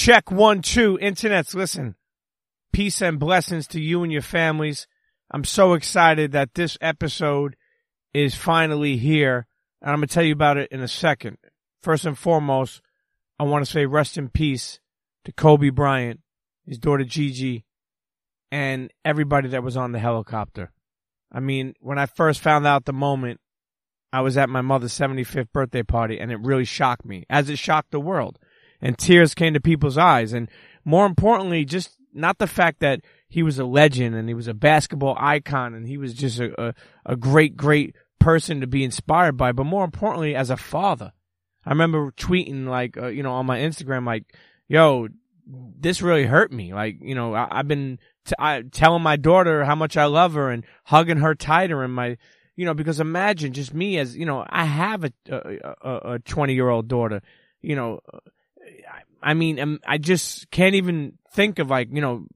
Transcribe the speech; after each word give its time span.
Check 0.00 0.30
one, 0.30 0.62
two, 0.62 0.98
internets. 1.02 1.54
Listen, 1.54 1.94
peace 2.72 3.02
and 3.02 3.20
blessings 3.20 3.66
to 3.66 3.78
you 3.82 4.02
and 4.02 4.10
your 4.10 4.22
families. 4.22 4.86
I'm 5.30 5.44
so 5.44 5.74
excited 5.74 6.32
that 6.32 6.54
this 6.54 6.78
episode 6.80 7.54
is 8.14 8.34
finally 8.34 8.96
here. 8.96 9.46
And 9.82 9.90
I'm 9.90 9.98
going 9.98 10.08
to 10.08 10.14
tell 10.14 10.24
you 10.24 10.32
about 10.32 10.56
it 10.56 10.72
in 10.72 10.80
a 10.80 10.88
second. 10.88 11.36
First 11.82 12.06
and 12.06 12.16
foremost, 12.16 12.80
I 13.38 13.42
want 13.42 13.62
to 13.62 13.70
say 13.70 13.84
rest 13.84 14.16
in 14.16 14.30
peace 14.30 14.80
to 15.26 15.32
Kobe 15.32 15.68
Bryant, 15.68 16.20
his 16.64 16.78
daughter 16.78 17.04
Gigi, 17.04 17.66
and 18.50 18.90
everybody 19.04 19.50
that 19.50 19.62
was 19.62 19.76
on 19.76 19.92
the 19.92 19.98
helicopter. 19.98 20.72
I 21.30 21.40
mean, 21.40 21.74
when 21.78 21.98
I 21.98 22.06
first 22.06 22.40
found 22.40 22.66
out 22.66 22.86
the 22.86 22.94
moment, 22.94 23.38
I 24.14 24.22
was 24.22 24.38
at 24.38 24.48
my 24.48 24.62
mother's 24.62 24.98
75th 24.98 25.52
birthday 25.52 25.82
party 25.82 26.18
and 26.18 26.32
it 26.32 26.40
really 26.40 26.64
shocked 26.64 27.04
me, 27.04 27.26
as 27.28 27.50
it 27.50 27.58
shocked 27.58 27.90
the 27.90 28.00
world. 28.00 28.38
And 28.80 28.96
tears 28.96 29.34
came 29.34 29.54
to 29.54 29.60
people's 29.60 29.98
eyes. 29.98 30.32
And 30.32 30.48
more 30.84 31.06
importantly, 31.06 31.64
just 31.64 31.96
not 32.12 32.38
the 32.38 32.46
fact 32.46 32.80
that 32.80 33.00
he 33.28 33.42
was 33.42 33.58
a 33.58 33.64
legend 33.64 34.14
and 34.14 34.28
he 34.28 34.34
was 34.34 34.48
a 34.48 34.54
basketball 34.54 35.16
icon 35.18 35.74
and 35.74 35.86
he 35.86 35.96
was 35.96 36.14
just 36.14 36.40
a, 36.40 36.68
a, 36.68 36.74
a 37.06 37.16
great, 37.16 37.56
great 37.56 37.94
person 38.18 38.60
to 38.60 38.66
be 38.66 38.84
inspired 38.84 39.36
by, 39.36 39.52
but 39.52 39.64
more 39.64 39.84
importantly, 39.84 40.34
as 40.34 40.50
a 40.50 40.56
father. 40.56 41.12
I 41.64 41.70
remember 41.70 42.10
tweeting 42.12 42.66
like, 42.66 42.96
uh, 42.96 43.08
you 43.08 43.22
know, 43.22 43.32
on 43.32 43.46
my 43.46 43.58
Instagram, 43.58 44.06
like, 44.06 44.24
yo, 44.68 45.08
this 45.46 46.02
really 46.02 46.24
hurt 46.24 46.52
me. 46.52 46.72
Like, 46.72 46.98
you 47.00 47.14
know, 47.14 47.34
I, 47.34 47.48
have 47.56 47.68
been 47.68 47.98
t- 48.24 48.34
I, 48.38 48.62
telling 48.62 49.02
my 49.02 49.16
daughter 49.16 49.64
how 49.64 49.74
much 49.74 49.96
I 49.96 50.06
love 50.06 50.34
her 50.34 50.50
and 50.50 50.64
hugging 50.84 51.18
her 51.18 51.34
tighter 51.34 51.82
and 51.82 51.94
my, 51.94 52.16
you 52.56 52.64
know, 52.64 52.74
because 52.74 53.00
imagine 53.00 53.52
just 53.52 53.74
me 53.74 53.98
as, 53.98 54.16
you 54.16 54.26
know, 54.26 54.44
I 54.48 54.64
have 54.64 55.04
a, 55.04 55.12
a, 55.30 56.12
a 56.14 56.18
20 56.20 56.54
year 56.54 56.68
old 56.68 56.88
daughter, 56.88 57.22
you 57.60 57.76
know, 57.76 58.00
I 59.22 59.34
mean, 59.34 59.58
um, 59.58 59.80
I 59.86 59.98
just 59.98 60.50
can't 60.50 60.74
even 60.74 61.18
think 61.32 61.58
of 61.58 61.70
like, 61.70 61.88
you 61.92 62.00
know, 62.00 62.26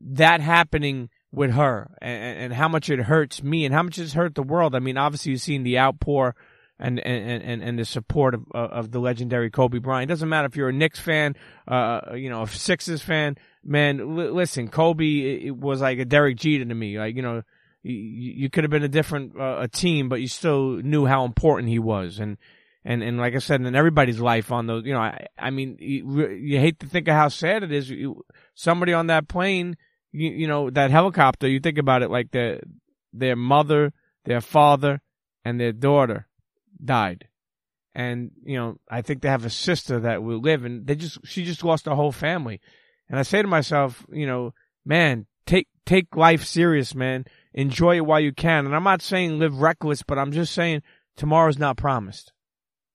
that 0.00 0.40
happening 0.40 1.08
with 1.30 1.52
her 1.52 1.90
and, 2.02 2.38
and 2.38 2.52
how 2.52 2.68
much 2.68 2.90
it 2.90 3.00
hurts 3.00 3.42
me 3.42 3.64
and 3.64 3.74
how 3.74 3.82
much 3.82 3.98
it's 3.98 4.12
hurt 4.12 4.34
the 4.34 4.42
world. 4.42 4.74
I 4.74 4.78
mean, 4.80 4.98
obviously 4.98 5.32
you've 5.32 5.40
seen 5.40 5.62
the 5.62 5.78
outpour 5.78 6.34
and, 6.78 6.98
and, 6.98 7.42
and, 7.42 7.62
and 7.62 7.78
the 7.78 7.84
support 7.84 8.34
of, 8.34 8.42
of 8.52 8.90
the 8.90 8.98
legendary 8.98 9.50
Kobe 9.50 9.78
Bryant. 9.78 10.10
It 10.10 10.12
doesn't 10.12 10.28
matter 10.28 10.46
if 10.46 10.56
you're 10.56 10.68
a 10.68 10.72
Knicks 10.72 10.98
fan, 10.98 11.36
uh, 11.68 12.14
you 12.14 12.28
know, 12.28 12.42
a 12.42 12.48
Sixers 12.48 13.02
fan, 13.02 13.36
man, 13.64 14.00
l- 14.00 14.32
listen, 14.34 14.68
Kobe 14.68 15.50
was 15.50 15.80
like 15.80 15.98
a 15.98 16.04
Derek 16.04 16.36
Jeter 16.36 16.64
to 16.64 16.74
me. 16.74 16.98
Like, 16.98 17.16
you 17.16 17.22
know, 17.22 17.42
you, 17.82 17.94
you 17.94 18.50
could 18.50 18.64
have 18.64 18.70
been 18.70 18.82
a 18.82 18.88
different, 18.88 19.38
uh, 19.38 19.58
a 19.60 19.68
team, 19.68 20.08
but 20.08 20.20
you 20.20 20.28
still 20.28 20.76
knew 20.82 21.06
how 21.06 21.24
important 21.24 21.68
he 21.68 21.78
was. 21.78 22.18
And, 22.18 22.36
and, 22.84 23.02
and 23.02 23.18
like 23.18 23.34
I 23.34 23.38
said, 23.38 23.60
in 23.60 23.74
everybody's 23.74 24.20
life 24.20 24.50
on 24.50 24.66
those, 24.66 24.84
you 24.84 24.92
know, 24.92 25.00
I, 25.00 25.26
I 25.38 25.50
mean, 25.50 25.76
you, 25.78 26.28
you 26.28 26.58
hate 26.58 26.80
to 26.80 26.86
think 26.86 27.06
of 27.08 27.14
how 27.14 27.28
sad 27.28 27.62
it 27.62 27.70
is. 27.70 27.88
You, 27.88 28.24
somebody 28.54 28.92
on 28.92 29.06
that 29.06 29.28
plane, 29.28 29.76
you, 30.10 30.30
you 30.30 30.48
know, 30.48 30.68
that 30.70 30.90
helicopter, 30.90 31.48
you 31.48 31.60
think 31.60 31.78
about 31.78 32.02
it 32.02 32.10
like 32.10 32.32
their, 32.32 32.60
their 33.12 33.36
mother, 33.36 33.92
their 34.24 34.40
father, 34.40 35.00
and 35.44 35.60
their 35.60 35.72
daughter 35.72 36.26
died. 36.84 37.28
And, 37.94 38.32
you 38.44 38.56
know, 38.56 38.78
I 38.90 39.02
think 39.02 39.22
they 39.22 39.28
have 39.28 39.44
a 39.44 39.50
sister 39.50 40.00
that 40.00 40.22
will 40.22 40.40
live 40.40 40.64
and 40.64 40.86
they 40.86 40.96
just, 40.96 41.18
she 41.24 41.44
just 41.44 41.62
lost 41.62 41.86
her 41.86 41.94
whole 41.94 42.12
family. 42.12 42.60
And 43.08 43.18
I 43.18 43.22
say 43.22 43.42
to 43.42 43.48
myself, 43.48 44.04
you 44.10 44.26
know, 44.26 44.54
man, 44.84 45.26
take, 45.46 45.68
take 45.86 46.16
life 46.16 46.44
serious, 46.44 46.94
man. 46.94 47.26
Enjoy 47.54 47.96
it 47.96 48.06
while 48.06 48.20
you 48.20 48.32
can. 48.32 48.66
And 48.66 48.74
I'm 48.74 48.82
not 48.82 49.02
saying 49.02 49.38
live 49.38 49.60
reckless, 49.60 50.02
but 50.02 50.18
I'm 50.18 50.32
just 50.32 50.52
saying 50.52 50.82
tomorrow's 51.16 51.58
not 51.58 51.76
promised. 51.76 52.32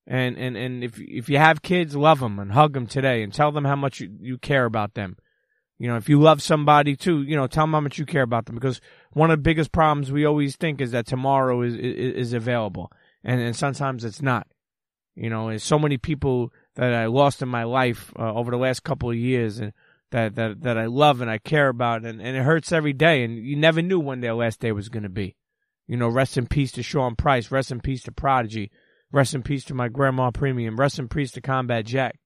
And, 0.08 0.38
and, 0.38 0.56
and 0.56 0.84
if, 0.86 0.98
if 1.00 1.28
you 1.28 1.38
have 1.38 1.62
kids, 1.62 1.96
love 1.96 2.22
them 2.22 2.40
and 2.40 2.54
hug 2.54 2.74
them 2.74 2.88
today 2.88 3.22
and 3.22 3.34
tell 3.34 3.52
them 3.52 3.66
how 3.66 3.76
much 3.76 4.00
you, 4.00 4.10
you 4.22 4.38
care 4.38 4.64
about 4.64 4.94
them. 4.94 5.18
You 5.78 5.90
know, 5.90 5.98
if 5.98 6.08
you 6.08 6.20
love 6.20 6.42
somebody 6.42 6.96
too, 6.96 7.22
you 7.24 7.36
know, 7.36 7.46
tell 7.46 7.64
them 7.64 7.74
how 7.74 7.82
much 7.82 8.00
you 8.00 8.06
care 8.06 8.24
about 8.24 8.46
them 8.46 8.56
because 8.56 8.80
one 9.12 9.30
of 9.30 9.38
the 9.38 9.44
biggest 9.44 9.72
problems 9.72 10.12
we 10.12 10.26
always 10.26 10.56
think 10.56 10.80
is 10.80 10.92
that 10.92 11.06
tomorrow 11.06 11.62
is, 11.62 11.76
is, 11.76 12.16
is 12.16 12.34
available 12.34 12.92
and, 13.24 13.42
and 13.42 13.56
sometimes 13.56 14.06
it's 14.06 14.22
not. 14.22 14.48
You 15.16 15.30
know, 15.30 15.50
there's 15.50 15.64
so 15.64 15.78
many 15.78 15.98
people 15.98 16.54
that 16.76 16.94
I 16.94 17.08
lost 17.08 17.42
in 17.42 17.50
my 17.50 17.64
life 17.64 18.14
uh, 18.18 18.34
over 18.34 18.50
the 18.50 18.58
last 18.58 18.84
couple 18.84 19.10
of 19.10 19.18
years 19.18 19.60
and 19.60 19.74
that, 20.12 20.36
that, 20.36 20.62
that 20.62 20.78
I 20.78 20.86
love 20.86 21.20
and 21.22 21.30
I 21.30 21.38
care 21.38 21.68
about 21.68 22.06
and, 22.06 22.22
and 22.22 22.38
it 22.38 22.44
hurts 22.44 22.72
every 22.72 22.94
day 22.94 23.24
and 23.24 23.38
you 23.38 23.58
never 23.58 23.82
knew 23.82 24.00
when 24.00 24.22
their 24.22 24.36
last 24.36 24.62
day 24.62 24.72
was 24.72 24.90
going 24.90 25.04
to 25.04 25.10
be. 25.10 25.36
You 25.86 25.98
know, 25.98 26.08
rest 26.08 26.38
in 26.38 26.48
peace 26.48 26.72
to 26.74 26.84
Sean 26.84 27.16
Price, 27.16 27.52
rest 27.52 27.72
in 27.72 27.82
peace 27.82 28.04
to 28.04 28.12
Prodigy, 28.12 28.72
rest 29.12 29.34
in 29.34 29.44
peace 29.44 29.64
to 29.66 29.74
my 29.74 29.88
grandma 29.88 30.32
premium, 30.32 30.78
rest 30.78 31.00
in 31.00 31.08
peace 31.08 31.32
to 31.32 31.42
Combat 31.42 31.86
Jack. 31.86 32.20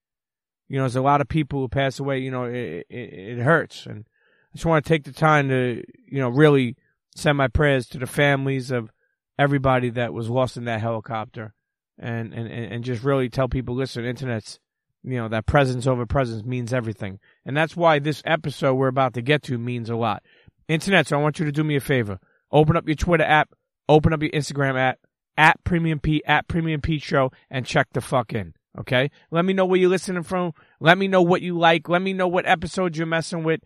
You 0.67 0.77
know, 0.77 0.83
there's 0.83 0.95
a 0.95 1.01
lot 1.01 1.21
of 1.21 1.27
people 1.27 1.59
who 1.59 1.67
pass 1.67 1.99
away, 1.99 2.19
you 2.19 2.31
know, 2.31 2.45
it, 2.45 2.85
it, 2.89 3.13
it 3.13 3.39
hurts. 3.39 3.85
And 3.85 4.05
I 4.53 4.55
just 4.55 4.65
want 4.65 4.85
to 4.85 4.89
take 4.89 5.03
the 5.03 5.11
time 5.11 5.49
to, 5.49 5.83
you 6.07 6.19
know, 6.19 6.29
really 6.29 6.77
send 7.15 7.37
my 7.37 7.47
prayers 7.47 7.87
to 7.87 7.97
the 7.97 8.07
families 8.07 8.71
of 8.71 8.89
everybody 9.37 9.89
that 9.89 10.13
was 10.13 10.29
lost 10.29 10.57
in 10.57 10.65
that 10.65 10.81
helicopter 10.81 11.53
and, 11.99 12.33
and, 12.33 12.47
and 12.47 12.83
just 12.83 13.03
really 13.03 13.29
tell 13.29 13.47
people, 13.47 13.75
listen, 13.75 14.05
internet's, 14.05 14.59
you 15.03 15.17
know, 15.17 15.27
that 15.27 15.45
presence 15.45 15.87
over 15.87 16.05
presence 16.05 16.45
means 16.45 16.73
everything. 16.73 17.19
And 17.45 17.57
that's 17.57 17.75
why 17.75 17.99
this 17.99 18.21
episode 18.25 18.75
we're 18.75 18.87
about 18.87 19.13
to 19.15 19.21
get 19.21 19.43
to 19.43 19.57
means 19.57 19.89
a 19.89 19.95
lot. 19.95 20.23
Internet, 20.67 21.07
so 21.07 21.19
I 21.19 21.21
want 21.21 21.39
you 21.39 21.45
to 21.45 21.51
do 21.51 21.63
me 21.63 21.75
a 21.75 21.81
favor. 21.81 22.19
Open 22.51 22.77
up 22.77 22.87
your 22.87 22.95
Twitter 22.95 23.23
app, 23.23 23.49
open 23.89 24.13
up 24.13 24.21
your 24.21 24.31
Instagram 24.31 24.79
app, 24.79 24.99
at 25.37 25.63
Premium 25.63 25.99
Pete, 25.99 26.23
at 26.25 26.47
Premium 26.47 26.81
Pete 26.81 27.01
Show, 27.01 27.31
and 27.49 27.65
check 27.65 27.87
the 27.93 28.01
fuck 28.01 28.33
in. 28.33 28.53
Okay? 28.77 29.11
Let 29.31 29.45
me 29.45 29.53
know 29.53 29.65
where 29.65 29.79
you're 29.79 29.89
listening 29.89 30.23
from. 30.23 30.53
Let 30.79 30.97
me 30.97 31.07
know 31.07 31.21
what 31.21 31.41
you 31.41 31.57
like. 31.57 31.89
Let 31.89 32.01
me 32.01 32.13
know 32.13 32.27
what 32.27 32.45
episodes 32.45 32.97
you're 32.97 33.07
messing 33.07 33.43
with. 33.43 33.61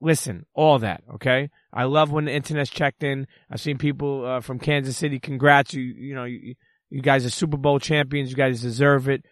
Listen, 0.00 0.46
all 0.54 0.78
that, 0.78 1.02
okay? 1.14 1.50
I 1.72 1.84
love 1.84 2.12
when 2.12 2.26
the 2.26 2.32
internet's 2.32 2.70
checked 2.70 3.02
in. 3.02 3.26
I've 3.50 3.60
seen 3.60 3.78
people 3.78 4.24
uh, 4.24 4.40
from 4.40 4.60
Kansas 4.60 4.96
City. 4.96 5.18
Congrats, 5.18 5.74
you 5.74 5.82
you 5.82 6.14
know 6.14 6.24
you, 6.24 6.54
you 6.88 7.02
guys 7.02 7.26
are 7.26 7.30
Super 7.30 7.56
Bowl 7.56 7.80
champions. 7.80 8.30
You 8.30 8.36
guys 8.36 8.62
deserve 8.62 9.08
it. 9.08 9.24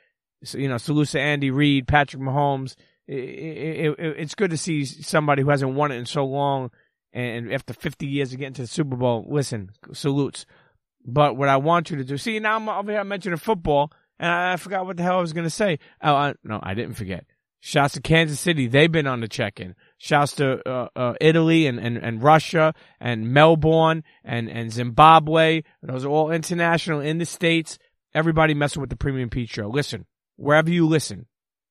So, 0.45 0.59
you 0.59 0.69
know, 0.69 0.77
salute 0.77 1.09
to 1.09 1.21
Andy 1.21 1.51
Reid, 1.51 1.87
Patrick 1.87 2.23
Mahomes. 2.23 2.75
It, 3.07 3.15
it, 3.15 3.99
it, 3.99 4.15
it's 4.19 4.35
good 4.35 4.51
to 4.51 4.57
see 4.57 4.85
somebody 4.85 5.43
who 5.43 5.51
hasn't 5.51 5.75
won 5.75 5.93
it 5.93 5.97
in 5.97 6.07
so 6.07 6.25
long, 6.25 6.71
and 7.13 7.53
after 7.53 7.73
50 7.73 8.07
years 8.07 8.33
of 8.33 8.39
getting 8.39 8.55
to 8.55 8.63
the 8.63 8.69
Super 8.69 8.97
Bowl. 8.97 9.25
Listen, 9.29 9.71
salutes. 9.93 10.47
But 11.07 11.37
what 11.37 11.49
I 11.49 11.57
want 11.57 11.91
you 11.91 11.97
to 11.99 12.05
do, 12.05 12.19
see, 12.19 12.39
now 12.41 12.57
I'm 12.57 12.69
over 12.69 12.91
here 12.91 13.01
I 13.01 13.05
mentioning 13.05 13.39
football, 13.39 13.93
and 14.19 14.31
I 14.31 14.57
forgot 14.57 14.87
what 14.87 14.97
the 14.97 15.05
hell 15.05 15.19
I 15.19 15.21
was 15.21 15.33
going 15.33 15.45
to 15.45 15.51
say. 15.51 15.79
Oh, 16.03 16.15
I, 16.15 16.35
no, 16.43 16.59
I 16.63 16.75
didn't 16.75 16.95
forget. 16.95 17.25
Shouts 17.61 17.95
to 17.95 18.01
Kansas 18.01 18.39
City. 18.39 18.67
They've 18.67 18.91
been 18.91 19.07
on 19.07 19.21
the 19.21 19.29
check-in. 19.29 19.75
Shouts 19.99 20.35
to 20.37 20.69
uh, 20.69 20.89
uh, 20.95 21.15
Italy 21.21 21.67
and, 21.67 21.79
and, 21.79 21.97
and 21.97 22.23
Russia 22.23 22.75
and 23.01 23.33
Melbourne 23.33 24.05
and, 24.25 24.49
and 24.49 24.73
Zimbabwe. 24.73 25.63
Those 25.83 26.05
are 26.05 26.09
all 26.09 26.31
international 26.31 27.01
in 27.01 27.19
the 27.19 27.25
States. 27.25 27.79
Everybody 28.15 28.55
messing 28.55 28.81
with 28.81 28.91
the 28.91 28.97
Premium 28.97 29.31
Pete 29.31 29.49
Show. 29.49 29.69
Listen, 29.69 30.07
wherever 30.37 30.71
you 30.71 30.87
listen, 30.87 31.27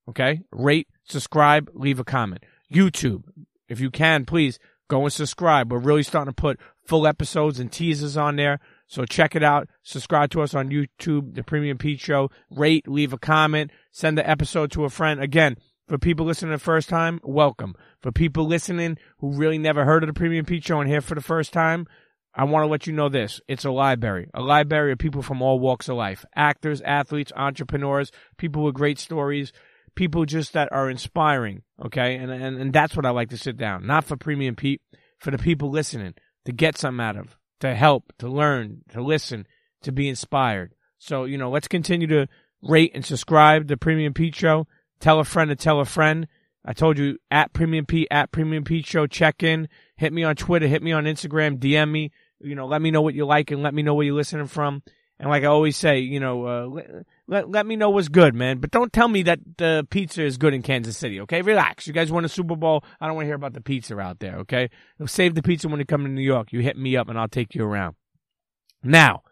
okay? 0.08 0.40
Rate, 0.50 0.88
subscribe, 1.04 1.70
leave 1.74 1.98
a 1.98 2.04
comment. 2.04 2.44
YouTube, 2.72 3.24
if 3.68 3.80
you 3.80 3.90
can, 3.90 4.24
please 4.24 4.58
go 4.88 5.02
and 5.02 5.12
subscribe. 5.12 5.72
We're 5.72 5.78
really 5.78 6.02
starting 6.02 6.32
to 6.32 6.40
put 6.40 6.60
full 6.86 7.06
episodes 7.06 7.58
and 7.58 7.70
teasers 7.70 8.16
on 8.16 8.36
there. 8.36 8.60
So 8.86 9.04
check 9.04 9.34
it 9.34 9.42
out. 9.42 9.68
Subscribe 9.82 10.30
to 10.30 10.42
us 10.42 10.54
on 10.54 10.70
YouTube, 10.70 11.34
The 11.34 11.42
Premium 11.42 11.78
Pete 11.78 12.00
Show. 12.00 12.30
Rate, 12.50 12.86
leave 12.88 13.12
a 13.12 13.18
comment, 13.18 13.70
send 13.90 14.16
the 14.16 14.28
episode 14.28 14.70
to 14.72 14.84
a 14.84 14.90
friend. 14.90 15.20
Again, 15.20 15.56
for 15.88 15.98
people 15.98 16.26
listening 16.26 16.52
the 16.52 16.58
first 16.58 16.88
time, 16.88 17.20
welcome. 17.22 17.74
For 18.00 18.12
people 18.12 18.46
listening 18.46 18.98
who 19.18 19.32
really 19.32 19.58
never 19.58 19.84
heard 19.84 20.02
of 20.02 20.08
the 20.08 20.14
Premium 20.18 20.44
Pete 20.44 20.64
Show 20.64 20.80
and 20.80 20.88
here 20.88 21.00
for 21.00 21.14
the 21.14 21.20
first 21.20 21.52
time, 21.52 21.86
I 22.34 22.44
want 22.44 22.64
to 22.64 22.68
let 22.68 22.86
you 22.86 22.92
know 22.92 23.08
this. 23.08 23.40
It's 23.48 23.64
a 23.64 23.70
library. 23.70 24.28
A 24.34 24.42
library 24.42 24.92
of 24.92 24.98
people 24.98 25.22
from 25.22 25.40
all 25.40 25.58
walks 25.58 25.88
of 25.88 25.96
life. 25.96 26.24
Actors, 26.34 26.82
athletes, 26.82 27.32
entrepreneurs, 27.34 28.12
people 28.36 28.64
with 28.64 28.74
great 28.74 28.98
stories, 28.98 29.52
people 29.94 30.26
just 30.26 30.52
that 30.52 30.68
are 30.70 30.90
inspiring. 30.90 31.62
Okay. 31.84 32.16
And, 32.16 32.30
and, 32.30 32.60
and 32.60 32.72
that's 32.72 32.94
what 32.94 33.06
I 33.06 33.10
like 33.10 33.30
to 33.30 33.38
sit 33.38 33.56
down. 33.56 33.86
Not 33.86 34.04
for 34.04 34.16
Premium 34.16 34.54
Pete, 34.54 34.82
for 35.18 35.30
the 35.30 35.38
people 35.38 35.70
listening 35.70 36.14
to 36.44 36.52
get 36.52 36.76
something 36.76 37.04
out 37.04 37.16
of, 37.16 37.36
to 37.60 37.74
help, 37.74 38.12
to 38.18 38.28
learn, 38.28 38.82
to 38.90 39.02
listen, 39.02 39.46
to 39.82 39.92
be 39.92 40.08
inspired. 40.08 40.74
So, 40.98 41.24
you 41.24 41.38
know, 41.38 41.50
let's 41.50 41.68
continue 41.68 42.06
to 42.08 42.28
rate 42.62 42.92
and 42.94 43.04
subscribe 43.04 43.68
to 43.68 43.76
Premium 43.76 44.14
Pete 44.14 44.34
Show. 44.34 44.66
Tell 45.00 45.20
a 45.20 45.24
friend 45.24 45.50
to 45.50 45.56
tell 45.56 45.80
a 45.80 45.84
friend. 45.84 46.26
I 46.64 46.72
told 46.72 46.98
you 46.98 47.18
at 47.30 47.52
Premium 47.52 47.86
Pete, 47.86 48.08
at 48.10 48.32
Premium 48.32 48.64
Pete 48.64 48.86
Show, 48.86 49.06
check 49.06 49.42
in. 49.42 49.68
Hit 49.96 50.12
me 50.12 50.24
on 50.24 50.34
Twitter, 50.34 50.66
hit 50.66 50.82
me 50.82 50.92
on 50.92 51.04
Instagram, 51.04 51.58
DM 51.58 51.90
me. 51.90 52.12
You 52.40 52.54
know, 52.54 52.66
let 52.66 52.82
me 52.82 52.90
know 52.90 53.02
what 53.02 53.14
you 53.14 53.24
like 53.24 53.50
and 53.50 53.62
let 53.62 53.72
me 53.72 53.82
know 53.82 53.94
where 53.94 54.04
you're 54.04 54.16
listening 54.16 54.48
from. 54.48 54.82
And 55.18 55.30
like 55.30 55.44
I 55.44 55.46
always 55.46 55.76
say, 55.76 56.00
you 56.00 56.20
know, 56.20 56.44
uh, 56.44 57.02
let, 57.28 57.50
let, 57.50 57.66
me 57.66 57.76
know 57.76 57.90
what's 57.90 58.08
good, 58.08 58.34
man. 58.34 58.58
But 58.58 58.70
don't 58.70 58.92
tell 58.92 59.08
me 59.08 59.22
that 59.24 59.40
the 59.58 59.86
pizza 59.90 60.22
is 60.22 60.38
good 60.38 60.54
in 60.54 60.62
Kansas 60.62 60.96
City, 60.96 61.20
okay? 61.22 61.42
Relax. 61.42 61.86
You 61.86 61.92
guys 61.92 62.12
won 62.12 62.24
a 62.24 62.28
Super 62.28 62.56
Bowl. 62.56 62.84
I 63.00 63.06
don't 63.06 63.16
want 63.16 63.24
to 63.24 63.28
hear 63.28 63.34
about 63.34 63.52
the 63.52 63.60
pizza 63.60 63.98
out 63.98 64.20
there, 64.20 64.38
okay? 64.38 64.70
Save 65.06 65.34
the 65.34 65.42
pizza 65.42 65.68
when 65.68 65.80
you 65.80 65.86
come 65.86 66.04
to 66.04 66.10
New 66.10 66.22
York. 66.22 66.52
You 66.52 66.60
hit 66.60 66.76
me 66.76 66.96
up 66.96 67.08
and 67.08 67.18
I'll 67.18 67.28
take 67.28 67.54
you 67.54 67.64
around. 67.64 67.96
Now, 68.82 69.22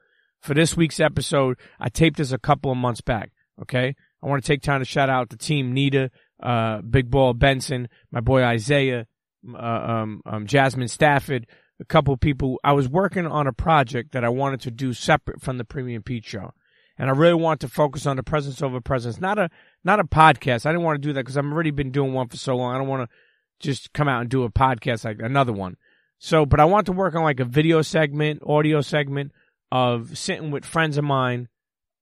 for 0.41 0.55
this 0.55 0.77
week's 0.77 1.01
episode, 1.01 1.59
I 1.79 1.89
taped 1.89 2.19
this 2.19 2.33
a 2.33 2.39
couple 2.39 2.71
of 2.71 2.77
months 2.77 3.01
back, 3.01 3.33
okay? 3.63 3.95
I 4.23 4.27
want 4.27 4.43
to 4.43 4.47
take 4.47 4.63
time 4.63 4.81
to 4.81 4.85
shout 4.85 5.09
out 5.09 5.31
the 5.31 5.37
team 5.37 5.73
Nita, 5.73 6.11
uh, 6.43 6.81
Big 6.83 7.11
Ball 7.11 7.35
Benson, 7.35 7.89
my 8.11 8.21
boy 8.21 8.43
Isaiah, 8.43 9.07
uh, 9.53 9.57
um, 9.57 10.23
um, 10.27 10.47
Jasmine 10.47 10.89
Stafford, 10.89 11.47
a 11.81 11.85
couple 11.85 12.17
people. 12.17 12.59
I 12.65 12.73
was 12.73 12.89
working 12.89 13.27
on 13.27 13.47
a 13.47 13.53
project 13.53 14.13
that 14.13 14.25
I 14.25 14.29
wanted 14.29 14.61
to 14.63 14.71
do 14.71 14.93
separate 14.93 15.41
from 15.41 15.59
the 15.59 15.65
Premium 15.65 16.03
Pete 16.03 16.25
Show, 16.25 16.53
and 16.99 17.11
I 17.11 17.13
really 17.13 17.35
want 17.35 17.61
to 17.61 17.69
focus 17.69 18.07
on 18.07 18.17
the 18.17 18.23
presence 18.23 18.63
over 18.63 18.81
presence, 18.81 19.21
not 19.21 19.39
a 19.39 19.51
not 19.83 20.01
a 20.01 20.05
podcast. 20.05 20.67
I 20.67 20.73
didn't 20.73 20.85
want 20.85 21.01
to 21.01 21.09
do 21.09 21.13
that 21.15 21.21
because 21.21 21.37
I've 21.37 21.45
already 21.45 21.71
been 21.71 21.91
doing 21.91 22.13
one 22.13 22.29
for 22.29 22.37
so 22.37 22.57
long. 22.57 22.75
I 22.75 22.79
don't 22.79 22.89
want 22.89 23.09
to 23.09 23.17
just 23.61 23.93
come 23.93 24.09
out 24.09 24.21
and 24.21 24.31
do 24.31 24.45
a 24.45 24.51
podcast 24.51 25.05
like 25.05 25.19
another 25.21 25.53
one. 25.53 25.77
So, 26.19 26.47
but 26.47 26.61
I 26.61 26.65
want 26.65 26.87
to 26.87 26.93
work 26.93 27.15
on 27.15 27.23
like 27.23 27.41
a 27.41 27.45
video 27.45 27.83
segment, 27.83 28.43
audio 28.47 28.81
segment 28.81 29.33
of 29.73 30.17
sitting 30.17 30.51
with 30.51 30.65
friends 30.65 30.97
of 30.97 31.05
mine, 31.05 31.49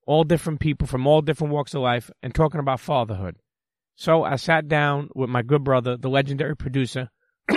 all 0.07 0.25
different 0.25 0.61
people 0.61 0.87
from 0.87 1.07
all 1.07 1.23
different 1.23 1.53
walks 1.53 1.75
of 1.75 1.83
life, 1.83 2.11
and 2.23 2.35
talking 2.35 2.61
about 2.61 2.81
fatherhood. 2.81 3.37
So 3.95 4.25
I 4.25 4.37
sat 4.37 4.69
down 4.69 5.11
with 5.15 5.31
my 5.31 5.43
good 5.43 5.65
brother, 5.65 5.97
the 5.97 6.09
legendary 6.09 6.57
producer, 6.57 7.11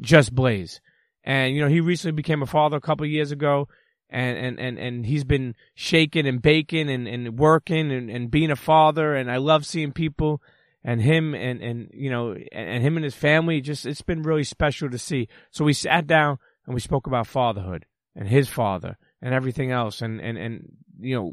Just 0.00 0.34
Blaze. 0.34 0.80
And, 1.24 1.54
you 1.54 1.60
know, 1.60 1.68
he 1.68 1.80
recently 1.80 2.12
became 2.12 2.42
a 2.42 2.46
father 2.46 2.76
a 2.76 2.80
couple 2.80 3.06
years 3.06 3.32
ago. 3.32 3.68
And, 4.08 4.38
and, 4.38 4.60
and, 4.60 4.78
and 4.78 5.06
he's 5.06 5.24
been 5.24 5.56
shaking 5.74 6.26
and 6.26 6.40
baking 6.40 6.88
and, 6.88 7.08
and 7.08 7.38
working 7.38 7.90
and, 7.90 8.08
and 8.08 8.30
being 8.30 8.50
a 8.50 8.56
father. 8.56 9.14
And 9.14 9.30
I 9.30 9.38
love 9.38 9.66
seeing 9.66 9.92
people 9.92 10.40
and 10.84 11.02
him 11.02 11.34
and, 11.34 11.60
and, 11.60 11.90
you 11.92 12.10
know, 12.10 12.30
and, 12.32 12.46
and 12.52 12.82
him 12.84 12.96
and 12.96 13.04
his 13.04 13.16
family. 13.16 13.60
Just, 13.60 13.84
it's 13.84 14.02
been 14.02 14.22
really 14.22 14.44
special 14.44 14.88
to 14.90 14.98
see. 14.98 15.28
So 15.50 15.64
we 15.64 15.72
sat 15.72 16.06
down 16.06 16.38
and 16.66 16.74
we 16.74 16.80
spoke 16.80 17.08
about 17.08 17.26
fatherhood 17.26 17.84
and 18.14 18.28
his 18.28 18.48
father 18.48 18.96
and 19.20 19.34
everything 19.34 19.72
else. 19.72 20.00
And, 20.02 20.20
and, 20.20 20.38
and, 20.38 20.72
you 21.00 21.16
know, 21.16 21.32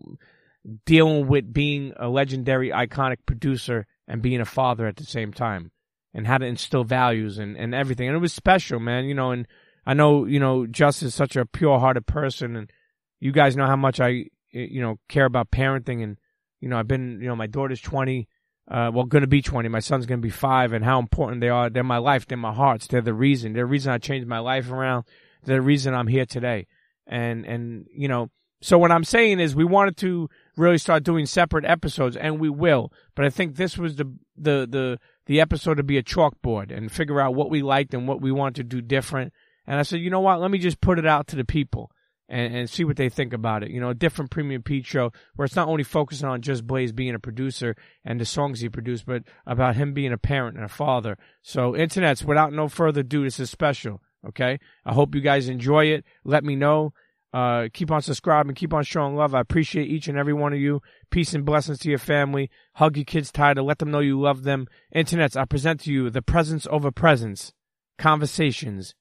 dealing 0.86 1.28
with 1.28 1.54
being 1.54 1.94
a 1.98 2.10
legendary, 2.10 2.70
iconic 2.70 3.18
producer 3.26 3.86
and 4.08 4.22
being 4.22 4.42
a 4.42 4.46
father 4.46 4.88
at 4.88 4.96
the 4.96 5.04
same 5.04 5.32
time 5.32 5.72
and 6.14 6.26
how 6.28 6.38
to 6.38 6.46
instill 6.46 6.84
values 6.84 7.38
and, 7.38 7.56
and 7.56 7.76
everything. 7.76 8.08
And 8.08 8.16
it 8.16 8.22
was 8.22 8.34
special, 8.34 8.80
man, 8.80 9.06
you 9.06 9.14
know, 9.14 9.32
and 9.32 9.48
I 9.86 9.94
know, 9.94 10.26
you 10.26 10.40
know, 10.40 10.66
Just 10.66 11.04
is 11.04 11.14
such 11.14 11.36
a 11.36 11.46
pure 11.46 11.80
hearted 11.80 12.06
person 12.06 12.56
and 12.56 12.72
you 13.20 13.32
guys 13.32 13.56
know 13.56 13.66
how 13.66 13.76
much 13.76 14.00
I, 14.00 14.26
you 14.52 14.82
know, 14.82 15.00
care 15.10 15.26
about 15.26 15.52
parenting 15.52 16.04
and, 16.04 16.18
you 16.60 16.70
know, 16.70 16.78
I've 16.78 16.88
been, 16.88 17.20
you 17.22 17.28
know, 17.28 17.36
my 17.36 17.48
daughter's 17.48 17.82
20, 17.82 18.28
uh, 18.70 18.92
well, 18.94 19.06
to 19.06 19.28
be 19.28 19.42
20. 19.42 19.68
My 19.70 19.80
son's 19.80 20.06
to 20.06 20.18
be 20.18 20.30
five 20.30 20.74
and 20.74 20.86
how 20.86 21.00
important 21.00 21.42
they 21.42 21.50
are. 21.50 21.70
They're 21.70 21.84
my 21.84 21.98
life. 21.98 22.28
They're 22.28 22.38
my 22.38 22.54
hearts. 22.54 22.88
They're 22.88 23.02
the 23.02 23.14
reason. 23.14 23.54
They're 23.54 23.64
the 23.64 23.72
reason 23.72 23.92
I 23.92 23.98
changed 23.98 24.28
my 24.28 24.40
life 24.40 24.72
around. 24.72 25.06
They're 25.44 25.58
the 25.58 25.62
reason 25.62 25.94
I'm 25.94 26.08
here 26.08 26.26
today. 26.26 26.68
And, 27.06 27.46
and, 27.46 27.88
you 27.94 28.08
know, 28.08 28.30
so 28.62 28.78
what 28.78 28.92
I'm 28.92 29.04
saying 29.04 29.42
is 29.42 29.56
we 29.56 29.66
wanted 29.66 29.98
to 29.98 30.30
really 30.56 30.78
start 30.78 31.04
doing 31.04 31.26
separate 31.26 31.66
episodes 31.66 32.16
and 32.16 32.40
we 32.40 32.50
will, 32.50 32.94
but 33.14 33.26
I 33.26 33.30
think 33.30 33.58
this 33.58 33.78
was 33.78 33.98
the, 33.98 34.06
the, 34.38 34.66
the, 34.70 35.00
the 35.26 35.42
episode 35.42 35.76
to 35.76 35.84
be 35.84 35.98
a 35.98 36.04
chalkboard 36.04 36.76
and 36.76 36.90
figure 36.90 37.20
out 37.20 37.36
what 37.36 37.50
we 37.50 37.62
liked 37.62 37.94
and 37.94 38.08
what 38.08 38.22
we 38.22 38.32
want 38.32 38.56
to 38.56 38.64
do 38.64 38.80
different. 38.80 39.34
And 39.66 39.80
I 39.80 39.84
said, 39.84 40.02
you 40.02 40.10
know 40.10 40.20
what? 40.20 40.42
Let 40.42 40.52
me 40.52 40.58
just 40.58 40.82
put 40.82 41.00
it 41.00 41.06
out 41.06 41.28
to 41.28 41.36
the 41.36 41.46
people 41.46 41.92
and, 42.30 42.56
and 42.56 42.70
see 42.70 42.84
what 42.84 42.98
they 42.98 43.10
think 43.10 43.34
about 43.34 43.64
it. 43.64 43.72
You 43.72 43.80
know, 43.80 43.90
a 43.90 43.96
different 43.96 44.32
Premium 44.32 44.62
Pete 44.62 44.86
show 44.86 45.12
where 45.36 45.46
it's 45.46 45.56
not 45.56 45.68
only 45.68 45.84
focusing 45.84 46.28
on 46.28 46.42
just 46.42 46.68
Blaze 46.68 46.92
being 46.92 47.16
a 47.16 47.20
producer 47.20 47.76
and 48.04 48.20
the 48.20 48.26
songs 48.26 48.60
he 48.60 48.70
produced, 48.70 49.06
but 49.06 49.24
about 49.46 49.76
him 49.76 49.94
being 49.94 50.14
a 50.14 50.18
parent 50.18 50.58
and 50.58 50.66
a 50.66 50.70
father. 50.70 51.18
So, 51.42 51.74
internets, 51.74 52.24
without 52.24 52.54
no 52.54 52.68
further 52.68 53.02
ado, 53.02 53.24
this 53.24 53.40
is 53.40 53.50
special. 53.50 54.02
Okay. 54.28 54.60
I 54.86 54.94
hope 54.94 55.16
you 55.16 55.22
guys 55.22 55.50
enjoy 55.50 55.86
it. 55.86 56.06
Let 56.24 56.44
me 56.44 56.56
know. 56.56 56.94
Uh, 57.34 57.68
keep 57.74 57.90
on 57.90 58.00
subscribing, 58.00 58.54
keep 58.54 58.74
on 58.76 58.84
showing 58.84 59.16
love. 59.16 59.34
I 59.34 59.40
appreciate 59.40 59.90
each 59.90 60.08
and 60.08 60.20
every 60.20 60.34
one 60.34 60.54
of 60.54 60.60
you. 60.60 60.84
Peace 61.10 61.34
and 61.34 61.44
blessings 61.44 61.80
to 61.80 61.90
your 61.90 61.98
family. 61.98 62.52
Hug 62.76 62.96
your 62.96 63.06
kids 63.06 63.32
tighter. 63.32 63.64
Let 63.64 63.80
them 63.80 63.90
know 63.90 64.02
you 64.02 64.22
love 64.22 64.44
them. 64.44 64.68
Internets, 64.96 65.36
I 65.36 65.46
present 65.46 65.80
to 65.82 65.92
you 65.92 66.12
the 66.12 66.22
presence 66.22 66.68
over 66.70 66.92
presence 66.92 67.52
conversations 67.98 68.94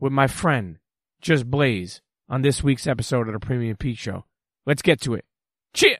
with 0.00 0.12
my 0.12 0.26
friend, 0.26 0.78
Just 1.20 1.48
Blaze, 1.48 2.00
on 2.28 2.42
this 2.42 2.64
week's 2.64 2.86
episode 2.86 3.28
of 3.28 3.34
the 3.34 3.40
Premium 3.40 3.76
Pete 3.76 3.98
Show. 3.98 4.24
Let's 4.66 4.82
get 4.82 5.00
to 5.02 5.14
it. 5.14 5.24
Cheer! 5.74 5.98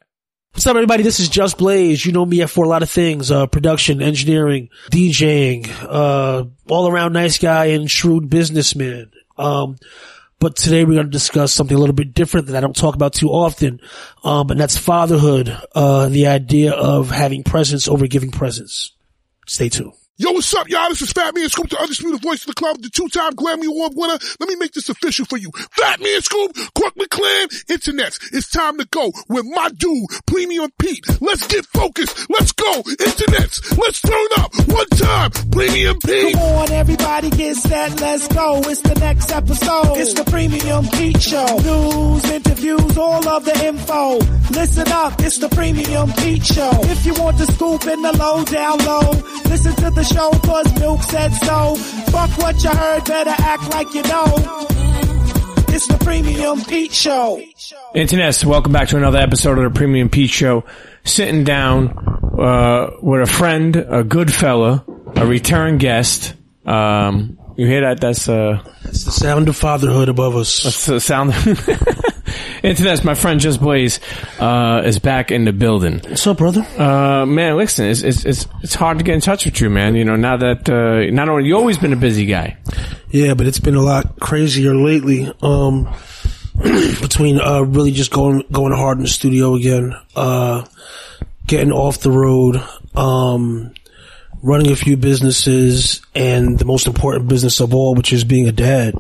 What's 0.53 0.67
up, 0.67 0.75
everybody? 0.75 1.05
This 1.05 1.21
is 1.21 1.29
Just 1.29 1.59
Blaze. 1.59 2.05
You 2.05 2.13
know 2.13 2.27
me 2.27 2.45
for 2.47 2.65
a 2.65 2.69
lot 2.69 2.83
of 2.83 2.91
things, 2.91 3.31
uh, 3.31 3.47
production, 3.47 4.03
engineering, 4.03 4.69
DJing, 4.91 5.71
uh, 5.83 6.45
all 6.69 6.89
around 6.91 7.13
nice 7.13 7.39
guy 7.39 7.67
and 7.67 7.89
shrewd 7.89 8.29
businessman. 8.29 9.13
Um, 9.39 9.77
but 10.41 10.57
today 10.57 10.85
we're 10.85 10.95
going 10.95 11.07
to 11.07 11.11
discuss 11.11 11.53
something 11.53 11.77
a 11.77 11.81
little 11.81 11.95
bit 11.95 12.15
different 12.15 12.47
that 12.49 12.57
I 12.57 12.61
don't 12.61 12.75
talk 12.75 12.95
about 12.95 13.13
too 13.13 13.29
often. 13.29 13.81
Um, 14.25 14.51
and 14.51 14.59
that's 14.59 14.77
fatherhood, 14.77 15.57
uh, 15.75 16.09
the 16.09 16.27
idea 16.29 16.73
of 16.73 17.11
having 17.11 17.45
presence 17.45 17.87
over 17.87 18.07
giving 18.07 18.31
presence. 18.31 18.93
Stay 19.47 19.69
tuned. 19.69 19.93
Yo, 20.21 20.33
what's 20.33 20.53
up, 20.53 20.69
y'all? 20.69 20.87
This 20.91 21.01
is 21.01 21.13
Fat 21.13 21.35
Man 21.35 21.49
Scoop, 21.49 21.71
the 21.71 21.81
undisputed 21.81 22.21
voice 22.21 22.43
of 22.43 22.49
the 22.49 22.53
club, 22.53 22.77
the 22.83 22.91
two-time 22.91 23.33
Grammy 23.33 23.65
Award 23.65 23.95
winner. 23.97 24.19
Let 24.39 24.51
me 24.51 24.57
make 24.57 24.73
this 24.73 24.91
official 24.91 25.25
for 25.25 25.39
you. 25.39 25.51
Fat 25.71 25.99
Man 25.99 26.21
Scoop, 26.21 26.53
Crooklyn 26.77 27.09
Clan, 27.09 27.49
Internets. 27.73 28.21
It's 28.31 28.51
time 28.51 28.77
to 28.77 28.85
go 28.91 29.11
with 29.31 29.47
my 29.47 29.71
dude, 29.71 30.05
Premium 30.27 30.71
Pete. 30.79 31.07
Let's 31.23 31.47
get 31.47 31.65
focused. 31.65 32.29
Let's 32.29 32.53
go. 32.53 32.83
Internets. 32.83 33.79
Let's 33.79 34.03
turn 34.03 34.27
up. 34.37 34.53
One 34.69 34.87
time. 34.89 35.31
Premium 35.53 35.99
Pete. 36.01 36.35
Come 36.35 36.43
on, 36.43 36.71
everybody 36.71 37.31
get 37.31 37.57
set, 37.57 37.99
let's 38.03 38.29
go. 38.29 38.61
It's 38.67 38.83
the 38.83 38.97
next 38.97 39.33
episode. 39.33 39.97
It's 39.97 40.13
the 40.13 40.25
Premium 40.25 40.87
Pete 40.89 41.23
Show. 41.23 41.47
News, 41.65 42.25
interviews, 42.31 42.99
all 42.99 43.27
of 43.27 43.47
the 43.47 43.67
info. 43.67 44.19
Listen 44.53 44.89
up, 44.93 45.15
it's 45.21 45.39
the 45.39 45.49
Premium 45.49 46.13
Pete 46.13 46.45
Show. 46.45 46.73
If 46.93 47.07
you 47.07 47.15
want 47.15 47.39
the 47.39 47.47
scoop 47.47 47.87
in 47.87 48.03
the 48.03 48.13
low, 48.19 48.45
down 48.45 48.85
low, 48.85 49.13
listen 49.49 49.75
to 49.77 49.91
the 49.91 50.10
show 50.13 50.31
cause 50.45 50.81
Milk 50.81 51.03
said 51.03 51.33
so. 51.35 51.75
Fuck 52.11 52.31
what 52.39 52.63
you 52.63 52.71
heard, 52.71 53.05
better 53.05 53.31
act 53.39 53.71
like 53.71 53.95
you 53.95 54.03
know. 54.03 54.25
It's 55.73 55.87
the 55.87 55.99
Premium 56.03 56.61
Pete 56.65 56.93
Show. 56.93 57.41
Internets, 57.95 58.45
welcome 58.45 58.73
back 58.73 58.89
to 58.89 58.97
another 58.97 59.19
episode 59.19 59.59
of 59.59 59.73
the 59.73 59.79
Premium 59.79 60.09
Pete 60.09 60.31
Show. 60.31 60.65
Sitting 61.05 61.45
down 61.45 61.91
uh, 62.39 62.91
with 63.01 63.23
a 63.23 63.27
friend, 63.33 63.77
a 63.77 64.03
good 64.05 64.33
fella, 64.33 64.85
a 65.17 65.27
return 65.27 65.79
guest. 65.79 66.35
Um, 66.67 67.39
you 67.57 67.67
hear 67.67 67.83
that? 67.83 68.01
That's 68.01 68.29
uh, 68.29 68.63
It's 68.85 69.05
the 69.05 69.13
sound 69.13 69.49
of 69.49 69.57
fatherhood 69.57 70.09
above 70.09 70.37
us. 70.37 70.63
that's 70.65 70.87
the 70.87 71.01
sound. 71.01 71.33
Internets, 72.63 73.05
my 73.05 73.15
friend 73.15 73.41
Just 73.41 73.61
Blaze 73.61 74.01
uh, 74.39 74.83
is 74.85 74.99
back 74.99 75.31
in 75.31 75.45
the 75.45 75.53
building. 75.53 76.01
What's 76.01 76.27
up, 76.27 76.39
brother? 76.39 76.67
Uh, 76.79 77.27
man, 77.27 77.57
listen, 77.57 77.87
it's, 77.87 78.03
it's 78.03 78.25
it's 78.25 78.47
it's 78.63 78.75
hard 78.75 78.99
to 78.99 79.05
get 79.05 79.15
in 79.15 79.21
touch 79.21 79.45
with 79.45 79.61
you, 79.61 79.71
man. 79.71 79.95
You 79.97 80.05
know, 80.05 80.17
now 80.17 80.37
that 80.37 80.69
uh, 80.69 81.11
not 81.13 81.29
only 81.29 81.47
you 81.47 81.57
always 81.57 81.79
been 81.79 81.93
a 81.93 81.97
busy 81.97 82.27
guy. 82.27 82.57
Yeah, 83.11 83.35
but 83.35 83.47
it's 83.47 83.61
been 83.61 83.75
a 83.75 83.83
lot 83.83 84.21
crazier 84.21 84.75
lately. 84.75 85.33
Um, 85.43 85.93
between 87.01 87.41
uh, 87.41 87.63
really 87.63 87.91
just 87.93 88.11
going 88.11 88.45
going 88.53 88.75
hard 88.75 88.99
in 88.99 89.05
the 89.05 89.09
studio 89.09 89.55
again, 89.55 89.95
uh, 90.15 90.65
getting 91.47 91.73
off 91.73 92.01
the 92.01 92.11
road, 92.11 92.63
um, 92.95 93.73
running 94.43 94.71
a 94.71 94.77
few 94.77 94.97
businesses, 94.97 96.03
and 96.15 96.59
the 96.59 96.67
most 96.67 96.87
important 96.87 97.29
business 97.29 97.61
of 97.61 97.75
all, 97.75 97.95
which 97.95 98.13
is 98.13 98.25
being 98.25 98.47
a 98.47 98.53
dad. 98.53 98.95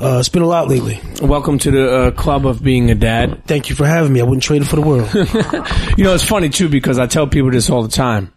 Uh, 0.00 0.18
it's 0.18 0.28
been 0.28 0.42
a 0.42 0.46
lot 0.46 0.68
lately. 0.68 1.00
Welcome 1.22 1.58
to 1.60 1.70
the 1.70 1.90
uh, 1.94 2.10
club 2.10 2.46
of 2.46 2.62
being 2.62 2.90
a 2.90 2.94
dad. 2.94 3.44
Thank 3.46 3.70
you 3.70 3.76
for 3.76 3.86
having 3.86 4.12
me. 4.12 4.20
I 4.20 4.24
wouldn't 4.24 4.42
trade 4.42 4.62
it 4.62 4.66
for 4.66 4.76
the 4.76 4.82
world. 4.82 5.08
You 5.96 6.02
know, 6.02 6.14
it's 6.14 6.24
funny 6.24 6.48
too 6.48 6.68
because 6.68 6.98
I 6.98 7.06
tell 7.06 7.28
people 7.28 7.52
this 7.52 7.70
all 7.70 7.82
the 7.84 7.88
time. 7.88 8.32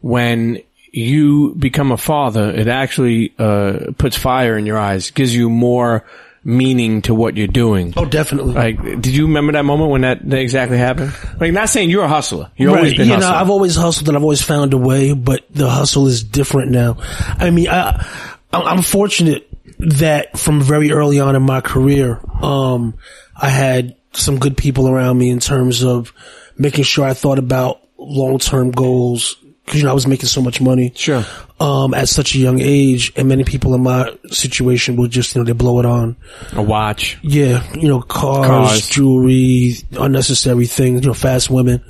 When 0.00 0.62
you 0.92 1.54
become 1.58 1.90
a 1.90 1.96
father, 1.96 2.48
it 2.50 2.68
actually 2.68 3.34
uh, 3.38 3.90
puts 3.98 4.16
fire 4.16 4.56
in 4.56 4.66
your 4.66 4.78
eyes, 4.78 5.10
gives 5.10 5.34
you 5.34 5.50
more 5.50 6.04
meaning 6.44 7.02
to 7.02 7.14
what 7.14 7.36
you're 7.36 7.48
doing. 7.48 7.92
oh, 7.96 8.04
definitely. 8.04 8.54
Like, 8.54 8.80
did 8.80 9.08
you 9.08 9.26
remember 9.26 9.52
that 9.54 9.64
moment 9.64 9.90
when 9.90 10.02
that, 10.02 10.28
that 10.30 10.38
exactly 10.38 10.78
happened? 10.78 11.12
Like, 11.40 11.52
not 11.52 11.68
saying 11.68 11.90
you're 11.90 12.04
a 12.04 12.08
hustler. 12.08 12.52
You've 12.56 12.72
always 12.72 12.96
been 12.96 13.08
you 13.08 13.14
hustling. 13.14 13.32
know, 13.32 13.36
I've 13.36 13.50
always 13.50 13.74
hustled 13.74 14.06
and 14.08 14.16
I've 14.16 14.22
always 14.22 14.42
found 14.42 14.72
a 14.72 14.78
way, 14.78 15.12
but 15.12 15.44
the 15.50 15.68
hustle 15.68 16.06
is 16.06 16.22
different 16.22 16.70
now. 16.70 16.98
I 17.00 17.50
mean, 17.50 17.68
I, 17.68 18.06
I'm 18.52 18.82
fortunate 18.82 19.48
that 19.78 20.38
from 20.38 20.60
very 20.60 20.90
early 20.92 21.20
on 21.20 21.36
in 21.36 21.42
my 21.42 21.60
career, 21.60 22.20
um, 22.42 22.94
I 23.36 23.48
had 23.48 23.96
some 24.12 24.38
good 24.38 24.56
people 24.56 24.88
around 24.88 25.18
me 25.18 25.30
in 25.30 25.40
terms 25.40 25.84
of 25.84 26.12
making 26.56 26.84
sure 26.84 27.04
I 27.04 27.14
thought 27.14 27.38
about 27.38 27.80
long-term 27.98 28.70
goals. 28.70 29.36
Cause, 29.66 29.76
you 29.76 29.82
know, 29.82 29.90
I 29.90 29.94
was 29.94 30.06
making 30.06 30.26
so 30.28 30.40
much 30.40 30.60
money. 30.60 30.92
Sure. 30.94 31.24
Um, 31.58 31.92
at 31.92 32.08
such 32.08 32.34
a 32.36 32.38
young 32.38 32.60
age 32.60 33.12
and 33.16 33.28
many 33.28 33.42
people 33.42 33.74
in 33.74 33.82
my 33.82 34.16
situation 34.28 34.94
will 34.94 35.08
just, 35.08 35.34
you 35.34 35.40
know, 35.40 35.44
they 35.44 35.52
blow 35.52 35.80
it 35.80 35.86
on. 35.86 36.16
a 36.52 36.62
watch. 36.62 37.18
Yeah, 37.22 37.64
you 37.74 37.88
know, 37.88 38.00
cars, 38.00 38.46
Cars. 38.46 38.88
jewelry, 38.88 39.74
unnecessary 39.92 40.66
things, 40.66 41.00
you 41.00 41.08
know, 41.08 41.14
fast 41.14 41.50
women, 41.50 41.82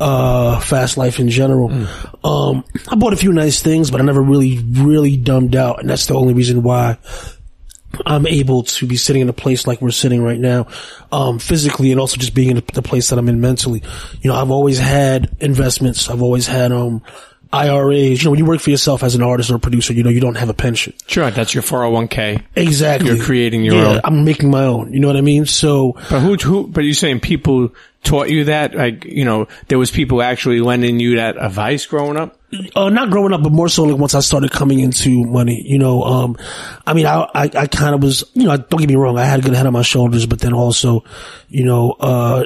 uh, 0.00 0.60
fast 0.60 0.96
life 0.96 1.18
in 1.18 1.28
general. 1.28 1.70
Um, 2.24 2.64
I 2.88 2.96
bought 2.96 3.12
a 3.12 3.16
few 3.16 3.32
nice 3.32 3.62
things, 3.62 3.90
but 3.90 4.00
I 4.00 4.04
never 4.04 4.22
really, 4.22 4.58
really 4.58 5.16
dumbed 5.16 5.56
out. 5.56 5.80
And 5.80 5.88
that's 5.88 6.06
the 6.06 6.14
only 6.14 6.34
reason 6.34 6.62
why 6.62 6.98
I'm 8.04 8.26
able 8.26 8.64
to 8.64 8.86
be 8.86 8.96
sitting 8.96 9.22
in 9.22 9.28
a 9.28 9.32
place 9.32 9.66
like 9.66 9.80
we're 9.80 9.90
sitting 9.90 10.22
right 10.22 10.38
now, 10.38 10.66
um, 11.10 11.38
physically 11.38 11.90
and 11.90 12.00
also 12.00 12.16
just 12.16 12.34
being 12.34 12.50
in 12.50 12.62
the 12.74 12.82
place 12.82 13.10
that 13.10 13.18
I'm 13.18 13.28
in 13.28 13.40
mentally. 13.40 13.82
You 14.20 14.30
know, 14.30 14.36
I've 14.36 14.50
always 14.50 14.78
had 14.78 15.34
investments. 15.40 16.08
I've 16.10 16.22
always 16.22 16.46
had, 16.46 16.70
um, 16.70 17.02
IRAs. 17.52 18.22
You 18.22 18.26
know, 18.26 18.30
when 18.30 18.38
you 18.38 18.46
work 18.46 18.60
for 18.60 18.70
yourself 18.70 19.02
as 19.02 19.14
an 19.14 19.22
artist 19.22 19.50
or 19.50 19.56
a 19.56 19.58
producer, 19.58 19.92
you 19.92 20.02
know, 20.02 20.10
you 20.10 20.20
don't 20.20 20.36
have 20.36 20.48
a 20.48 20.54
pension. 20.54 20.92
Sure, 21.06 21.30
that's 21.30 21.54
your 21.54 21.62
401k. 21.62 22.42
Exactly. 22.56 23.10
You're 23.10 23.24
creating 23.24 23.64
your 23.64 23.76
yeah, 23.76 23.88
own. 23.88 24.00
I'm 24.04 24.24
making 24.24 24.50
my 24.50 24.64
own. 24.64 24.92
You 24.92 25.00
know 25.00 25.06
what 25.06 25.16
I 25.16 25.22
mean? 25.22 25.46
So, 25.46 25.92
But 26.10 26.20
who, 26.20 26.36
who, 26.36 26.66
but 26.68 26.84
you're 26.84 26.94
saying 26.94 27.20
people 27.20 27.70
taught 28.04 28.28
you 28.28 28.44
that? 28.44 28.74
Like, 28.74 29.04
you 29.04 29.24
know, 29.24 29.48
there 29.68 29.78
was 29.78 29.90
people 29.90 30.22
actually 30.22 30.60
lending 30.60 31.00
you 31.00 31.16
that 31.16 31.36
advice 31.36 31.86
growing 31.86 32.16
up? 32.16 32.38
uh, 32.74 32.88
not 32.88 33.10
growing 33.10 33.32
up, 33.32 33.42
but 33.42 33.52
more 33.52 33.68
so 33.68 33.84
like 33.84 33.98
once 33.98 34.14
I 34.14 34.20
started 34.20 34.50
coming 34.50 34.80
into 34.80 35.24
money, 35.24 35.62
you 35.66 35.78
know, 35.78 36.02
um, 36.02 36.36
I 36.86 36.94
mean, 36.94 37.06
I, 37.06 37.28
I, 37.34 37.50
I 37.54 37.66
kind 37.66 37.94
of 37.94 38.02
was, 38.02 38.24
you 38.34 38.44
know, 38.44 38.56
don't 38.56 38.80
get 38.80 38.88
me 38.88 38.96
wrong. 38.96 39.18
I 39.18 39.24
had 39.24 39.40
a 39.40 39.42
good 39.42 39.54
head 39.54 39.66
on 39.66 39.72
my 39.72 39.82
shoulders, 39.82 40.26
but 40.26 40.40
then 40.40 40.54
also, 40.54 41.04
you 41.48 41.64
know, 41.64 41.92
uh, 41.92 42.44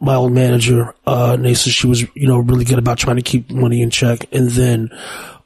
my 0.00 0.14
old 0.14 0.32
manager, 0.32 0.94
uh, 1.06 1.36
Nasa, 1.36 1.70
she 1.70 1.86
was, 1.86 2.02
you 2.14 2.26
know, 2.26 2.38
really 2.38 2.64
good 2.64 2.78
about 2.78 2.98
trying 2.98 3.16
to 3.16 3.22
keep 3.22 3.50
money 3.50 3.82
in 3.82 3.90
check. 3.90 4.26
And 4.32 4.50
then, 4.50 4.90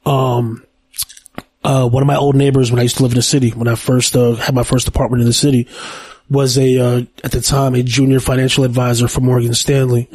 um, 0.05 0.65
uh, 1.65 1.89
one 1.89 2.03
of 2.03 2.07
my 2.07 2.17
old 2.17 2.35
neighbors 2.35 2.71
when 2.71 2.79
I 2.79 2.83
used 2.83 2.97
to 2.97 3.03
live 3.03 3.13
in 3.13 3.17
the 3.17 3.23
city, 3.23 3.51
when 3.51 3.69
I 3.69 3.77
first, 3.77 4.17
uh, 4.17 4.35
had 4.35 4.55
my 4.55 4.65
first 4.65 4.89
apartment 4.89 5.23
in 5.23 5.27
the 5.27 5.33
city, 5.33 5.69
was 6.29 6.57
a, 6.59 6.79
uh, 6.79 7.03
at 7.25 7.33
the 7.33 7.41
time, 7.41 7.75
a 7.75 7.83
junior 7.83 8.21
financial 8.21 8.65
advisor 8.65 9.07
for 9.09 9.21
Morgan 9.21 9.55
Stanley. 9.55 10.09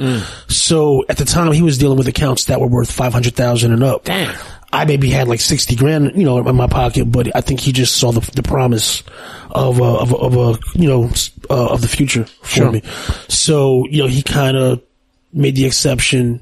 So 0.48 1.06
at 1.10 1.18
the 1.18 1.26
time, 1.26 1.52
he 1.52 1.62
was 1.62 1.78
dealing 1.78 1.98
with 1.98 2.08
accounts 2.08 2.46
that 2.46 2.60
were 2.60 2.68
worth 2.68 2.92
500,000 2.92 3.72
and 3.72 3.84
up. 3.84 4.06
Damn. 4.06 4.36
I 4.74 4.84
maybe 4.86 5.10
had 5.10 5.28
like 5.30 5.40
60 5.40 5.76
grand, 5.76 6.12
you 6.16 6.26
know, 6.26 6.46
in 6.46 6.56
my 6.56 6.68
pocket, 6.68 7.06
but 7.06 7.34
I 7.36 7.42
think 7.42 7.60
he 7.62 7.72
just 7.72 7.96
saw 7.96 8.12
the, 8.12 8.20
the 8.32 8.44
promise 8.44 9.02
of, 9.52 9.82
uh, 9.82 9.98
of, 10.00 10.12
a- 10.12 10.18
of 10.18 10.36
a, 10.36 10.60
you 10.78 10.88
know, 10.90 11.10
uh, 11.50 11.68
of 11.70 11.82
the 11.82 11.88
future 11.88 12.26
for 12.42 12.48
Sure. 12.48 12.72
me. 12.72 12.82
So, 13.30 13.86
you 13.90 14.02
know, 14.04 14.08
he 14.08 14.22
kind 14.22 14.58
of 14.58 14.82
made 15.32 15.56
the 15.56 15.66
exception, 15.66 16.42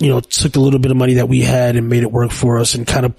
you 0.00 0.08
know, 0.08 0.18
took 0.20 0.52
the 0.52 0.60
little 0.60 0.80
bit 0.80 0.90
of 0.90 0.96
money 0.96 1.14
that 1.14 1.28
we 1.28 1.42
had 1.42 1.76
and 1.76 1.88
made 1.88 2.02
it 2.02 2.10
work 2.10 2.32
for 2.32 2.58
us 2.58 2.74
and 2.74 2.86
kind 2.86 3.06
of 3.06 3.14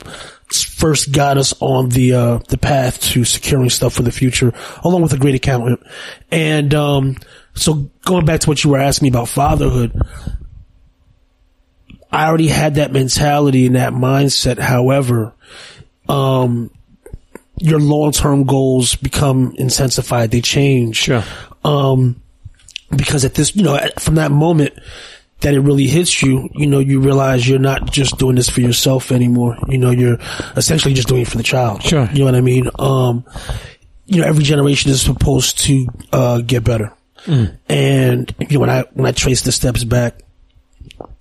first 0.53 1.11
got 1.13 1.37
us 1.37 1.53
on 1.61 1.89
the, 1.89 2.13
uh, 2.13 2.37
the 2.49 2.57
path 2.57 3.01
to 3.01 3.23
securing 3.23 3.69
stuff 3.69 3.93
for 3.93 4.03
the 4.03 4.11
future 4.11 4.53
along 4.83 5.01
with 5.01 5.13
a 5.13 5.17
great 5.17 5.35
accountant. 5.35 5.81
And, 6.29 6.73
um, 6.73 7.15
so 7.53 7.89
going 8.03 8.25
back 8.25 8.41
to 8.41 8.49
what 8.49 8.63
you 8.65 8.69
were 8.71 8.79
asking 8.79 9.05
me 9.05 9.09
about 9.09 9.29
fatherhood, 9.29 9.97
I 12.15 12.27
already 12.27 12.47
had 12.47 12.75
that 12.75 12.93
mentality 12.93 13.65
and 13.65 13.75
that 13.75 13.91
mindset. 13.91 14.57
However, 14.57 15.33
um, 16.07 16.71
your 17.57 17.79
long-term 17.79 18.45
goals 18.45 18.95
become 18.95 19.53
intensified. 19.57 20.31
They 20.31 20.39
change. 20.39 20.95
Sure. 20.95 21.23
Um, 21.65 22.21
because 22.95 23.25
at 23.25 23.33
this, 23.33 23.53
you 23.55 23.63
know, 23.63 23.77
from 23.99 24.15
that 24.15 24.31
moment 24.31 24.79
that 25.41 25.53
it 25.53 25.59
really 25.59 25.87
hits 25.87 26.21
you, 26.23 26.47
you 26.53 26.67
know, 26.67 26.79
you 26.79 27.01
realize 27.01 27.47
you're 27.47 27.59
not 27.59 27.91
just 27.91 28.17
doing 28.17 28.37
this 28.37 28.47
for 28.47 28.61
yourself 28.61 29.11
anymore. 29.11 29.57
You 29.67 29.77
know, 29.77 29.91
you're 29.91 30.17
essentially 30.55 30.93
just 30.93 31.09
doing 31.09 31.23
it 31.23 31.27
for 31.27 31.37
the 31.37 31.43
child. 31.43 31.83
Sure. 31.83 32.07
You 32.13 32.19
know 32.19 32.25
what 32.25 32.35
I 32.35 32.41
mean? 32.41 32.69
Um, 32.79 33.25
you 34.05 34.21
know, 34.21 34.27
every 34.27 34.43
generation 34.43 34.89
is 34.89 35.01
supposed 35.01 35.59
to, 35.65 35.87
uh, 36.13 36.39
get 36.39 36.63
better. 36.63 36.93
And, 37.67 38.33
you 38.39 38.53
know, 38.53 38.59
when 38.61 38.69
I, 38.69 38.85
when 38.93 39.05
I 39.05 39.11
trace 39.11 39.41
the 39.41 39.51
steps 39.51 39.83
back, 39.83 40.21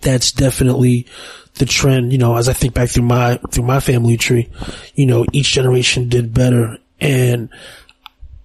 that's 0.01 0.33
definitely 0.33 1.07
the 1.55 1.67
trend. 1.67 2.13
You 2.13 2.19
know, 2.19 2.37
as 2.37 2.49
I 2.49 2.53
think 2.53 2.75
back 2.75 2.89
through 2.89 3.05
my 3.05 3.39
through 3.51 3.65
my 3.65 3.81
family 3.81 4.17
tree, 4.17 4.51
you 4.95 5.07
know, 5.07 5.25
each 5.33 5.53
generation 5.53 6.09
did 6.09 6.35
better, 6.35 6.79
and 7.01 7.49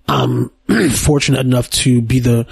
I'm 0.08 0.51
fortunate 0.96 1.46
enough 1.46 1.69
to 1.72 2.01
be 2.01 2.19
the. 2.19 2.48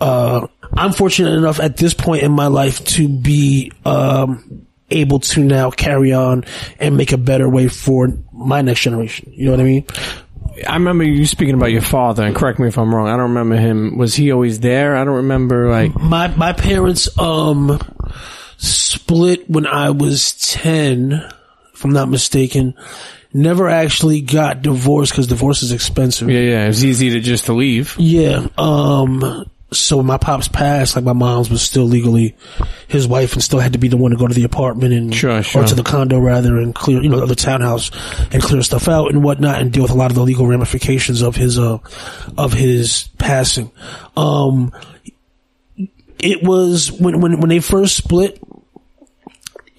Uh, 0.00 0.46
I'm 0.76 0.92
fortunate 0.92 1.34
enough 1.34 1.60
at 1.60 1.76
this 1.76 1.92
point 1.94 2.22
in 2.22 2.32
my 2.32 2.46
life 2.46 2.82
to 2.86 3.06
be 3.08 3.70
um, 3.84 4.66
able 4.90 5.18
to 5.20 5.44
now 5.44 5.70
carry 5.70 6.12
on 6.12 6.44
and 6.78 6.96
make 6.96 7.12
a 7.12 7.18
better 7.18 7.48
way 7.48 7.68
for 7.68 8.08
my 8.32 8.62
next 8.62 8.80
generation. 8.80 9.32
You 9.34 9.46
know 9.46 9.50
what 9.52 9.60
I 9.60 9.64
mean? 9.64 9.86
I 10.66 10.74
remember 10.74 11.04
you 11.04 11.26
speaking 11.26 11.54
about 11.54 11.70
your 11.70 11.82
father, 11.82 12.24
and 12.24 12.34
correct 12.34 12.58
me 12.58 12.68
if 12.68 12.78
I'm 12.78 12.94
wrong. 12.94 13.08
I 13.08 13.12
don't 13.12 13.34
remember 13.34 13.56
him. 13.56 13.98
Was 13.98 14.14
he 14.14 14.32
always 14.32 14.60
there? 14.60 14.96
I 14.96 15.04
don't 15.04 15.16
remember, 15.16 15.70
like, 15.70 15.94
My 15.94 16.28
my 16.28 16.52
parents 16.52 17.08
um 17.18 17.78
split 18.60 19.48
when 19.48 19.66
I 19.66 19.90
was 19.90 20.32
ten, 20.34 21.12
if 21.74 21.84
I'm 21.84 21.92
not 21.92 22.08
mistaken. 22.08 22.74
Never 23.32 23.68
actually 23.68 24.22
got 24.22 24.60
divorced 24.62 25.12
because 25.12 25.28
divorce 25.28 25.62
is 25.62 25.70
expensive. 25.70 26.28
yeah, 26.28 26.40
yeah, 26.40 26.64
it 26.64 26.68
was 26.68 26.84
easy 26.84 27.10
to 27.10 27.20
just 27.20 27.46
to 27.46 27.52
leave. 27.52 27.94
Yeah. 27.98 28.46
Um. 28.58 29.44
So 29.72 29.98
when 29.98 30.06
my 30.06 30.18
pops 30.18 30.48
passed, 30.48 30.96
like 30.96 31.04
my 31.04 31.12
mom's 31.12 31.48
was 31.48 31.62
still 31.62 31.84
legally 31.84 32.34
his 32.88 33.06
wife, 33.06 33.34
and 33.34 33.42
still 33.42 33.60
had 33.60 33.74
to 33.74 33.78
be 33.78 33.86
the 33.86 33.96
one 33.96 34.10
to 34.10 34.16
go 34.16 34.26
to 34.26 34.34
the 34.34 34.42
apartment 34.42 34.92
and 34.92 35.14
Sure, 35.14 35.44
sure. 35.44 35.62
or 35.62 35.66
to 35.68 35.76
the 35.76 35.84
condo 35.84 36.18
rather, 36.18 36.56
and 36.56 36.74
clear, 36.74 37.00
you 37.00 37.08
know, 37.08 37.24
the 37.24 37.36
townhouse 37.36 37.92
and 38.32 38.42
clear 38.42 38.62
stuff 38.64 38.88
out 38.88 39.12
and 39.12 39.22
whatnot, 39.22 39.60
and 39.62 39.72
deal 39.72 39.84
with 39.84 39.92
a 39.92 39.94
lot 39.94 40.10
of 40.10 40.16
the 40.16 40.24
legal 40.24 40.48
ramifications 40.48 41.22
of 41.22 41.36
his 41.36 41.56
uh 41.56 41.78
of 42.36 42.52
his 42.52 43.08
passing. 43.18 43.70
Um. 44.16 44.72
It 46.18 46.42
was 46.42 46.90
when 46.92 47.20
when 47.20 47.38
when 47.40 47.48
they 47.48 47.60
first 47.60 47.96
split. 47.96 48.42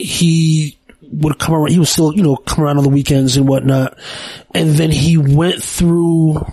He 0.04 0.78
would 1.02 1.38
come 1.40 1.56
around. 1.56 1.72
He 1.72 1.80
was 1.80 1.90
still, 1.90 2.14
you 2.14 2.24
know, 2.24 2.36
come 2.36 2.64
around 2.64 2.78
on 2.78 2.84
the 2.84 2.90
weekends 2.90 3.38
and 3.38 3.48
whatnot, 3.48 3.98
and 4.54 4.72
then 4.72 4.92
he 4.92 5.18
went 5.18 5.62
through. 5.62 6.46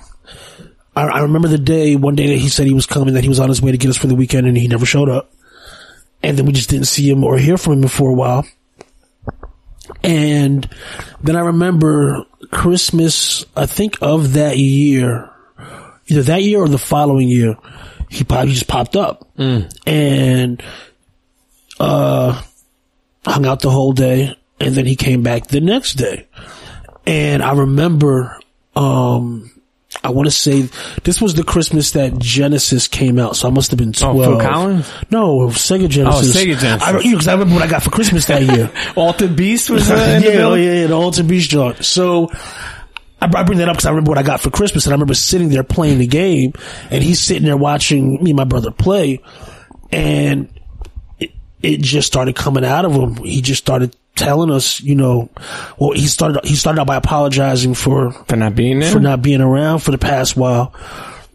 I, 0.97 1.07
I 1.07 1.21
remember 1.21 1.49
the 1.49 1.59
day, 1.59 1.97
one 1.97 2.17
day 2.17 2.28
that 2.28 2.38
he 2.38 2.49
said 2.49 2.67
he 2.67 2.75
was 2.75 2.87
coming, 2.87 3.14
that 3.14 3.23
he 3.23 3.28
was 3.28 3.40
on 3.40 3.49
his 3.49 3.62
way 3.62 3.71
to 3.71 3.78
get 3.78 3.90
us 3.90 3.97
for 3.97 4.09
the 4.09 4.14
weekend, 4.14 4.47
and 4.47 4.57
he 4.57 4.69
never 4.69 4.87
showed 4.87 5.09
up. 5.09 5.33
And 6.23 6.37
then 6.37 6.47
we 6.47 6.52
just 6.52 6.71
didn't 6.71 6.87
see 6.87 7.09
him 7.09 7.23
or 7.23 7.38
hear 7.38 7.57
from 7.57 7.83
him 7.83 7.88
for 7.88 8.11
a 8.11 8.14
while. 8.14 8.45
And 10.02 10.69
then 11.23 11.37
I 11.37 11.40
remember 11.40 12.25
Christmas, 12.50 13.45
I 13.57 13.67
think 13.67 13.99
of 14.02 14.33
that 14.33 14.59
year, 14.59 15.31
either 16.09 16.23
that 16.25 16.43
year 16.43 16.61
or 16.61 16.69
the 16.69 16.78
following 16.78 17.28
year, 17.28 17.57
he 18.11 18.25
probably 18.25 18.52
just 18.52 18.69
popped 18.69 18.97
up. 18.97 19.28
And, 19.87 20.62
uh, 21.78 22.43
hung 23.25 23.46
out 23.46 23.60
the 23.60 23.70
whole 23.70 23.92
day, 23.92 24.37
and 24.60 24.75
then 24.75 24.87
he 24.87 24.96
came 24.96 25.22
back 25.22 25.46
the 25.48 25.60
next 25.60 25.94
day. 25.94 26.26
And 27.06 27.42
I 27.42 27.52
remember, 27.54 28.38
um, 28.76 29.50
I 30.04 30.10
want 30.10 30.26
to 30.26 30.30
say 30.30 30.68
this 31.04 31.20
was 31.22 31.34
the 31.34 31.42
Christmas 31.44 31.92
that 31.92 32.18
Genesis 32.18 32.87
came 32.88 33.18
out, 33.18 33.37
so 33.37 33.48
I 33.48 33.50
must 33.50 33.70
have 33.70 33.78
been 33.78 33.94
Oh, 34.02 34.12
twelve. 34.12 34.40
Phil 34.40 34.50
Collins? 34.50 34.92
No, 35.10 35.48
Sega 35.48 35.88
Genesis. 35.88 36.37
Oh, 36.37 36.38
Sega 36.38 36.58
Genesis. 36.58 36.88
I, 36.88 36.92
because 37.02 37.28
I 37.28 37.32
remember 37.32 37.54
what 37.54 37.62
I 37.62 37.66
got 37.68 37.82
for 37.82 37.90
Christmas 37.90 38.26
that 38.26 38.42
year. 38.42 38.70
Altered 38.96 39.34
Beast 39.37 39.70
was 39.70 39.90
uh, 39.90 39.94
in 39.94 40.22
the 40.22 40.28
yeah, 40.28 40.34
oh, 40.34 40.37
building? 40.38 40.64
yeah, 40.64 40.72
yeah, 40.75 40.87
the 40.88 40.94
Alter 40.94 41.22
Beast 41.22 41.48
joint. 41.50 41.82
So 41.84 42.28
I, 43.22 43.30
I 43.34 43.42
bring 43.44 43.58
that 43.58 43.68
up 43.68 43.76
because 43.76 43.87
I 43.87 43.90
remember 43.90 44.10
what 44.10 44.18
I 44.18 44.22
got 44.22 44.40
for 44.40 44.50
Christmas, 44.50 44.84
and 44.84 44.92
I 44.92 44.96
remember 44.96 45.14
sitting 45.14 45.48
there 45.48 45.64
playing 45.64 45.98
the 45.98 46.06
game, 46.06 46.52
and 46.90 47.02
he's 47.02 47.20
sitting 47.20 47.44
there 47.44 47.56
watching 47.56 48.22
me 48.22 48.30
and 48.30 48.37
my 48.37 48.44
brother 48.44 48.70
play, 48.70 49.20
and 49.90 50.50
it, 51.62 51.81
just 51.81 52.07
started 52.07 52.37
coming 52.37 52.65
out 52.65 52.85
of 52.85 52.93
him. 52.93 53.17
He 53.17 53.41
just 53.43 53.62
started 53.62 53.97
telling 54.15 54.50
us, 54.50 54.81
you 54.81 54.95
know, 54.95 55.29
well, 55.79 55.93
he 55.93 56.07
started 56.07 56.45
he 56.45 56.57
started 56.57 56.81
out 56.81 56.87
by 56.87 56.97
apologizing 56.97 57.75
for 57.75 58.12
For 58.12 58.37
not 58.37 58.55
being 58.55 58.81
there? 58.81 58.91
for 58.91 59.00
not 59.00 59.23
being 59.23 59.41
around 59.41 59.81
for 59.81 59.91
the 59.91 59.99
past 59.99 60.37
while. 60.37 60.75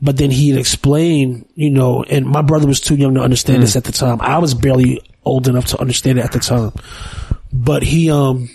But 0.01 0.17
then 0.17 0.31
he'd 0.31 0.57
explain, 0.57 1.47
you 1.55 1.69
know, 1.69 2.03
and 2.03 2.25
my 2.25 2.41
brother 2.41 2.67
was 2.67 2.81
too 2.81 2.95
young 2.95 3.13
to 3.13 3.21
understand 3.21 3.63
this 3.63 3.77
at 3.77 3.85
the 3.85 3.93
time. 3.93 4.19
I 4.19 4.37
was 4.39 4.53
barely 4.53 5.01
old 5.23 5.47
enough 5.47 5.67
to 5.67 5.79
understand 5.79 6.19
it 6.19 6.25
at 6.25 6.33
the 6.33 6.39
time. 6.39 6.73
But 7.53 7.83
he, 7.83 8.11
um, 8.11 8.49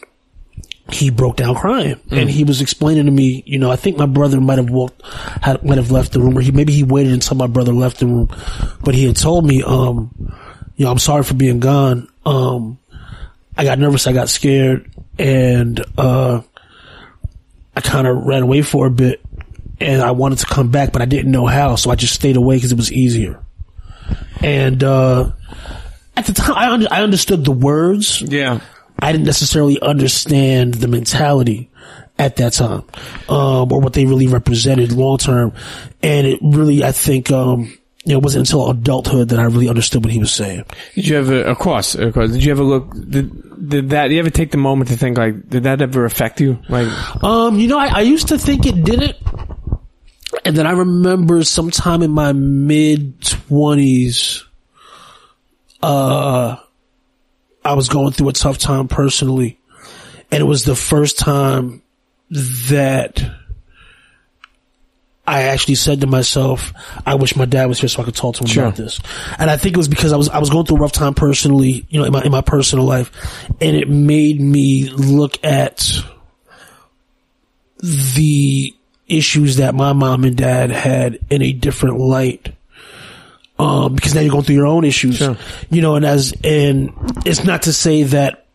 he 0.92 1.08
broke 1.10 1.36
down 1.36 1.54
crying 1.54 2.00
and 2.10 2.28
he 2.28 2.44
was 2.44 2.60
explaining 2.60 3.06
to 3.06 3.10
me, 3.12 3.42
you 3.46 3.58
know, 3.58 3.70
I 3.70 3.76
think 3.76 3.96
my 3.96 4.04
brother 4.04 4.40
might 4.42 4.58
have 4.58 4.68
walked, 4.68 5.00
had, 5.42 5.62
might 5.64 5.78
have 5.78 5.90
left 5.90 6.12
the 6.12 6.20
room 6.20 6.36
or 6.36 6.42
he, 6.42 6.50
maybe 6.50 6.72
he 6.74 6.82
waited 6.82 7.12
until 7.12 7.36
my 7.38 7.46
brother 7.46 7.72
left 7.72 7.98
the 8.00 8.06
room, 8.06 8.28
but 8.82 8.94
he 8.94 9.04
had 9.06 9.16
told 9.16 9.46
me, 9.46 9.62
um, 9.62 10.10
you 10.78 10.84
know, 10.84 10.92
I'm 10.92 10.98
sorry 10.98 11.24
for 11.24 11.34
being 11.34 11.58
gone. 11.58 12.08
Um, 12.24 12.78
I 13.56 13.64
got 13.64 13.80
nervous. 13.80 14.06
I 14.06 14.12
got 14.12 14.28
scared 14.28 14.88
and, 15.18 15.84
uh, 15.98 16.40
I 17.76 17.80
kind 17.80 18.06
of 18.06 18.24
ran 18.24 18.44
away 18.44 18.62
for 18.62 18.86
a 18.86 18.90
bit 18.90 19.20
and 19.80 20.00
I 20.00 20.12
wanted 20.12 20.38
to 20.38 20.46
come 20.46 20.70
back, 20.70 20.92
but 20.92 21.02
I 21.02 21.04
didn't 21.04 21.32
know 21.32 21.46
how. 21.46 21.74
So 21.74 21.90
I 21.90 21.96
just 21.96 22.14
stayed 22.14 22.36
away 22.36 22.56
because 22.56 22.70
it 22.70 22.76
was 22.76 22.92
easier. 22.92 23.42
And, 24.40 24.82
uh, 24.84 25.32
at 26.16 26.26
the 26.26 26.32
time, 26.32 26.54
I, 26.56 26.70
under, 26.70 26.86
I 26.92 27.02
understood 27.02 27.44
the 27.44 27.52
words. 27.52 28.22
Yeah. 28.22 28.60
I 29.00 29.10
didn't 29.10 29.26
necessarily 29.26 29.80
understand 29.80 30.74
the 30.74 30.86
mentality 30.86 31.70
at 32.20 32.36
that 32.36 32.52
time, 32.52 32.84
um, 33.28 33.72
or 33.72 33.80
what 33.80 33.94
they 33.94 34.06
really 34.06 34.28
represented 34.28 34.92
long 34.92 35.18
term. 35.18 35.52
And 36.04 36.26
it 36.26 36.38
really, 36.40 36.84
I 36.84 36.92
think, 36.92 37.32
um, 37.32 37.76
it 38.06 38.22
wasn't 38.22 38.48
until 38.48 38.70
adulthood 38.70 39.30
that 39.30 39.38
I 39.38 39.44
really 39.44 39.68
understood 39.68 40.04
what 40.04 40.12
he 40.12 40.18
was 40.18 40.32
saying. 40.32 40.64
Did 40.94 41.08
you 41.08 41.18
ever, 41.18 41.42
of 41.42 41.58
course, 41.58 41.94
of 41.94 42.14
course, 42.14 42.30
did 42.30 42.44
you 42.44 42.52
ever 42.52 42.62
look, 42.62 42.92
did, 42.92 43.68
did 43.68 43.90
that, 43.90 44.08
did 44.08 44.14
you 44.14 44.20
ever 44.20 44.30
take 44.30 44.50
the 44.50 44.56
moment 44.56 44.90
to 44.90 44.96
think 44.96 45.18
like, 45.18 45.48
did 45.48 45.64
that 45.64 45.82
ever 45.82 46.04
affect 46.04 46.40
you? 46.40 46.58
Like, 46.68 46.88
Um, 47.22 47.58
you 47.58 47.68
know, 47.68 47.78
I, 47.78 47.86
I 47.88 48.00
used 48.00 48.28
to 48.28 48.38
think 48.38 48.66
it 48.66 48.84
didn't. 48.84 49.16
And 50.44 50.56
then 50.56 50.66
I 50.66 50.72
remember 50.72 51.42
sometime 51.44 52.02
in 52.02 52.10
my 52.10 52.32
mid 52.32 53.20
twenties, 53.22 54.44
uh, 55.82 56.56
I, 57.64 57.70
I 57.70 57.74
was 57.74 57.88
going 57.88 58.12
through 58.12 58.28
a 58.28 58.32
tough 58.32 58.58
time 58.58 58.88
personally. 58.88 59.58
And 60.30 60.40
it 60.40 60.44
was 60.44 60.64
the 60.64 60.76
first 60.76 61.18
time 61.18 61.82
that 62.30 63.30
I 65.28 65.42
actually 65.42 65.74
said 65.74 66.00
to 66.00 66.06
myself, 66.06 66.72
I 67.04 67.14
wish 67.16 67.36
my 67.36 67.44
dad 67.44 67.66
was 67.66 67.78
here 67.78 67.88
so 67.88 68.00
I 68.00 68.04
could 68.06 68.14
talk 68.16 68.36
to 68.36 68.40
him 68.44 68.46
Sure. 68.48 68.64
about 68.64 68.76
this. 68.76 68.98
And 69.38 69.50
I 69.50 69.56
think 69.58 69.74
it 69.74 69.76
was 69.76 69.86
because 69.88 70.12
I 70.12 70.16
was, 70.16 70.28
I 70.30 70.38
was 70.38 70.48
going 70.48 70.64
through 70.64 70.78
a 70.78 70.80
rough 70.80 70.92
time 70.92 71.12
personally, 71.12 71.84
you 71.90 71.98
know, 72.00 72.06
in 72.06 72.12
my, 72.12 72.22
in 72.22 72.32
my 72.32 72.40
personal 72.40 72.86
life. 72.86 73.12
And 73.60 73.76
it 73.76 73.88
made 73.90 74.40
me 74.40 74.88
look 74.90 75.42
at 75.44 76.00
the 77.80 78.74
issues 79.06 79.56
that 79.56 79.74
my 79.74 79.92
mom 79.92 80.24
and 80.24 80.36
dad 80.36 80.70
had 80.70 81.18
in 81.30 81.42
a 81.42 81.52
different 81.52 81.98
light. 81.98 82.54
Um, 83.58 83.94
because 83.96 84.14
now 84.14 84.20
you're 84.20 84.30
going 84.30 84.44
through 84.44 84.54
your 84.54 84.66
own 84.66 84.84
issues, 84.84 85.16
Sure. 85.16 85.36
you 85.68 85.82
know, 85.82 85.96
and 85.96 86.04
as, 86.04 86.32
and 86.44 86.92
it's 87.26 87.42
not 87.44 87.62
to 87.62 87.72
say 87.72 88.04
that 88.04 88.46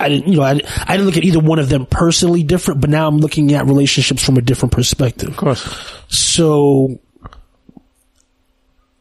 I 0.00 0.08
didn't, 0.08 0.28
you 0.28 0.38
know, 0.38 0.42
I, 0.42 0.60
I 0.86 0.96
didn't 0.96 1.06
look 1.06 1.16
at 1.16 1.24
either 1.24 1.40
one 1.40 1.58
of 1.58 1.68
them 1.68 1.86
personally 1.86 2.42
different, 2.42 2.80
but 2.80 2.90
now 2.90 3.06
I'm 3.06 3.18
looking 3.18 3.52
at 3.54 3.66
relationships 3.66 4.24
from 4.24 4.36
a 4.36 4.42
different 4.42 4.72
perspective. 4.72 5.28
Of 5.28 5.36
course. 5.36 5.94
So 6.08 6.98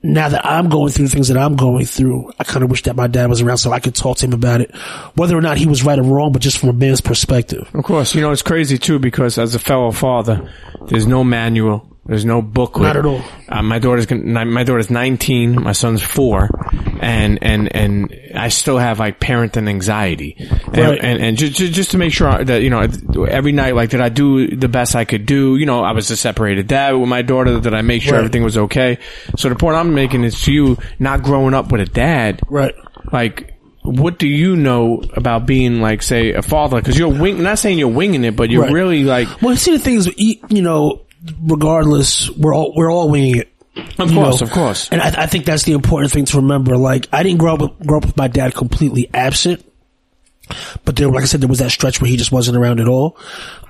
now 0.01 0.29
that 0.29 0.46
I'm 0.46 0.70
going 0.70 0.91
through 0.91 1.08
things 1.08 1.27
that 1.27 1.38
I'm 1.38 1.56
going 1.56 1.86
through, 1.86 2.32
I 2.39 2.44
kind 2.44 2.63
of 2.63 2.70
wish 2.70 2.84
that 2.84 2.96
my 2.96 3.08
dad 3.08 3.27
was 3.27 3.41
around 3.41 3.58
so 3.58 3.72
I 3.72 3.79
could 3.79 3.96
talk 3.96 4.18
to 4.18 4.25
him 4.25 4.34
about 4.34 4.62
it, 4.62 4.75
whether 5.15 5.38
or 5.38 5.41
not 5.41 5.58
he 5.58 5.65
was 5.65 5.84
right 5.84 6.00
or 6.00 6.03
wrong, 6.03 6.32
but 6.32 6.41
just 6.41 6.58
from 6.58 6.70
a 6.70 6.74
man's 6.74 7.01
perspective. 7.01 7.70
Of 7.74 7.84
course. 7.84 8.15
You 8.15 8.22
know, 8.22 8.32
it's 8.32 8.41
crazy 8.41 8.77
too 8.77 9.00
because 9.00 9.38
as 9.38 9.56
a 9.56 9.60
fellow 9.60 9.91
father, 9.91 10.51
there's 10.88 11.08
no 11.08 11.24
manual. 11.24 11.88
There's 12.10 12.25
no 12.25 12.42
booklet. 12.42 12.88
Not 12.88 12.98
at 12.98 13.06
all. 13.06 13.22
Uh, 13.48 13.62
my 13.62 13.78
daughter's 13.78 14.08
gon- 14.08 14.34
my 14.34 14.63
daughter's 14.63 14.89
19. 14.89 15.62
My 15.62 15.74
son's 15.74 16.01
four, 16.01 16.50
and 17.00 17.38
and 17.44 17.74
and 17.75 18.13
I 18.36 18.50
still 18.50 18.80
have 18.80 18.98
like 19.00 19.20
parenting 19.20 19.70
anxiety, 19.70 20.36
and 20.39 20.78
Right. 20.78 21.00
and, 21.04 21.22
and 21.22 21.38
just, 21.38 21.56
just 21.56 21.92
to 21.92 22.00
make 22.00 22.12
sure 22.12 22.44
that 22.44 22.63
you 22.63 22.72
know 22.72 22.80
every 23.28 23.51
night 23.51 23.75
like 23.75 23.92
did 23.92 24.01
I 24.01 24.10
do 24.10 24.48
the 24.56 24.68
best 24.68 24.96
I 24.96 25.06
could 25.06 25.28
do? 25.28 25.56
You 25.56 25.68
know, 25.68 25.84
I 25.84 25.92
was 25.92 26.10
a 26.10 26.18
separated 26.18 26.66
dad 26.68 26.94
with 26.96 27.08
my 27.08 27.22
daughter. 27.22 27.60
Did 27.60 27.75
I 27.75 27.82
make 27.84 28.01
sure 28.01 28.13
Right. 28.13 28.20
everything 28.20 28.44
was 28.44 28.58
okay? 28.58 28.98
So 29.38 29.48
the 29.50 29.56
point 29.56 29.75
I'm 29.78 29.94
making 29.94 30.24
is 30.24 30.42
to 30.46 30.51
you, 30.51 30.78
not 30.98 31.22
growing 31.22 31.54
up 31.54 31.72
with 31.72 31.82
a 31.82 31.86
dad, 31.86 32.42
Right. 32.50 32.74
like 33.13 33.56
what 33.84 34.18
do 34.20 34.28
you 34.28 34.56
know 34.56 35.01
about 35.13 35.46
being 35.46 35.80
like 35.80 36.01
say 36.04 36.34
a 36.34 36.42
father 36.42 36.78
because 36.78 36.98
you're 37.00 37.08
wing 37.08 37.42
not 37.42 37.58
saying 37.58 37.80
you're 37.80 37.88
winging 37.88 38.24
it 38.24 38.36
but 38.36 38.50
you're 38.51 38.63
Right. 38.63 38.74
really 38.74 39.04
like 39.04 39.28
Well, 39.42 39.56
see, 39.56 39.72
the 39.72 39.80
thing 39.80 39.96
is, 39.96 40.12
you 40.18 40.36
you 40.50 40.62
know, 40.62 41.01
regardless, 41.41 42.29
we're 42.29 42.53
all, 42.53 42.73
we're 42.75 42.91
all 42.91 43.09
winging 43.09 43.38
it. 43.38 43.53
of 43.99 44.11
course 44.11 44.41
know. 44.41 44.47
of 44.47 44.51
course 44.51 44.89
And 44.89 45.01
I, 45.01 45.23
I 45.23 45.25
think 45.27 45.45
that's 45.45 45.63
the 45.63 45.73
important 45.73 46.11
thing 46.11 46.25
to 46.25 46.38
remember. 46.38 46.77
Like, 46.77 47.07
I 47.13 47.23
didn't 47.23 47.39
grow 47.39 47.53
up 47.53 47.61
with, 47.61 47.88
grow 47.88 47.97
up 47.99 48.05
with 48.05 48.17
my 48.17 48.27
dad 48.27 48.53
completely 48.53 49.09
absent. 49.13 49.65
But 50.86 50.96
there, 50.96 51.08
like 51.08 51.24
I 51.24 51.25
said, 51.25 51.41
there 51.41 51.50
was 51.50 51.60
that 51.60 51.72
stretch 51.72 52.01
where 52.01 52.10
he 52.10 52.18
just 52.18 52.32
wasn't 52.32 52.58
around 52.58 52.79
at 52.79 52.88
all. 52.88 53.18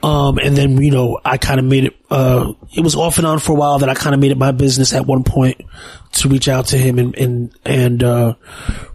Um, 0.02 0.38
and 0.38 0.56
then, 0.56 0.82
you 0.82 0.92
know, 0.92 1.20
I 1.26 1.38
kind 1.38 1.60
of 1.60 1.66
made 1.66 1.86
it, 1.86 1.96
uh, 2.10 2.54
it 2.74 2.82
was 2.82 2.96
off 2.96 3.18
and 3.18 3.28
on 3.28 3.40
for 3.40 3.52
a 3.52 3.56
while 3.56 3.80
that 3.80 3.90
I 3.90 3.94
kind 3.94 4.14
of 4.14 4.22
made 4.22 4.32
it 4.32 4.38
my 4.38 4.52
business 4.52 4.94
at 4.94 5.06
one 5.06 5.24
point 5.24 5.62
to 6.14 6.30
reach 6.30 6.48
out 6.48 6.68
to 6.68 6.78
him 6.78 6.98
and, 7.00 7.16
and, 7.16 7.56
and, 7.66 8.04
uh, 8.04 8.36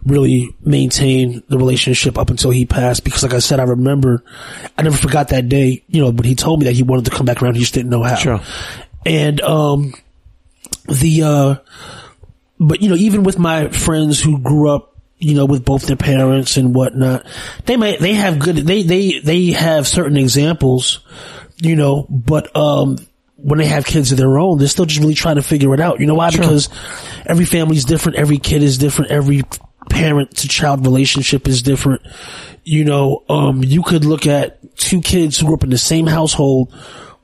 really 0.05 0.49
maintain 0.61 1.43
the 1.47 1.57
relationship 1.57 2.17
up 2.17 2.29
until 2.29 2.51
he 2.51 2.65
passed. 2.65 3.03
Because 3.03 3.23
like 3.23 3.33
I 3.33 3.39
said, 3.39 3.59
I 3.59 3.63
remember, 3.63 4.23
I 4.77 4.81
never 4.81 4.97
forgot 4.97 5.29
that 5.29 5.47
day, 5.47 5.83
you 5.87 6.01
know, 6.01 6.11
but 6.11 6.25
he 6.25 6.35
told 6.35 6.59
me 6.59 6.65
that 6.65 6.73
he 6.73 6.83
wanted 6.83 7.05
to 7.05 7.11
come 7.11 7.25
back 7.25 7.41
around. 7.41 7.55
He 7.55 7.61
just 7.61 7.73
didn't 7.73 7.91
know 7.91 8.03
how. 8.03 8.15
Sure. 8.15 8.41
And, 9.05 9.39
um, 9.41 9.93
the, 10.87 11.23
uh, 11.23 11.55
but 12.59 12.81
you 12.81 12.89
know, 12.89 12.95
even 12.95 13.23
with 13.23 13.37
my 13.37 13.69
friends 13.69 14.21
who 14.21 14.39
grew 14.39 14.69
up, 14.69 14.94
you 15.17 15.33
know, 15.33 15.45
with 15.45 15.65
both 15.65 15.87
their 15.87 15.95
parents 15.95 16.57
and 16.57 16.75
whatnot, 16.75 17.25
they 17.65 17.77
might, 17.77 17.99
they 17.99 18.13
have 18.13 18.39
good, 18.39 18.57
they, 18.57 18.83
they, 18.83 19.19
they 19.19 19.51
have 19.51 19.87
certain 19.87 20.17
examples, 20.17 20.99
you 21.61 21.75
know, 21.75 22.05
but, 22.09 22.55
um, 22.55 22.97
when 23.37 23.59
they 23.59 23.65
have 23.65 23.85
kids 23.85 24.11
of 24.11 24.17
their 24.17 24.39
own, 24.39 24.57
they're 24.57 24.67
still 24.67 24.85
just 24.85 25.01
really 25.01 25.13
trying 25.13 25.35
to 25.35 25.43
figure 25.43 25.73
it 25.73 25.79
out. 25.79 25.99
You 25.99 26.07
know 26.07 26.15
why? 26.15 26.31
Because 26.31 26.69
every 27.27 27.45
family 27.45 27.77
is 27.77 27.85
different. 27.85 28.17
Every 28.17 28.39
kid 28.39 28.63
is 28.63 28.77
different. 28.79 29.11
Every 29.11 29.43
parent 29.89 30.37
to 30.37 30.47
child 30.47 30.83
relationship 30.83 31.47
is 31.47 31.61
different. 31.61 32.01
You 32.63 32.85
know, 32.85 33.23
um, 33.29 33.63
you 33.63 33.83
could 33.83 34.03
look 34.03 34.25
at 34.25 34.75
two 34.77 35.01
kids 35.01 35.37
who 35.37 35.47
grew 35.47 35.55
up 35.55 35.63
in 35.63 35.69
the 35.69 35.77
same 35.77 36.07
household 36.07 36.73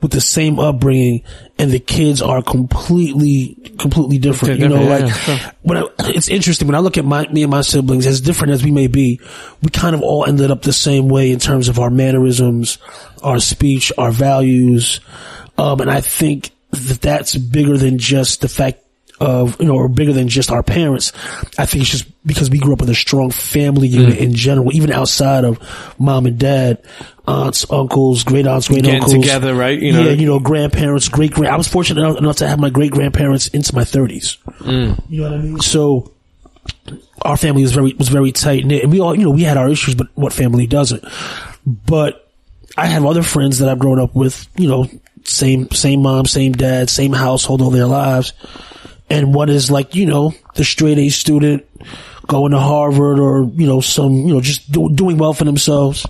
with 0.01 0.11
the 0.11 0.21
same 0.21 0.59
upbringing 0.59 1.23
and 1.59 1.71
the 1.71 1.79
kids 1.79 2.21
are 2.21 2.41
completely, 2.41 3.55
completely 3.77 4.17
different. 4.17 4.59
You 4.59 4.67
know, 4.67 4.79
Different, 4.79 5.03
like 5.03 5.27
yeah, 5.27 5.51
when 5.61 5.77
I, 5.77 5.85
it's 5.99 6.27
interesting 6.27 6.67
when 6.67 6.75
I 6.75 6.79
look 6.79 6.97
at 6.97 7.05
my, 7.05 7.27
me 7.27 7.43
and 7.43 7.51
my 7.51 7.61
siblings, 7.61 8.07
as 8.07 8.21
different 8.21 8.53
as 8.53 8.63
we 8.63 8.71
may 8.71 8.87
be, 8.87 9.19
we 9.61 9.69
kind 9.69 9.95
of 9.95 10.01
all 10.01 10.25
ended 10.25 10.49
up 10.51 10.63
the 10.63 10.73
same 10.73 11.07
way 11.07 11.31
in 11.31 11.39
terms 11.39 11.67
of 11.67 11.79
our 11.79 11.89
mannerisms, 11.89 12.79
our 13.23 13.39
speech, 13.39 13.91
our 13.97 14.11
values. 14.11 14.99
Um, 15.57 15.81
and 15.81 15.91
I 15.91 16.01
think 16.01 16.49
that 16.71 17.01
that's 17.01 17.35
bigger 17.35 17.77
than 17.77 17.97
just 17.97 18.41
the 18.41 18.49
fact 18.49 18.79
of, 19.19 19.59
you 19.61 19.67
know, 19.67 19.75
or 19.75 19.87
bigger 19.87 20.13
than 20.13 20.27
just 20.29 20.49
our 20.49 20.63
parents. 20.63 21.11
I 21.59 21.67
think 21.67 21.83
it's 21.83 21.91
just 21.91 22.25
because 22.25 22.49
we 22.49 22.57
grew 22.57 22.73
up 22.73 22.79
with 22.79 22.89
a 22.89 22.95
strong 22.95 23.29
family 23.29 23.87
unit 23.87 24.15
Mm. 24.17 24.21
in 24.21 24.33
general, 24.33 24.73
even 24.73 24.91
outside 24.91 25.43
of 25.43 25.59
mom 25.99 26.25
and 26.25 26.39
dad, 26.39 26.81
aunts, 27.27 27.69
uncles, 27.71 28.23
great 28.23 28.47
aunts, 28.47 28.67
great 28.67 28.83
Getting 28.83 29.01
uncles. 29.03 29.21
together, 29.21 29.53
right? 29.53 29.79
You 29.79 29.93
know- 29.93 30.03
yeah, 30.03 30.11
you 30.11 30.25
know, 30.25 30.39
grandparents, 30.39 31.07
great 31.09 31.31
grand. 31.31 31.53
I 31.53 31.57
was 31.57 31.67
fortunate 31.67 32.01
enough, 32.01 32.17
enough 32.17 32.35
to 32.37 32.47
have 32.47 32.59
my 32.59 32.69
great 32.69 32.91
grandparents 32.91 33.47
into 33.49 33.75
my 33.75 33.83
thirties. 33.83 34.37
Mm. 34.59 35.01
You 35.09 35.21
know 35.21 35.29
what 35.31 35.39
I 35.39 35.41
mean? 35.41 35.59
So 35.59 36.11
our 37.21 37.37
family 37.37 37.61
was 37.61 37.71
very 37.73 37.93
was 37.93 38.09
very 38.09 38.31
tight 38.31 38.65
knit, 38.65 38.83
and 38.83 38.91
we 38.91 38.99
all 38.99 39.15
you 39.15 39.23
know 39.25 39.31
we 39.31 39.43
had 39.43 39.57
our 39.57 39.69
issues, 39.69 39.95
but 39.95 40.07
what 40.15 40.33
family 40.33 40.65
doesn't? 40.67 41.03
But 41.65 42.27
I 42.77 42.87
have 42.87 43.05
other 43.05 43.23
friends 43.23 43.59
that 43.59 43.69
I've 43.69 43.79
grown 43.79 43.99
up 43.99 44.15
with, 44.15 44.47
you 44.57 44.67
know, 44.67 44.87
same 45.23 45.69
same 45.71 46.01
mom, 46.01 46.25
same 46.25 46.53
dad, 46.53 46.89
same 46.89 47.13
household 47.13 47.61
all 47.61 47.69
their 47.69 47.85
lives, 47.85 48.33
and 49.09 49.33
one 49.33 49.49
is 49.49 49.69
like 49.69 49.93
you 49.95 50.07
know 50.07 50.33
the 50.55 50.63
straight 50.63 50.97
A 50.97 51.09
student 51.09 51.65
going 52.27 52.51
to 52.51 52.59
Harvard 52.59 53.19
or 53.19 53.43
you 53.55 53.67
know 53.67 53.81
some 53.81 54.13
you 54.13 54.33
know 54.33 54.41
just 54.41 54.71
do, 54.71 54.89
doing 54.93 55.17
well 55.17 55.33
for 55.33 55.43
themselves, 55.43 56.05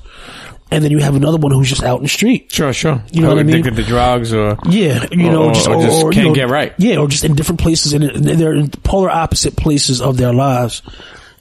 and 0.72 0.84
then 0.84 0.90
you 0.92 1.00
have 1.00 1.16
another 1.16 1.38
one 1.38 1.52
who's 1.52 1.70
just 1.70 1.84
out 1.84 1.98
in 1.98 2.04
the 2.04 2.10
street. 2.10 2.52
sure 2.52 2.72
sure 2.74 3.04
You 3.12 3.22
know 3.22 3.28
Or 3.32 3.36
what 3.36 3.40
I 3.40 3.44
mean? 3.44 3.58
addicted 3.58 3.76
to 3.82 3.88
drugs 3.88 4.34
or 4.34 4.58
Yeah, 4.70 5.06
you 5.12 5.30
know, 5.30 5.50
Or- 5.50 5.54
just, 5.54 5.68
or 5.68 5.82
just 5.82 6.04
or, 6.04 6.12
can't 6.12 6.28
know, 6.30 6.34
get 6.36 6.50
right. 6.50 6.74
Yeah, 6.78 6.98
or 6.98 7.08
just 7.08 7.24
in 7.26 7.36
different 7.36 7.60
places, 7.62 7.94
and 7.94 8.04
they're 8.04 8.54
in 8.54 8.70
polar 8.70 9.10
opposite 9.10 9.56
places 9.56 10.02
of 10.02 10.18
their 10.18 10.34
lives. 10.34 10.82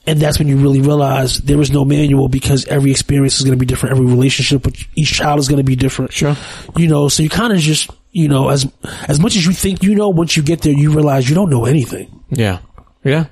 And 0.07 0.19
that's 0.19 0.39
when 0.39 0.47
you 0.47 0.57
really 0.57 0.81
realize 0.81 1.37
there 1.41 1.61
is 1.61 1.69
no 1.69 1.85
manual 1.85 2.27
because 2.27 2.65
every 2.65 2.89
experience 2.89 3.37
is 3.37 3.43
going 3.45 3.53
to 3.53 3.59
be 3.59 3.67
different. 3.67 3.95
Every 3.95 4.07
relationship 4.07 4.65
with 4.65 4.75
each 4.95 5.13
child 5.13 5.39
is 5.39 5.47
going 5.47 5.57
to 5.59 5.63
be 5.63 5.75
different. 5.75 6.11
Sure. 6.11 6.35
You 6.75 6.87
know, 6.87 7.07
so 7.07 7.21
you 7.21 7.29
kind 7.29 7.53
of 7.53 7.59
just, 7.59 7.87
you 8.11 8.27
know, 8.27 8.49
as, 8.49 8.67
as 9.07 9.19
much 9.19 9.35
as 9.35 9.45
you 9.45 9.53
think 9.53 9.83
you 9.83 9.93
know, 9.93 10.09
once 10.09 10.35
you 10.35 10.41
get 10.41 10.61
there, 10.63 10.73
you 10.73 10.91
realize 10.91 11.29
you 11.29 11.35
don't 11.35 11.51
know 11.51 11.65
anything. 11.65 12.23
Yeah. 12.31 12.59
Yeah. 13.03 13.25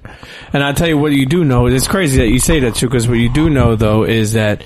And 0.53 0.63
I'll 0.63 0.75
tell 0.75 0.87
you 0.87 0.97
what 0.99 1.11
you 1.11 1.25
do 1.25 1.43
know. 1.43 1.65
It's 1.65 1.87
crazy 1.87 2.19
that 2.19 2.27
you 2.27 2.37
say 2.39 2.59
that 2.59 2.75
too, 2.75 2.85
because 2.87 3.07
what 3.07 3.17
you 3.17 3.29
do 3.29 3.49
know 3.49 3.75
though 3.75 4.03
is 4.03 4.33
that 4.33 4.63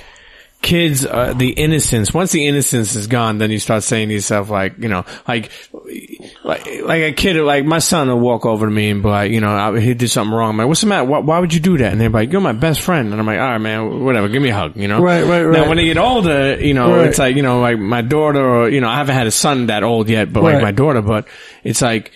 kids, 0.63 1.06
uh, 1.06 1.34
the 1.38 1.52
innocence, 1.52 2.12
once 2.13 2.32
the 2.32 2.47
innocence 2.47 2.95
is 2.95 3.06
gone, 3.06 3.38
then 3.38 3.52
you 3.52 3.60
start 3.60 3.84
saying 3.84 4.08
to 4.08 4.13
yourself 4.15 4.49
like, 4.49 4.80
you 4.80 4.89
know, 4.89 5.06
like, 5.28 5.52
like, 6.43 6.65
like 6.82 7.02
a 7.04 7.12
kid, 7.12 7.36
like 7.38 7.65
my 7.65 7.80
son 7.80 8.08
will 8.08 8.19
walk 8.19 8.45
over 8.45 8.65
to 8.65 8.71
me 8.71 8.89
and 8.89 9.04
be 9.04 9.10
like, 9.10 9.32
you 9.32 9.41
know, 9.41 9.49
I, 9.49 9.80
he 9.80 9.93
did 9.93 10.10
something 10.10 10.34
wrong. 10.34 10.52
I'm 10.52 10.58
like, 10.58 10.67
what's 10.67 10.82
the 10.82 10.88
matter? 10.88 11.06
Why, 11.06 11.19
why 11.19 11.39
would 11.39 11.54
you 11.54 11.60
do 11.60 11.78
that? 11.78 11.91
And 11.91 12.02
they're 12.02 12.10
like, 12.10 12.32
you're 12.32 12.41
my 12.41 12.54
best 12.54 12.82
friend. 12.82 13.12
And 13.12 13.19
I'm 13.19 13.26
like, 13.28 13.39
all 13.39 13.47
right, 13.49 13.58
man, 13.60 14.04
whatever. 14.04 14.28
Give 14.30 14.41
me 14.41 14.49
a 14.49 14.56
hug, 14.56 14.76
you 14.78 14.88
know? 14.88 15.02
Right, 15.02 15.23
right, 15.23 15.43
right. 15.43 15.60
Now 15.62 15.67
when 15.67 15.78
they 15.78 15.86
get 15.86 15.97
older, 15.97 16.58
you 16.60 16.73
know, 16.73 16.95
Right. 16.97 17.08
it's 17.08 17.19
like, 17.19 17.36
you 17.36 17.43
know, 17.43 17.60
like 17.60 17.78
my 17.78 18.02
daughter 18.02 18.43
or, 18.43 18.69
you 18.69 18.82
know, 18.82 18.88
I 18.89 18.95
haven't 18.95 19.15
had 19.15 19.28
a 19.28 19.32
son 19.32 19.67
that 19.67 19.84
old 19.84 20.10
yet, 20.10 20.32
but 20.34 20.43
like 20.43 20.62
my 20.62 20.71
daughter, 20.71 21.02
but 21.02 21.28
it's 21.63 21.82
like, 21.82 22.12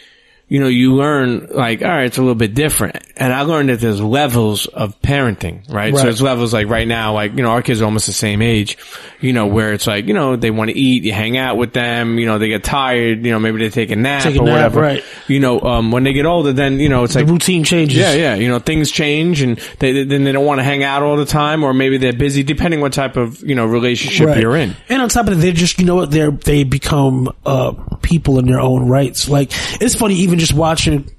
you 0.49 0.59
know, 0.61 0.67
you 0.67 0.93
learn 0.95 1.47
like, 1.51 1.81
all 1.81 1.89
right, 1.89 2.05
it's 2.05 2.17
a 2.17 2.21
little 2.21 2.35
bit 2.35 2.53
different. 2.53 2.95
And 3.17 3.33
I 3.33 3.41
learned 3.41 3.69
that 3.69 3.79
there's 3.81 3.99
levels 3.99 4.65
of 4.67 4.99
parenting, 5.01 5.67
right? 5.73 5.91
So 5.91 5.97
Right. 5.97 6.03
there's 6.03 6.21
levels 6.21 6.53
like 6.53 6.69
right 6.69 6.87
now, 6.87 7.13
like, 7.13 7.35
you 7.35 7.43
know, 7.43 7.49
our 7.49 7.61
kids 7.61 7.81
are 7.81 7.85
almost 7.85 8.05
the 8.05 8.13
same 8.13 8.41
age, 8.41 8.77
you 9.19 9.33
know, 9.33 9.47
where 9.47 9.73
it's 9.73 9.87
like, 9.87 10.07
you 10.07 10.13
know, 10.13 10.35
they 10.37 10.51
want 10.51 10.69
to 10.69 10.77
eat, 10.77 11.03
you 11.03 11.11
hang 11.11 11.35
out 11.37 11.57
with 11.57 11.73
them, 11.73 12.17
you 12.19 12.25
know, 12.27 12.37
they 12.37 12.47
get 12.47 12.63
tired, 12.63 13.25
you 13.25 13.31
know, 13.31 13.39
maybe 13.39 13.57
they 13.57 13.69
take 13.69 13.89
a 13.91 13.95
nap 13.97 14.23
Take 14.23 14.35
a 14.35 14.39
or 14.39 14.45
nap, 14.45 14.53
whatever. 14.53 14.79
right. 14.81 15.03
You 15.27 15.39
know, 15.41 15.59
um, 15.61 15.91
when 15.91 16.03
they 16.03 16.13
get 16.13 16.25
older, 16.25 16.53
then, 16.53 16.79
you 16.79 16.87
know, 16.89 17.03
it's 17.03 17.15
like 17.15 17.25
The 17.25 17.31
like, 17.33 17.41
routine 17.41 17.63
changes. 17.65 17.97
yeah, 17.97 18.13
yeah. 18.13 18.35
You 18.35 18.47
know, 18.47 18.59
things 18.59 18.89
change 18.91 19.41
and 19.41 19.57
they, 19.79 19.91
they- 19.91 20.03
then 20.05 20.23
they 20.23 20.31
don't 20.31 20.45
want 20.45 20.59
to 20.59 20.63
hang 20.63 20.83
out 20.83 21.03
all 21.03 21.17
the 21.17 21.25
time 21.25 21.63
or 21.63 21.73
maybe 21.73 21.97
they're 21.97 22.13
busy 22.13 22.43
depending 22.43 22.79
what 22.79 22.93
type 22.93 23.17
of, 23.17 23.41
you 23.43 23.55
know, 23.55 23.65
relationship 23.65 24.27
Right. 24.27 24.39
you're 24.39 24.55
in. 24.55 24.75
And 24.87 25.01
on 25.01 25.09
top 25.09 25.27
of 25.27 25.35
that, 25.35 25.41
they're 25.41 25.51
just, 25.51 25.79
you 25.79 25.85
know 25.85 25.95
what, 25.95 26.11
they're, 26.11 26.31
they 26.31 26.63
become, 26.63 27.33
uh, 27.45 27.73
people 28.01 28.39
in 28.39 28.45
their 28.45 28.59
own 28.61 28.87
rights. 28.87 29.27
Like, 29.27 29.49
it's 29.81 29.95
funny 29.95 30.15
even 30.15 30.36
just 30.39 30.53
watching, 30.53 31.09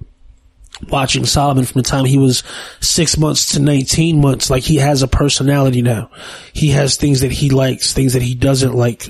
watching 0.88 1.24
Solomon 1.24 1.64
from 1.64 1.82
the 1.82 1.88
time 1.88 2.04
he 2.04 2.18
was 2.18 2.42
six 2.80 3.18
months 3.18 3.52
to 3.52 3.60
19 3.60 4.20
months, 4.20 4.50
like 4.50 4.62
he 4.62 4.76
has 4.76 5.02
a 5.02 5.08
personality 5.08 5.82
now. 5.82 6.10
He 6.52 6.68
has 6.70 6.96
things 6.96 7.20
that 7.20 7.32
he 7.32 7.50
likes, 7.50 7.92
things 7.92 8.12
that 8.12 8.22
he 8.22 8.34
doesn't 8.34 8.74
like, 8.74 9.02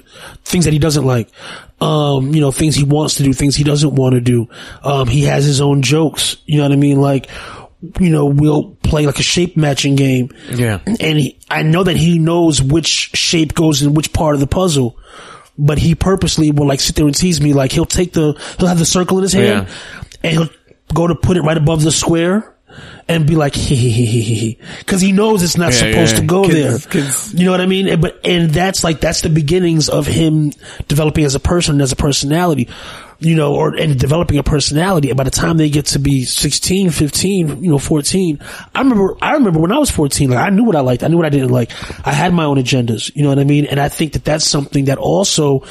things 0.44 0.64
that 0.64 0.72
he 0.72 0.78
doesn't 0.78 1.04
like. 1.04 1.28
Um, 1.80 2.34
you 2.34 2.40
know, 2.40 2.50
things 2.50 2.74
he 2.74 2.84
wants 2.84 3.16
to 3.16 3.22
do, 3.22 3.32
things 3.32 3.54
he 3.54 3.64
doesn't 3.64 3.94
want 3.94 4.14
to 4.14 4.20
do. 4.20 4.48
Um, 4.82 5.06
he 5.06 5.22
has 5.24 5.44
his 5.44 5.60
own 5.60 5.82
jokes. 5.82 6.36
You 6.44 6.58
know 6.58 6.64
what 6.64 6.72
I 6.72 6.76
mean? 6.76 7.00
Like, 7.00 7.28
you 8.00 8.10
know, 8.10 8.26
we'll 8.26 8.70
play 8.82 9.06
like 9.06 9.18
a 9.18 9.22
shape 9.22 9.56
matching 9.56 9.94
game. 9.94 10.30
Yeah. 10.50 10.80
And 10.86 11.18
he, 11.18 11.38
I 11.48 11.62
know 11.62 11.84
that 11.84 11.96
he 11.96 12.18
knows 12.18 12.60
which 12.60 13.12
shape 13.14 13.54
goes 13.54 13.82
in 13.82 13.94
which 13.94 14.12
part 14.12 14.34
of 14.34 14.40
the 14.40 14.46
puzzle. 14.46 14.98
But 15.58 15.78
he 15.78 15.94
purposely 15.94 16.52
will 16.52 16.66
like 16.66 16.80
sit 16.80 16.94
there 16.96 17.06
and 17.06 17.14
tease 17.14 17.40
me. 17.40 17.52
Like 17.52 17.72
he'll 17.72 17.84
take 17.84 18.12
the, 18.12 18.40
he'll 18.58 18.68
have 18.68 18.78
the 18.78 18.84
circle 18.86 19.18
in 19.18 19.22
his 19.22 19.32
hand 19.32 19.66
Yeah. 19.68 19.74
and 20.22 20.32
he'll 20.32 20.48
go 20.94 21.06
to 21.08 21.14
put 21.16 21.36
it 21.36 21.42
right 21.42 21.56
above 21.56 21.82
the 21.82 21.90
square 21.90 22.54
and 23.08 23.26
be 23.26 23.34
like, 23.34 23.54
hee 23.56 23.74
hee 23.74 23.90
hee 23.90 24.06
hee 24.06 24.20
hee 24.22 24.34
hee. 24.34 24.58
Cause 24.86 25.00
he 25.00 25.10
knows 25.10 25.42
it's 25.42 25.56
not 25.56 25.72
Yeah, 25.72 25.78
supposed 25.78 26.14
yeah. 26.14 26.20
to 26.20 26.26
go 26.26 26.44
Kids- 26.44 26.84
there. 26.84 26.92
kids- 27.02 27.34
You 27.34 27.44
know 27.46 27.50
what 27.50 27.60
I 27.60 27.66
mean? 27.66 27.88
And- 27.88 28.00
But, 28.00 28.20
and 28.24 28.50
that's 28.50 28.84
like, 28.84 29.00
that's 29.00 29.22
the 29.22 29.30
beginnings 29.30 29.88
of 29.88 30.06
him 30.06 30.52
developing 30.86 31.24
as 31.24 31.34
a 31.34 31.40
person 31.40 31.74
and 31.76 31.82
as 31.82 31.90
a 31.92 31.96
personality, 31.96 32.68
you 33.20 33.34
know, 33.34 33.54
or, 33.54 33.74
and 33.74 33.98
developing 33.98 34.38
a 34.38 34.42
personality. 34.42 35.10
And 35.10 35.16
by 35.16 35.24
the 35.24 35.30
time 35.30 35.56
they 35.56 35.70
get 35.70 35.86
to 35.86 35.98
be 35.98 36.24
16, 36.24 36.90
15, 36.90 37.64
you 37.64 37.70
know, 37.70 37.78
14, 37.78 38.40
I 38.74 38.80
remember, 38.80 39.16
I 39.20 39.32
remember 39.32 39.58
when 39.58 39.72
I 39.72 39.78
was 39.78 39.90
14, 39.90 40.30
like 40.30 40.38
I 40.38 40.50
knew 40.50 40.64
what 40.64 40.76
I 40.76 40.80
liked. 40.80 41.02
I 41.02 41.08
knew 41.08 41.16
what 41.16 41.26
I 41.26 41.30
didn't 41.30 41.50
like. 41.50 41.72
I 42.06 42.12
had 42.12 42.32
my 42.32 42.44
own 42.44 42.58
agendas. 42.58 43.14
You 43.14 43.22
know 43.24 43.30
what 43.30 43.40
I 43.40 43.44
mean? 43.44 43.66
And 43.66 43.80
I 43.80 43.88
think 43.88 44.12
that 44.12 44.24
that's 44.24 44.44
something 44.44 44.86
that 44.86 44.98
also 44.98 45.64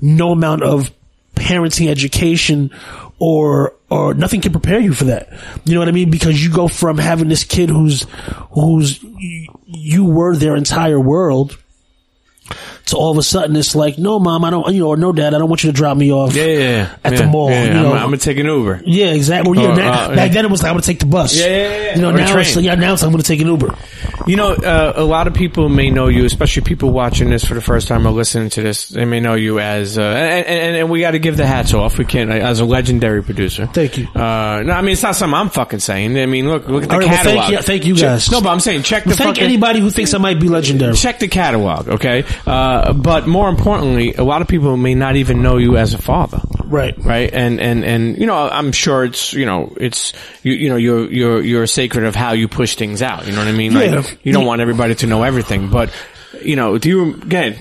no 0.00 0.30
amount 0.30 0.62
of 0.62 0.90
parenting 1.34 1.88
education 1.88 2.70
or 3.18 3.74
or 3.88 4.14
nothing 4.14 4.40
can 4.40 4.52
prepare 4.52 4.80
you 4.80 4.92
for 4.92 5.04
that. 5.04 5.28
You 5.64 5.74
know 5.74 5.80
what 5.80 5.88
I 5.88 5.92
mean? 5.92 6.10
Because 6.10 6.42
you 6.42 6.50
go 6.50 6.66
from 6.66 6.98
having 6.98 7.28
this 7.28 7.44
kid 7.44 7.68
who's 7.68 8.06
who's 8.50 9.02
you 9.66 10.04
were 10.04 10.34
their 10.34 10.56
entire 10.56 10.98
world 10.98 11.58
to 12.86 12.96
all 12.96 13.10
of 13.10 13.18
a 13.18 13.22
sudden 13.22 13.56
it's 13.56 13.74
like, 13.74 13.98
no, 13.98 14.18
mom, 14.18 14.44
I 14.44 14.50
don't, 14.50 14.72
you 14.72 14.80
know, 14.80 14.88
or 14.88 14.96
no, 14.96 15.12
dad, 15.12 15.34
I 15.34 15.38
don't 15.38 15.48
want 15.48 15.64
you 15.64 15.70
to 15.72 15.76
drop 15.76 15.96
me 15.96 16.12
off 16.12 16.34
Yeah, 16.34 16.44
yeah, 16.44 16.58
yeah. 16.58 16.96
at 17.04 17.12
yeah, 17.12 17.18
the 17.18 17.26
mall. 17.26 17.50
You 17.50 17.56
I'm, 17.56 17.72
know, 17.74 17.92
I'm 17.92 18.04
gonna 18.06 18.16
take 18.18 18.38
an 18.38 18.46
Uber. 18.46 18.82
yeah, 18.84 19.06
exactly. 19.06 19.58
Well, 19.58 19.72
Or, 19.72 19.76
now- 19.76 19.92
uh, 20.10 20.14
back 20.14 20.32
then 20.32 20.44
it 20.44 20.50
was 20.50 20.62
like, 20.62 20.70
I'm 20.70 20.74
gonna 20.76 20.82
take 20.82 21.00
the 21.00 21.06
bus. 21.06 21.36
Yeah, 21.38 21.46
yeah, 21.46 21.52
yeah. 21.86 21.94
You 21.96 22.02
know, 22.02 22.10
Or 22.10 22.12
now 22.12 22.38
it's 22.38 22.54
like, 22.56 22.64
yeah, 22.64 22.74
now 22.76 22.94
it's 22.94 23.02
I'm 23.02 23.10
gonna 23.10 23.22
take 23.22 23.40
an 23.40 23.48
Uber. 23.48 23.74
You 24.26 24.36
know, 24.36 24.52
uh, 24.52 24.92
a 24.96 25.04
lot 25.04 25.26
of 25.26 25.34
people 25.34 25.68
may 25.68 25.90
know 25.90 26.08
you, 26.08 26.24
especially 26.24 26.62
people 26.62 26.90
watching 26.90 27.30
this 27.30 27.44
for 27.44 27.54
the 27.54 27.60
first 27.60 27.86
time 27.88 28.06
or 28.06 28.10
listening 28.10 28.50
to 28.50 28.62
this. 28.62 28.88
They 28.88 29.04
may 29.04 29.20
know 29.20 29.34
you 29.34 29.60
as, 29.60 29.98
uh, 29.98 30.02
and, 30.02 30.46
and, 30.46 30.76
and 30.76 30.90
we 30.90 31.00
got 31.00 31.12
to 31.12 31.18
give 31.18 31.36
the 31.36 31.46
hats 31.46 31.74
off. 31.74 31.98
We 31.98 32.04
can't 32.04 32.30
as 32.30 32.60
a 32.60 32.64
legendary 32.64 33.22
producer. 33.22 33.66
Thank 33.66 33.98
you. 33.98 34.06
Uh, 34.08 34.62
no, 34.64 34.72
I 34.72 34.80
mean 34.82 34.92
it's 34.92 35.02
not 35.02 35.16
something 35.16 35.34
I'm 35.34 35.50
fucking 35.50 35.78
saying. 35.80 36.18
I 36.18 36.26
mean, 36.26 36.48
look, 36.48 36.68
look 36.68 36.84
at 36.84 36.88
the 36.88 36.96
right, 36.98 37.06
well, 37.06 37.16
catalog. 37.16 37.40
thank 37.44 37.50
you- 37.52 37.62
thank 37.62 37.86
you 37.86 37.94
Check- 37.96 38.08
guys. 38.10 38.30
No, 38.30 38.40
but 38.40 38.50
I'm 38.50 38.60
saying 38.60 38.82
check 38.82 39.04
the 39.04 39.14
Thank 39.14 39.28
fucking. 39.36 39.44
anybody 39.44 39.80
who 39.80 39.90
thinks 39.90 40.14
I 40.14 40.18
might 40.18 40.40
be 40.40 40.48
legendary. 40.48 40.94
Check 40.94 41.18
the 41.18 41.28
catalog, 41.28 41.88
okay? 41.88 42.24
Uh, 42.46 42.75
but 42.92 43.26
more 43.26 43.48
importantly, 43.48 44.14
a 44.14 44.22
lot 44.24 44.42
of 44.42 44.48
people 44.48 44.76
may 44.76 44.94
not 44.94 45.16
even 45.16 45.42
know 45.42 45.56
you 45.56 45.76
as 45.76 45.94
a 45.94 45.98
father 45.98 46.40
Right. 46.64 46.94
right? 46.98 47.32
And 47.32 47.60
and 47.60 47.84
and 47.84 48.18
you 48.18 48.26
know, 48.26 48.48
I'm 48.48 48.72
sure 48.72 49.04
it's 49.04 49.32
you 49.32 49.46
know, 49.46 49.72
it's 49.76 50.12
you 50.42 50.52
you 50.54 50.68
know, 50.68 50.76
you're 50.76 51.10
you're 51.12 51.40
you're 51.42 51.66
sacred 51.66 52.04
of 52.04 52.14
how 52.16 52.32
you 52.32 52.48
push 52.48 52.74
things 52.76 53.02
out. 53.02 53.26
You 53.26 53.32
know 53.32 53.38
what 53.38 53.48
I 53.48 53.52
mean? 53.52 53.72
Like 53.74 53.90
Yeah. 53.92 54.02
you 54.22 54.32
don't 54.32 54.46
want 54.46 54.60
everybody 54.60 54.94
to 54.96 55.06
know 55.06 55.22
everything, 55.22 55.70
but 55.70 55.92
you 56.42 56.56
know, 56.56 56.76
do 56.78 56.88
you 56.88 57.14
again? 57.14 57.56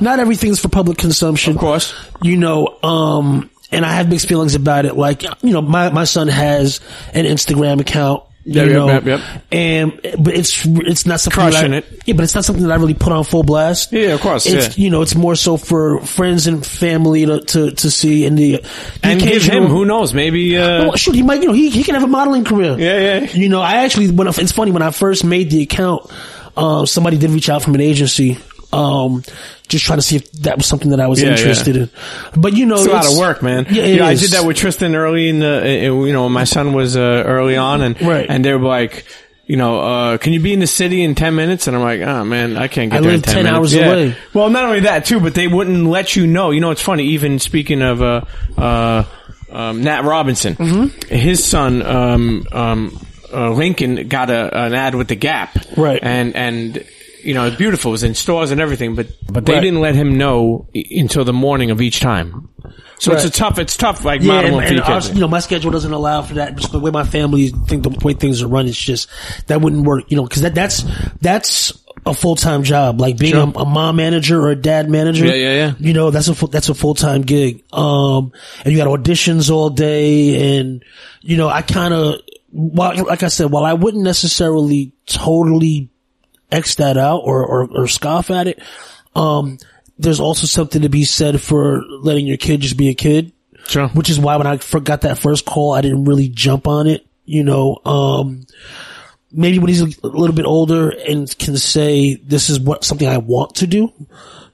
Not 0.00 0.20
everything's 0.20 0.60
for 0.60 0.68
public 0.68 0.96
consumption. 0.98 1.54
Of 1.54 1.58
course. 1.58 1.92
You 2.22 2.36
know, 2.36 2.78
um, 2.82 3.50
and 3.72 3.84
I 3.84 3.92
have 3.94 4.08
mixed 4.08 4.28
feelings 4.28 4.54
about 4.54 4.86
it. 4.86 4.96
Like, 4.96 5.22
you 5.42 5.52
know, 5.52 5.60
my, 5.60 5.90
my 5.90 6.04
son 6.04 6.28
has 6.28 6.80
an 7.12 7.24
Instagram 7.24 7.80
account. 7.80 8.22
You 8.48 8.62
Yep, 8.62 8.72
know, 8.72 8.86
yep, 8.86 9.04
yep. 9.04 9.20
and 9.50 10.00
but 10.20 10.32
it's 10.34 10.64
it's 10.64 11.04
not 11.04 11.18
something 11.18 11.42
Crushing 11.50 11.72
that 11.72 11.82
I, 11.84 11.86
it. 11.88 12.02
Yeah, 12.06 12.14
but 12.14 12.22
it's 12.22 12.34
not 12.36 12.44
something 12.44 12.62
that 12.62 12.72
I 12.72 12.76
really 12.76 12.94
put 12.94 13.12
on 13.12 13.24
full 13.24 13.42
blast. 13.42 13.92
Yeah, 13.92 14.14
of 14.14 14.20
course, 14.20 14.46
It's 14.46 14.78
yeah. 14.78 14.84
you 14.84 14.88
know, 14.88 15.02
it's 15.02 15.16
more 15.16 15.34
so 15.34 15.56
for 15.56 16.00
friends 16.02 16.46
and 16.46 16.64
family 16.64 17.26
to 17.26 17.40
to, 17.40 17.70
to 17.72 17.90
see 17.90 18.24
and 18.24 18.38
the, 18.38 18.58
the 18.58 18.68
And 19.02 19.20
give 19.20 19.42
him, 19.42 19.64
who 19.64 19.84
knows? 19.84 20.14
Maybe 20.14 20.56
uh, 20.56 20.84
well, 20.84 20.94
shoot, 20.96 21.16
he 21.16 21.22
might, 21.24 21.40
you 21.42 21.48
know, 21.48 21.54
he, 21.54 21.70
he 21.70 21.82
can 21.82 21.94
have 21.96 22.04
a 22.04 22.06
modeling 22.06 22.44
career. 22.44 22.78
Yeah, 22.78 23.00
yeah. 23.20 23.32
You 23.32 23.48
know, 23.48 23.60
I 23.60 23.84
actually, 23.84 24.12
when 24.12 24.28
I, 24.28 24.32
it's 24.36 24.52
funny, 24.52 24.70
when 24.70 24.82
I 24.82 24.92
first 24.92 25.24
made 25.24 25.50
the 25.50 25.62
account, 25.62 26.08
um, 26.56 26.86
somebody 26.86 27.18
did 27.18 27.30
reach 27.30 27.50
out 27.50 27.62
from 27.64 27.74
an 27.74 27.80
agency, 27.80 28.38
um, 28.72 29.22
just 29.68 29.84
trying 29.84 29.98
to 29.98 30.02
see 30.02 30.16
if 30.16 30.30
that 30.42 30.56
was 30.56 30.66
something 30.66 30.90
that 30.90 31.00
I 31.00 31.06
was 31.06 31.22
Yeah, 31.22 31.30
interested 31.30 31.76
in. 31.76 31.90
But 32.36 32.54
you 32.56 32.66
know, 32.66 32.76
It's 32.76 32.86
a 32.86 32.90
lot 32.90 33.06
of 33.06 33.16
work, 33.16 33.42
man. 33.42 33.66
Yeah, 33.70 33.82
it 33.84 33.90
You 33.90 33.96
know, 34.00 34.06
I 34.06 34.14
did 34.14 34.30
that 34.32 34.44
with 34.44 34.56
Tristan 34.56 34.94
early 34.94 35.28
in 35.28 35.38
the, 35.40 35.88
uh, 35.88 36.04
you 36.04 36.12
know, 36.12 36.28
my 36.28 36.44
son 36.44 36.72
was 36.72 36.96
uh, 36.96 37.00
early 37.26 37.56
on, 37.56 37.82
and 37.82 38.00
Right. 38.02 38.26
and 38.28 38.44
they 38.44 38.52
were 38.52 38.58
like, 38.60 39.04
you 39.46 39.56
know, 39.56 39.78
uh, 39.80 40.18
can 40.18 40.32
you 40.32 40.40
be 40.40 40.52
in 40.52 40.58
the 40.60 40.66
city 40.66 41.02
in 41.04 41.14
ten 41.14 41.34
minutes? 41.36 41.68
And 41.68 41.76
I'm 41.76 41.82
like, 41.82 42.00
oh 42.00 42.24
man, 42.24 42.56
I 42.56 42.66
can't 42.68 42.90
get 42.90 42.98
I 42.98 43.00
there 43.00 43.12
in 43.12 43.22
10, 43.22 43.34
10 43.34 43.44
minutes. 43.44 43.56
hours 43.58 43.74
Yeah. 43.74 43.86
away. 43.86 44.16
Well, 44.34 44.50
not 44.50 44.64
only 44.64 44.80
that 44.80 45.04
too, 45.04 45.20
but 45.20 45.34
they 45.34 45.46
wouldn't 45.46 45.86
let 45.86 46.16
you 46.16 46.26
know. 46.26 46.50
You 46.50 46.60
know, 46.60 46.72
it's 46.72 46.82
funny. 46.82 47.04
Even 47.08 47.38
speaking 47.38 47.80
of 47.82 48.02
uh, 48.02 48.22
uh, 48.58 49.04
um, 49.52 49.82
Nat 49.84 50.02
Robinson, 50.04 50.56
Mm-hmm. 50.56 51.14
his 51.14 51.44
son 51.44 51.82
um, 51.82 52.46
um, 52.50 53.06
uh, 53.32 53.50
Lincoln 53.52 54.08
got 54.08 54.30
a, 54.30 54.64
an 54.64 54.74
ad 54.74 54.94
with 54.96 55.06
the 55.08 55.14
Gap, 55.16 55.56
Right. 55.76 56.00
And 56.02 56.34
and 56.34 56.84
you 57.26 57.34
know, 57.34 57.46
it's 57.46 57.56
beautiful. 57.56 57.90
It 57.90 57.92
was 57.92 58.02
in 58.04 58.14
stores 58.14 58.50
and 58.52 58.60
everything, 58.60 58.94
but 58.94 59.08
but 59.30 59.44
they 59.46 59.54
Right. 59.54 59.60
didn't 59.60 59.80
let 59.80 59.94
him 59.94 60.16
know 60.16 60.66
i- 60.74 60.84
until 60.92 61.24
the 61.24 61.32
morning 61.32 61.70
of 61.70 61.80
each 61.80 62.00
time. 62.00 62.48
So 62.98 63.12
it's 63.12 63.24
a 63.24 63.30
tough. 63.30 63.58
It's 63.58 63.76
tough. 63.76 64.04
Like 64.04 64.22
Yeah, 64.22 64.28
modeling 64.28 64.62
and, 64.68 64.78
and 64.78 64.80
our, 64.80 65.00
you 65.02 65.20
know, 65.20 65.28
my 65.28 65.40
schedule 65.40 65.70
doesn't 65.70 65.92
allow 65.92 66.22
for 66.22 66.34
that. 66.34 66.56
Just 66.56 66.72
the 66.72 66.80
way 66.80 66.90
my 66.90 67.04
family 67.04 67.48
think, 67.48 67.82
the 67.82 67.90
way 67.90 68.14
things 68.14 68.40
are 68.42 68.48
run, 68.48 68.66
it's 68.66 68.78
just 68.78 69.08
that 69.48 69.60
wouldn't 69.60 69.84
work. 69.84 70.04
You 70.08 70.16
know, 70.16 70.22
because 70.22 70.42
that 70.42 70.54
that's 70.54 70.82
that's 71.20 71.74
a 72.06 72.14
full 72.14 72.36
time 72.36 72.62
job. 72.62 72.98
Like 73.00 73.18
being 73.18 73.32
Sure. 73.34 73.52
a, 73.54 73.60
a 73.60 73.64
mom 73.66 73.96
manager 73.96 74.40
or 74.40 74.50
a 74.50 74.56
dad 74.56 74.88
manager. 74.88 75.26
Yeah, 75.26 75.34
yeah, 75.34 75.52
yeah. 75.54 75.72
You 75.78 75.92
know, 75.92 76.10
that's 76.10 76.28
a 76.28 76.34
full, 76.34 76.48
that's 76.48 76.68
a 76.70 76.74
full 76.74 76.94
time 76.94 77.20
gig. 77.22 77.64
Um, 77.72 78.32
and 78.64 78.72
you 78.72 78.78
got 78.82 78.86
auditions 78.88 79.50
all 79.50 79.68
day, 79.68 80.56
and 80.58 80.82
you 81.20 81.36
know, 81.36 81.48
I 81.48 81.60
kind 81.62 81.92
of, 81.92 82.20
well, 82.50 83.04
like 83.04 83.22
I 83.22 83.28
said, 83.28 83.50
while 83.50 83.64
I 83.64 83.74
wouldn't 83.74 84.04
necessarily 84.04 84.92
totally 85.06 85.90
X 86.50 86.76
that 86.76 86.96
out 86.96 87.22
or, 87.24 87.44
or, 87.44 87.68
or 87.70 87.88
scoff 87.88 88.30
at 88.30 88.48
it, 88.48 88.60
um, 89.14 89.58
there's 89.98 90.20
also 90.20 90.46
something 90.46 90.82
to 90.82 90.88
be 90.88 91.04
said 91.04 91.40
for 91.40 91.82
letting 92.00 92.26
your 92.26 92.36
kid 92.36 92.60
just 92.60 92.76
be 92.76 92.88
a 92.88 92.94
kid 92.94 93.32
Sure. 93.68 93.88
which 93.88 94.10
is 94.10 94.18
why 94.18 94.36
when 94.36 94.46
I 94.46 94.58
forgot 94.58 95.00
that 95.00 95.18
first 95.18 95.44
call, 95.44 95.72
I 95.72 95.80
didn't 95.80 96.04
really 96.04 96.28
jump 96.28 96.68
on 96.68 96.86
it. 96.86 97.04
You 97.24 97.42
know, 97.42 97.80
um, 97.84 98.46
maybe 99.32 99.58
when 99.58 99.68
he's 99.68 99.80
a 99.80 100.06
little 100.06 100.34
bit 100.36 100.44
older 100.44 100.90
and 100.90 101.36
can 101.38 101.56
say 101.56 102.14
this 102.14 102.48
is 102.48 102.60
what 102.60 102.84
something 102.84 103.08
I 103.08 103.18
want 103.18 103.56
to 103.56 103.66
do, 103.66 103.92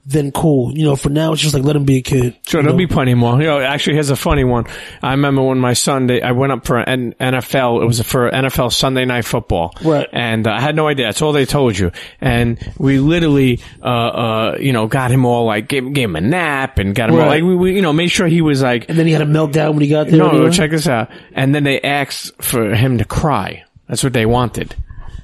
then 0.05 0.31
cool. 0.31 0.77
You 0.77 0.83
know, 0.85 0.95
for 0.95 1.09
now 1.09 1.31
it's 1.33 1.41
just 1.41 1.53
like 1.53 1.63
let 1.63 1.75
him 1.75 1.85
be 1.85 1.97
a 1.97 2.01
kid. 2.01 2.35
Sure, 2.45 2.61
there'll 2.61 2.75
know? 2.75 2.77
be 2.77 2.87
plenty 2.87 3.13
more. 3.13 3.39
You 3.41 3.47
know, 3.47 3.59
actually, 3.61 3.93
here's 3.93 4.09
a 4.09 4.15
funny 4.15 4.43
one. 4.43 4.65
I 5.01 5.11
remember 5.11 5.41
when 5.43 5.59
my 5.59 5.73
son, 5.73 6.07
they, 6.07 6.21
I 6.21 6.31
went 6.31 6.51
up 6.51 6.65
for 6.65 6.77
an 6.77 7.13
NFL. 7.19 7.81
It 7.81 7.85
was 7.85 8.01
for 8.01 8.29
NFL 8.29 8.73
Sunday 8.73 9.05
Night 9.05 9.23
Football, 9.25 9.73
Right. 9.83 10.07
And 10.11 10.45
uh, 10.45 10.51
I 10.51 10.59
had 10.59 10.75
no 10.75 10.87
idea. 10.87 11.05
That's 11.05 11.21
all 11.21 11.31
they 11.31 11.45
told 11.45 11.77
you. 11.77 11.91
And 12.19 12.59
we 12.77 12.99
literally, 12.99 13.61
uh, 13.81 13.85
uh, 13.85 14.57
you 14.59 14.73
know, 14.73 14.87
got 14.87 15.09
him 15.11 15.25
all 15.25 15.45
like 15.45 15.67
gave, 15.69 15.93
gave 15.93 16.09
him 16.09 16.15
a 16.17 16.21
nap 16.21 16.79
and 16.79 16.93
got 16.93 17.09
him 17.09 17.15
all 17.15 17.21
Right. 17.21 17.41
like 17.41 17.43
we, 17.43 17.55
we, 17.55 17.75
you 17.75 17.81
know, 17.81 17.93
made 17.93 18.09
sure 18.09 18.27
he 18.27 18.41
was 18.41 18.61
like, 18.61 18.89
And 18.89 18.97
then 18.99 19.05
he 19.07 19.13
had 19.13 19.21
a 19.21 19.25
meltdown 19.25 19.71
when 19.73 19.81
he 19.81 19.87
got 19.87 20.07
there. 20.07 20.17
no, 20.17 20.29
anyway. 20.31 20.51
check 20.51 20.71
this 20.71 20.87
out. 20.87 21.09
And 21.33 21.55
then 21.55 21.63
they 21.63 21.79
asked 21.79 22.41
for 22.43 22.75
him 22.75 22.97
to 22.97 23.05
cry. 23.05 23.63
That's 23.87 24.03
what 24.03 24.13
they 24.13 24.25
wanted. 24.25 24.75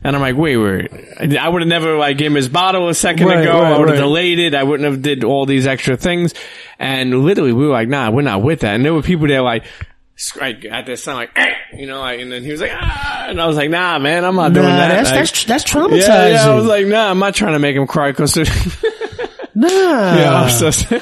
And 0.03 0.15
I'm 0.15 0.21
like, 0.21 0.37
wait, 0.37 0.55
wait. 0.57 1.37
I 1.37 1.49
would 1.49 1.61
have 1.61 1.67
never 1.67 1.97
like 1.97 2.17
gave 2.17 2.27
him 2.27 2.35
his 2.35 2.47
bottle 2.47 2.87
a 2.87 2.93
second 2.93 3.27
Right, 3.27 3.39
ago. 3.41 3.51
right, 3.61 3.73
I 3.73 3.77
would 3.77 3.89
have 3.89 3.97
right. 3.97 4.03
delayed 4.05 4.39
it. 4.39 4.55
I 4.55 4.63
wouldn't 4.63 4.89
have 4.89 5.01
did 5.01 5.23
all 5.25 5.45
these 5.45 5.67
extra 5.67 5.97
things. 5.97 6.33
And 6.79 7.23
literally, 7.25 7.51
we 7.53 7.65
were 7.67 7.73
like, 7.73 7.89
nah, 7.89 8.09
we're 8.09 8.21
not 8.21 8.41
with 8.41 8.61
that. 8.61 8.75
And 8.75 8.85
there 8.85 8.93
were 8.93 9.01
people 9.01 9.27
there 9.27 9.41
like, 9.41 9.65
like 10.39 10.63
at 10.65 10.85
this 10.85 11.03
time, 11.05 11.15
like, 11.15 11.31
"Eh," 11.35 11.53
you 11.73 11.85
know, 11.87 11.99
like, 11.99 12.19
and 12.19 12.31
then 12.31 12.43
he 12.43 12.51
was 12.51 12.59
like, 12.61 12.71
ah, 12.73 13.27
and 13.29 13.41
I 13.41 13.45
was 13.47 13.55
like, 13.57 13.69
nah, 13.69 13.99
man, 13.99 14.23
I'm 14.25 14.35
not 14.35 14.51
Nah, 14.53 14.61
doing 14.61 14.65
that. 14.67 14.87
that's, 15.03 15.09
Like, 15.11 15.19
that's, 15.19 15.43
that's 15.45 15.63
traumatizing. 15.65 15.99
yeah, 16.07 16.27
yeah, 16.29 16.49
I 16.49 16.55
was 16.55 16.65
like, 16.65 16.85
nah, 16.87 17.09
I'm 17.09 17.19
not 17.19 17.35
trying 17.35 17.53
to 17.53 17.59
make 17.59 17.75
him 17.75 17.87
cry 17.87 18.11
because, 18.11 18.33
nah. 19.59 20.15
yeah, 20.15 20.33
I'm 20.43 20.49
so- 20.71 20.99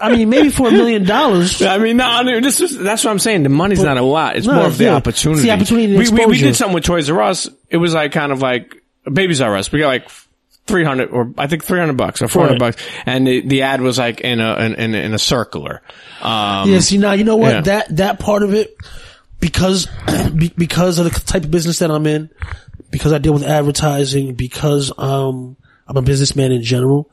I 0.00 0.14
mean, 0.16 0.28
maybe 0.30 0.50
for 0.50 0.68
a 0.68 0.72
million 0.72 1.04
dollars. 1.04 1.60
I 1.62 1.76
mean, 1.78 1.98
no, 1.98 2.06
I 2.06 2.22
mean, 2.22 2.42
this 2.42 2.60
is, 2.60 2.76
that's 2.78 3.04
what 3.04 3.10
I'm 3.10 3.18
saying. 3.18 3.42
The 3.42 3.48
money's 3.50 3.82
not 3.82 3.96
a 3.98 4.02
lot. 4.02 4.36
It's 4.36 4.46
No, 4.46 4.54
more 4.54 4.66
of 4.66 4.78
the 4.78 4.84
yeah. 4.84 4.94
opportunity. 4.94 5.40
It's 5.40 5.46
the 5.46 5.50
opportunity 5.52 5.84
and 5.94 5.98
we, 5.98 6.10
we, 6.10 6.26
we 6.26 6.38
did 6.38 6.56
something 6.56 6.74
with 6.74 6.84
Toys 6.84 7.10
R 7.10 7.20
Us. 7.20 7.48
It 7.68 7.76
was 7.76 7.92
like 7.94 8.12
kind 8.12 8.32
of 8.32 8.40
like 8.40 8.74
Babies 9.10 9.40
R 9.40 9.54
Us. 9.56 9.70
We 9.70 9.78
got 9.80 9.88
like 9.88 10.08
300 10.66 11.10
or 11.10 11.34
I 11.36 11.46
think 11.48 11.64
300 11.64 11.96
bucks 11.96 12.22
or 12.22 12.28
400 12.28 12.52
Right. 12.52 12.58
bucks. 12.74 12.82
And 13.04 13.26
the, 13.26 13.40
the 13.46 13.62
ad 13.62 13.80
was 13.82 13.98
like 13.98 14.20
in 14.20 14.40
a, 14.40 14.56
in, 14.56 14.74
in, 14.74 14.94
in 14.94 15.12
a 15.14 15.18
circular. 15.18 15.82
Um, 16.22 16.70
Yeah, 16.70 16.80
see 16.80 16.96
now 16.98 17.12
you 17.12 17.24
know 17.24 17.36
what 17.36 17.52
yeah. 17.52 17.60
that 17.62 17.96
that 17.96 18.20
part 18.20 18.42
of 18.42 18.54
it 18.54 18.74
because 19.40 19.86
because 20.56 20.98
of 20.98 21.04
the 21.04 21.10
type 21.20 21.44
of 21.44 21.50
business 21.50 21.80
that 21.80 21.90
I'm 21.90 22.06
in, 22.06 22.30
because 22.90 23.12
I 23.12 23.18
deal 23.18 23.32
with 23.34 23.42
advertising, 23.44 24.34
because 24.34 24.92
um 24.96 25.56
I'm 25.86 25.96
a 25.96 26.02
businessman 26.02 26.52
in 26.52 26.62
general, 26.62 27.10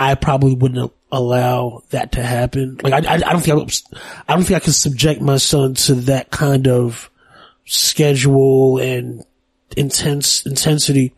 I 0.00 0.14
probably 0.14 0.54
wouldn't 0.54 0.92
allow 1.12 1.82
that 1.90 2.12
to 2.12 2.22
happen. 2.22 2.78
Like 2.82 2.92
I 2.92 2.98
I, 2.98 3.14
I 3.14 3.18
don't 3.32 3.40
think 3.40 3.56
I, 3.56 4.02
I 4.28 4.34
don't 4.34 4.44
think 4.44 4.56
I 4.56 4.64
could 4.64 4.74
subject 4.74 5.20
my 5.20 5.36
son 5.36 5.74
to 5.74 5.94
that 5.94 6.30
kind 6.30 6.66
of 6.66 7.10
schedule 7.66 8.78
and 8.78 9.24
intense 9.76 10.44
intensity 10.46 11.14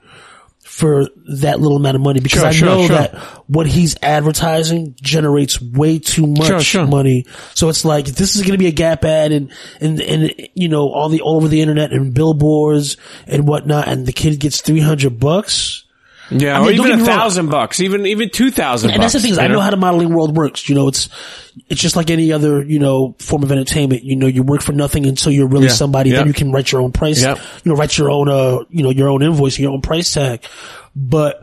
for 0.61 1.07
that 1.29 1.61
little 1.61 1.77
amount 1.77 1.97
of 1.97 2.01
money 2.03 2.21
because 2.21 2.41
Sure, 2.41 2.49
I 2.49 2.53
sure, 2.53 2.69
know 2.69 2.87
sure. 2.87 2.97
that 2.97 3.15
what 3.47 3.67
he's 3.67 3.95
advertising 4.03 4.95
generates 5.01 5.61
way 5.61 5.99
too 5.99 6.27
much 6.27 6.75
money. 6.75 7.27
So 7.55 7.69
it's 7.69 7.85
like 7.85 8.07
this 8.07 8.37
is 8.37 8.43
going 8.43 8.53
to 8.53 8.59
be 8.59 8.69
a 8.69 8.73
Gap 8.73 9.05
ad 9.05 9.33
and 9.33 9.53
and 9.81 10.01
and 10.01 10.35
you 10.55 10.69
know 10.69 10.91
all 10.91 11.09
the 11.11 11.21
all 11.21 11.37
over 11.37 11.49
the 11.49 11.61
internet 11.61 11.93
and 11.93 12.15
billboards 12.15 12.97
and 13.27 13.47
whatnot, 13.47 13.87
and 13.87 14.07
the 14.07 14.13
kid 14.13 14.41
gets 14.41 14.63
three 14.63 14.81
hundred 14.81 15.21
bucks. 15.21 15.82
Yeah, 16.41 16.59
I 16.59 16.61
mean, 16.67 16.81
or 16.81 16.87
even 16.87 17.01
a 17.01 17.05
thousand 17.05 17.51
bucks, 17.51 17.81
even 17.81 18.07
even 18.07 18.31
two 18.31 18.51
thousand. 18.51 18.91
And 18.91 19.03
that's 19.03 19.13
the 19.13 19.21
thing 19.21 19.33
is, 19.33 19.39
I 19.39 19.49
know 19.49 19.61
how 19.61 19.71
the 19.71 19.77
modeling 19.77 20.13
world 20.15 20.37
works. 20.37 20.69
You 20.69 20.75
know, 20.75 20.89
it's 20.89 21.09
it's 21.69 21.81
just 21.81 21.97
like 21.97 22.11
any 22.11 22.33
other 22.33 22.63
you 22.63 22.79
know 22.79 23.15
form 23.19 23.43
of 23.43 23.53
entertainment. 23.53 24.05
You 24.05 24.17
know, 24.17 24.27
you 24.27 24.43
work 24.43 24.63
for 24.63 24.73
nothing 24.73 25.07
until 25.07 25.33
you're 25.33 25.49
really 25.49 25.67
Yeah. 25.67 25.73
somebody. 25.73 26.11
Then 26.11 26.27
you 26.27 26.33
can 26.33 26.53
write 26.53 26.71
your 26.73 26.81
own 26.83 26.93
price. 26.93 27.23
Yeah. 27.23 27.37
You 27.65 27.73
know, 27.73 27.75
write 27.77 27.97
your 27.99 28.11
own 28.11 28.29
uh 28.29 28.65
you 28.71 28.83
know 28.83 28.91
your 28.91 29.09
own 29.09 29.23
invoice, 29.23 29.59
your 29.59 29.73
own 29.73 29.83
price 29.83 30.13
tag. 30.13 30.45
But 30.95 31.43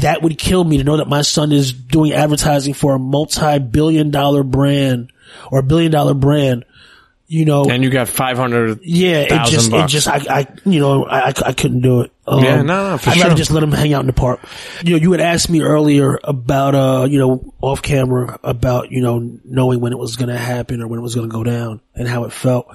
that 0.00 0.22
would 0.22 0.36
kill 0.38 0.64
me 0.64 0.78
to 0.78 0.84
know 0.84 0.96
that 0.96 1.08
my 1.08 1.22
son 1.22 1.52
is 1.52 1.72
doing 1.72 2.12
advertising 2.12 2.74
for 2.74 2.94
a 2.94 2.98
multi-billion 2.98 4.10
dollar 4.10 4.42
brand 4.42 5.12
or 5.50 5.60
a 5.60 5.62
billion 5.62 5.92
dollar 5.92 6.14
brand. 6.14 6.64
You 7.28 7.44
know, 7.44 7.64
and 7.64 7.82
you 7.82 7.90
got 7.90 8.08
five 8.08 8.36
hundred. 8.36 8.80
yeah, 8.84 9.22
it 9.22 9.50
just, 9.50 9.72
it 9.72 9.88
just, 9.88 10.06
I, 10.06 10.20
I, 10.30 10.46
you 10.64 10.78
know, 10.78 11.04
I, 11.04 11.30
I, 11.30 11.32
I 11.46 11.52
couldn't 11.54 11.80
do 11.80 12.02
it. 12.02 12.12
Um, 12.24 12.44
Yeah, 12.44 12.62
no, 12.62 12.90
no, 12.92 12.98
for 12.98 13.10
I'd 13.10 13.14
sure. 13.16 13.24
rather 13.24 13.34
just 13.34 13.50
let 13.50 13.60
them 13.60 13.72
hang 13.72 13.92
out 13.94 14.00
in 14.00 14.06
the 14.06 14.12
park. 14.12 14.38
You 14.84 14.92
know, 14.92 14.96
you 14.98 15.10
had 15.10 15.20
asked 15.20 15.50
me 15.50 15.60
earlier 15.62 16.20
about, 16.22 16.76
uh, 16.76 17.06
you 17.10 17.18
know, 17.18 17.52
off 17.60 17.82
camera 17.82 18.38
about, 18.44 18.92
you 18.92 19.02
know, 19.02 19.38
knowing 19.44 19.80
when 19.80 19.92
it 19.92 19.98
was 19.98 20.14
going 20.14 20.28
to 20.28 20.38
happen 20.38 20.80
or 20.80 20.86
when 20.86 21.00
it 21.00 21.02
was 21.02 21.16
going 21.16 21.28
to 21.28 21.32
go 21.32 21.42
down 21.42 21.80
and 21.96 22.06
how 22.06 22.24
it 22.24 22.32
felt. 22.32 22.68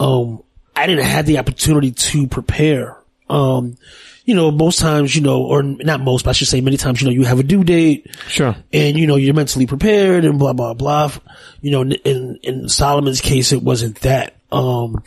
Um, 0.00 0.42
I 0.74 0.86
didn't 0.86 1.04
have 1.04 1.26
the 1.26 1.38
opportunity 1.38 1.90
to 1.92 2.26
prepare. 2.28 2.96
Um, 3.28 3.76
you 4.24 4.34
know, 4.34 4.50
most 4.52 4.78
times, 4.78 5.16
you 5.16 5.22
know, 5.22 5.42
or 5.42 5.62
not 5.62 6.00
most, 6.00 6.24
but 6.24 6.30
I 6.30 6.32
should 6.34 6.46
say 6.48 6.60
many 6.60 6.76
times, 6.76 7.00
you 7.02 7.08
know, 7.08 7.12
you 7.12 7.24
have 7.24 7.40
a 7.40 7.42
due 7.42 7.64
date 7.64 8.06
Sure. 8.28 8.54
and 8.72 8.96
you 8.96 9.06
know 9.06 9.16
you're 9.16 9.34
mentally 9.34 9.66
prepared 9.66 10.24
and 10.24 10.38
blah 10.38 10.52
blah 10.52 10.74
blah. 10.74 11.12
You 11.60 11.70
know, 11.72 11.82
in 11.82 12.38
in 12.42 12.68
Solomon's 12.68 13.20
case, 13.20 13.52
it 13.52 13.62
wasn't 13.62 14.00
that. 14.02 14.36
Um, 14.52 15.02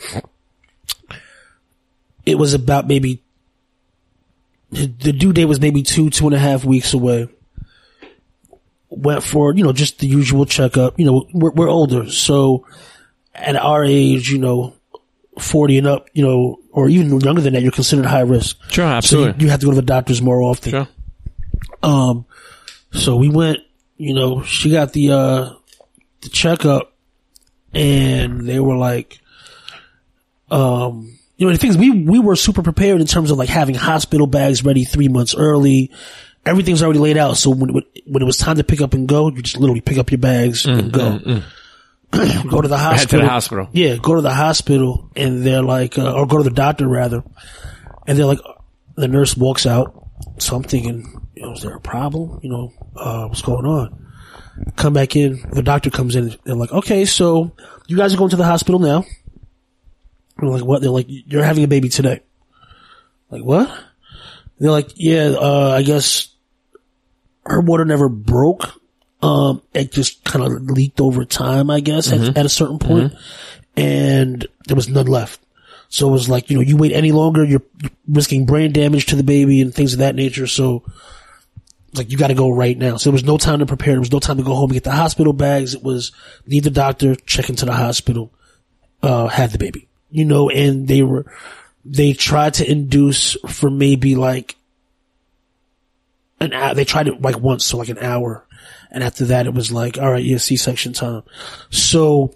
it 2.24 2.36
was 2.36 2.54
about 2.54 2.86
maybe 2.88 3.22
the 4.70 5.12
due 5.12 5.32
date 5.32 5.44
was 5.44 5.60
maybe 5.60 5.82
two 5.82 6.10
two 6.10 6.26
and 6.26 6.34
a 6.34 6.38
half 6.38 6.64
weeks 6.64 6.92
away. 6.92 7.28
Went 8.88 9.22
for 9.22 9.54
you 9.54 9.64
know 9.64 9.72
just 9.72 9.98
the 9.98 10.06
usual 10.06 10.46
checkup. 10.46 10.98
You 10.98 11.06
know, 11.06 11.26
we're 11.32 11.52
we're 11.52 11.68
older, 11.68 12.10
so 12.10 12.66
at 13.34 13.56
our 13.56 13.84
age, 13.84 14.30
you 14.30 14.38
know, 14.38 14.74
forty 15.38 15.78
and 15.78 15.86
up, 15.86 16.08
you 16.14 16.22
know, 16.24 16.58
or 16.70 16.88
even 16.88 17.20
younger 17.20 17.40
than 17.40 17.54
that, 17.54 17.62
you're 17.62 17.72
considered 17.72 18.06
high 18.06 18.20
risk. 18.20 18.56
Sure, 18.70 18.84
So 18.84 18.88
you, 18.88 18.96
absolutely. 18.96 19.44
you 19.44 19.50
have 19.50 19.60
to 19.60 19.66
go 19.66 19.72
to 19.72 19.76
the 19.76 19.82
doctors 19.82 20.20
more 20.22 20.42
often. 20.42 20.70
Sure. 20.70 20.88
Um, 21.82 22.24
so 22.92 23.16
we 23.16 23.28
went, 23.28 23.58
you 23.96 24.14
know, 24.14 24.42
she 24.42 24.70
got 24.70 24.92
the, 24.92 25.10
uh, 25.12 25.50
the 26.22 26.28
checkup 26.30 26.92
and 27.72 28.46
they 28.48 28.60
were 28.60 28.76
like, 28.76 29.20
um, 30.50 31.18
you 31.36 31.46
know, 31.46 31.52
the 31.52 31.58
things 31.58 31.76
we, 31.76 31.90
we 31.90 32.18
were 32.18 32.36
super 32.36 32.62
prepared 32.62 33.00
in 33.00 33.06
terms 33.06 33.30
of 33.30 33.38
like 33.38 33.48
having 33.48 33.74
hospital 33.74 34.26
bags 34.26 34.64
ready 34.64 34.84
three 34.84 35.08
months 35.08 35.34
early. 35.34 35.90
Everything's 36.46 36.82
already 36.82 37.00
laid 37.00 37.18
out. 37.18 37.36
So 37.36 37.50
when, 37.50 37.70
when 38.06 38.22
it 38.22 38.26
was 38.26 38.36
time 38.38 38.56
to 38.56 38.64
pick 38.64 38.80
up 38.80 38.94
and 38.94 39.06
go, 39.08 39.28
you 39.28 39.42
just 39.42 39.58
literally 39.58 39.80
pick 39.80 39.98
up 39.98 40.10
your 40.10 40.18
bags 40.18 40.64
and 40.64 40.92
go. 40.92 41.42
go 42.48 42.60
to 42.60 42.68
the 42.68 42.78
Head 42.78 42.90
to 42.90 42.96
hospital. 42.96 43.20
the 43.20 43.28
hospital. 43.28 43.68
Yeah, 43.72 43.96
go 43.96 44.14
to 44.14 44.20
the 44.22 44.34
hospital 44.34 45.10
and 45.16 45.44
they're 45.44 45.62
like, 45.62 45.98
uh, 45.98 46.12
or 46.12 46.26
go 46.26 46.38
to 46.38 46.44
the 46.44 46.50
doctor 46.50 46.86
rather. 46.88 47.22
And 48.06 48.18
they're 48.18 48.26
like, 48.26 48.40
the 48.94 49.08
nurse 49.08 49.36
walks 49.36 49.66
out. 49.66 50.08
So 50.38 50.56
I'm 50.56 50.62
thinking, 50.62 51.28
you 51.34 51.42
know, 51.42 51.52
is 51.52 51.62
there 51.62 51.74
a 51.74 51.80
problem? 51.80 52.40
You 52.42 52.50
know, 52.50 52.72
uh, 52.96 53.26
what's 53.26 53.42
going 53.42 53.66
on? 53.66 54.06
Come 54.76 54.94
back 54.94 55.16
in. 55.16 55.40
The 55.52 55.62
doctor 55.62 55.90
comes 55.90 56.16
in. 56.16 56.24
And 56.30 56.38
they're 56.44 56.54
like, 56.54 56.72
okay, 56.72 57.04
so 57.04 57.52
you 57.86 57.96
guys 57.96 58.14
are 58.14 58.16
going 58.16 58.30
to 58.30 58.36
the 58.36 58.44
hospital 58.44 58.80
now. 58.80 59.04
We're 60.38 60.48
like, 60.48 60.64
what? 60.64 60.80
They're 60.80 60.90
like, 60.90 61.06
you're 61.08 61.44
having 61.44 61.64
a 61.64 61.68
baby 61.68 61.88
today. 61.88 62.20
Like, 63.30 63.42
what? 63.42 63.68
They're 64.58 64.70
like, 64.70 64.92
yeah, 64.94 65.34
uh, 65.38 65.74
I 65.76 65.82
guess 65.82 66.28
her 67.44 67.60
water 67.60 67.84
never 67.84 68.08
broke. 68.08 68.80
Um, 69.26 69.62
it 69.74 69.92
just 69.92 70.22
kind 70.24 70.44
of 70.44 70.62
leaked 70.70 71.00
over 71.00 71.24
time, 71.24 71.70
I 71.70 71.80
guess, 71.80 72.12
at, 72.12 72.36
at 72.36 72.46
a 72.46 72.48
certain 72.48 72.78
point. 72.78 73.12
and 73.76 74.46
there 74.66 74.76
was 74.76 74.88
none 74.88 75.06
left. 75.06 75.40
So 75.88 76.08
it 76.08 76.12
was 76.12 76.28
like, 76.28 76.50
you 76.50 76.56
know, 76.56 76.62
you 76.62 76.76
wait 76.76 76.92
any 76.92 77.12
longer, 77.12 77.44
you're 77.44 77.62
risking 78.08 78.44
brain 78.46 78.72
damage 78.72 79.06
to 79.06 79.16
the 79.16 79.22
baby 79.22 79.60
and 79.60 79.72
things 79.74 79.92
of 79.92 79.98
that 80.00 80.14
nature. 80.14 80.46
So 80.46 80.82
it's 81.88 81.98
like, 81.98 82.10
you 82.10 82.18
got 82.18 82.28
to 82.28 82.34
go 82.34 82.50
right 82.50 82.76
now. 82.76 82.96
So 82.96 83.10
there 83.10 83.14
was 83.14 83.24
no 83.24 83.38
time 83.38 83.60
to 83.60 83.66
prepare. 83.66 83.94
There 83.94 84.00
was 84.00 84.12
no 84.12 84.18
time 84.20 84.36
to 84.38 84.42
go 84.42 84.54
home 84.54 84.70
and 84.70 84.74
get 84.74 84.84
the 84.84 84.90
hospital 84.92 85.32
bags. 85.32 85.74
It 85.74 85.82
was 85.82 86.12
leave 86.46 86.64
the 86.64 86.70
doctor, 86.70 87.14
check 87.14 87.48
into 87.48 87.64
the 87.66 87.72
hospital, 87.72 88.32
uh, 89.02 89.28
have 89.28 89.52
the 89.52 89.58
baby, 89.58 89.88
you 90.10 90.24
know, 90.24 90.50
and 90.50 90.88
they 90.88 91.02
were, 91.02 91.26
they 91.84 92.12
tried 92.12 92.54
to 92.54 92.68
induce 92.70 93.36
for 93.48 93.70
maybe 93.70 94.14
like 94.16 94.56
an 96.40 96.52
hour. 96.52 96.74
They 96.74 96.84
tried 96.84 97.08
it 97.08 97.22
like 97.22 97.38
once, 97.38 97.64
so 97.64 97.78
like 97.78 97.88
an 97.88 97.98
hour. 97.98 98.44
And 98.90 99.02
after 99.04 99.26
that, 99.26 99.46
it 99.46 99.54
was 99.54 99.70
like, 99.72 99.98
all 99.98 100.10
right, 100.10 100.24
yeah, 100.24 100.38
C-section 100.38 100.92
time. 100.92 101.22
So 101.70 102.34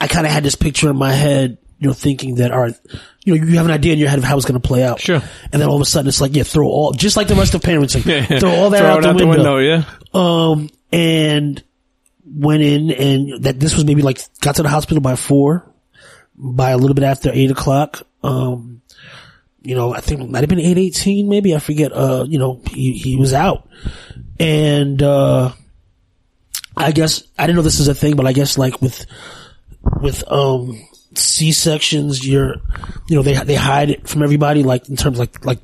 I 0.00 0.08
kind 0.08 0.26
of 0.26 0.32
had 0.32 0.42
this 0.42 0.54
picture 0.54 0.90
in 0.90 0.96
my 0.96 1.12
head, 1.12 1.58
you 1.78 1.88
know, 1.88 1.94
thinking 1.94 2.36
that, 2.36 2.50
all 2.52 2.60
right, 2.60 2.74
you 3.24 3.34
know, 3.38 3.46
you 3.46 3.56
have 3.56 3.66
an 3.66 3.72
idea 3.72 3.92
in 3.92 3.98
your 3.98 4.08
head 4.08 4.18
of 4.18 4.24
how 4.24 4.36
it's 4.36 4.46
going 4.46 4.60
to 4.60 4.66
play 4.66 4.82
out. 4.82 5.00
Sure. 5.00 5.22
And 5.52 5.62
then 5.62 5.68
all 5.68 5.76
of 5.76 5.82
a 5.82 5.84
sudden 5.84 6.08
it's 6.08 6.20
like, 6.20 6.34
yeah, 6.34 6.42
throw 6.42 6.66
all, 6.66 6.92
just 6.92 7.16
like 7.16 7.28
the 7.28 7.34
rest 7.34 7.54
of 7.54 7.60
parenting, 7.60 8.02
throw 8.40 8.50
all 8.50 8.70
that 8.70 8.80
Throw 8.80 8.88
out, 8.90 9.02
the, 9.02 9.08
out 9.08 9.16
window. 9.16 9.32
the 9.32 9.38
window. 9.38 9.58
Yeah. 9.58 9.84
Um, 10.12 10.70
and 10.92 11.62
went 12.24 12.62
in 12.62 12.90
and 12.90 13.44
that 13.44 13.60
this 13.60 13.74
was 13.74 13.84
maybe 13.84 14.02
like, 14.02 14.20
got 14.40 14.56
to 14.56 14.62
the 14.62 14.68
hospital 14.68 15.00
by 15.00 15.16
four, 15.16 15.72
by 16.36 16.70
a 16.70 16.76
little 16.78 16.94
bit 16.94 17.04
after 17.04 17.30
eight 17.32 17.50
o'clock. 17.50 18.02
Um, 18.22 18.67
you 19.62 19.74
know, 19.74 19.92
I 19.94 20.00
think 20.00 20.20
it 20.20 20.30
might 20.30 20.40
have 20.40 20.48
been 20.48 20.60
818 20.60 21.28
maybe, 21.28 21.54
I 21.54 21.58
forget, 21.58 21.92
uh, 21.92 22.24
you 22.28 22.38
know, 22.38 22.60
he, 22.70 22.92
he 22.92 23.16
was 23.16 23.34
out. 23.34 23.68
And, 24.38 25.02
uh, 25.02 25.52
I 26.76 26.92
guess, 26.92 27.22
I 27.38 27.46
didn't 27.46 27.56
know 27.56 27.62
this 27.62 27.80
is 27.80 27.88
a 27.88 27.94
thing, 27.94 28.14
but 28.16 28.26
I 28.26 28.32
guess 28.32 28.56
like 28.56 28.80
with, 28.80 29.04
with, 30.00 30.22
um, 30.30 30.80
C-sections, 31.14 32.26
you're, 32.26 32.54
you 33.08 33.16
know, 33.16 33.22
they, 33.22 33.34
they 33.34 33.54
hide 33.56 33.90
it 33.90 34.08
from 34.08 34.22
everybody, 34.22 34.62
like 34.62 34.88
in 34.88 34.96
terms 34.96 35.18
like, 35.18 35.44
like, 35.44 35.58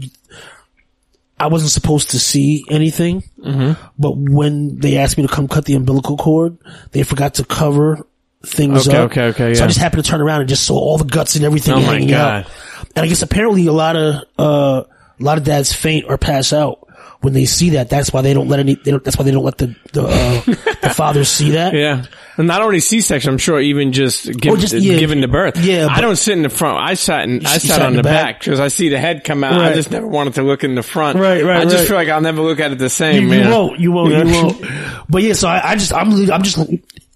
I 1.38 1.48
wasn't 1.48 1.70
supposed 1.72 2.10
to 2.10 2.18
see 2.18 2.64
anything, 2.70 3.22
Mm-hmm. 3.38 3.72
but 3.98 4.16
when 4.16 4.78
they 4.78 4.96
asked 4.96 5.18
me 5.18 5.26
to 5.26 5.32
come 5.32 5.48
cut 5.48 5.64
the 5.66 5.74
umbilical 5.74 6.16
cord, 6.16 6.56
they 6.92 7.02
forgot 7.02 7.34
to 7.34 7.44
cover 7.44 8.06
things 8.46 8.88
Okay, 8.88 8.96
up. 8.96 9.10
okay, 9.10 9.22
okay, 9.26 9.48
yeah. 9.48 9.54
So 9.54 9.64
I 9.64 9.66
just 9.66 9.78
happened 9.78 10.04
to 10.04 10.10
turn 10.10 10.20
around 10.22 10.40
and 10.40 10.48
just 10.48 10.64
saw 10.64 10.74
all 10.76 10.96
the 10.98 11.04
guts 11.04 11.36
and 11.36 11.44
everything 11.44 11.74
Oh 11.74 11.80
my 11.80 11.82
hanging 11.82 12.08
God. 12.08 12.44
out. 12.46 12.50
And 12.96 13.04
I 13.04 13.08
guess 13.08 13.22
apparently 13.22 13.66
a 13.66 13.72
lot 13.72 13.96
of, 13.96 14.22
uh, 14.38 14.84
a 15.20 15.22
lot 15.22 15.38
of 15.38 15.44
dads 15.44 15.72
faint 15.72 16.06
or 16.08 16.18
pass 16.18 16.52
out 16.52 16.80
when 17.20 17.32
they 17.32 17.44
see 17.46 17.70
that. 17.70 17.88
That's 17.88 18.12
why 18.12 18.22
they 18.22 18.34
don't 18.34 18.48
let 18.48 18.60
any, 18.60 18.74
they 18.74 18.90
don't, 18.90 19.02
that's 19.02 19.16
why 19.16 19.24
they 19.24 19.30
don't 19.30 19.44
let 19.44 19.58
the, 19.58 19.74
the, 19.92 20.02
uh, 20.02 20.40
the 20.82 20.90
fathers 20.94 21.28
see 21.28 21.52
that. 21.52 21.72
Yeah. 21.72 22.04
And 22.36 22.48
not 22.48 22.62
only 22.62 22.80
C-section, 22.80 23.30
I'm 23.30 23.38
sure 23.38 23.60
even 23.60 23.92
just, 23.92 24.24
give, 24.26 24.58
just, 24.58 24.74
yeah, 24.74 24.98
giving 24.98 25.20
the 25.20 25.28
birth. 25.28 25.56
yeah, 25.58 25.86
I 25.88 26.00
don't 26.00 26.16
sit 26.16 26.36
in 26.36 26.42
the 26.42 26.48
front. 26.48 26.78
I 26.78 26.94
sat 26.94 27.28
in, 27.28 27.46
I 27.46 27.58
sat, 27.58 27.76
sat 27.76 27.82
on 27.82 27.94
the 27.94 28.02
back? 28.02 28.40
because 28.40 28.58
I 28.58 28.68
see 28.68 28.88
the 28.88 28.98
head 28.98 29.22
come 29.24 29.44
out. 29.44 29.60
I 29.60 29.72
just 29.72 29.90
never 29.90 30.06
wanted 30.06 30.34
to 30.34 30.42
look 30.42 30.64
in 30.64 30.74
the 30.74 30.82
front. 30.82 31.18
Right, 31.18 31.44
right, 31.44 31.58
I 31.58 31.64
just 31.64 31.76
right. 31.76 31.86
feel 31.86 31.96
like 31.96 32.08
I'll 32.08 32.20
never 32.20 32.42
look 32.42 32.58
at 32.58 32.72
it 32.72 32.78
the 32.78 32.90
same, 32.90 33.22
You, 33.22 33.28
man. 33.28 33.44
you 33.44 33.50
won't, 33.50 33.80
you 33.80 33.92
won't, 33.92 34.26
you 34.26 34.32
won't. 34.32 35.06
But 35.08 35.22
yeah, 35.22 35.34
so 35.34 35.48
I, 35.48 35.70
I 35.70 35.76
just, 35.76 35.94
I'm, 35.94 36.12
I'm 36.30 36.42
just, 36.42 36.58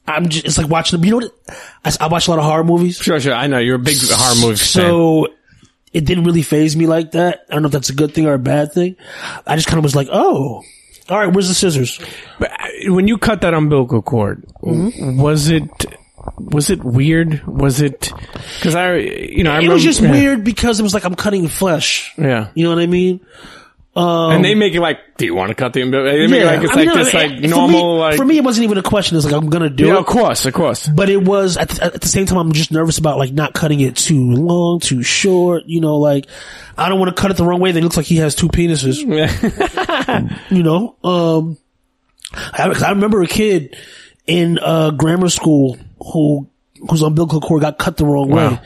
I'm 0.06 0.28
just, 0.28 0.46
it's 0.46 0.56
like 0.56 0.68
watching, 0.68 1.02
you 1.02 1.10
know 1.10 1.16
what? 1.16 1.34
I, 1.84 1.92
I 2.04 2.06
watch 2.06 2.28
a 2.28 2.30
lot 2.30 2.38
of 2.38 2.44
horror 2.44 2.64
movies. 2.64 2.96
Sure, 2.96 3.18
sure. 3.20 3.34
I 3.34 3.48
know 3.48 3.58
you're 3.58 3.76
a 3.76 3.80
big 3.80 3.96
horror 4.00 4.40
movie 4.40 4.56
fan. 4.56 5.34
It 5.92 6.04
didn't 6.04 6.24
really 6.24 6.42
phase 6.42 6.76
me 6.76 6.86
like 6.86 7.12
that. 7.12 7.44
I 7.48 7.54
don't 7.54 7.62
know 7.62 7.66
if 7.66 7.72
that's 7.72 7.90
a 7.90 7.94
good 7.94 8.12
thing 8.14 8.26
or 8.26 8.34
a 8.34 8.38
bad 8.38 8.72
thing. 8.72 8.96
I 9.46 9.56
just 9.56 9.68
kind 9.68 9.78
of 9.78 9.84
was 9.84 9.96
like, 9.96 10.08
oh, 10.12 10.62
all 11.08 11.18
right, 11.18 11.32
where's 11.32 11.48
the 11.48 11.54
scissors? 11.54 11.98
But 12.38 12.50
uh, 12.52 12.92
when 12.92 13.08
you 13.08 13.16
cut 13.18 13.40
that 13.40 13.54
umbilical 13.54 14.02
cord, 14.02 14.44
Mm-hmm. 14.62 15.20
was 15.20 15.48
it 15.48 15.62
was 16.36 16.68
it 16.68 16.84
weird? 16.84 17.42
Was 17.46 17.80
it 17.80 18.12
because 18.58 18.74
I 18.74 18.96
you 18.96 19.44
know 19.44 19.50
I 19.50 19.54
It 19.54 19.56
remember 19.58 19.74
was 19.74 19.84
just 19.84 20.02
yeah, 20.02 20.10
weird 20.10 20.44
because 20.44 20.78
it 20.78 20.82
was 20.82 20.92
like 20.92 21.04
I'm 21.04 21.14
cutting 21.14 21.48
flesh. 21.48 22.12
Yeah, 22.18 22.48
You 22.54 22.64
know 22.64 22.70
what 22.74 22.82
I 22.82 22.86
mean? 22.86 23.20
Um, 23.98 24.30
and 24.30 24.44
they 24.44 24.54
make 24.54 24.74
it 24.74 24.80
like, 24.80 25.16
do 25.16 25.24
you 25.26 25.34
want 25.34 25.48
to 25.48 25.56
cut 25.56 25.72
the 25.72 25.82
umbilical? 25.82 26.16
They 26.16 26.26
make 26.28 26.42
it 26.42 26.46
like 26.46 26.62
it's 26.62 26.72
I 26.72 26.76
mean, 26.76 26.86
like 26.86 26.96
no, 26.96 27.04
this 27.04 27.14
like 27.14 27.40
for 27.40 27.48
normal 27.48 27.94
me, 27.96 28.00
like 28.00 28.16
For 28.16 28.24
me, 28.24 28.36
it 28.36 28.44
wasn't 28.44 28.64
even 28.64 28.78
a 28.78 28.82
question. 28.82 29.16
It's 29.16 29.26
like 29.26 29.34
I'm 29.34 29.50
gonna 29.50 29.70
do 29.70 29.86
yeah, 29.86 29.94
it. 29.94 29.98
of 29.98 30.06
course, 30.06 30.46
of 30.46 30.54
course. 30.54 30.86
But 30.86 31.08
it 31.10 31.20
was 31.20 31.56
at 31.56 31.70
the, 31.70 31.84
at 31.86 32.00
the 32.00 32.06
same 32.06 32.24
time, 32.24 32.38
I'm 32.38 32.52
just 32.52 32.70
nervous 32.70 32.98
about 32.98 33.18
like 33.18 33.32
not 33.32 33.54
cutting 33.54 33.80
it 33.80 33.96
too 33.96 34.30
long, 34.30 34.78
too 34.78 35.02
short. 35.02 35.64
You 35.66 35.80
know, 35.80 35.96
like 35.96 36.26
I 36.76 36.88
don't 36.88 37.00
want 37.00 37.14
to 37.14 37.20
cut 37.20 37.32
it 37.32 37.38
the 37.38 37.44
wrong 37.44 37.58
way. 37.58 37.72
Then 37.72 37.82
it 37.82 37.86
looks 37.86 37.96
like 37.96 38.06
he 38.06 38.18
has 38.18 38.36
two 38.36 38.48
penises. 38.48 38.98
you 40.50 40.62
know, 40.62 40.94
um, 41.02 41.58
I, 42.32 42.68
I 42.68 42.90
remember 42.90 43.20
a 43.22 43.26
kid 43.26 43.76
in 44.28 44.60
uh, 44.60 44.92
grammar 44.92 45.28
school 45.28 45.76
who 45.98 46.48
whose 46.88 47.02
umbilical 47.02 47.40
cord 47.40 47.62
got 47.62 47.78
cut 47.78 47.96
the 47.96 48.06
wrong 48.06 48.28
way, 48.28 48.44
Wow. 48.44 48.60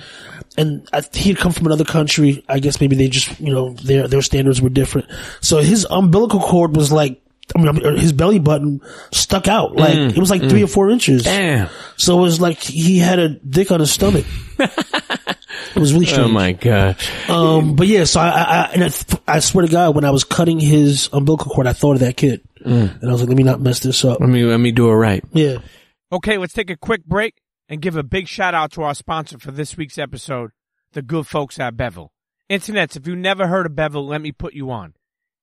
And 0.56 0.88
I, 0.92 1.02
he 1.12 1.30
had 1.30 1.38
come 1.38 1.52
from 1.52 1.66
another 1.66 1.84
country. 1.84 2.44
I 2.48 2.58
guess 2.58 2.80
maybe 2.80 2.96
they 2.96 3.08
just, 3.08 3.40
you 3.40 3.52
know, 3.52 3.70
their, 3.74 4.08
their 4.08 4.22
standards 4.22 4.60
were 4.60 4.68
different. 4.68 5.08
So 5.40 5.58
his 5.58 5.86
umbilical 5.88 6.40
cord 6.40 6.76
was 6.76 6.92
like, 6.92 7.20
I 7.54 7.60
mean, 7.60 7.98
his 7.98 8.12
belly 8.12 8.38
button 8.38 8.80
stuck 9.10 9.48
out. 9.48 9.76
Like, 9.76 9.94
mm, 9.94 10.10
it 10.10 10.18
was 10.18 10.30
like 10.30 10.40
three 10.40 10.60
mm. 10.60 10.64
or 10.64 10.68
four 10.68 10.90
inches. 10.90 11.24
Damn. 11.24 11.68
So 11.96 12.18
it 12.18 12.22
was 12.22 12.40
like 12.40 12.58
he 12.58 12.98
had 12.98 13.18
a 13.18 13.30
dick 13.30 13.70
on 13.70 13.80
his 13.80 13.92
stomach. 13.92 14.24
it 14.58 15.76
was 15.76 15.92
really 15.92 16.06
oh 16.06 16.08
strange. 16.08 16.30
Oh 16.30 16.32
my 16.32 16.52
god. 16.52 16.96
Um, 17.28 17.74
but 17.74 17.88
yeah, 17.88 18.04
so 18.04 18.20
I, 18.20 18.28
I, 18.28 18.42
I, 18.42 18.70
and 18.72 18.84
I, 18.84 18.90
I 19.26 19.38
swear 19.40 19.66
to 19.66 19.70
God, 19.70 19.94
when 19.94 20.04
I 20.04 20.10
was 20.10 20.24
cutting 20.24 20.60
his 20.60 21.10
umbilical 21.12 21.50
cord, 21.52 21.66
I 21.66 21.72
thought 21.72 21.94
of 21.94 22.00
that 22.00 22.16
kid. 22.16 22.42
Mm. 22.64 23.00
And 23.02 23.08
I 23.08 23.12
was 23.12 23.20
like, 23.20 23.28
let 23.28 23.36
me 23.36 23.42
not 23.42 23.60
mess 23.60 23.80
this 23.80 24.04
up. 24.04 24.20
Let 24.20 24.28
me 24.28 24.44
let 24.44 24.58
me 24.58 24.72
do 24.72 24.88
it 24.88 24.94
right. 24.94 25.24
Yeah. 25.32 25.58
Okay, 26.10 26.38
let's 26.38 26.52
take 26.52 26.70
a 26.70 26.76
quick 26.76 27.04
break 27.04 27.34
and 27.68 27.82
give 27.82 27.96
a 27.96 28.02
big 28.02 28.28
shout 28.28 28.54
out 28.54 28.72
to 28.72 28.82
our 28.82 28.94
sponsor 28.94 29.38
for 29.38 29.50
this 29.50 29.76
week's 29.76 29.98
episode, 29.98 30.50
the 30.92 31.02
good 31.02 31.26
folks 31.26 31.58
at 31.58 31.76
Bevel. 31.76 32.12
Internets, 32.50 32.96
if 32.96 33.06
you 33.06 33.16
never 33.16 33.46
heard 33.46 33.66
of 33.66 33.74
Bevel, 33.74 34.06
let 34.06 34.20
me 34.20 34.32
put 34.32 34.54
you 34.54 34.70
on. 34.70 34.94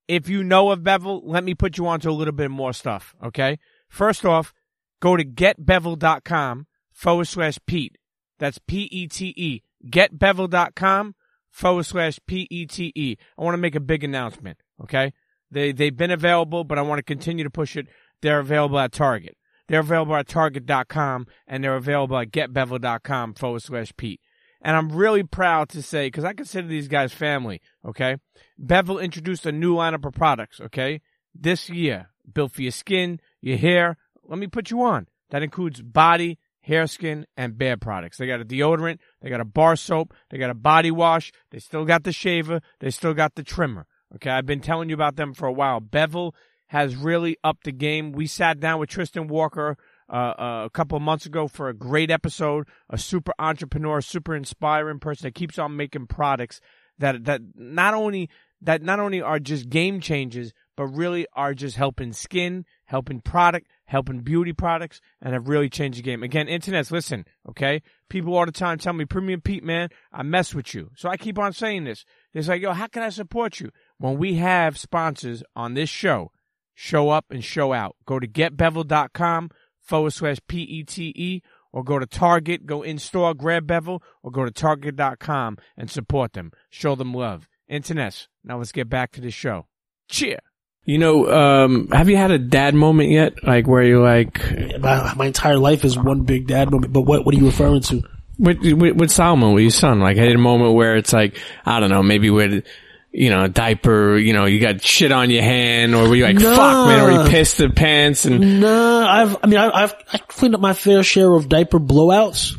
If 0.08 0.28
you 0.28 0.44
know 0.44 0.72
of 0.72 0.84
Bevel, 0.84 1.22
let 1.26 1.44
me 1.44 1.54
put 1.54 1.78
you 1.78 1.88
on 1.88 2.00
to 2.02 2.10
a 2.10 2.12
little 2.12 2.34
bit 2.34 2.52
more 2.52 2.74
stuff, 2.74 3.16
okay? 3.24 3.60
First 3.88 4.26
off, 4.26 4.54
go 5.00 5.16
to 5.16 5.24
getbevel.com 5.24 6.68
forward 6.92 7.26
slash 7.26 7.58
Pete. 7.66 7.98
That's 8.38 8.60
P-E-T-E. 8.60 9.64
Getbevel.com 9.86 11.16
forward 11.52 11.86
slash 11.86 12.20
P-E-T-E. 12.28 13.18
I 13.38 13.44
want 13.44 13.54
to 13.54 13.60
make 13.60 13.76
a 13.76 13.80
big 13.80 14.04
announcement, 14.04 14.58
okay? 14.84 15.14
They, 15.52 15.72
they've 15.72 15.96
been 15.96 16.12
available, 16.12 16.64
but 16.64 16.78
I 16.78 16.82
want 16.84 17.00
to 17.00 17.04
continue 17.04 17.44
to 17.44 17.50
push 17.50 17.76
it. 17.76 17.88
They're 18.22 18.40
available 18.40 18.80
at 18.80 18.92
Target. 18.92 19.38
They're 19.70 19.80
available 19.80 20.16
at 20.16 20.28
target.com 20.28 21.28
and 21.48 21.64
they're 21.64 21.76
available 21.76 22.18
at 22.18 22.32
getbevel.com 22.32 23.36
forward 23.36 23.62
slash 23.62 23.94
Pete. 23.96 24.20
And 24.62 24.76
I'm 24.76 24.90
really 24.90 25.24
proud 25.24 25.70
to 25.70 25.82
say, 25.82 26.08
because 26.08 26.26
I 26.26 26.34
consider 26.34 26.68
these 26.68 26.90
guys 26.90 27.14
family, 27.14 27.62
okay? 27.86 28.18
Bevel 28.58 29.00
introduced 29.00 29.46
a 29.46 29.54
new 29.54 29.76
lineup 29.76 30.06
of 30.06 30.14
products, 30.14 30.60
okay? 30.60 31.00
This 31.34 31.70
year, 31.70 32.10
built 32.34 32.52
for 32.52 32.64
your 32.64 32.72
skin, 32.72 33.22
your 33.40 33.58
hair. 33.58 33.96
Let 34.28 34.40
me 34.40 34.48
put 34.48 34.70
you 34.70 34.82
on. 34.82 35.08
That 35.30 35.44
includes 35.44 35.82
body, 35.82 36.40
hair, 36.62 36.88
skin, 36.88 37.26
and 37.38 37.58
beard 37.58 37.80
products. 37.80 38.18
They 38.18 38.28
got 38.28 38.42
a 38.42 38.46
deodorant, 38.46 38.98
they 39.22 39.30
got 39.30 39.40
a 39.40 39.46
bar 39.46 39.76
soap, 39.76 40.14
they 40.30 40.38
got 40.38 40.50
a 40.50 40.56
body 40.56 40.92
wash, 40.92 41.32
they 41.52 41.60
still 41.60 41.86
got 41.86 42.04
the 42.04 42.12
shaver, 42.12 42.60
they 42.80 42.90
still 42.90 43.14
got 43.14 43.36
the 43.36 43.44
trimmer. 43.44 43.86
Okay, 44.16 44.32
I've 44.32 44.46
been 44.46 44.60
telling 44.60 44.90
you 44.90 44.96
about 44.96 45.16
them 45.16 45.34
for 45.34 45.48
a 45.48 45.54
while. 45.54 45.80
Bevel 45.80 46.34
has 46.70 46.96
really 46.96 47.38
upped 47.44 47.66
the 47.66 47.72
game. 47.72 48.12
We 48.12 48.26
sat 48.28 48.60
down 48.60 48.80
with 48.80 48.90
Tristan 48.90 49.28
Walker 49.28 49.78
uh, 50.08 50.14
uh, 50.14 50.62
a 50.66 50.70
couple 50.70 51.00
months 51.00 51.26
ago 51.26 51.48
for 51.48 51.68
a 51.68 51.74
great 51.74 52.10
episode. 52.10 52.68
A 52.90 52.98
super 52.98 53.34
entrepreneur, 53.38 54.02
super 54.02 54.36
inspiring 54.36 55.00
person 55.00 55.28
that 55.28 55.36
keeps 55.36 55.60
on 55.60 55.76
making 55.76 56.08
products 56.08 56.62
that 57.00 57.26
that 57.26 57.42
not 57.56 57.94
only 57.94 58.30
that 58.62 58.84
not 58.84 59.00
only 59.00 59.22
are 59.22 59.40
just 59.40 59.70
game 59.70 60.00
changes, 60.00 60.54
but 60.76 60.88
really 60.88 61.26
are 61.34 61.54
just 61.54 61.76
helping 61.76 62.14
skin, 62.14 62.66
helping 62.86 63.20
product, 63.20 63.68
helping 63.86 64.20
beauty 64.20 64.54
products, 64.54 65.02
and 65.22 65.34
have 65.34 65.48
really 65.48 65.70
changed 65.70 65.98
the 65.98 66.04
game. 66.04 66.24
Again, 66.24 66.48
internets, 66.48 66.92
listen, 66.92 67.26
okay? 67.48 67.82
People 68.10 68.38
all 68.38 68.46
the 68.46 68.52
time 68.52 68.78
tell 68.78 68.94
me, 68.94 69.06
Premium 69.06 69.42
Pete, 69.42 69.64
man, 69.64 69.90
I 70.12 70.24
mess 70.24 70.54
with 70.54 70.74
you. 70.74 70.92
So 70.96 71.10
I 71.10 71.18
keep 71.18 71.40
on 71.40 71.54
saying 71.54 71.86
this. 71.86 72.06
It's 72.34 72.48
like, 72.48 72.62
yo, 72.62 72.74
how 72.74 72.88
can 72.88 73.02
I 73.02 73.10
support 73.10 73.60
you? 73.60 73.72
When 73.98 74.18
we 74.18 74.36
have 74.36 74.78
sponsors 74.78 75.42
on 75.56 75.74
this 75.74 75.90
show, 75.90 76.32
show 76.80 77.10
up 77.10 77.26
and 77.30 77.44
show 77.44 77.74
out. 77.74 77.98
Go 78.06 78.20
to 78.20 78.28
getbevel.com 78.28 79.50
forward 79.82 80.14
slash 80.14 80.38
P-E-T-E 80.48 81.42
or 81.74 81.84
go 81.84 82.00
to 82.00 82.06
Target, 82.06 82.66
go 82.66 82.84
in 82.84 82.98
store, 82.98 83.34
grab 83.34 83.68
Bevel, 83.68 84.02
or 84.24 84.32
go 84.32 84.46
to 84.46 84.52
target.com 84.52 85.58
and 85.76 85.92
support 85.92 86.32
them. 86.32 86.52
Show 86.70 86.96
them 86.96 87.14
love. 87.14 87.50
Internets. 87.70 88.28
Now 88.46 88.58
let's 88.58 88.72
get 88.72 88.88
back 88.88 89.12
to 89.12 89.22
the 89.22 89.30
show. 89.30 89.68
Chea. 90.08 90.38
You 90.86 90.98
know, 90.98 91.30
um, 91.30 91.90
have 91.90 92.08
you 92.08 92.16
had 92.16 92.32
a 92.32 92.40
dad 92.40 92.74
moment 92.74 93.12
yet? 93.12 93.44
Like 93.44 93.68
where 93.68 93.84
you're 93.84 94.02
like, 94.02 94.40
My, 94.80 95.14
my 95.16 95.26
entire 95.26 95.58
life 95.58 95.84
is 95.84 96.00
one 96.00 96.22
big 96.22 96.48
dad 96.48 96.72
moment. 96.72 96.94
But 96.94 97.02
what, 97.02 97.26
what 97.26 97.36
are 97.36 97.38
you 97.38 97.46
referring 97.46 97.82
to? 97.82 98.02
with, 98.40 98.60
with, 98.62 98.96
with 98.96 99.12
Solomon, 99.12 99.54
with 99.54 99.64
your 99.64 99.72
son, 99.72 100.00
like 100.00 100.16
had 100.16 100.32
a 100.32 100.38
moment 100.38 100.74
where 100.74 100.96
it's 100.96 101.12
like, 101.12 101.38
I 101.66 101.82
don't 101.82 101.90
know, 101.90 102.02
maybe 102.02 102.30
with, 102.30 102.66
you 103.12 103.30
know, 103.30 103.46
a 103.46 103.50
diaper, 103.50 104.18
you 104.18 104.34
know, 104.34 104.46
you 104.46 104.60
got 104.60 104.82
shit 104.82 105.12
on 105.12 105.30
your 105.30 105.42
hand, 105.42 105.96
or 105.96 106.08
were 106.08 106.16
you 106.16 106.24
like, 106.26 106.40
fuck, 106.40 106.88
man, 106.88 107.02
or 107.02 107.24
you 107.24 107.30
pissed 107.30 107.58
the 107.58 107.70
pants, 107.70 108.26
and 108.26 108.62
No, 108.62 109.06
I've, 109.08 109.38
I 109.44 109.48
mean, 109.48 109.60
I, 109.60 109.70
I've, 109.84 109.96
I 110.14 110.18
cleaned 110.20 110.54
up 110.56 110.62
my 110.62 110.74
fair 110.74 111.02
share 111.04 111.34
of 111.34 111.50
diaper 111.50 111.80
blowouts, 111.80 112.56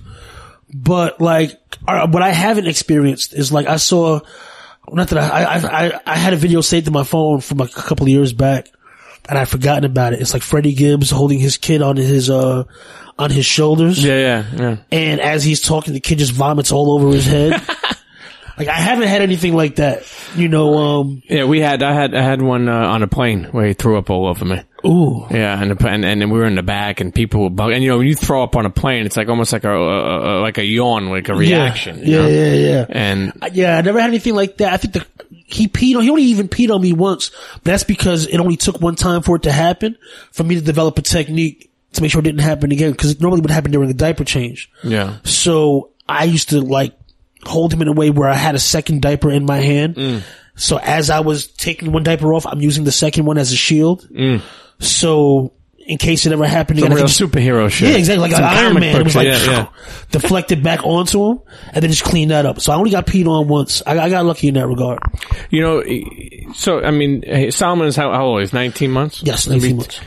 but 0.75 1.21
like, 1.21 1.61
what 1.87 2.23
I 2.23 2.31
haven't 2.31 2.67
experienced 2.67 3.33
is 3.33 3.53
like, 3.53 3.67
I 3.67 3.77
saw, 3.77 4.21
not 4.89 5.09
that 5.09 5.19
I, 5.19 5.43
I, 5.45 5.87
I, 5.87 6.01
I 6.07 6.17
had 6.17 6.33
a 6.33 6.37
video 6.37 6.63
saved 6.63 6.87
to 6.87 6.91
my 6.91 7.05
phone 7.05 7.41
from 7.41 7.59
like 7.59 7.71
a 7.77 7.83
couple 7.83 8.07
of 8.07 8.11
years 8.11 8.33
back, 8.33 8.69
and 9.29 9.39
I'd 9.39 9.49
forgotten 9.49 9.85
about 9.85 10.15
it. 10.15 10.21
It's 10.21 10.33
like 10.33 10.43
Freddie 10.43 10.75
Gibbs 10.75 11.11
holding 11.11 11.39
his 11.39 11.59
kid 11.59 11.81
on 11.81 11.97
his, 11.97 12.29
uh, 12.29 12.65
on 13.19 13.31
his 13.31 13.47
shoulders. 13.47 14.03
yeah, 14.03 14.19
yeah, 14.19 14.45
yeah. 14.57 14.77
And 14.91 15.21
as 15.21 15.45
he's 15.45 15.61
talking, 15.61 15.93
the 15.93 16.01
kid 16.01 16.19
just 16.19 16.33
vomits 16.33 16.73
all 16.73 16.93
over 16.93 17.09
his 17.09 17.27
head. 17.27 17.63
like, 18.61 18.69
I 18.69 18.81
haven't 18.81 19.09
had 19.09 19.23
anything 19.23 19.55
like 19.55 19.77
that. 19.77 20.05
You 20.37 20.49
know, 20.49 20.79
um, 20.79 21.23
Yeah, 21.29 21.45
we 21.45 21.61
had, 21.61 21.83
I 21.83 21.93
had, 21.93 22.15
I 22.15 22.23
had 22.23 22.41
one, 22.43 22.69
uh, 22.69 22.73
on 22.73 23.03
a 23.03 23.09
plane 23.09 23.45
where 23.45 23.67
he 23.67 23.73
threw 23.75 23.99
up 23.99 24.11
all 24.11 24.27
over 24.27 24.45
me. 24.45 24.61
ooh. 24.87 25.27
Yeah, 25.31 25.61
and, 25.61 25.71
the, 25.73 25.89
and 25.89 26.05
and 26.05 26.21
then 26.21 26.31
we 26.31 26.39
were 26.39 26.47
in 26.47 26.55
the 26.55 26.63
back, 26.63 27.01
and 27.01 27.15
people 27.15 27.43
were 27.43 27.51
bug. 27.51 27.73
And 27.73 27.83
you 27.83 27.91
know, 27.91 27.99
when 27.99 28.07
you 28.07 28.15
throw 28.15 28.43
up 28.43 28.57
on 28.57 28.65
a 28.67 28.71
plane, 28.71 29.05
it's 29.07 29.17
like 29.17 29.29
almost 29.29 29.53
like 29.53 29.65
a, 29.65 29.71
a, 29.73 30.39
a 30.39 30.41
like 30.41 30.59
a 30.59 30.65
yawn, 30.65 31.09
like 31.11 31.29
a 31.29 31.35
reaction. 31.35 31.99
Yeah, 32.03 32.19
know? 32.23 32.29
yeah, 32.29 32.53
yeah. 32.53 32.87
And 32.89 33.33
Yeah, 33.53 33.77
I 33.77 33.83
never 33.83 34.01
had 34.01 34.09
anything 34.09 34.35
like 34.35 34.57
that. 34.59 34.73
I 34.73 34.77
think 34.77 34.95
the 34.95 35.07
he 35.47 35.67
peed 35.69 35.97
on. 35.97 36.03
He 36.03 36.11
only 36.11 36.23
even 36.25 36.49
peed 36.49 36.73
on 36.75 36.81
me 36.81 36.93
once. 36.93 37.31
But 37.55 37.65
that's 37.65 37.85
because 37.85 38.27
it 38.27 38.39
only 38.39 38.57
took 38.57 38.81
one 38.81 38.95
time 38.95 39.23
for 39.23 39.37
it 39.37 39.43
to 39.43 39.53
happen 39.53 39.97
for 40.33 40.45
me 40.45 40.55
to 40.55 40.61
develop 40.61 40.97
a 40.99 41.03
technique 41.03 41.71
to 41.95 42.03
make 42.03 42.11
sure 42.13 42.21
it 42.21 42.25
didn't 42.25 42.41
happen 42.41 42.71
again. 42.71 42.93
Because 42.93 43.11
it 43.11 43.21
normally 43.21 43.41
would 43.41 43.51
happen 43.51 43.73
during 43.73 43.91
a 43.91 43.95
diaper 43.95 44.25
change. 44.25 44.71
yeah, 44.85 45.17
So 45.25 45.91
I 46.09 46.25
used 46.25 46.51
to 46.51 46.61
like 46.61 46.95
hold 47.45 47.73
him 47.73 47.83
in 47.83 47.89
a 47.89 47.93
way 47.93 48.11
where 48.11 48.29
I 48.29 48.35
had 48.35 48.55
a 48.55 48.59
second 48.59 49.03
diaper 49.03 49.31
in 49.31 49.45
my 49.47 49.59
hand. 49.59 49.97
Mm. 49.97 50.23
So 50.57 50.79
as 50.79 51.09
I 51.11 51.21
was 51.21 51.47
taking 51.47 51.93
one 51.93 52.03
diaper 52.03 52.35
off, 52.35 52.47
I'm 52.47 52.61
using 52.61 52.85
the 52.85 52.93
second 52.93 53.25
one 53.25 53.39
as 53.39 53.53
a 53.53 53.57
shield. 53.57 54.07
Mm. 54.11 54.43
So 54.79 55.53
in 55.79 55.99
case 55.99 56.25
it 56.27 56.33
ever 56.33 56.47
happened 56.47 56.79
again, 56.79 56.93
real 56.93 57.07
just- 57.07 57.21
superhero 57.21 57.69
shit. 57.71 57.91
yeah, 57.91 57.97
exactly. 57.97 58.21
Like 58.23 58.33
Some 58.33 58.45
an 58.45 58.51
Iron 58.51 58.75
Man. 58.75 59.01
It 59.01 59.05
was 59.05 59.17
like 59.17 59.27
yeah, 59.27 59.45
yeah. 59.45 59.67
deflected 60.11 60.63
back 60.63 60.85
onto 60.85 61.31
him 61.31 61.39
and 61.73 61.83
then 61.83 61.91
just 61.91 62.05
cleaned 62.05 62.31
that 62.31 62.47
up. 62.47 62.61
So 62.61 62.73
I 62.73 62.77
only 62.77 62.91
got 62.91 63.07
peed 63.07 63.27
on 63.27 63.49
once. 63.49 63.83
I, 63.87 63.99
I 63.99 64.11
got 64.11 64.25
lucky 64.25 64.49
in 64.49 64.55
that 64.55 64.67
regard. 64.69 64.99
You 65.51 65.63
know, 65.63 66.53
so 66.55 66.83
I 66.83 66.91
mean, 66.91 67.23
hey, 67.23 67.51
Solomon 67.51 67.89
is 67.89 67.97
how, 67.97 68.13
how 68.13 68.27
old? 68.27 68.41
He's 68.41 68.53
nineteen 68.53 68.91
months. 68.91 69.23
Yes, 69.25 69.49
Maybe- 69.49 69.73
19 69.73 69.77
months. 69.79 70.01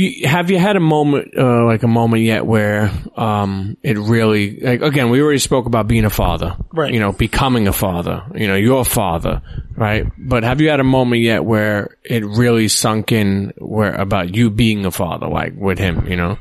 You, 0.00 0.28
have 0.28 0.50
you 0.50 0.58
had 0.58 0.76
a 0.76 0.80
moment, 0.80 1.36
uh, 1.36 1.66
like 1.66 1.82
a 1.82 1.88
moment 1.88 2.22
yet 2.22 2.46
where, 2.46 2.90
um, 3.16 3.76
it 3.82 3.98
really, 3.98 4.58
like, 4.58 4.80
again, 4.80 5.10
we 5.10 5.20
already 5.20 5.38
spoke 5.38 5.66
about 5.66 5.88
being 5.88 6.06
a 6.06 6.10
father. 6.10 6.56
Right. 6.72 6.90
You 6.90 7.00
know, 7.00 7.12
becoming 7.12 7.68
a 7.68 7.72
father. 7.72 8.24
You 8.34 8.48
know, 8.48 8.54
your 8.54 8.86
father, 8.86 9.42
right? 9.76 10.06
But 10.16 10.42
have 10.44 10.62
you 10.62 10.70
had 10.70 10.80
a 10.80 10.84
moment 10.84 11.20
yet 11.20 11.44
where 11.44 11.98
it 12.02 12.24
really 12.24 12.68
sunk 12.68 13.12
in 13.12 13.52
where, 13.58 13.92
about 13.92 14.34
you 14.34 14.48
being 14.48 14.86
a 14.86 14.90
father, 14.90 15.28
like, 15.28 15.52
with 15.54 15.78
him, 15.78 16.06
you 16.06 16.16
know? 16.16 16.38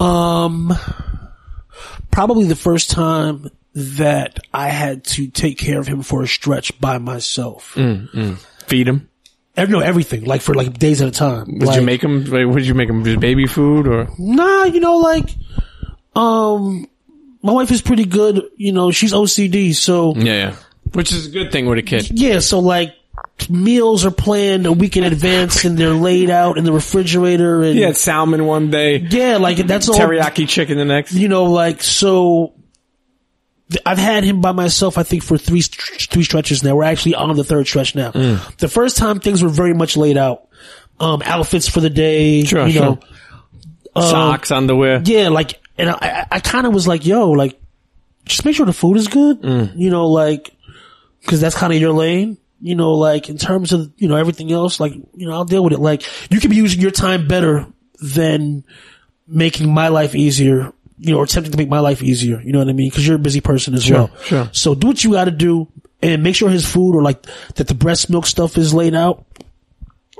Um, 0.00 0.74
probably 2.10 2.46
the 2.46 2.56
first 2.56 2.90
time 2.90 3.50
that 3.74 4.38
I 4.54 4.68
had 4.68 5.04
to 5.04 5.28
take 5.28 5.58
care 5.58 5.78
of 5.78 5.86
him 5.86 6.00
for 6.00 6.22
a 6.22 6.26
stretch 6.26 6.80
by 6.80 6.96
myself. 6.96 7.76
Feed 8.66 8.88
him? 8.88 9.10
No, 9.66 9.80
everything. 9.80 10.24
Like 10.24 10.40
for 10.40 10.54
like 10.54 10.78
days 10.78 11.00
at 11.02 11.08
a 11.08 11.10
time. 11.10 11.46
Did 11.46 11.62
like, 11.64 11.80
you 11.80 11.86
make 11.86 12.00
them? 12.00 12.24
like, 12.24 12.46
what 12.46 12.56
did 12.56 12.66
you 12.66 12.74
make 12.74 12.88
them? 12.88 13.04
just 13.04 13.20
baby 13.20 13.46
food 13.46 13.86
or? 13.86 14.08
Nah, 14.18 14.64
you 14.64 14.80
know, 14.80 14.98
like, 14.98 15.28
um, 16.14 16.86
my 17.42 17.52
wife 17.52 17.70
is 17.70 17.82
pretty 17.82 18.04
good. 18.04 18.42
You 18.56 18.72
know, 18.72 18.90
she's 18.90 19.12
OCD, 19.12 19.74
so 19.74 20.14
Yeah, 20.16 20.24
yeah. 20.24 20.54
Which 20.94 21.12
is 21.12 21.26
a 21.26 21.30
good 21.30 21.52
thing 21.52 21.66
with 21.66 21.78
a 21.78 21.82
kid. 21.82 22.08
yeah, 22.10 22.38
so 22.38 22.60
like 22.60 22.94
meals 23.50 24.04
are 24.04 24.10
planned 24.10 24.66
a 24.66 24.72
week 24.72 24.96
in 24.96 25.04
advance 25.04 25.64
and 25.64 25.76
they're 25.76 25.90
laid 25.90 26.30
out 26.30 26.56
in 26.58 26.64
the 26.64 26.72
refrigerator 26.72 27.62
and 27.62 27.74
He 27.74 27.82
had 27.82 27.96
salmon 27.96 28.46
one 28.46 28.70
day, 28.70 28.96
yeah, 28.98 29.36
like 29.36 29.58
that's 29.58 29.88
all. 29.88 29.96
teriyaki 29.98 30.48
chicken 30.48 30.78
the 30.78 30.84
next. 30.84 31.12
You 31.12 31.28
know, 31.28 31.44
like 31.44 31.82
so. 31.82 32.54
I've 33.84 33.98
had 33.98 34.24
him 34.24 34.40
by 34.40 34.52
myself, 34.52 34.96
I 34.96 35.02
think, 35.02 35.22
for 35.22 35.36
three 35.36 35.60
three 35.60 36.24
stretches 36.24 36.62
now. 36.64 36.74
We're 36.76 36.84
actually 36.84 37.14
on 37.16 37.34
the 37.36 37.44
third 37.44 37.66
stretch 37.66 37.94
now. 37.94 38.12
Mm. 38.12 38.56
The 38.56 38.68
first 38.68 38.96
time 38.96 39.20
things 39.20 39.42
were 39.42 39.48
very 39.50 39.74
much 39.74 39.96
laid 39.96 40.16
out, 40.16 40.48
um, 41.00 41.20
outfits 41.24 41.68
for 41.68 41.80
the 41.80 41.90
day, 41.90 42.44
Sure, 42.44 42.66
you 42.66 42.80
know, 42.80 42.98
Socks, 43.94 44.50
underwear. 44.50 45.02
yeah, 45.04 45.28
like, 45.28 45.60
and 45.76 45.90
I, 45.90 46.26
I, 46.30 46.40
kind 46.40 46.66
of 46.66 46.72
was 46.72 46.86
like, 46.86 47.04
yo, 47.04 47.30
like, 47.30 47.60
just 48.24 48.44
make 48.44 48.54
sure 48.56 48.64
the 48.66 48.72
food 48.72 48.96
is 48.96 49.08
good, 49.08 49.42
Mm. 49.42 49.72
you 49.76 49.90
know, 49.90 50.06
like, 50.08 50.50
cause 51.26 51.40
that's 51.40 51.54
kind 51.56 51.72
of 51.72 51.80
your 51.80 51.92
lane, 51.92 52.38
you 52.60 52.74
know, 52.74 52.92
like, 52.92 53.28
in 53.28 53.38
terms 53.38 53.72
of, 53.72 53.92
you 53.96 54.08
know, 54.08 54.16
everything 54.16 54.52
else, 54.52 54.78
like, 54.80 54.92
you 54.94 55.26
know, 55.26 55.32
I'll 55.32 55.44
deal 55.44 55.64
with 55.64 55.72
it. 55.72 55.80
Like, 55.80 56.02
you 56.30 56.40
could 56.40 56.50
be 56.50 56.56
using 56.56 56.80
your 56.80 56.90
time 56.92 57.26
better 57.28 57.66
than 58.00 58.64
making 59.26 59.72
my 59.72 59.88
life 59.88 60.14
easier 60.14 60.72
you 60.98 61.12
know, 61.12 61.18
or 61.18 61.24
attempting 61.24 61.52
to 61.52 61.58
make 61.58 61.68
my 61.68 61.80
life 61.80 62.02
easier. 62.02 62.40
You 62.40 62.52
know 62.52 62.58
what 62.58 62.68
I 62.68 62.72
mean? 62.72 62.90
Cause 62.90 63.06
you're 63.06 63.16
a 63.16 63.20
busy 63.20 63.40
person 63.40 63.74
as 63.74 63.90
well. 63.90 64.10
sure. 64.22 64.48
So 64.52 64.74
do 64.74 64.88
what 64.88 65.02
you 65.02 65.12
gotta 65.12 65.30
do 65.30 65.68
and 66.02 66.22
make 66.22 66.34
sure 66.36 66.50
his 66.50 66.66
food 66.66 66.94
or 66.94 67.02
like 67.02 67.24
that 67.54 67.68
the 67.68 67.74
breast 67.74 68.10
milk 68.10 68.26
stuff 68.26 68.56
is 68.58 68.74
laid 68.74 68.94
out. 68.94 69.24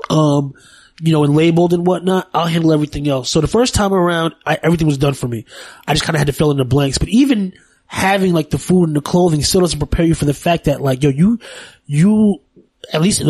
Um, 0.09 0.53
you 1.01 1.13
know, 1.13 1.23
and 1.23 1.35
labeled 1.35 1.73
and 1.73 1.85
whatnot. 1.85 2.29
I'll 2.33 2.47
handle 2.47 2.73
everything 2.73 3.07
else. 3.07 3.29
So 3.29 3.41
the 3.41 3.47
first 3.47 3.73
time 3.73 3.93
around, 3.93 4.35
I, 4.45 4.57
everything 4.61 4.87
was 4.87 4.97
done 4.97 5.13
for 5.13 5.27
me. 5.27 5.45
I 5.87 5.93
just 5.93 6.03
kind 6.03 6.15
of 6.15 6.19
had 6.19 6.27
to 6.27 6.33
fill 6.33 6.51
in 6.51 6.57
the 6.57 6.65
blanks, 6.65 6.97
but 6.97 7.07
even 7.09 7.53
having 7.85 8.33
like 8.33 8.49
the 8.49 8.57
food 8.57 8.89
and 8.89 8.95
the 8.95 9.01
clothing 9.01 9.41
still 9.41 9.61
doesn't 9.61 9.79
prepare 9.79 10.05
you 10.05 10.13
for 10.13 10.25
the 10.25 10.33
fact 10.33 10.65
that 10.65 10.81
like, 10.81 11.01
yo, 11.01 11.09
you, 11.09 11.39
you, 11.85 12.41
at 12.91 13.01
least, 13.01 13.21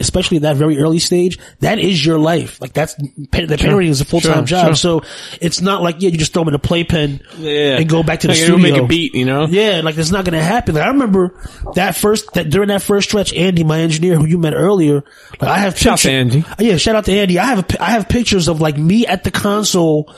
especially 0.00 0.38
at 0.38 0.42
that 0.44 0.56
very 0.56 0.78
early 0.78 0.98
stage, 0.98 1.38
that 1.60 1.78
is 1.78 2.04
your 2.04 2.18
life. 2.18 2.60
Like 2.60 2.72
that's, 2.72 2.94
the 2.94 3.06
parenting 3.30 3.88
is 3.88 4.00
a 4.00 4.04
full-time 4.04 4.46
Sure, 4.46 4.58
job. 4.58 4.66
sure. 4.66 4.74
So 4.74 5.02
it's 5.40 5.60
not 5.60 5.82
like, 5.82 5.96
yeah, 6.00 6.10
you 6.10 6.18
just 6.18 6.32
throw 6.32 6.42
them 6.42 6.48
in 6.48 6.54
a 6.54 6.58
playpen 6.58 7.20
Yeah. 7.38 7.76
and 7.78 7.88
go 7.88 8.02
back 8.02 8.20
to 8.20 8.26
the 8.26 8.32
Like, 8.34 8.42
studio. 8.42 8.58
make 8.58 8.76
a 8.82 8.86
beat, 8.86 9.14
you 9.14 9.24
know? 9.24 9.46
Yeah, 9.46 9.80
like 9.84 9.96
it's 9.96 10.10
not 10.10 10.24
gonna 10.24 10.42
happen. 10.42 10.74
Like 10.74 10.84
I 10.84 10.88
remember 10.88 11.34
that 11.74 11.96
first 11.96 12.32
that 12.34 12.50
during 12.50 12.68
that 12.68 12.82
first 12.82 13.08
stretch, 13.08 13.32
Andy, 13.32 13.64
my 13.64 13.80
engineer, 13.80 14.16
who 14.16 14.26
you 14.26 14.38
met 14.38 14.54
earlier, 14.54 15.04
like 15.40 15.50
I 15.50 15.58
have 15.58 15.78
Shout 15.78 15.92
out 15.94 15.98
to 16.00 16.08
picture- 16.08 16.16
Andy. 16.18 16.44
Uh, 16.48 16.54
Yeah, 16.58 16.76
shout 16.76 16.96
out 16.96 17.04
to 17.06 17.12
Andy. 17.12 17.38
I 17.38 17.44
have 17.46 17.58
a, 17.60 17.82
I 17.82 17.90
have 17.92 18.08
pictures 18.08 18.48
of 18.48 18.60
like 18.60 18.76
me 18.76 19.06
at 19.06 19.24
the 19.24 19.30
console 19.30 20.12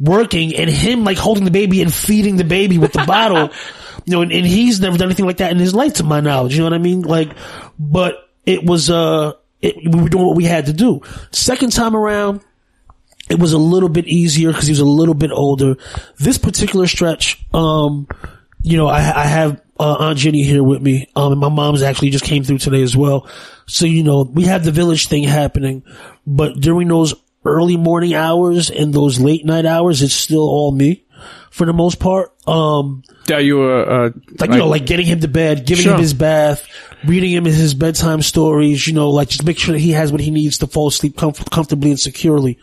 working 0.00 0.56
and 0.56 0.68
him 0.68 1.04
like 1.04 1.18
holding 1.18 1.44
the 1.44 1.50
baby 1.52 1.80
and 1.82 1.92
feeding 1.94 2.36
the 2.36 2.44
baby 2.44 2.78
with 2.78 2.92
the 2.92 3.04
bottle. 3.06 3.50
You 4.06 4.12
know, 4.12 4.20
and, 4.20 4.32
and 4.32 4.44
he's 4.44 4.80
never 4.80 4.98
done 4.98 5.06
anything 5.06 5.24
like 5.24 5.38
that 5.38 5.50
in 5.50 5.56
his 5.58 5.74
life, 5.74 5.94
to 5.94 6.02
my 6.04 6.20
knowledge. 6.20 6.52
You 6.52 6.58
know 6.58 6.66
what 6.66 6.74
I 6.74 6.78
mean? 6.78 7.00
Like, 7.02 7.30
but 7.78 8.23
it 8.46 8.64
was 8.64 8.90
uh, 8.90 9.32
it, 9.60 9.76
we 9.76 10.02
were 10.02 10.08
doing 10.08 10.26
what 10.26 10.36
we 10.36 10.44
had 10.44 10.66
to 10.66 10.72
do. 10.72 11.00
Second 11.30 11.72
time 11.72 11.96
around, 11.96 12.42
it 13.30 13.38
was 13.38 13.52
a 13.52 13.58
little 13.58 13.88
bit 13.88 14.06
easier 14.06 14.50
because 14.50 14.66
he 14.66 14.72
was 14.72 14.80
a 14.80 14.84
little 14.84 15.14
bit 15.14 15.30
older. 15.30 15.76
This 16.18 16.38
particular 16.38 16.86
stretch, 16.86 17.44
um, 17.54 18.06
you 18.62 18.76
know, 18.76 18.86
I, 18.86 18.98
I 18.98 19.24
have 19.24 19.62
uh, 19.78 19.96
Aunt 20.00 20.18
Jenny 20.18 20.42
here 20.42 20.62
with 20.62 20.82
me, 20.82 21.08
um, 21.16 21.32
and 21.32 21.40
my 21.40 21.48
mom's 21.48 21.82
actually 21.82 22.10
just 22.10 22.24
came 22.24 22.44
through 22.44 22.58
today 22.58 22.82
as 22.82 22.96
well. 22.96 23.28
So 23.66 23.86
you 23.86 24.02
know, 24.02 24.22
we 24.22 24.44
have 24.44 24.64
the 24.64 24.72
village 24.72 25.08
thing 25.08 25.24
happening, 25.24 25.82
but 26.26 26.60
during 26.60 26.88
those 26.88 27.14
early 27.46 27.76
morning 27.76 28.14
hours 28.14 28.70
and 28.70 28.92
those 28.92 29.20
late 29.20 29.44
night 29.44 29.66
hours, 29.66 30.02
it's 30.02 30.14
still 30.14 30.40
all 30.40 30.72
me 30.72 31.03
for 31.50 31.66
the 31.66 31.72
most 31.72 31.98
part. 32.00 32.32
Um, 32.46 33.02
Are 33.32 33.40
you 33.40 33.62
a, 33.64 34.06
a 34.08 34.12
like, 34.38 34.50
you 34.50 34.56
know, 34.58 34.68
like 34.68 34.86
getting 34.86 35.06
him 35.06 35.20
to 35.20 35.28
bed, 35.28 35.64
giving 35.66 35.84
Sure. 35.84 35.94
him 35.94 36.00
his 36.00 36.14
bath, 36.14 36.66
reading 37.04 37.30
him 37.32 37.44
his 37.44 37.74
bedtime 37.74 38.22
stories, 38.22 38.86
you 38.86 38.92
know, 38.92 39.10
like 39.10 39.28
just 39.28 39.44
make 39.44 39.58
sure 39.58 39.72
that 39.72 39.78
he 39.80 39.92
has 39.92 40.10
what 40.12 40.20
he 40.20 40.30
needs 40.30 40.58
to 40.58 40.66
fall 40.66 40.88
asleep 40.88 41.16
comf- 41.16 41.50
comfortably 41.50 41.90
and 41.90 42.00
securely. 42.00 42.58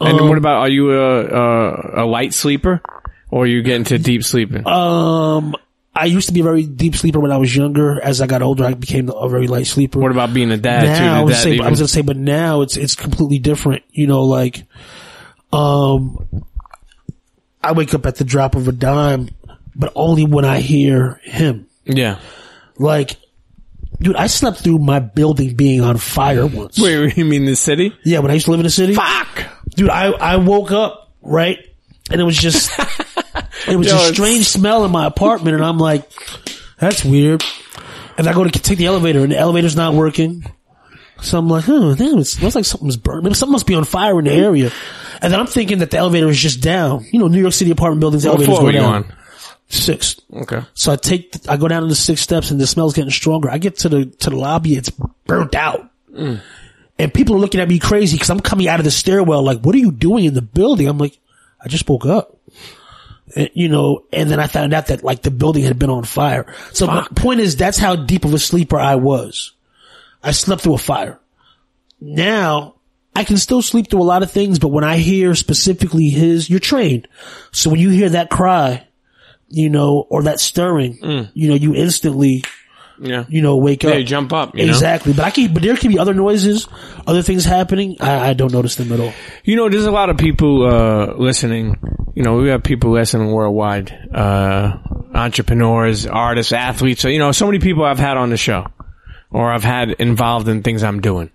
and 0.00 0.20
Um, 0.20 0.28
what 0.28 0.38
about, 0.38 0.58
are 0.60 0.68
you 0.68 0.92
a, 0.92 1.24
a, 1.26 2.04
a 2.04 2.06
light 2.06 2.34
sleeper? 2.34 2.82
Or 3.30 3.42
are 3.44 3.46
you 3.46 3.62
getting 3.62 3.84
to 3.84 3.98
deep 3.98 4.22
sleeping? 4.22 4.66
Um, 4.68 5.56
I 5.92 6.04
used 6.04 6.28
to 6.28 6.32
be 6.34 6.40
a 6.40 6.44
very 6.44 6.62
deep 6.64 6.94
sleeper 6.94 7.18
when 7.18 7.32
I 7.32 7.38
was 7.38 7.54
younger. 7.56 8.00
As 8.00 8.20
I 8.20 8.26
got 8.28 8.40
older, 8.42 8.64
I 8.64 8.74
became 8.74 9.08
a 9.08 9.28
very 9.28 9.48
light 9.48 9.66
sleeper. 9.66 9.98
what 9.98 10.12
about 10.12 10.32
being 10.32 10.52
a 10.52 10.56
dad 10.58 10.84
now, 10.84 11.16
I 11.16 11.18
too? 11.20 11.24
was, 11.24 11.42
Did 11.42 11.52
that 11.56 11.58
say, 11.58 11.66
I 11.66 11.70
was 11.70 11.78
gonna 11.80 11.88
say, 11.88 12.02
but 12.02 12.16
now 12.16 12.60
it's 12.60 12.76
it's 12.76 12.94
completely 12.94 13.38
different. 13.40 13.82
You 13.90 14.06
know, 14.06 14.22
like, 14.24 14.64
um, 15.52 16.26
I 17.66 17.72
wake 17.72 17.94
up 17.94 18.06
at 18.06 18.16
the 18.16 18.24
drop 18.24 18.54
of 18.54 18.68
a 18.68 18.72
dime, 18.72 19.28
but 19.74 19.92
only 19.94 20.24
when 20.24 20.44
I 20.44 20.60
hear 20.60 21.20
him. 21.24 21.66
yeah. 21.84 22.18
Like, 22.78 23.16
dude, 24.00 24.16
I 24.16 24.26
slept 24.26 24.58
through 24.58 24.78
my 24.78 24.98
building 25.00 25.54
being 25.56 25.80
on 25.80 25.96
fire 25.96 26.46
once. 26.46 26.78
Wait, 26.78 27.16
you 27.16 27.24
mean 27.24 27.44
the 27.44 27.56
city? 27.56 27.92
Yeah, 28.04 28.20
when 28.20 28.30
I 28.30 28.34
used 28.34 28.44
to 28.46 28.50
live 28.52 28.60
in 28.60 28.64
the 28.64 28.70
city. 28.70 28.94
Fuck! 28.94 29.44
Dude, 29.70 29.90
I, 29.90 30.10
I 30.10 30.36
woke 30.36 30.72
up, 30.72 31.10
right? 31.22 31.58
And 32.10 32.20
it 32.20 32.24
was 32.24 32.36
just, 32.36 32.70
it 33.68 33.76
was 33.76 33.88
Yo, 33.88 33.96
a 33.96 34.12
strange 34.14 34.46
smell 34.46 34.84
in 34.84 34.90
my 34.90 35.06
apartment 35.06 35.56
and 35.56 35.64
I'm 35.64 35.78
like, 35.78 36.08
that's 36.78 37.04
weird. 37.04 37.42
And 38.18 38.28
I 38.28 38.32
go 38.32 38.44
to 38.44 38.50
take 38.50 38.78
the 38.78 38.86
elevator 38.86 39.22
and 39.22 39.32
the 39.32 39.38
elevator's 39.38 39.76
not 39.76 39.94
working. 39.94 40.44
So 41.22 41.38
I'm 41.38 41.48
like, 41.48 41.64
oh, 41.68 41.94
damn, 41.94 42.18
it 42.18 42.24
smells 42.26 42.54
like 42.54 42.64
something's 42.64 42.96
burning. 42.96 43.24
Maybe 43.24 43.34
something 43.34 43.52
must 43.52 43.66
be 43.66 43.74
on 43.74 43.84
fire 43.84 44.18
in 44.18 44.26
the 44.26 44.32
area. 44.32 44.70
And 45.22 45.32
then 45.32 45.40
I'm 45.40 45.46
thinking 45.46 45.78
that 45.78 45.90
the 45.90 45.98
elevator 45.98 46.28
is 46.28 46.38
just 46.40 46.60
down. 46.62 47.04
You 47.12 47.18
know, 47.20 47.28
New 47.28 47.40
York 47.40 47.52
City 47.54 47.70
apartment 47.70 48.00
buildings, 48.00 48.24
What 48.24 48.36
elevators 48.40 48.58
go 48.58 48.72
down. 48.72 48.94
on? 48.94 49.12
Six. 49.68 50.20
Okay. 50.32 50.60
So 50.74 50.92
I 50.92 50.96
take, 50.96 51.32
the, 51.32 51.50
I 51.50 51.56
go 51.56 51.66
down 51.68 51.82
to 51.82 51.88
the 51.88 51.94
six 51.96 52.20
steps 52.20 52.50
and 52.50 52.60
the 52.60 52.66
smell's 52.66 52.94
getting 52.94 53.10
stronger. 53.10 53.50
I 53.50 53.58
get 53.58 53.78
to 53.78 53.88
the, 53.88 54.06
to 54.06 54.30
the 54.30 54.36
lobby, 54.36 54.76
it's 54.76 54.90
burnt 54.90 55.54
out. 55.54 55.90
Mm. 56.12 56.40
And 56.98 57.12
people 57.12 57.34
are 57.36 57.38
looking 57.40 57.60
at 57.60 57.68
me 57.68 57.78
crazy 57.78 58.16
because 58.16 58.30
I'm 58.30 58.40
coming 58.40 58.68
out 58.68 58.78
of 58.80 58.84
the 58.84 58.90
stairwell 58.90 59.42
like, 59.42 59.60
what 59.60 59.74
are 59.74 59.78
you 59.78 59.90
doing 59.92 60.24
in 60.24 60.34
the 60.34 60.42
building? 60.42 60.86
I'm 60.88 60.98
like, 60.98 61.18
I 61.60 61.68
just 61.68 61.88
woke 61.88 62.06
up. 62.06 62.36
And, 63.34 63.50
you 63.54 63.68
know, 63.68 64.04
and 64.12 64.30
then 64.30 64.38
I 64.38 64.46
found 64.46 64.72
out 64.72 64.86
that 64.86 65.02
like 65.02 65.22
the 65.22 65.32
building 65.32 65.64
had 65.64 65.78
been 65.78 65.90
on 65.90 66.04
fire. 66.04 66.46
So 66.72 66.86
my 66.86 67.06
point 67.16 67.40
is 67.40 67.56
that's 67.56 67.76
how 67.76 67.96
deep 67.96 68.24
of 68.24 68.32
a 68.32 68.38
sleeper 68.38 68.78
I 68.78 68.94
was. 68.94 69.52
I 70.22 70.30
slept 70.30 70.62
through 70.62 70.74
a 70.74 70.78
fire. 70.78 71.18
Now 72.00 72.75
I 73.16 73.24
can 73.24 73.36
still 73.38 73.62
sleep 73.62 73.88
through 73.90 74.02
a 74.02 74.04
lot 74.04 74.22
of 74.22 74.30
things, 74.30 74.58
but 74.58 74.68
when 74.68 74.84
I 74.84 74.98
hear 74.98 75.34
specifically 75.34 76.08
his, 76.10 76.48
you're 76.50 76.60
trained. 76.60 77.08
So 77.50 77.70
when 77.70 77.80
you 77.80 77.90
hear 77.90 78.10
that 78.10 78.30
cry, 78.30 78.86
you 79.48 79.70
know, 79.70 80.06
or 80.10 80.24
that 80.24 80.38
stirring, 80.40 80.98
you 81.34 81.48
know, 81.48 81.54
you 81.54 81.74
instantly, 81.74 82.44
Yeah. 83.00 83.24
you 83.28 83.42
know, 83.42 83.56
wake 83.56 83.82
Yeah, 83.84 83.90
up. 83.90 83.98
you 83.98 84.04
jump 84.04 84.32
up, 84.32 84.56
you 84.56 84.66
know? 84.66 84.72
exactly. 84.72 85.12
But 85.12 85.24
I 85.24 85.30
can, 85.30 85.52
but 85.54 85.62
there 85.62 85.76
can 85.76 85.90
be 85.90 85.98
other 85.98 86.14
noises, 86.14 86.66
other 87.06 87.22
things 87.22 87.44
happening. 87.44 87.96
I, 88.00 88.30
I 88.30 88.32
don't 88.34 88.52
notice 88.52 88.74
them 88.76 88.92
at 88.92 89.00
all. 89.00 89.12
You 89.44 89.56
know, 89.56 89.68
there's 89.68 89.86
a 89.86 89.90
lot 89.90 90.10
of 90.10 90.16
people 90.18 90.66
uh, 90.66 91.14
listening. 91.14 91.76
You 92.14 92.22
know, 92.22 92.36
we 92.36 92.48
have 92.48 92.62
people 92.62 92.90
listening 92.92 93.30
worldwide, 93.32 93.92
uh, 94.14 94.76
entrepreneurs, 95.14 96.06
artists, 96.06 96.52
athletes. 96.52 97.00
So, 97.02 97.08
you 97.08 97.18
know, 97.18 97.32
so 97.32 97.46
many 97.46 97.58
people 97.58 97.84
I've 97.84 97.98
had 97.98 98.16
on 98.16 98.30
the 98.30 98.36
show, 98.36 98.66
or 99.30 99.52
I've 99.52 99.64
had 99.64 99.90
involved 99.98 100.48
in 100.48 100.62
things 100.62 100.82
I'm 100.82 101.00
doing. 101.00 101.30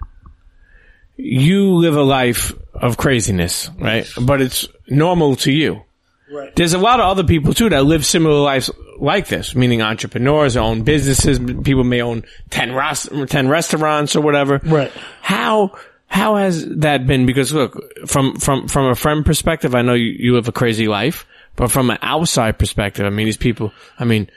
You 1.23 1.73
live 1.75 1.95
a 1.95 2.03
life 2.03 2.53
of 2.73 2.97
craziness, 2.97 3.69
right? 3.79 4.07
But 4.19 4.41
it's 4.41 4.67
normal 4.89 5.35
to 5.37 5.51
you. 5.51 5.83
Right. 6.31 6.55
There's 6.55 6.73
a 6.73 6.77
lot 6.77 6.99
of 6.99 7.05
other 7.07 7.23
people 7.25 7.53
too 7.53 7.69
that 7.69 7.83
live 7.83 8.05
similar 8.05 8.39
lives 8.39 8.71
like 8.97 9.27
this, 9.27 9.53
meaning 9.53 9.81
entrepreneurs 9.81 10.55
own 10.55 10.83
businesses. 10.83 11.39
People 11.39 11.83
may 11.83 12.01
own 12.01 12.23
10, 12.51 12.71
ros- 12.71 13.09
10 13.27 13.49
restaurants 13.49 14.15
or 14.15 14.21
whatever. 14.21 14.61
Right. 14.63 14.91
How, 15.21 15.77
how 16.07 16.37
has 16.37 16.65
that 16.77 17.05
been? 17.05 17.25
Because 17.25 17.53
look, 17.53 17.77
from, 18.07 18.37
from, 18.37 18.67
from 18.67 18.87
a 18.87 18.95
friend 18.95 19.25
perspective, 19.25 19.75
I 19.75 19.81
know 19.81 19.93
you, 19.93 20.15
you 20.17 20.35
live 20.35 20.47
a 20.47 20.53
crazy 20.53 20.87
life, 20.87 21.25
but 21.57 21.69
from 21.69 21.89
an 21.89 21.97
outside 22.01 22.57
perspective, 22.57 23.05
I 23.05 23.09
mean, 23.09 23.25
these 23.25 23.37
people, 23.37 23.73
I 23.99 24.05
mean, 24.05 24.29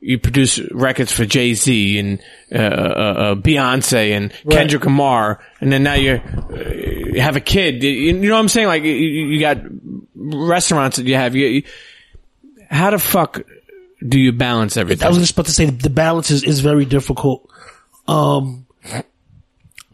you 0.00 0.18
produce 0.18 0.60
records 0.70 1.10
for 1.12 1.24
Jay 1.24 1.54
Z 1.54 1.98
and 1.98 2.20
uh, 2.52 2.56
uh, 2.58 2.60
uh, 2.60 3.34
Beyonce 3.34 4.16
and 4.16 4.32
Kendrick 4.48 4.84
Lamar, 4.84 5.40
and 5.60 5.72
then 5.72 5.82
now 5.82 5.94
you're, 5.94 6.18
uh, 6.20 7.20
have 7.20 7.36
a 7.36 7.40
kid. 7.40 7.82
You, 7.82 7.90
you 7.90 8.12
know 8.12 8.34
what 8.34 8.40
I'm 8.40 8.48
saying? 8.48 8.68
Like 8.68 8.84
you, 8.84 8.92
you 8.92 9.40
got 9.40 9.58
restaurants 10.14 10.98
that 10.98 11.06
you 11.06 11.14
have. 11.16 11.34
You, 11.34 11.46
you- 11.46 11.62
how 12.70 12.90
the 12.90 12.98
fuck 12.98 13.40
do 14.06 14.20
you 14.20 14.30
balance 14.32 14.76
everything? 14.76 15.06
I 15.06 15.08
was 15.08 15.18
just 15.18 15.32
about 15.32 15.46
to 15.46 15.52
say 15.52 15.64
the 15.64 15.88
balance 15.88 16.30
is, 16.30 16.44
is 16.44 16.60
very 16.60 16.84
difficult. 16.84 17.50
Um, 18.06 18.66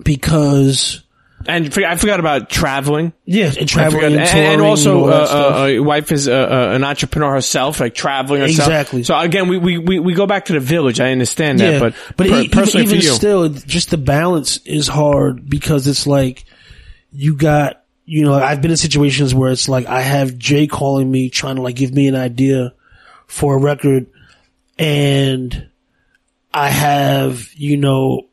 because 0.02 1.03
and 1.46 1.66
I 1.84 1.96
forgot 1.96 2.20
about 2.20 2.48
traveling. 2.50 3.12
yeah, 3.24 3.52
and 3.58 3.68
traveling 3.68 4.04
and, 4.04 4.14
and, 4.16 4.38
and 4.38 4.62
also, 4.62 5.04
all 5.04 5.12
uh, 5.12 5.16
uh, 5.16 5.78
uh, 5.78 5.82
wife 5.82 6.12
is 6.12 6.28
uh, 6.28 6.32
uh, 6.32 6.74
an 6.74 6.84
entrepreneur 6.84 7.32
herself, 7.32 7.80
like 7.80 7.94
traveling 7.94 8.40
herself. 8.40 8.68
Exactly. 8.68 9.02
So 9.02 9.18
again, 9.18 9.48
we, 9.48 9.58
we, 9.58 9.78
we, 9.78 9.98
we 9.98 10.14
go 10.14 10.26
back 10.26 10.46
to 10.46 10.52
the 10.52 10.60
village. 10.60 11.00
I 11.00 11.12
understand 11.12 11.60
that, 11.60 11.72
yeah, 11.74 11.78
but, 11.78 11.94
but 12.16 12.28
per- 12.28 12.48
personally 12.48 12.86
even, 12.86 12.98
even 12.98 13.14
still, 13.14 13.48
just 13.48 13.90
the 13.90 13.98
balance 13.98 14.58
is 14.58 14.88
hard 14.88 15.48
because 15.48 15.86
it's 15.86 16.06
like 16.06 16.44
you 17.12 17.36
got, 17.36 17.84
you 18.04 18.24
know, 18.24 18.34
I've 18.34 18.60
been 18.60 18.70
in 18.70 18.76
situations 18.76 19.34
where 19.34 19.50
it's 19.50 19.68
like 19.68 19.86
I 19.86 20.02
have 20.02 20.36
Jay 20.36 20.66
calling 20.66 21.10
me 21.10 21.30
trying 21.30 21.56
to 21.56 21.62
like 21.62 21.76
give 21.76 21.92
me 21.92 22.08
an 22.08 22.16
idea 22.16 22.74
for 23.26 23.54
a 23.54 23.58
record 23.58 24.06
and 24.78 25.68
I 26.52 26.68
have, 26.68 27.48
you 27.54 27.76
know, 27.76 28.28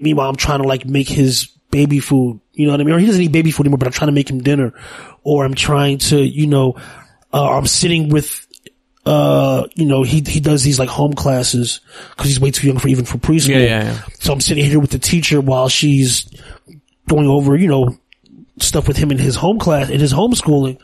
meanwhile 0.00 0.28
I'm 0.28 0.36
trying 0.36 0.62
to 0.62 0.68
like 0.68 0.84
make 0.84 1.08
his 1.08 1.48
baby 1.70 2.00
food, 2.00 2.40
you 2.52 2.66
know 2.66 2.72
what 2.72 2.80
I 2.80 2.84
mean? 2.84 2.94
Or 2.94 2.98
he 2.98 3.06
doesn't 3.06 3.20
eat 3.20 3.32
baby 3.32 3.50
food 3.50 3.66
anymore, 3.66 3.78
but 3.78 3.86
I'm 3.86 3.92
trying 3.92 4.08
to 4.08 4.12
make 4.12 4.30
him 4.30 4.40
dinner 4.40 4.72
or 5.22 5.44
I'm 5.44 5.54
trying 5.54 5.98
to, 5.98 6.18
you 6.18 6.46
know, 6.46 6.76
uh, 7.32 7.56
I'm 7.56 7.66
sitting 7.66 8.08
with 8.08 8.46
uh, 9.08 9.66
you 9.74 9.86
know, 9.86 10.02
he 10.02 10.22
he 10.26 10.38
does 10.38 10.62
these 10.62 10.78
like 10.78 10.90
home 10.90 11.14
classes 11.14 11.80
because 12.10 12.26
he's 12.26 12.40
way 12.40 12.50
too 12.50 12.66
young 12.66 12.78
for 12.78 12.88
even 12.88 13.06
for 13.06 13.16
preschool. 13.16 13.48
Yeah, 13.48 13.58
yeah, 13.58 13.84
yeah. 13.84 14.02
So 14.20 14.34
I'm 14.34 14.40
sitting 14.42 14.62
here 14.62 14.78
with 14.78 14.90
the 14.90 14.98
teacher 14.98 15.40
while 15.40 15.70
she's 15.70 16.28
going 17.08 17.26
over, 17.26 17.56
you 17.56 17.68
know, 17.68 17.96
stuff 18.58 18.86
with 18.86 18.98
him 18.98 19.10
in 19.10 19.16
his 19.16 19.34
home 19.34 19.58
class, 19.58 19.88
in 19.88 19.98
his 19.98 20.12
homeschooling, 20.12 20.78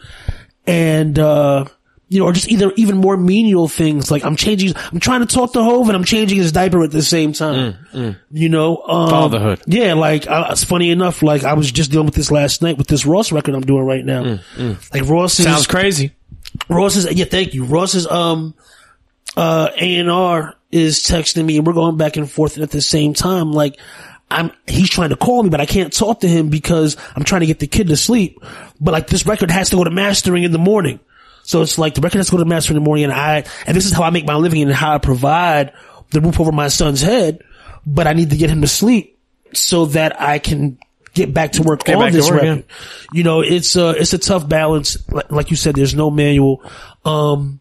and 0.66 1.18
uh, 1.18 1.66
you 2.14 2.20
know, 2.20 2.26
or 2.26 2.32
just 2.32 2.48
either 2.48 2.70
even 2.76 2.96
more 2.96 3.16
menial 3.16 3.66
things 3.66 4.08
like 4.08 4.24
I'm 4.24 4.36
changing, 4.36 4.72
I'm 4.76 5.00
trying 5.00 5.26
to 5.26 5.34
talk 5.34 5.52
to 5.54 5.64
Hove 5.64 5.88
and 5.88 5.96
I'm 5.96 6.04
changing 6.04 6.38
his 6.38 6.52
diaper 6.52 6.84
at 6.84 6.92
the 6.92 7.02
same 7.02 7.32
time. 7.32 7.76
You 8.30 8.48
know, 8.48 8.76
um, 8.86 9.10
Fatherhood. 9.10 9.62
Yeah, 9.66 9.94
like 9.94 10.28
uh, 10.28 10.46
it's 10.50 10.62
funny 10.62 10.90
enough. 10.90 11.24
Like 11.24 11.42
I 11.42 11.54
was 11.54 11.72
just 11.72 11.90
dealing 11.90 12.06
with 12.06 12.14
this 12.14 12.30
last 12.30 12.62
night 12.62 12.78
with 12.78 12.86
this 12.86 13.04
Ross 13.04 13.32
record 13.32 13.56
I'm 13.56 13.62
doing 13.62 13.84
right 13.84 14.04
now. 14.04 14.38
Like 14.92 15.08
Ross 15.08 15.40
is 15.40 15.46
sounds 15.46 15.66
crazy. 15.66 16.12
Ross 16.68 16.94
is 16.94 17.12
yeah, 17.12 17.24
thank 17.24 17.52
you. 17.52 17.64
Ross 17.64 17.96
is 17.96 18.06
um 18.06 18.54
uh 19.36 19.70
A 19.76 19.96
and 19.96 20.08
R 20.08 20.54
is 20.70 21.00
texting 21.00 21.44
me 21.44 21.56
and 21.58 21.66
we're 21.66 21.72
going 21.72 21.96
back 21.96 22.16
and 22.16 22.30
forth 22.30 22.54
and 22.54 22.62
at 22.62 22.70
the 22.70 22.80
same 22.80 23.12
time 23.12 23.50
like 23.50 23.80
I'm 24.30 24.52
he's 24.68 24.88
trying 24.88 25.10
to 25.10 25.16
call 25.16 25.42
me 25.42 25.48
but 25.50 25.60
I 25.60 25.66
can't 25.66 25.92
talk 25.92 26.20
to 26.20 26.28
him 26.28 26.48
because 26.48 26.96
I'm 27.16 27.24
trying 27.24 27.40
to 27.40 27.46
get 27.46 27.58
the 27.58 27.66
kid 27.66 27.88
to 27.88 27.96
sleep. 27.96 28.38
But 28.80 28.92
like 28.92 29.08
this 29.08 29.26
record 29.26 29.50
has 29.50 29.70
to 29.70 29.76
go 29.76 29.82
to 29.82 29.90
mastering 29.90 30.44
in 30.44 30.52
the 30.52 30.58
morning. 30.58 31.00
So 31.44 31.62
it's 31.62 31.78
like 31.78 31.94
the 31.94 32.00
record 32.00 32.18
has 32.18 32.26
to 32.26 32.32
go 32.32 32.38
to 32.38 32.44
mastering 32.44 32.76
in 32.76 32.82
the 32.82 32.86
morning 32.86 33.04
and 33.04 33.12
I 33.12 33.44
and 33.66 33.76
this 33.76 33.86
is 33.86 33.92
how 33.92 34.02
I 34.02 34.10
make 34.10 34.26
my 34.26 34.36
living 34.36 34.62
and 34.62 34.72
how 34.72 34.94
I 34.94 34.98
provide 34.98 35.72
the 36.10 36.20
roof 36.20 36.40
over 36.40 36.52
my 36.52 36.68
son's 36.68 37.02
head, 37.02 37.42
but 37.86 38.06
I 38.06 38.14
need 38.14 38.30
to 38.30 38.36
get 38.36 38.50
him 38.50 38.62
to 38.62 38.66
sleep 38.66 39.18
so 39.52 39.86
that 39.86 40.20
I 40.20 40.38
can 40.38 40.78
get 41.12 41.32
back 41.32 41.52
to 41.52 41.62
work 41.62 41.84
Get 41.84 41.96
on 41.96 42.12
this 42.12 42.30
work, 42.30 42.42
record. 42.42 42.64
You 43.12 43.22
know, 43.22 43.40
it's 43.40 43.76
a, 43.76 43.90
it's 43.90 44.12
a 44.12 44.18
tough 44.18 44.48
balance. 44.48 44.96
Like, 45.10 45.30
like 45.30 45.50
you 45.50 45.56
said, 45.56 45.74
there's 45.74 45.94
no 45.94 46.10
manual. 46.10 46.62
Um, 47.04 47.60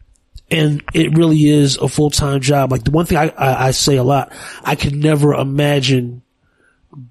and 0.49 0.84
it 0.93 1.17
really 1.17 1.47
is 1.47 1.77
a 1.77 1.88
full-time 1.88 2.41
job. 2.41 2.71
Like 2.71 2.84
the 2.84 2.91
one 2.91 3.05
thing 3.05 3.17
I, 3.17 3.29
I, 3.29 3.67
I 3.67 3.71
say 3.71 3.97
a 3.97 4.03
lot, 4.03 4.34
I 4.63 4.75
could 4.75 4.95
never 4.95 5.34
imagine 5.34 6.21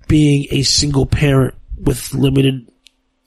being 0.09 0.47
a 0.51 0.63
single 0.63 1.07
parent 1.07 1.55
with 1.77 2.13
limited 2.15 2.72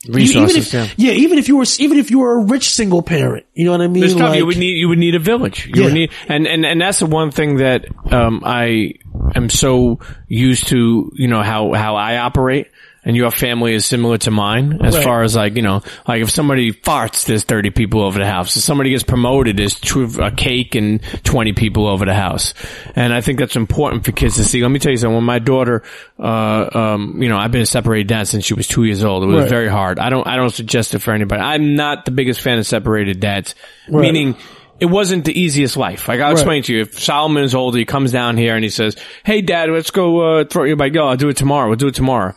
Resources, 0.07 0.73
even 0.73 0.83
if, 0.85 0.97
yeah. 0.99 1.11
yeah. 1.11 1.17
even 1.19 1.37
if 1.39 1.47
you 1.47 1.57
were, 1.57 1.65
even 1.79 1.97
if 1.97 2.11
you 2.11 2.19
were 2.19 2.39
a 2.39 2.43
rich 2.45 2.69
single 2.69 3.01
parent, 3.01 3.45
you 3.53 3.65
know 3.65 3.71
what 3.71 3.81
I 3.81 3.87
mean? 3.87 4.17
Like- 4.17 4.37
you 4.37 4.45
would 4.45 4.57
need 4.57 4.77
you 4.77 4.87
would 4.89 4.99
need 4.99 5.15
a 5.15 5.19
village. 5.19 5.67
You 5.73 5.83
would 5.83 5.89
Yeah. 5.89 5.93
need 5.93 6.11
and, 6.27 6.47
and 6.47 6.65
and 6.65 6.81
that's 6.81 6.99
the 6.99 7.05
one 7.05 7.31
thing 7.31 7.57
that 7.57 7.85
um 8.11 8.41
I 8.45 8.93
am 9.35 9.49
so 9.49 9.99
used 10.27 10.67
to, 10.67 11.11
you 11.15 11.27
know, 11.27 11.41
how 11.41 11.73
how 11.73 11.95
I 11.95 12.17
operate. 12.17 12.67
And 13.07 13.15
your 13.15 13.29
family 13.29 13.75
is 13.75 13.85
similar 13.85 14.17
to 14.17 14.31
mine 14.31 14.79
as 14.83 14.95
Right. 14.95 15.03
far 15.03 15.21
as 15.21 15.35
like, 15.35 15.55
you 15.55 15.61
know, 15.61 15.83
like 16.07 16.23
if 16.23 16.31
somebody 16.31 16.71
farts, 16.73 17.25
there's 17.27 17.43
30 17.43 17.69
people 17.69 18.01
over 18.01 18.17
the 18.17 18.25
house. 18.25 18.57
If 18.57 18.63
somebody 18.63 18.89
gets 18.89 19.03
promoted, 19.03 19.57
there's 19.57 19.79
a 20.19 20.31
cake 20.31 20.73
and 20.73 21.01
20 21.23 21.53
people 21.53 21.85
over 21.87 22.03
the 22.05 22.15
house. 22.15 22.55
And 22.95 23.13
I 23.13 23.21
think 23.21 23.37
that's 23.37 23.55
important 23.55 24.05
for 24.05 24.11
kids 24.11 24.37
to 24.37 24.43
see. 24.43 24.61
Let 24.63 24.71
me 24.71 24.79
tell 24.79 24.91
you 24.91 24.97
something. 24.97 25.15
When 25.15 25.23
my 25.23 25.37
daughter, 25.37 25.83
uh, 26.19 26.67
um, 26.73 27.21
you 27.21 27.29
know, 27.29 27.37
I've 27.37 27.51
been 27.51 27.61
a 27.61 27.65
separated 27.67 28.07
dad 28.07 28.27
since 28.27 28.43
she 28.43 28.55
was 28.55 28.67
two 28.67 28.85
years 28.85 29.03
old. 29.03 29.23
It 29.23 29.27
was 29.27 29.41
Right. 29.41 29.49
very 29.49 29.69
hard. 29.69 29.99
I 29.99 30.09
don't, 30.09 30.25
I 30.27 30.35
don't 30.35 30.49
suggest 30.49 30.95
it 30.95 30.99
for 30.99 31.13
anybody. 31.13 31.41
I'm 31.41 31.75
not 31.75 32.05
the 32.05 32.11
biggest 32.11 32.41
fan 32.41 32.57
of 32.57 32.65
separated 32.65 33.19
dads. 33.19 33.53
Meaning, 33.87 34.35
it 34.79 34.87
wasn't 34.87 35.25
the 35.25 35.39
easiest 35.39 35.77
life. 35.77 36.07
Like 36.07 36.19
I'll 36.21 36.31
explain 36.31 36.63
to 36.63 36.73
you. 36.73 36.81
If 36.81 36.99
Solomon 37.01 37.43
is 37.43 37.53
older, 37.55 37.77
he 37.77 37.85
comes 37.85 38.11
down 38.11 38.35
here 38.35 38.55
and 38.55 38.63
he 38.63 38.69
says, 38.69 38.97
"Hey, 39.23 39.41
Dad, 39.41 39.69
let's 39.69 39.91
go 39.91 40.39
uh, 40.39 40.43
throw 40.43 40.63
your 40.65 40.75
bike." 40.75 40.93
Yo, 40.93 41.05
I'll 41.07 41.15
do 41.15 41.29
it 41.29 41.37
tomorrow. 41.37 41.67
We'll 41.67 41.77
do 41.77 41.87
it 41.87 41.95
tomorrow. 41.95 42.33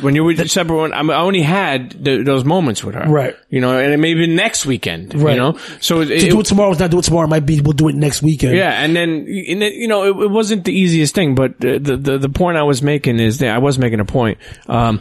When 0.00 0.14
you 0.14 0.24
were 0.24 0.34
separate, 0.46 0.76
when, 0.76 0.92
I 0.92 1.20
only 1.20 1.42
had 1.42 2.02
th- 2.04 2.24
those 2.24 2.44
moments 2.44 2.82
with 2.82 2.94
her, 2.94 3.04
Right. 3.08 3.36
You 3.50 3.60
know, 3.60 3.78
and 3.78 3.92
it 3.92 3.98
maybe 3.98 4.26
next 4.26 4.64
weekend, 4.64 5.14
Right. 5.14 5.34
you 5.34 5.40
know. 5.40 5.58
So 5.80 6.00
it, 6.00 6.06
to 6.06 6.14
it- 6.14 6.30
do 6.30 6.40
it 6.40 6.46
tomorrow, 6.46 6.72
not 6.72 6.90
do 6.90 6.98
it 6.98 7.02
tomorrow, 7.04 7.26
it 7.26 7.30
might 7.30 7.44
be 7.44 7.60
we'll 7.60 7.72
do 7.74 7.88
it 7.88 7.94
next 7.94 8.22
weekend. 8.22 8.56
yeah, 8.56 8.82
and 8.82 8.96
then 8.96 9.26
and 9.48 9.60
then, 9.62 9.72
you 9.72 9.88
know 9.88 10.04
it, 10.04 10.24
it 10.24 10.30
wasn't 10.30 10.64
the 10.64 10.72
easiest 10.72 11.14
thing, 11.14 11.34
but 11.34 11.60
the, 11.60 11.78
the 11.78 11.96
the 11.96 12.18
the 12.18 12.28
point 12.30 12.56
I 12.56 12.62
was 12.62 12.82
making 12.82 13.20
is 13.20 13.38
that 13.38 13.54
I 13.54 13.58
was 13.58 13.78
making 13.78 14.00
a 14.00 14.04
point. 14.06 14.38
Um, 14.66 14.98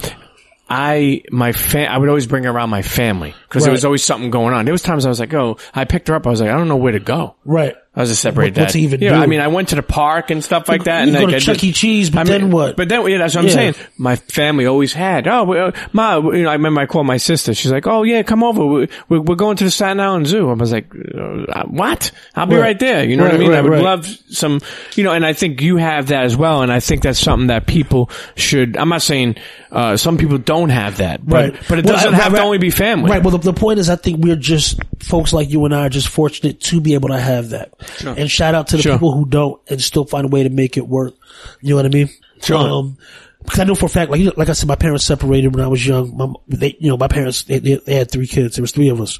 I 0.70 1.24
my 1.32 1.52
fa- 1.52 1.92
I 1.92 1.98
would 1.98 2.08
always 2.08 2.28
bring 2.28 2.46
her 2.46 2.50
around 2.52 2.70
my 2.70 2.82
family 2.82 3.34
because 3.50 3.64
there 3.64 3.74
was 3.74 3.84
always 3.84 4.04
something 4.04 4.32
going 4.32 4.54
on. 4.54 4.64
There 4.66 4.72
was 4.72 4.82
times 4.82 5.06
I 5.06 5.10
was 5.10 5.20
like, 5.20 5.34
oh, 5.34 5.58
I 5.76 5.84
picked 5.86 6.08
her 6.08 6.16
up. 6.16 6.26
I 6.26 6.30
was 6.30 6.40
like, 6.40 6.50
I 6.50 6.54
don't 6.58 6.70
know 6.70 6.78
where 6.78 6.94
to 6.94 7.00
go. 7.00 7.36
Right. 7.44 7.76
I 7.94 8.00
was 8.00 8.10
a 8.10 8.16
separated 8.16 8.56
What- 8.58 8.68
what 8.68 8.74
dad. 8.74 8.80
even 8.80 9.02
yeah? 9.02 9.20
I 9.20 9.26
mean, 9.26 9.42
I 9.42 9.48
went 9.50 9.68
to 9.70 9.76
the 9.76 9.84
park 9.84 10.32
and 10.32 10.42
stuff 10.42 10.70
like 10.70 10.86
that. 10.86 11.08
You 11.08 11.14
and 11.14 11.18
go 11.18 11.24
like, 11.26 11.32
to 11.32 11.36
I 11.36 11.40
Chuck 11.40 11.54
just- 11.56 11.64
E. 11.66 11.72
Cheese, 11.74 12.10
but 12.10 12.22
I 12.22 12.24
then 12.24 12.42
mean, 12.44 12.52
what? 12.52 12.78
But 12.78 12.88
then, 12.88 13.06
yeah, 13.06 13.18
that's 13.18 13.36
what 13.36 13.42
I'm 13.42 13.48
Yeah. 13.50 13.54
saying. 13.54 13.76
My 13.98 14.16
family 14.16 14.66
always 14.66 14.94
had. 14.94 15.28
Oh, 15.28 15.44
well, 15.44 15.68
uh, 15.68 15.72
ma, 15.92 16.16
you 16.20 16.44
know, 16.44 16.50
I 16.50 16.54
remember 16.54 16.80
I 16.80 16.86
called 16.86 17.06
my 17.06 17.18
sister. 17.18 17.54
She's 17.54 17.70
like, 17.72 17.88
"Oh 17.88 18.04
yeah, 18.04 18.24
come 18.24 18.44
over. 18.44 18.66
We, 18.66 18.88
we, 19.10 19.20
we're 19.20 19.36
going 19.36 19.58
to 19.58 19.66
the 19.66 19.72
Staten 19.72 20.00
Island 20.00 20.28
Zoo." 20.28 20.50
I 20.50 20.54
was 20.54 20.72
like, 20.72 20.86
uh, 20.96 21.64
"What? 21.68 22.12
I'll 22.34 22.46
be 22.46 22.56
Right. 22.56 22.62
right, 22.62 22.80
there." 22.80 23.04
You 23.04 23.18
know 23.18 23.24
what 23.24 23.34
I 23.34 23.36
Right, 23.36 23.40
mean? 23.42 23.54
I 23.54 23.62
would 23.62 23.72
right. 23.72 23.84
love 23.84 24.08
some, 24.30 24.62
you 24.96 25.04
know, 25.04 25.12
and 25.12 25.26
I 25.26 25.34
think 25.34 25.62
you 25.62 25.76
have 25.76 26.08
that 26.08 26.24
as 26.24 26.38
well. 26.38 26.62
And 26.62 26.72
I 26.72 26.80
think 26.80 27.02
that's 27.04 27.20
something 27.20 27.48
that 27.48 27.68
people 27.68 28.10
should. 28.36 28.78
I'm 28.78 28.88
not 28.88 29.02
saying 29.02 29.36
uh, 29.70 29.98
some 29.98 30.18
people 30.18 30.38
don't 30.38 30.70
have 30.70 30.98
that, 30.98 31.26
but 31.28 31.52
Right. 31.54 31.62
but 31.68 31.80
it 31.80 31.86
doesn't 31.86 32.14
I- 32.16 32.18
have 32.18 32.32
right- 32.32 32.40
to 32.40 32.46
only 32.46 32.58
be 32.58 32.70
family. 32.70 33.12
Right. 33.12 33.22
Well, 33.22 33.38
the, 33.38 33.52
the 33.52 33.60
point 33.60 33.80
is, 33.80 33.90
I 33.90 33.98
think 33.98 34.24
we're 34.24 34.38
just 34.38 34.80
folks 35.04 35.34
like 35.34 35.50
you 35.50 35.66
and 35.66 35.76
I 35.76 35.88
are 35.88 35.90
just 35.90 36.08
fortunate 36.08 36.62
to 36.62 36.80
be 36.80 36.94
able 36.94 37.10
to 37.10 37.20
have 37.20 37.50
that. 37.50 37.74
And 38.04 38.30
shout 38.30 38.56
out 38.56 38.68
to 38.70 38.78
the 38.78 38.84
Sure. 38.84 38.94
people 38.94 39.12
who 39.12 39.26
don't 39.26 39.62
and 39.70 39.82
still 39.82 40.06
find 40.06 40.26
a 40.26 40.30
way 40.30 40.44
to 40.44 40.50
make 40.50 40.78
it 40.78 40.88
work. 40.88 41.14
You 41.62 41.72
know 41.72 41.76
what 41.78 41.86
I 41.86 41.90
mean? 41.90 42.10
Sure. 42.42 42.58
Um, 42.58 42.98
because 43.44 43.60
I 43.60 43.64
know 43.64 43.76
for 43.76 43.88
a 43.88 43.90
fact, 43.90 44.12
like 44.12 44.38
like 44.38 44.50
I 44.50 44.54
said, 44.54 44.68
my 44.68 44.76
parents 44.76 45.04
separated 45.04 45.56
when 45.56 45.64
I 45.64 45.68
was 45.68 45.86
young. 45.86 46.16
My, 46.16 46.32
they, 46.48 46.76
you 46.80 46.90
know, 46.90 46.98
my 46.98 47.08
parents 47.08 47.44
they, 47.44 47.60
they, 47.60 47.76
they 47.76 47.96
had 47.96 48.12
three 48.12 48.28
kids. 48.28 48.56
There 48.56 48.62
was 48.62 48.72
three 48.72 48.90
of 48.90 49.02
us, 49.02 49.20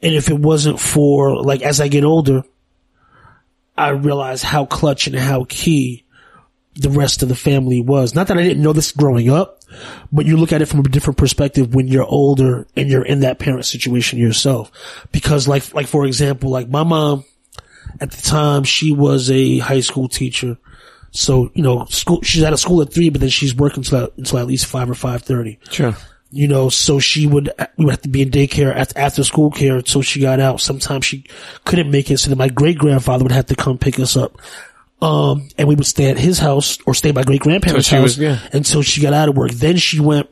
and 0.00 0.14
if 0.14 0.30
it 0.30 0.38
wasn't 0.38 0.80
for 0.80 1.42
like 1.42 1.60
as 1.62 1.80
I 1.80 1.88
get 1.88 2.04
older, 2.04 2.44
I 3.76 3.90
realize 3.90 4.42
how 4.42 4.64
clutch 4.64 5.06
and 5.06 5.16
how 5.16 5.44
key 5.48 6.04
the 6.74 6.90
rest 6.90 7.22
of 7.22 7.28
the 7.28 7.34
family 7.36 7.82
was. 7.82 8.14
Not 8.14 8.28
that 8.28 8.38
I 8.38 8.42
didn't 8.42 8.62
know 8.62 8.72
this 8.72 8.92
growing 8.92 9.28
up, 9.28 9.60
but 10.10 10.24
you 10.24 10.38
look 10.38 10.52
at 10.52 10.62
it 10.62 10.66
from 10.66 10.80
a 10.80 10.84
different 10.84 11.18
perspective 11.18 11.74
when 11.74 11.86
you're 11.88 12.06
older 12.06 12.66
and 12.74 12.88
you're 12.88 13.04
in 13.04 13.20
that 13.20 13.38
parent 13.38 13.66
situation 13.66 14.18
yourself. 14.18 14.70
Because 15.12 15.46
like, 15.46 15.74
like 15.74 15.86
for 15.86 16.06
example, 16.06 16.48
like 16.50 16.70
my 16.70 16.82
mom 16.84 17.24
at 18.00 18.10
the 18.10 18.22
time, 18.22 18.64
she 18.64 18.92
was 18.92 19.30
a 19.30 19.58
high 19.58 19.80
school 19.80 20.08
teacher. 20.08 20.56
So, 21.10 21.50
you 21.54 21.62
know, 21.62 21.84
school, 21.86 22.22
she's 22.22 22.42
out 22.42 22.52
of 22.52 22.60
school 22.60 22.80
at 22.82 22.92
three, 22.92 23.10
but 23.10 23.20
then 23.20 23.30
she's 23.30 23.54
working 23.54 23.78
until, 23.80 24.08
until 24.16 24.38
at 24.38 24.46
least 24.46 24.66
five 24.66 24.88
or 24.90 24.94
5.30 24.94 25.58
Sure. 25.70 25.94
you 26.30 26.48
know, 26.48 26.70
so 26.70 26.98
she 26.98 27.26
would, 27.26 27.50
we 27.76 27.84
would 27.84 27.90
have 27.92 28.00
to 28.02 28.08
be 28.08 28.22
in 28.22 28.30
daycare 28.30 28.74
after, 28.74 28.98
after 28.98 29.22
school 29.22 29.50
care 29.50 29.76
until 29.76 30.00
she 30.00 30.20
got 30.20 30.40
out. 30.40 30.60
Sometimes 30.62 31.04
she 31.04 31.24
couldn't 31.66 31.90
make 31.90 32.10
it. 32.10 32.16
So 32.18 32.30
then 32.30 32.38
my 32.38 32.48
great 32.48 32.78
grandfather 32.78 33.24
would 33.24 33.32
have 33.32 33.46
to 33.46 33.54
come 33.54 33.76
pick 33.76 33.98
us 34.00 34.16
up. 34.16 34.38
Um, 35.02 35.48
and 35.58 35.66
we 35.68 35.74
would 35.74 35.86
stay 35.86 36.08
at 36.10 36.16
his 36.16 36.38
house 36.38 36.78
or 36.86 36.94
stay 36.94 37.10
at 37.10 37.14
my 37.14 37.24
great 37.24 37.40
grandparents' 37.42 37.90
house 37.90 38.02
was- 38.02 38.18
yeah. 38.18 38.38
until 38.52 38.80
she 38.82 39.02
got 39.02 39.12
out 39.12 39.28
of 39.28 39.36
work. 39.36 39.50
Then 39.50 39.76
she 39.76 40.00
went, 40.00 40.30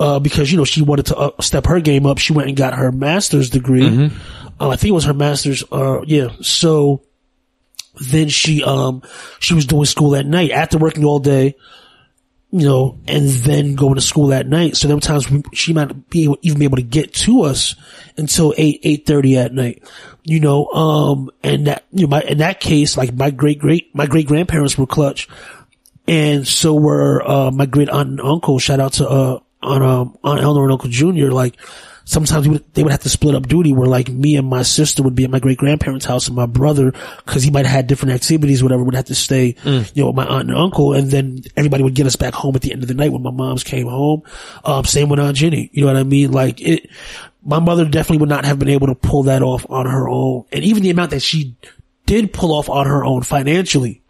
uh, 0.00 0.18
because, 0.18 0.50
you 0.50 0.58
know, 0.58 0.64
she 0.64 0.82
wanted 0.82 1.06
to 1.06 1.16
uh, 1.16 1.30
step 1.40 1.66
her 1.66 1.80
game 1.80 2.04
up. 2.04 2.18
She 2.18 2.32
went 2.34 2.48
and 2.48 2.56
got 2.56 2.74
her 2.74 2.90
master's 2.92 3.48
degree. 3.48 3.88
Mm-hmm. 3.88 4.43
Uh, 4.60 4.70
I 4.70 4.76
think 4.76 4.90
it 4.90 4.94
was 4.94 5.04
her 5.04 5.14
master's, 5.14 5.64
uh, 5.72 6.02
yeah. 6.06 6.28
So 6.40 7.02
then 8.00 8.28
she, 8.28 8.62
um, 8.62 9.02
she 9.40 9.54
was 9.54 9.66
doing 9.66 9.84
school 9.84 10.16
at 10.16 10.26
night 10.26 10.50
after 10.50 10.78
working 10.78 11.04
all 11.04 11.18
day 11.18 11.56
you 12.54 12.68
know, 12.68 13.00
and 13.08 13.28
then 13.28 13.74
going 13.74 13.96
to 13.96 14.00
school 14.00 14.32
at 14.32 14.46
night. 14.46 14.76
So 14.76 14.86
sometimes 14.86 15.26
she 15.52 15.72
might 15.72 16.08
be 16.08 16.22
able, 16.22 16.38
even 16.42 16.60
be 16.60 16.66
able 16.66 16.76
to 16.76 16.84
get 16.84 17.12
to 17.14 17.42
us 17.42 17.74
until 18.16 18.54
eight, 18.56 18.78
eight 18.84 19.06
thirty 19.06 19.36
at 19.36 19.52
night, 19.52 19.82
you 20.22 20.38
know, 20.38 20.66
um, 20.66 21.32
and 21.42 21.66
that, 21.66 21.84
you 21.90 22.02
know, 22.02 22.10
my, 22.10 22.20
in 22.20 22.38
that 22.38 22.60
case, 22.60 22.96
like 22.96 23.12
my 23.12 23.30
great, 23.30 23.58
great, 23.58 23.92
my 23.92 24.06
great 24.06 24.28
grandparents 24.28 24.78
were 24.78 24.86
clutch. 24.86 25.28
And 26.06 26.46
so 26.46 26.74
were, 26.74 27.28
uh, 27.28 27.50
my 27.50 27.66
great 27.66 27.88
aunt 27.88 28.10
and 28.10 28.20
uncle. 28.20 28.60
Shout 28.60 28.78
out 28.78 28.92
to, 28.94 29.08
uh, 29.08 29.40
on, 29.60 29.82
um, 29.82 30.18
Aunt 30.22 30.40
Eleanor 30.40 30.62
and 30.62 30.72
Uncle 30.72 30.90
Junior. 30.90 31.32
Like, 31.32 31.56
sometimes 32.04 32.48
would, 32.48 32.74
they 32.74 32.82
would 32.82 32.92
have 32.92 33.02
to 33.02 33.08
split 33.08 33.34
up 33.34 33.48
duty 33.48 33.72
where 33.72 33.88
like 33.88 34.08
me 34.08 34.36
and 34.36 34.48
my 34.48 34.62
sister 34.62 35.02
would 35.02 35.14
be 35.14 35.24
at 35.24 35.30
my 35.30 35.38
great 35.38 35.58
grandparents' 35.58 36.04
house 36.04 36.26
and 36.26 36.36
my 36.36 36.46
brother, 36.46 36.92
cause 37.26 37.42
he 37.42 37.50
might 37.50 37.66
have 37.66 37.74
had 37.74 37.86
different 37.86 38.14
activities, 38.14 38.62
whatever, 38.62 38.82
would 38.84 38.94
have 38.94 39.06
to 39.06 39.14
stay, 39.14 39.56
you 39.94 40.02
know, 40.02 40.06
with 40.08 40.16
my 40.16 40.26
aunt 40.26 40.48
and 40.48 40.58
uncle. 40.58 40.92
And 40.92 41.10
then 41.10 41.42
everybody 41.56 41.82
would 41.82 41.94
get 41.94 42.06
us 42.06 42.16
back 42.16 42.34
home 42.34 42.54
at 42.54 42.62
the 42.62 42.72
end 42.72 42.82
of 42.82 42.88
the 42.88 42.94
night 42.94 43.12
when 43.12 43.22
my 43.22 43.30
moms 43.30 43.64
came 43.64 43.86
home. 43.86 44.22
Um, 44.64 44.84
same 44.84 45.08
with 45.08 45.20
Aunt 45.20 45.36
Jenny. 45.36 45.70
You 45.72 45.82
know 45.82 45.88
what 45.88 45.96
I 45.96 46.04
mean? 46.04 46.32
Like 46.32 46.60
it, 46.60 46.90
my 47.42 47.58
mother 47.58 47.84
definitely 47.84 48.18
would 48.18 48.28
not 48.28 48.44
have 48.44 48.58
been 48.58 48.68
able 48.68 48.86
to 48.88 48.94
pull 48.94 49.24
that 49.24 49.42
off 49.42 49.66
on 49.68 49.86
her 49.86 50.08
own. 50.08 50.44
And 50.52 50.64
even 50.64 50.82
the 50.82 50.90
amount 50.90 51.10
that 51.10 51.22
she 51.22 51.56
did 52.06 52.32
pull 52.32 52.52
off 52.52 52.68
on 52.68 52.86
her 52.86 53.04
own 53.04 53.22
financially, 53.22 54.02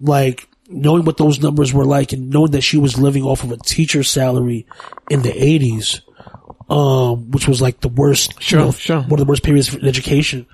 like 0.00 0.48
knowing 0.68 1.04
what 1.04 1.16
those 1.16 1.40
numbers 1.40 1.72
were 1.72 1.84
like 1.84 2.12
and 2.12 2.30
knowing 2.30 2.50
that 2.52 2.62
she 2.62 2.76
was 2.78 2.98
living 2.98 3.22
off 3.22 3.44
of 3.44 3.52
a 3.52 3.56
teacher's 3.56 4.10
salary 4.10 4.66
in 5.10 5.22
the 5.22 5.32
eighties, 5.32 6.00
um, 6.68 7.30
which 7.30 7.46
was 7.48 7.60
like 7.62 7.80
the 7.80 7.88
worst, 7.88 8.42
Sure, 8.42 8.58
you 8.60 8.64
know, 8.66 8.72
sure. 8.72 9.00
one 9.02 9.12
of 9.12 9.18
the 9.18 9.24
worst 9.30 9.42
periods 9.42 9.74
in 9.74 9.86
education. 9.86 10.46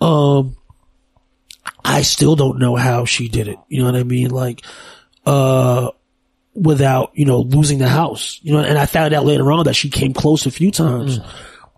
Um, 0.00 0.56
I 1.84 2.02
still 2.02 2.36
don't 2.36 2.58
know 2.58 2.76
how 2.76 3.04
she 3.04 3.28
did 3.28 3.48
it. 3.48 3.58
You 3.68 3.80
know 3.80 3.86
what 3.86 3.96
I 3.96 4.02
mean? 4.04 4.30
Like, 4.30 4.62
uh, 5.26 5.90
without, 6.54 7.12
you 7.14 7.24
know, 7.24 7.40
losing 7.40 7.78
the 7.78 7.88
house, 7.88 8.38
you 8.42 8.52
know, 8.52 8.60
and 8.60 8.78
I 8.78 8.86
found 8.86 9.14
out 9.14 9.24
later 9.24 9.50
on 9.52 9.64
that 9.64 9.74
she 9.74 9.90
came 9.90 10.12
close 10.12 10.46
a 10.46 10.50
few 10.50 10.70
times. 10.70 11.18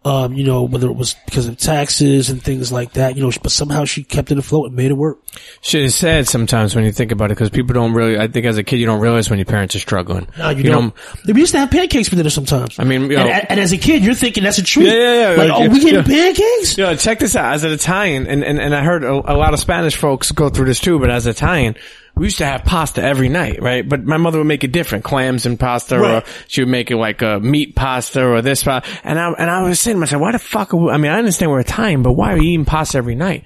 Um, 0.07 0.35
you 0.35 0.45
know, 0.45 0.65
whether 0.65 0.87
it 0.89 0.97
was 0.97 1.15
because 1.25 1.47
of 1.47 1.57
taxes 1.57 2.29
and 2.29 2.43
things 2.43 2.71
like 2.71 2.93
that, 2.93 3.17
you 3.17 3.23
know, 3.23 3.33
but 3.43 3.51
somehow 3.51 3.87
she 3.87 4.05
kept 4.05 4.31
it 4.31 4.37
afloat 4.37 4.67
and 4.67 4.77
made 4.77 4.91
it 4.91 4.95
work. 4.99 5.19
Shit 5.63 5.83
is 5.83 5.95
sad 5.95 6.29
sometimes 6.29 6.77
when 6.77 6.85
you 6.85 6.93
think 6.93 7.11
about 7.11 7.31
it 7.31 7.37
because 7.37 7.49
people 7.49 7.73
don't 7.73 7.95
really. 7.95 8.19
I 8.19 8.29
think 8.29 8.45
as 8.45 8.59
a 8.59 8.63
kid 8.63 8.77
you 8.81 8.85
don't 8.85 9.01
realize 9.01 9.31
when 9.31 9.39
your 9.39 9.47
parents 9.47 9.75
are 9.75 9.79
struggling. 9.79 10.29
No, 10.37 10.51
you, 10.51 10.65
know, 10.65 10.93
don't. 10.93 10.95
we 11.35 11.41
used 11.41 11.53
to 11.53 11.59
have 11.61 11.71
pancakes 11.71 12.11
for 12.11 12.17
dinner 12.17 12.29
sometimes. 12.29 12.79
I 12.79 12.85
mean, 12.85 13.03
you 13.11 13.17
know- 13.17 13.23
and, 13.27 13.51
and 13.53 13.61
as 13.61 13.73
a 13.73 13.79
kid, 13.79 14.05
you're 14.05 14.13
thinking 14.13 14.43
that's 14.45 14.59
a 14.59 14.63
treat. 14.63 14.89
Yeah, 14.89 14.93
yeah, 14.93 15.21
yeah. 15.23 15.29
Like, 15.37 15.49
Like, 15.51 15.61
oh, 15.63 15.69
we 15.73 15.81
getting 15.81 15.95
yeah. 15.95 16.03
pancakes? 16.03 16.77
Yeah, 16.77 16.95
check 16.97 17.19
this 17.21 17.35
out. 17.35 17.55
As 17.55 17.65
an 17.65 17.73
Italian, 17.73 18.27
and, 18.27 18.45
and, 18.45 18.61
and 18.61 18.75
I 18.75 18.85
heard 18.85 19.05
a, 19.05 19.11
a 19.11 19.37
lot 19.39 19.55
of 19.55 19.59
Spanish 19.61 19.97
folks 19.97 20.33
go 20.33 20.51
through 20.51 20.67
this 20.67 20.81
too, 20.81 20.99
but 20.99 21.09
as 21.09 21.27
Italian, 21.27 21.77
we 22.17 22.27
used 22.27 22.39
to 22.39 22.47
have 22.47 22.65
pasta 22.65 23.03
every 23.03 23.29
night, 23.29 23.61
right? 23.61 23.89
But 23.89 24.05
my 24.05 24.17
mother 24.19 24.39
would 24.39 24.47
make 24.47 24.63
it 24.63 24.71
different, 24.73 25.03
clams 25.05 25.47
and 25.47 25.59
pasta, 25.59 25.99
Right. 25.99 26.23
or 26.23 26.29
she 26.47 26.61
would 26.63 26.69
make 26.69 26.91
it 26.93 26.97
like 26.97 27.23
a 27.23 27.41
meat 27.41 27.75
pasta 27.75 28.25
or 28.25 28.41
this 28.41 28.63
pasta. 28.63 28.89
And 29.03 29.19
I, 29.19 29.33
and 29.33 29.51
I 29.51 29.63
was 29.63 29.81
saying 29.81 29.97
to 29.97 30.01
myself, 30.01 30.23
why 30.23 30.31
the 30.33 30.39
fuck 30.39 30.73
are 30.73 30.77
we, 30.77 30.91
I 30.93 30.97
mean, 30.97 31.11
I 31.11 31.19
understand 31.19 31.51
we're 31.51 31.61
Italian, 31.61 32.03
but 32.03 32.13
why 32.13 32.33
are 32.35 32.39
we 32.39 32.47
eating 32.47 32.65
pasta 32.65 32.99
every 32.99 33.17
night? 33.17 33.45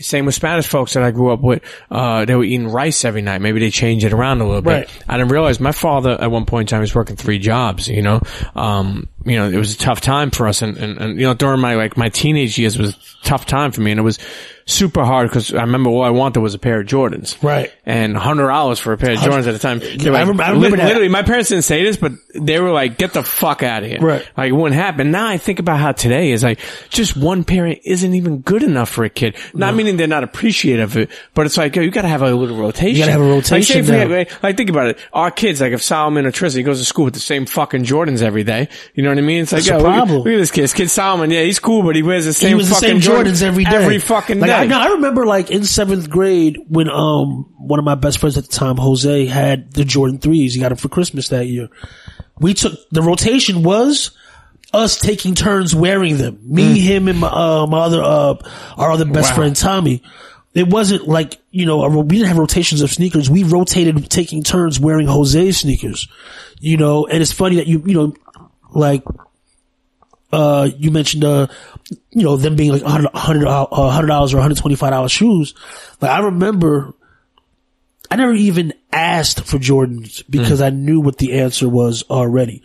Same 0.00 0.26
with 0.26 0.34
Spanish 0.34 0.66
folks 0.66 0.94
that 0.94 1.02
I 1.04 1.12
grew 1.12 1.30
up 1.32 1.40
with, 1.42 1.62
uh, 1.90 2.24
they 2.24 2.34
were 2.34 2.44
eating 2.44 2.66
rice 2.68 3.04
every 3.04 3.22
night. 3.22 3.40
Maybe 3.40 3.60
they 3.60 3.70
change 3.70 4.04
it 4.04 4.12
around 4.12 4.40
a 4.40 4.46
little 4.46 4.62
bit. 4.62 4.70
Right. 4.88 5.04
I 5.08 5.16
didn't 5.16 5.30
realize 5.30 5.60
my 5.60 5.72
father 5.72 6.10
at 6.20 6.30
one 6.30 6.44
point 6.44 6.70
in 6.70 6.74
time 6.74 6.80
was 6.80 6.94
working 6.94 7.14
three 7.16 7.38
jobs, 7.38 7.88
you 7.88 8.02
know, 8.02 8.20
um, 8.56 9.08
you 9.28 9.36
know, 9.36 9.48
it 9.48 9.56
was 9.56 9.74
a 9.74 9.78
tough 9.78 10.00
time 10.00 10.30
for 10.30 10.48
us. 10.48 10.62
And, 10.62 10.76
and, 10.76 10.98
and, 10.98 11.20
you 11.20 11.26
know, 11.26 11.34
during 11.34 11.60
my, 11.60 11.74
like, 11.74 11.96
my 11.96 12.08
teenage 12.08 12.58
years 12.58 12.78
was 12.78 12.94
a 12.94 12.98
tough 13.26 13.46
time 13.46 13.72
for 13.72 13.80
me. 13.80 13.90
And 13.92 14.00
it 14.00 14.04
was 14.04 14.18
super 14.66 15.02
hard 15.02 15.28
because 15.30 15.54
I 15.54 15.62
remember 15.62 15.88
all 15.88 16.02
I 16.02 16.10
wanted 16.10 16.40
was 16.40 16.52
a 16.54 16.58
pair 16.58 16.80
of 16.80 16.86
Jordans. 16.86 17.42
Right. 17.42 17.72
And 17.86 18.14
hundred 18.14 18.48
dollars 18.48 18.78
for 18.78 18.92
a 18.92 18.98
pair 18.98 19.12
of 19.12 19.18
Jordans 19.18 19.46
at 19.46 19.52
the 19.52 19.58
time. 19.58 19.78
They 19.78 20.10
were 20.10 20.16
I 20.16 20.20
remember- 20.20 20.42
I 20.42 20.50
remember 20.50 20.76
li-. 20.76 20.84
Literally, 20.84 21.08
my 21.08 21.22
parents 21.22 21.48
didn't 21.48 21.64
say 21.64 21.82
this, 21.84 21.96
but 21.96 22.12
they 22.34 22.60
were 22.60 22.70
like, 22.70 22.98
get 22.98 23.14
the 23.14 23.22
fuck 23.22 23.62
out 23.62 23.82
of 23.82 23.88
here. 23.88 23.98
Right. 24.00 24.28
Like, 24.36 24.50
it 24.50 24.52
wouldn't 24.52 24.78
happen. 24.78 25.10
Now 25.10 25.26
I 25.26 25.38
think 25.38 25.58
about 25.58 25.80
how 25.80 25.92
today 25.92 26.32
is 26.32 26.42
like, 26.42 26.60
just 26.90 27.16
one 27.16 27.44
parent 27.44 27.78
isn't 27.86 28.12
even 28.14 28.40
good 28.40 28.62
enough 28.62 28.90
for 28.90 29.04
a 29.04 29.08
kid. 29.08 29.36
Not 29.54 29.74
meaning 29.74 29.96
they're 29.96 30.06
not 30.06 30.22
appreciative 30.22 30.90
of 30.92 30.96
it, 30.98 31.10
but 31.32 31.46
it's 31.46 31.56
like, 31.56 31.74
yo, 31.74 31.80
you 31.82 31.90
gotta 31.90 32.08
have 32.08 32.20
a 32.20 32.30
little 32.34 32.58
rotation. 32.58 32.94
You 32.96 32.98
gotta 33.00 33.12
have 33.12 33.20
a 33.22 33.24
Like, 33.24 33.34
rotation 33.36 33.78
if 33.80 33.86
have- 33.86 34.10
like, 34.10 34.42
like, 34.42 34.56
think 34.58 34.68
about 34.68 34.88
it. 34.88 34.98
Our 35.14 35.30
kids, 35.30 35.62
like 35.62 35.72
if 35.72 35.82
Solomon 35.82 36.26
or 36.26 36.30
Tristan 36.30 36.62
goes 36.64 36.78
to 36.80 36.84
school 36.84 37.06
with 37.06 37.14
the 37.14 37.20
same 37.20 37.46
fucking 37.46 37.84
Jordans 37.84 38.20
every 38.20 38.44
day, 38.44 38.68
you 38.94 39.02
know 39.02 39.08
what 39.08 39.16
I 39.16 39.17
mean? 39.17 39.17
It's 39.26 39.52
like, 39.52 39.62
That's 39.62 39.68
yo, 39.68 39.76
a 39.76 39.78
look, 39.78 39.86
problem. 39.86 40.18
look 40.18 40.26
at 40.28 40.36
this 40.36 40.50
kid. 40.50 40.62
This 40.62 40.72
kid 40.74 40.90
Solomon, 40.90 41.30
yeah, 41.30 41.42
he's 41.42 41.58
cool, 41.58 41.82
but 41.82 41.96
he 41.96 42.02
wears 42.02 42.24
the 42.24 42.32
same 42.32 42.50
he 42.50 42.54
was 42.54 42.68
the 42.68 42.74
fucking 42.76 43.00
same 43.00 43.12
Jordans 43.12 43.42
every 43.42 43.64
day. 43.64 43.70
Every 43.74 43.98
fucking 43.98 44.40
like, 44.40 44.48
day. 44.48 44.54
I, 44.54 44.66
no, 44.66 44.78
I 44.78 44.86
remember 44.92 45.26
like 45.26 45.50
in 45.50 45.64
seventh 45.64 46.08
grade 46.10 46.58
when 46.68 46.88
um 46.88 47.52
one 47.58 47.78
of 47.78 47.84
my 47.84 47.94
best 47.94 48.18
friends 48.18 48.36
at 48.38 48.44
the 48.44 48.52
time, 48.52 48.76
Jose, 48.76 49.26
had 49.26 49.72
the 49.72 49.84
Jordan 49.84 50.18
threes. 50.18 50.54
He 50.54 50.60
got 50.60 50.68
them 50.70 50.78
for 50.78 50.88
Christmas 50.88 51.28
that 51.28 51.46
year. 51.46 51.68
We 52.38 52.54
took 52.54 52.72
the 52.90 53.02
rotation 53.02 53.62
was 53.62 54.12
us 54.72 54.98
taking 54.98 55.34
turns 55.34 55.74
wearing 55.74 56.18
them. 56.18 56.38
Me, 56.42 56.78
him, 56.78 57.08
and 57.08 57.18
my, 57.20 57.28
uh, 57.28 57.66
my 57.66 57.80
other 57.80 58.02
uh 58.02 58.34
our 58.76 58.92
other 58.92 59.04
best 59.04 59.30
Wow. 59.30 59.36
friend 59.36 59.56
Tommy. 59.56 60.02
It 60.54 60.66
wasn't 60.68 61.06
like 61.06 61.40
you 61.50 61.66
know 61.66 61.82
a, 61.82 61.88
we 61.88 62.16
didn't 62.16 62.28
have 62.28 62.38
rotations 62.38 62.80
of 62.82 62.90
sneakers. 62.90 63.30
We 63.30 63.44
rotated 63.44 64.10
taking 64.10 64.42
turns 64.42 64.80
wearing 64.80 65.06
Jose's 65.06 65.58
sneakers. 65.58 66.08
You 66.60 66.76
know, 66.76 67.06
and 67.06 67.22
it's 67.22 67.32
funny 67.32 67.56
that 67.56 67.66
you 67.66 67.82
you 67.86 67.94
know 67.94 68.14
like 68.70 69.02
uh, 70.32 70.68
you 70.76 70.90
mentioned, 70.90 71.24
uh, 71.24 71.46
you 72.10 72.22
know, 72.22 72.36
them 72.36 72.56
being 72.56 72.72
like 72.72 72.82
a 72.82 72.88
hundred, 72.88 73.10
a 73.14 73.18
hundred, 73.18 73.46
uh, 73.46 73.66
a 73.70 73.90
hundred 73.90 74.08
dollars 74.08 74.34
or 74.34 74.40
hundred 74.40 74.58
twenty-five 74.58 74.90
dollars 74.90 75.12
shoes. 75.12 75.54
Like 76.00 76.10
I 76.10 76.20
remember, 76.20 76.94
I 78.10 78.16
never 78.16 78.34
even 78.34 78.74
asked 78.92 79.44
for 79.44 79.58
Jordans 79.58 80.22
because 80.28 80.60
I 80.60 80.70
knew 80.70 81.00
what 81.00 81.18
the 81.18 81.40
answer 81.40 81.68
was 81.68 82.04
already. 82.10 82.62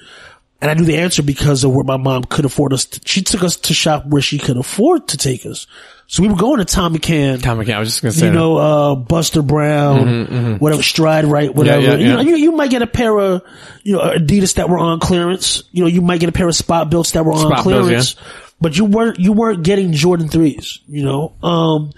And 0.64 0.72
I 0.72 0.76
knew 0.76 0.86
the 0.86 0.96
answer 1.00 1.22
because 1.24 1.66
of 1.66 1.74
where 1.76 1.84
my 1.84 1.98
mom 1.98 2.24
could 2.24 2.46
afford 2.46 2.72
us. 2.72 2.86
To, 2.86 3.02
she 3.04 3.22
took 3.22 3.44
us 3.44 3.58
to 3.58 3.74
shop 3.74 4.06
where 4.06 4.22
she 4.22 4.38
could 4.40 4.56
afford 4.56 5.10
to 5.10 5.18
take 5.18 5.46
us. 5.46 5.68
So 6.08 6.24
we 6.24 6.30
were 6.30 6.38
going 6.38 6.60
to 6.60 6.66
Tommy 6.66 7.00
Can, 7.00 7.40
Thom 7.40 7.60
McAn, 7.60 7.74
I 7.74 7.80
was 7.80 7.90
just 7.90 8.02
gonna 8.02 8.14
say 8.14 8.28
you 8.28 8.32
that. 8.32 8.38
know, 8.38 8.56
uh, 8.58 8.96
Buster 8.96 9.42
Brown, 9.42 10.60
whatever, 10.60 10.82
Stride 10.82 11.26
Right, 11.26 11.54
whatever. 11.54 11.82
yeah, 11.82 11.96
You 11.96 12.14
know, 12.14 12.22
you, 12.22 12.36
you 12.38 12.52
might 12.54 12.70
get 12.70 12.82
a 12.82 12.88
pair 12.88 13.14
of, 13.20 13.42
you 13.84 13.98
know, 13.98 14.00
Adidas 14.00 14.54
that 14.54 14.70
were 14.70 14.80
on 14.80 15.02
clearance. 15.02 15.64
You 15.74 15.84
know, 15.84 15.90
you 15.90 16.02
might 16.02 16.22
get 16.22 16.30
a 16.30 16.32
pair 16.32 16.48
of 16.48 16.56
Spot-Bilts 16.56 17.12
that 17.12 17.26
were 17.26 17.34
on 17.34 17.40
Spot 17.52 17.60
clearance. 17.60 18.16
But 18.62 18.78
you 18.78 18.86
weren't, 18.86 19.20
you 19.20 19.34
weren't 19.34 19.64
getting 19.64 19.92
Jordan 19.92 20.30
threes, 20.30 20.80
you 20.88 21.04
know? 21.04 21.34
Um, 21.44 21.92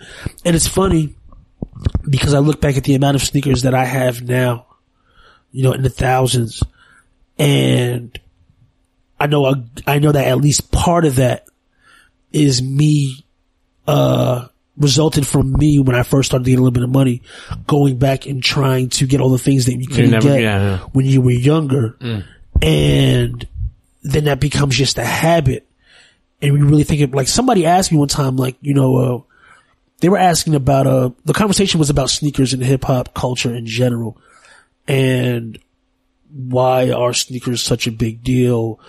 and 0.44 0.56
it's 0.56 0.68
funny 0.68 1.14
because 2.10 2.34
I 2.34 2.40
look 2.40 2.60
back 2.62 2.78
at 2.78 2.84
the 2.84 2.96
amount 2.96 3.14
of 3.14 3.22
sneakers 3.22 3.62
that 3.62 3.76
I 3.76 3.86
have 3.86 4.24
now, 4.24 4.66
you 5.52 5.62
know, 5.62 5.74
in 5.74 5.84
the 5.84 5.92
thousands 5.92 6.64
and 7.38 8.18
I 9.20 9.28
know, 9.28 9.46
I, 9.46 9.54
I 9.88 10.00
know 10.00 10.12
that 10.12 10.28
at 10.28 10.38
least 10.38 10.72
part 10.72 11.06
of 11.06 11.16
that 11.18 11.46
is 12.32 12.62
me 12.62 13.24
uh, 13.88 14.48
resulted 14.78 15.26
from 15.26 15.54
me 15.54 15.80
when 15.80 15.96
I 15.96 16.04
first 16.04 16.28
started 16.30 16.46
getting 16.46 16.60
a 16.60 16.62
little 16.62 16.72
bit 16.74 16.84
of 16.84 16.90
money, 16.90 17.22
going 17.66 17.98
back 17.98 18.26
and 18.26 18.44
trying 18.44 18.90
to 18.90 19.08
get 19.08 19.22
all 19.22 19.30
the 19.30 19.38
things 19.38 19.66
that 19.66 19.76
you 19.78 19.88
couldn't 19.88 20.12
never- 20.12 20.28
get 20.28 20.42
yeah, 20.42 20.60
yeah. 20.60 20.78
when 20.92 21.06
you 21.06 21.22
were 21.22 21.32
younger. 21.32 21.98
And 22.62 23.48
then 24.04 24.26
that 24.26 24.40
becomes 24.40 24.76
just 24.76 24.98
a 24.98 25.06
habit. 25.06 25.68
And 26.42 26.54
we 26.54 26.62
really 26.62 26.84
think 26.84 27.02
of, 27.02 27.14
like, 27.14 27.28
somebody 27.28 27.66
asked 27.66 27.92
me 27.92 27.98
one 27.98 28.10
time, 28.10 28.36
like, 28.36 28.58
you 28.62 28.74
know, 28.74 28.96
uh, 28.98 29.22
they 30.02 30.10
were 30.10 30.18
asking 30.18 30.56
about, 30.56 30.86
uh, 30.86 31.10
the 31.24 31.34
conversation 31.34 31.80
was 31.80 31.90
about 31.90 32.10
sneakers 32.10 32.54
and 32.54 32.62
hip 32.62 32.84
hop 32.84 33.14
culture 33.14 33.56
in 33.56 33.66
general. 33.66 34.18
And 34.88 35.58
why 36.32 36.92
are 36.92 37.14
sneakers 37.14 37.64
such 37.64 37.88
a 37.88 37.92
big 37.92 38.22
deal 38.24 38.80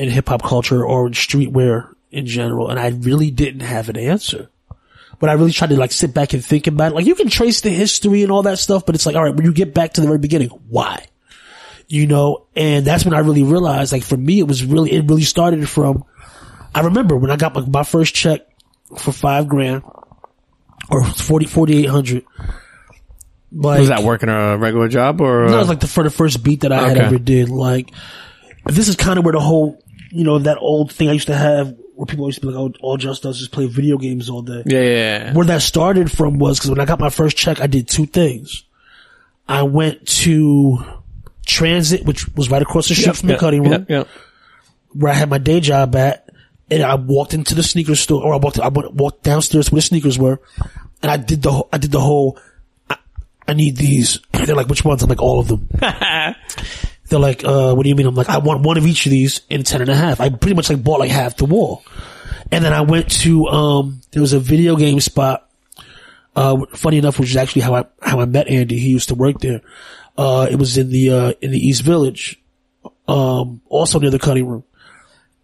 in 0.00 0.10
hip 0.10 0.28
hop 0.28 0.42
culture 0.42 0.84
or 0.84 1.06
in 1.06 1.12
streetwear 1.12 1.94
in 2.10 2.26
general? 2.26 2.70
And 2.70 2.78
I 2.80 2.88
really 2.88 3.30
didn't 3.30 3.60
have 3.60 3.88
an 3.88 3.96
answer. 3.96 4.48
But 5.18 5.28
I 5.28 5.34
really 5.34 5.52
tried 5.52 5.70
to 5.70 5.76
like 5.76 5.92
sit 5.92 6.14
back 6.14 6.32
and 6.32 6.44
think 6.44 6.66
about 6.66 6.92
it. 6.92 6.94
Like 6.94 7.06
you 7.06 7.14
can 7.14 7.28
trace 7.28 7.60
the 7.60 7.70
history 7.70 8.22
and 8.22 8.32
all 8.32 8.42
that 8.44 8.58
stuff, 8.58 8.86
but 8.86 8.94
it's 8.94 9.04
like, 9.04 9.16
all 9.16 9.22
right, 9.22 9.34
when 9.34 9.44
you 9.44 9.52
get 9.52 9.74
back 9.74 9.92
to 9.92 10.00
the 10.00 10.06
very 10.06 10.18
beginning, 10.18 10.48
why? 10.68 11.06
You 11.88 12.06
know, 12.06 12.46
and 12.56 12.86
that's 12.86 13.04
when 13.04 13.14
I 13.14 13.18
really 13.18 13.42
realized, 13.42 13.92
like 13.92 14.02
for 14.02 14.16
me, 14.16 14.38
it 14.38 14.48
was 14.48 14.64
really, 14.64 14.92
it 14.92 15.04
really 15.04 15.24
started 15.24 15.68
from, 15.68 16.04
I 16.74 16.82
remember 16.82 17.16
when 17.16 17.30
I 17.30 17.36
got 17.36 17.54
my, 17.54 17.60
my 17.66 17.82
first 17.82 18.14
check 18.14 18.46
for 18.96 19.12
five 19.12 19.48
grand 19.48 19.82
or 20.88 21.04
40, 21.04 21.46
4,800. 21.46 22.24
Like, 23.52 23.80
was 23.80 23.88
that 23.88 24.04
working 24.04 24.28
a 24.28 24.56
regular 24.56 24.88
job 24.88 25.20
or? 25.20 25.46
no, 25.46 25.52
uh, 25.52 25.56
it 25.56 25.58
was 25.58 25.68
like 25.68 25.80
the 25.80 25.88
for 25.88 26.04
the 26.04 26.10
first 26.10 26.42
beat 26.42 26.60
that 26.60 26.72
I 26.72 26.88
had 26.88 26.98
ever 26.98 27.18
did. 27.18 27.48
Like, 27.48 27.90
this 28.64 28.88
is 28.88 28.94
kind 28.96 29.18
of 29.18 29.24
where 29.24 29.32
the 29.32 29.40
whole, 29.40 29.82
you 30.10 30.24
know, 30.24 30.38
that 30.40 30.58
old 30.58 30.92
thing 30.92 31.08
I 31.08 31.12
used 31.12 31.28
to 31.28 31.36
have 31.36 31.74
where 31.94 32.06
people 32.06 32.26
used 32.26 32.40
to 32.40 32.46
be 32.46 32.52
like, 32.52 32.58
"Oh, 32.60 32.72
all 32.82 32.96
Just 32.96 33.22
does 33.22 33.40
is 33.40 33.48
play 33.48 33.66
video 33.66 33.96
games 33.98 34.28
all 34.30 34.42
day." 34.42 34.62
yeah, 34.66 34.80
yeah, 34.80 34.88
yeah. 35.24 35.32
Where 35.34 35.46
that 35.46 35.62
started 35.62 36.10
from 36.10 36.38
was 36.38 36.58
because 36.58 36.70
when 36.70 36.80
I 36.80 36.84
got 36.84 36.98
my 37.00 37.10
first 37.10 37.36
check, 37.36 37.60
I 37.60 37.66
did 37.66 37.88
two 37.88 38.06
things. 38.06 38.64
I 39.48 39.62
went 39.64 40.06
to 40.22 40.78
Transit, 41.46 42.04
which 42.04 42.28
was 42.36 42.50
right 42.50 42.62
across 42.62 42.88
the 42.88 42.94
street 42.94 43.16
from 43.16 43.28
the 43.28 43.36
cutting 43.36 43.62
room, 43.64 43.86
Yeah, 43.88 43.96
yeah. 43.98 44.04
where 44.92 45.12
I 45.12 45.14
had 45.16 45.28
my 45.28 45.38
day 45.38 45.58
job 45.60 45.96
at, 45.96 46.28
and 46.70 46.82
I 46.82 46.94
walked 46.94 47.34
into 47.34 47.54
the 47.56 47.62
sneaker 47.64 47.96
store, 47.96 48.22
or 48.22 48.32
I 48.32 48.36
walked, 48.36 48.60
I 48.60 48.68
went, 48.68 48.94
walked 48.94 49.24
downstairs 49.24 49.70
where 49.72 49.78
the 49.78 49.82
sneakers 49.82 50.18
were, 50.18 50.40
and 51.02 51.10
I 51.10 51.16
did 51.16 51.42
the, 51.42 51.50
whole- 51.52 51.68
I 51.72 51.78
did 51.78 51.90
the 51.90 52.00
whole, 52.00 52.38
I, 52.88 52.96
I 53.48 53.54
need 53.54 53.76
these. 53.76 54.20
They're 54.32 54.54
like, 54.54 54.68
which 54.68 54.84
ones? 54.84 55.02
I'm 55.02 55.08
like, 55.08 55.20
all 55.22 55.40
of 55.40 55.48
them. 55.48 55.68
They're 57.10 57.18
like, 57.18 57.44
uh, 57.44 57.74
what 57.74 57.82
do 57.82 57.88
you 57.88 57.94
mean? 57.94 58.06
I'm 58.06 58.14
like, 58.14 58.30
I 58.30 58.38
want 58.38 58.62
one 58.62 58.78
of 58.78 58.86
each 58.86 59.04
of 59.04 59.10
these 59.10 59.42
in 59.50 59.64
ten 59.64 59.82
and 59.82 59.90
a 59.90 59.94
half. 59.94 60.20
I 60.20 60.30
pretty 60.30 60.54
much 60.54 60.70
like 60.70 60.82
bought 60.82 61.00
like 61.00 61.10
half 61.10 61.36
the 61.36 61.44
wall. 61.44 61.82
And 62.52 62.64
then 62.64 62.72
I 62.72 62.80
went 62.80 63.10
to, 63.22 63.46
um, 63.46 64.00
there 64.10 64.22
was 64.22 64.32
a 64.32 64.40
video 64.40 64.76
game 64.76 65.00
spot, 65.00 65.48
uh, 66.34 66.64
funny 66.74 66.98
enough, 66.98 67.18
which 67.20 67.30
is 67.30 67.36
actually 67.36 67.62
how 67.62 67.74
I, 67.74 67.84
how 68.02 68.20
I 68.20 68.24
met 68.24 68.48
Andy. 68.48 68.78
He 68.78 68.88
used 68.88 69.08
to 69.10 69.14
work 69.14 69.38
there. 69.40 69.60
Uh, 70.16 70.48
it 70.50 70.56
was 70.56 70.78
in 70.78 70.90
the, 70.90 71.10
uh, 71.10 71.32
in 71.40 71.50
the 71.52 71.58
East 71.58 71.82
Village, 71.82 72.40
um, 73.06 73.60
also 73.68 73.98
near 73.98 74.10
the 74.10 74.18
cutting 74.18 74.46
room. 74.48 74.64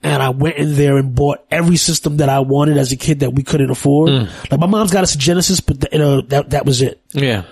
And 0.02 0.22
I 0.22 0.28
went 0.30 0.56
in 0.56 0.76
there 0.76 0.98
and 0.98 1.14
bought 1.14 1.44
every 1.50 1.76
system 1.76 2.18
that 2.18 2.28
I 2.28 2.40
wanted 2.40 2.76
as 2.76 2.92
a 2.92 2.96
kid 2.96 3.20
that 3.20 3.32
we 3.32 3.42
couldn't 3.42 3.70
afford. 3.70 4.10
Like 4.50 4.60
my 4.60 4.66
mom's 4.66 4.92
got 4.92 5.02
us 5.02 5.14
a 5.14 5.18
Genesis, 5.18 5.60
but 5.60 5.80
the, 5.80 5.88
you 5.92 5.98
know, 5.98 6.20
that, 6.22 6.50
that 6.50 6.66
was 6.66 6.82
it. 6.82 7.00
Yeah. 7.12 7.42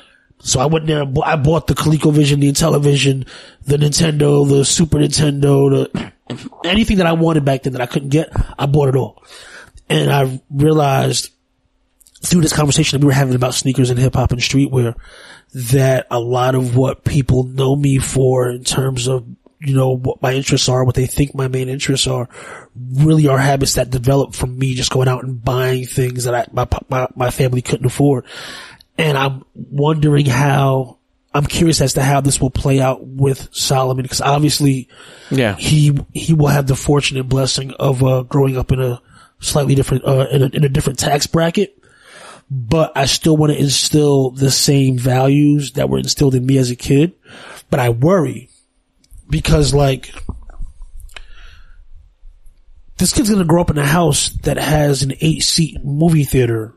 So 0.45 0.61
I 0.61 0.67
went 0.67 0.87
there 0.87 1.03
and 1.03 1.15
bought, 1.15 1.27
I 1.27 1.37
bought 1.37 1.67
the 1.67 1.75
ColecoVision, 1.75 2.41
the 2.41 2.53
Intellivision, 2.53 3.27
the 3.65 3.79
Nintendo, 3.79 4.47
the 4.47 4.63
Super 4.65 4.99
Nintendo, 4.99 5.71
the 5.91 6.13
anything 6.65 6.99
that 6.99 7.07
I 7.07 7.13
wanted 7.13 7.47
back 7.47 7.63
then 7.63 7.73
that 7.73 7.83
I 7.83 7.87
couldn't 7.87 8.11
get, 8.11 8.31
I 8.59 8.67
bought 8.67 8.91
it 8.91 8.97
all. 8.97 9.23
And 9.89 10.13
I 10.13 10.43
realized 10.51 11.31
through 12.23 12.43
this 12.43 12.53
conversation 12.53 13.01
that 13.01 13.05
we 13.05 13.09
were 13.09 13.15
having 13.15 13.35
about 13.35 13.55
sneakers 13.55 13.89
and 13.89 13.99
hip 13.99 14.15
hop 14.15 14.33
and 14.33 14.41
streetwear 14.41 14.95
that 15.55 16.07
a 16.11 16.21
lot 16.21 16.55
of 16.55 16.77
what 16.77 17.05
people 17.05 17.45
know 17.45 17.75
me 17.75 17.99
for 17.99 18.51
in 18.51 18.65
terms 18.65 19.07
of 19.07 19.27
you 19.61 19.75
know 19.75 19.97
what 19.97 20.21
my 20.21 20.35
interests 20.35 20.69
are, 20.69 20.85
what 20.85 20.95
they 20.95 21.07
think 21.07 21.35
my 21.35 21.49
main 21.49 21.71
interests 21.71 22.07
are, 22.07 22.29
really 22.75 23.29
are 23.29 23.39
habits 23.39 23.75
that 23.75 23.89
develop 23.89 24.35
from 24.35 24.59
me 24.59 24.75
just 24.75 24.91
going 24.91 25.09
out 25.09 25.25
and 25.25 25.43
buying 25.43 25.87
things 25.87 26.25
that 26.25 26.35
I 26.35 26.47
my 26.53 26.69
my, 26.91 27.09
my 27.15 27.31
family 27.31 27.63
couldn't 27.63 27.87
afford. 27.87 28.27
And 28.97 29.19
I'm 29.19 29.45
wondering 29.55 30.27
how 30.27 30.99
I'm 31.33 31.47
curious 31.47 31.81
as 31.81 31.95
to 31.95 32.03
how 32.03 32.21
this 32.21 32.41
will 32.41 32.51
play 32.51 32.81
out 32.81 33.05
with 33.05 33.49
Solomon 33.53 34.03
because 34.03 34.21
obviously 34.21 34.89
Yeah. 35.31 35.57
he 35.57 35.99
he 36.13 36.33
will 36.33 36.47
have 36.49 36.67
the 36.69 36.77
fortune 36.77 37.17
and 37.17 37.29
blessing 37.29 37.73
of 37.73 38.05
uh, 38.05 38.23
growing 38.23 38.57
up 38.57 38.71
in 38.71 38.81
a 38.81 39.01
slightly 39.41 39.75
different 39.75 40.05
uh, 40.05 40.27
in, 40.31 40.43
a, 40.43 40.47
in 40.47 40.65
a 40.65 40.69
different 40.69 40.99
tax 40.99 41.27
bracket. 41.27 41.77
But 42.51 42.93
I 42.95 43.07
still 43.07 43.37
want 43.37 43.53
to 43.53 43.59
instill 43.59 44.31
the 44.31 44.51
same 44.51 44.97
values 44.99 45.73
that 45.73 45.89
were 45.89 45.99
instilled 45.99 46.35
in 46.37 46.47
me 46.47 46.59
as 46.59 46.71
a 46.71 46.77
kid. 46.77 47.15
But 47.71 47.81
I 47.81 47.89
worry 47.89 48.49
because 49.29 49.75
like 49.75 50.15
this 52.99 53.13
kid's 53.13 53.31
gonna 53.31 53.45
grow 53.45 53.63
up 53.63 53.71
in 53.71 53.79
a 53.79 53.85
house 53.87 54.29
that 54.43 54.57
has 54.57 55.03
an 55.03 55.15
eight 55.21 55.43
seat 55.43 55.83
movie 55.85 56.25
theater 56.25 56.75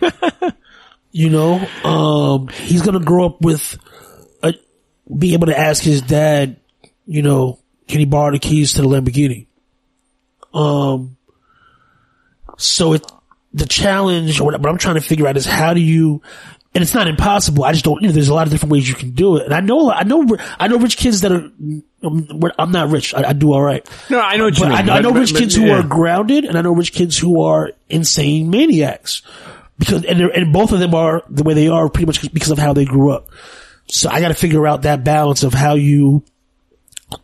You 1.14 1.28
know, 1.28 1.58
um, 1.84 2.48
he's 2.48 2.80
gonna 2.82 3.00
grow 3.00 3.26
up 3.26 3.42
with 3.42 3.78
a, 4.42 4.54
be 5.14 5.34
able 5.34 5.46
to 5.48 5.58
ask 5.58 5.82
his 5.82 6.00
dad, 6.00 6.56
you 7.06 7.20
know, 7.20 7.58
can 7.86 7.98
he 8.00 8.06
borrow 8.06 8.32
the 8.32 8.38
keys 8.38 8.72
to 8.74 8.82
the 8.82 8.88
Lamborghini? 8.88 9.46
Um, 10.54 11.16
so 12.56 12.94
it, 12.94 13.06
the 13.52 13.66
challenge 13.66 14.40
or 14.40 14.44
what, 14.44 14.60
what 14.60 14.70
I'm 14.70 14.78
trying 14.78 14.94
to 14.94 15.00
figure 15.02 15.26
out 15.26 15.36
is 15.36 15.44
how 15.44 15.74
do 15.74 15.80
you, 15.80 16.22
and 16.74 16.80
it's 16.80 16.94
not 16.94 17.06
impossible. 17.08 17.64
I 17.64 17.72
just 17.72 17.84
don't, 17.84 18.00
you 18.00 18.08
know, 18.08 18.14
there's 18.14 18.28
a 18.28 18.34
lot 18.34 18.46
of 18.46 18.52
different 18.52 18.72
ways 18.72 18.88
you 18.88 18.94
can 18.94 19.10
do 19.10 19.36
it. 19.36 19.44
And 19.44 19.52
I 19.52 19.60
know, 19.60 19.90
I 19.90 20.04
know, 20.04 20.26
I 20.58 20.68
know 20.68 20.78
rich 20.78 20.96
kids 20.96 21.20
that 21.20 21.32
are, 21.32 21.50
um, 22.02 22.52
I'm 22.58 22.72
not 22.72 22.88
rich. 22.88 23.12
I, 23.12 23.28
I 23.28 23.32
do 23.34 23.52
all 23.52 23.62
right. 23.62 23.86
No, 24.08 24.18
I 24.18 24.38
know 24.38 24.44
what 24.44 24.58
you 24.58 24.64
mean. 24.64 24.88
I, 24.88 24.96
I 24.96 25.00
know 25.02 25.12
but- 25.12 25.20
rich 25.20 25.32
but- 25.34 25.40
kids 25.40 25.54
who 25.54 25.66
yeah. 25.66 25.80
are 25.80 25.82
grounded, 25.82 26.46
and 26.46 26.56
I 26.56 26.62
know 26.62 26.72
rich 26.72 26.92
kids 26.92 27.18
who 27.18 27.42
are 27.42 27.72
insane 27.90 28.48
maniacs. 28.48 29.20
Because 29.78 30.04
and, 30.04 30.20
and 30.20 30.52
both 30.52 30.72
of 30.72 30.80
them 30.80 30.94
are 30.94 31.22
the 31.28 31.42
way 31.42 31.54
they 31.54 31.68
are 31.68 31.88
pretty 31.88 32.06
much 32.06 32.32
because 32.32 32.50
of 32.50 32.58
how 32.58 32.72
they 32.72 32.84
grew 32.84 33.10
up. 33.10 33.30
So 33.86 34.08
I 34.08 34.20
got 34.20 34.28
to 34.28 34.34
figure 34.34 34.66
out 34.66 34.82
that 34.82 35.04
balance 35.04 35.42
of 35.42 35.52
how 35.54 35.74
you, 35.74 36.24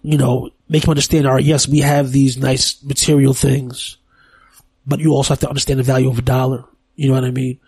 you 0.02 0.18
know, 0.18 0.50
make 0.68 0.82
them 0.82 0.90
understand. 0.90 1.26
All 1.26 1.34
right, 1.34 1.44
yes, 1.44 1.68
we 1.68 1.80
have 1.80 2.10
these 2.10 2.36
nice 2.36 2.82
material 2.82 3.34
things, 3.34 3.96
but 4.86 5.00
you 5.00 5.12
also 5.12 5.34
have 5.34 5.40
to 5.40 5.48
understand 5.48 5.78
the 5.78 5.84
value 5.84 6.08
of 6.08 6.18
a 6.18 6.22
dollar. 6.22 6.64
You 6.96 7.08
know 7.08 7.14
what 7.14 7.24
I 7.24 7.30
mean? 7.30 7.60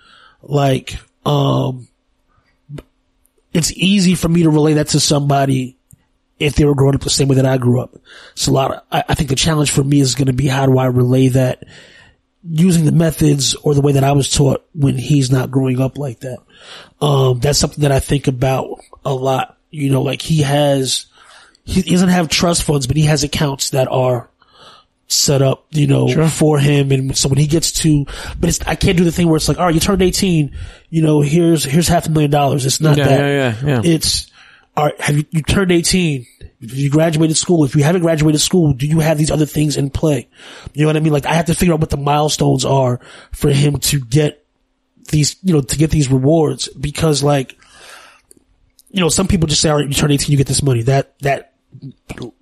Like, 0.43 0.99
um, 1.25 1.87
it's 3.53 3.73
easy 3.73 4.15
for 4.15 4.29
me 4.29 4.43
to 4.43 4.51
relay 4.51 4.75
that 4.75 4.89
to 4.89 5.01
somebody 5.01 5.77
if 6.39 6.55
they 6.55 6.65
were 6.65 6.75
growing 6.75 6.95
up 6.95 7.03
the 7.03 7.11
same 7.11 7.29
way 7.29 7.37
that 7.37 7.47
I 7.47 7.59
grew 7.59 7.81
up. 7.81 7.95
It's 8.33 8.47
a 8.47 8.53
lot 8.53 8.73
of, 8.73 8.83
I, 8.91 9.05
I 9.11 9.15
think 9.15 9.29
the 9.29 9.37
challenge 9.37 9.71
for 9.71 9.85
me 9.85 10.01
is 10.01 10.15
going 10.15 10.27
to 10.27 10.33
be 10.33 10.49
how 10.49 10.67
do 10.67 10.79
I 10.79 10.87
relay 10.87 11.29
that 11.29 11.65
using 12.49 12.85
the 12.85 12.93
methods 12.93 13.55
or 13.57 13.75
the 13.75 13.81
way 13.81 13.93
that 13.93 14.05
I 14.05 14.13
was 14.13 14.31
taught 14.31 14.65
when 14.75 14.97
he's 14.97 15.31
not 15.31 15.51
growing 15.51 15.81
up 15.81 15.99
like 15.99 16.21
that. 16.21 16.39
Um, 17.01 17.41
that's 17.41 17.59
something 17.59 17.83
that 17.83 17.93
I 17.93 18.01
think 18.01 18.27
about 18.29 18.81
a 19.05 19.13
lot. 19.15 19.57
You 19.71 19.91
know, 19.91 20.03
like 20.03 20.23
he 20.23 20.43
has, 20.43 21.07
he 21.65 21.83
doesn't 21.83 22.09
have 22.09 22.29
trust 22.29 22.63
funds, 22.65 22.87
but 22.87 22.97
he 22.97 23.05
has 23.05 23.23
accounts 23.25 23.71
that 23.71 23.89
are 23.89 24.29
set 25.07 25.43
up, 25.43 25.67
you 25.71 25.87
know, 25.87 26.07
for 26.29 26.59
him. 26.59 26.93
And 26.93 27.17
so 27.17 27.29
when 27.29 27.39
he 27.39 27.47
gets 27.47 27.73
to, 27.83 28.05
but 28.39 28.49
it's, 28.49 28.61
I 28.67 28.75
can't 28.77 28.97
do 28.97 29.05
the 29.05 29.13
thing 29.13 29.27
where 29.29 29.37
it's 29.37 29.49
like, 29.49 29.59
all 29.59 29.67
right, 29.67 29.75
you 29.75 29.81
turned 29.81 30.03
18, 30.03 30.57
you 30.89 31.03
know, 31.03 31.21
here's, 31.21 31.65
here's 31.65 31.89
half 31.89 32.07
a 32.07 32.11
million 32.11 32.31
dollars. 32.31 32.65
It's 32.65 32.81
not 32.81 32.97
Yeah, 32.97 33.09
that. 33.09 33.21
yeah, 33.21 33.27
yeah, 33.29 33.67
yeah. 33.67 33.81
It's, 33.85 34.30
all 34.81 34.87
right, 34.87 34.99
have 34.99 35.15
you, 35.15 35.25
you 35.31 35.43
turned 35.43 35.71
18? 35.71 36.27
You 36.61 36.89
graduated 36.89 37.37
school, 37.37 37.65
if 37.65 37.77
you 37.77 37.83
haven't 37.83 38.01
graduated 38.01 38.41
school, 38.41 38.73
do 38.73 38.87
you 38.87 39.01
have 39.01 39.19
these 39.19 39.31
other 39.31 39.45
things 39.45 39.77
in 39.77 39.91
play? 39.91 40.27
You 40.73 40.83
know 40.83 40.87
what 40.89 40.97
I 40.97 41.01
mean? 41.01 41.13
Like 41.13 41.27
I 41.27 41.35
have 41.35 41.47
to 41.47 41.55
figure 41.55 41.75
out 41.75 41.81
what 41.81 41.91
the 41.91 41.99
milestones 41.99 42.65
are 42.65 42.99
for 43.33 43.51
him 43.51 43.77
to 43.79 44.01
get 44.01 44.43
these, 45.11 45.37
you 45.43 45.53
know, 45.53 45.61
to 45.61 45.77
get 45.77 45.91
these 45.91 46.11
rewards 46.11 46.69
because 46.69 47.23
like, 47.23 47.59
you 48.91 49.01
know, 49.01 49.11
some 49.11 49.29
people 49.29 49.49
just 49.49 49.61
say, 49.61 49.69
all 49.69 49.77
right, 49.77 49.87
you 49.87 49.93
turn 49.93 50.11
18, 50.11 50.33
you 50.33 50.39
get 50.39 50.47
this 50.47 50.63
money. 50.63 50.83
That, 50.85 51.19
that 51.19 51.53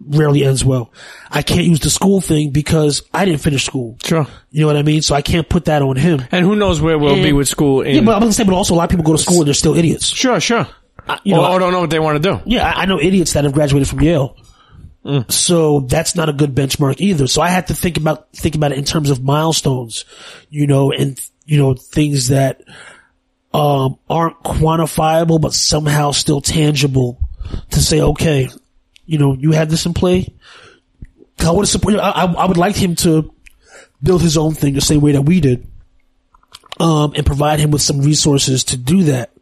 rarely 0.00 0.44
ends 0.44 0.64
well. 0.64 0.92
I 1.28 1.42
can't 1.42 1.64
use 1.64 1.80
the 1.80 1.90
school 1.90 2.20
thing 2.20 2.50
because 2.50 3.02
I 3.12 3.24
didn't 3.24 3.40
finish 3.40 3.66
school. 3.66 3.98
Sure. 4.04 4.28
You 4.52 4.60
know 4.60 4.68
what 4.68 4.76
I 4.76 4.82
mean? 4.82 5.02
So 5.02 5.16
I 5.16 5.22
can't 5.22 5.48
put 5.48 5.64
that 5.64 5.82
on 5.82 5.96
him. 5.96 6.22
And 6.30 6.44
who 6.46 6.54
knows 6.54 6.80
where 6.80 6.98
we'll 6.98 7.20
be 7.20 7.32
with 7.32 7.48
school 7.48 7.82
in. 7.82 7.96
Yeah, 7.96 8.00
but 8.02 8.14
I'm 8.14 8.20
gonna 8.20 8.32
say, 8.32 8.44
but 8.44 8.54
also 8.54 8.74
a 8.74 8.76
lot 8.76 8.84
of 8.84 8.90
people 8.90 9.04
go 9.04 9.12
to 9.12 9.18
school 9.18 9.38
and 9.38 9.46
they're 9.48 9.54
still 9.54 9.76
idiots. 9.76 10.06
sure, 10.06 10.40
sure. 10.40 10.68
You 11.24 11.34
know, 11.34 11.52
or, 11.52 11.58
don't 11.58 11.72
know 11.72 11.80
what 11.80 11.90
they 11.90 11.98
want 11.98 12.22
to 12.22 12.30
do. 12.30 12.40
Yeah, 12.44 12.66
I 12.66 12.82
I 12.82 12.84
know 12.86 13.00
idiots 13.00 13.32
that 13.32 13.44
have 13.44 13.52
graduated 13.52 13.88
from 13.88 14.00
Yale. 14.00 14.36
Mm. 15.04 15.30
So 15.30 15.80
that's 15.80 16.14
not 16.14 16.28
a 16.28 16.32
good 16.32 16.54
benchmark 16.54 17.00
either. 17.00 17.26
So 17.26 17.40
I 17.40 17.48
had 17.48 17.68
to 17.68 17.74
think 17.74 17.96
about, 17.96 18.32
think 18.32 18.54
about 18.54 18.72
it 18.72 18.78
in 18.78 18.84
terms 18.84 19.10
of 19.10 19.22
milestones, 19.22 20.04
you 20.50 20.66
know, 20.66 20.92
and, 20.92 21.18
you 21.46 21.56
know, 21.56 21.74
things 21.74 22.28
that, 22.28 22.60
um, 23.54 23.98
aren't 24.10 24.42
quantifiable, 24.42 25.40
but 25.40 25.54
somehow 25.54 26.10
still 26.10 26.40
tangible 26.40 27.18
to 27.70 27.80
say, 27.80 28.02
okay, 28.02 28.50
you 29.06 29.18
know, 29.18 29.34
you 29.34 29.52
had 29.52 29.70
this 29.70 29.86
in 29.86 29.94
play. 29.94 30.34
I 31.38 31.50
would 31.52 31.68
support, 31.68 31.94
I, 31.94 32.10
I 32.10 32.24
I 32.24 32.46
would 32.46 32.58
like 32.58 32.76
him 32.76 32.96
to 32.96 33.32
build 34.02 34.20
his 34.20 34.36
own 34.36 34.52
thing 34.52 34.74
the 34.74 34.80
same 34.80 35.00
way 35.00 35.12
that 35.12 35.22
we 35.22 35.40
did. 35.40 35.66
Um, 36.80 37.12
and 37.16 37.24
provide 37.24 37.60
him 37.60 37.70
with 37.70 37.82
some 37.82 38.02
resources 38.02 38.64
to 38.64 38.76
do 38.76 39.04
that. 39.04 39.32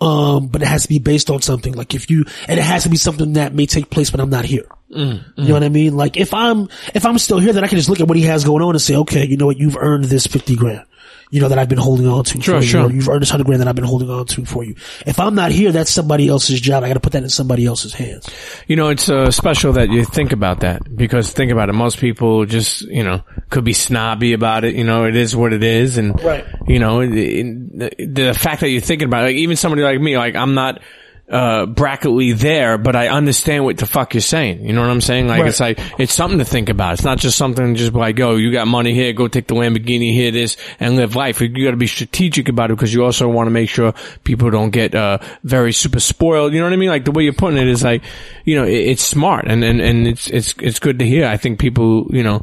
Um, 0.00 0.48
but 0.48 0.60
it 0.62 0.68
has 0.68 0.82
to 0.82 0.88
be 0.88 0.98
based 0.98 1.30
on 1.30 1.40
something. 1.40 1.72
Like 1.72 1.94
if 1.94 2.10
you, 2.10 2.24
and 2.48 2.58
it 2.60 2.62
has 2.62 2.82
to 2.82 2.90
be 2.90 2.96
something 2.98 3.32
that 3.34 3.54
may 3.54 3.64
take 3.66 3.88
place 3.88 4.12
when 4.12 4.20
I'm 4.20 4.28
not 4.30 4.44
here. 4.44 4.66
Mm, 4.90 5.22
You 5.36 5.44
know 5.48 5.54
what 5.54 5.62
I 5.64 5.68
mean? 5.70 5.96
Like 5.96 6.16
if 6.18 6.34
I'm, 6.34 6.68
if 6.94 7.06
I'm 7.06 7.18
still 7.18 7.38
here, 7.38 7.52
then 7.54 7.64
I 7.64 7.66
can 7.66 7.78
just 7.78 7.88
look 7.88 8.00
at 8.00 8.06
what 8.06 8.16
he 8.16 8.24
has 8.24 8.44
going 8.44 8.62
on 8.62 8.70
and 8.74 8.80
say, 8.80 8.94
okay, 8.96 9.26
you 9.26 9.36
know 9.38 9.46
what, 9.46 9.56
you've 9.58 9.76
earned 9.76 10.04
this 10.04 10.26
50 10.26 10.54
grand. 10.56 10.84
You 11.30 11.40
know, 11.40 11.48
that 11.48 11.58
I've 11.58 11.68
been 11.68 11.78
holding 11.78 12.06
on 12.06 12.22
to 12.24 12.40
Sure, 12.40 12.58
for 12.58 12.62
you. 12.64 12.68
sure. 12.70 12.84
Or 12.84 12.90
you've 12.92 13.08
earned 13.08 13.22
this 13.22 13.30
100 13.30 13.44
grand 13.46 13.60
that 13.60 13.66
I've 13.68 13.74
been 13.74 13.84
holding 13.84 14.08
on 14.10 14.26
to 14.26 14.44
for 14.44 14.62
you. 14.64 14.76
If 15.06 15.18
I'm 15.18 15.34
not 15.34 15.50
here, 15.50 15.72
that's 15.72 15.90
somebody 15.90 16.28
else's 16.28 16.60
job. 16.60 16.84
I 16.84 16.88
gotta 16.88 17.00
put 17.00 17.12
that 17.14 17.22
in 17.24 17.28
somebody 17.28 17.66
else's 17.66 17.92
hands. 17.94 18.28
You 18.68 18.76
know, 18.76 18.88
it's 18.90 19.08
uh, 19.08 19.30
special 19.32 19.72
that 19.72 19.90
you 19.90 20.04
think 20.04 20.32
about 20.32 20.60
that 20.60 20.96
because 20.96 21.32
think 21.32 21.50
about 21.50 21.68
it. 21.68 21.72
Most 21.72 21.98
people 21.98 22.46
just, 22.46 22.82
you 22.82 23.02
know, 23.02 23.22
could 23.50 23.64
be 23.64 23.72
snobby 23.72 24.34
about 24.34 24.64
it. 24.64 24.76
You 24.76 24.84
know, 24.84 25.04
it 25.04 25.16
is 25.16 25.34
what 25.34 25.52
it 25.52 25.64
is. 25.64 25.98
And, 25.98 26.22
Right. 26.22 26.44
you 26.68 26.78
know, 26.78 27.00
it- 27.00 28.14
the 28.14 28.32
fact 28.32 28.60
that 28.60 28.68
you're 28.70 28.80
thinking 28.80 29.08
about 29.08 29.24
it, 29.24 29.28
like 29.28 29.36
even 29.36 29.56
somebody 29.56 29.82
like 29.82 30.00
me, 30.00 30.16
like 30.16 30.36
I'm 30.36 30.54
not, 30.54 30.80
uh, 31.28 31.66
bracketly 31.66 32.36
there, 32.38 32.78
but 32.78 32.94
I 32.94 33.08
understand 33.08 33.64
what 33.64 33.76
the 33.78 33.86
fuck 33.86 34.14
you're 34.14 34.20
saying. 34.20 34.64
You 34.64 34.72
know 34.72 34.80
what 34.82 34.90
I'm 34.90 35.00
saying? 35.00 35.26
Like, 35.26 35.40
Right. 35.40 35.48
it's 35.48 35.58
like, 35.58 35.78
it's 35.98 36.14
something 36.14 36.38
to 36.38 36.44
think 36.44 36.68
about. 36.68 36.94
It's 36.94 37.02
not 37.04 37.18
just 37.18 37.36
something 37.36 37.74
just 37.74 37.92
like, 37.94 38.20
oh, 38.20 38.36
you 38.36 38.52
got 38.52 38.68
money 38.68 38.94
here, 38.94 39.12
go 39.12 39.26
take 39.26 39.48
the 39.48 39.54
Lamborghini 39.56 40.12
here, 40.12 40.30
this, 40.30 40.56
and 40.78 40.94
live 40.96 41.16
life. 41.16 41.40
You 41.40 41.48
gotta 41.48 41.76
be 41.76 41.88
strategic 41.88 42.48
about 42.48 42.70
it 42.70 42.76
because 42.76 42.94
you 42.94 43.04
also 43.04 43.28
want 43.28 43.48
to 43.48 43.50
make 43.50 43.68
sure 43.68 43.92
people 44.22 44.50
don't 44.50 44.70
get, 44.70 44.94
uh, 44.94 45.18
very 45.42 45.72
super 45.72 45.98
spoiled. 46.00 46.52
You 46.52 46.60
know 46.60 46.66
what 46.66 46.72
I 46.72 46.76
mean? 46.76 46.90
Like 46.90 47.04
the 47.04 47.10
way 47.12 47.24
you're 47.24 47.32
putting 47.32 47.58
it 47.58 47.66
is 47.66 47.82
like, 47.82 48.02
you 48.44 48.54
know, 48.54 48.64
it, 48.64 48.74
it's 48.74 49.02
smart 49.02 49.46
and, 49.48 49.64
and, 49.64 49.80
and 49.80 50.06
it's, 50.06 50.28
it's, 50.28 50.54
it's 50.60 50.78
good 50.78 51.00
to 51.00 51.06
hear. 51.06 51.26
I 51.26 51.36
think 51.36 51.58
people, 51.58 52.06
you 52.10 52.22
know, 52.22 52.42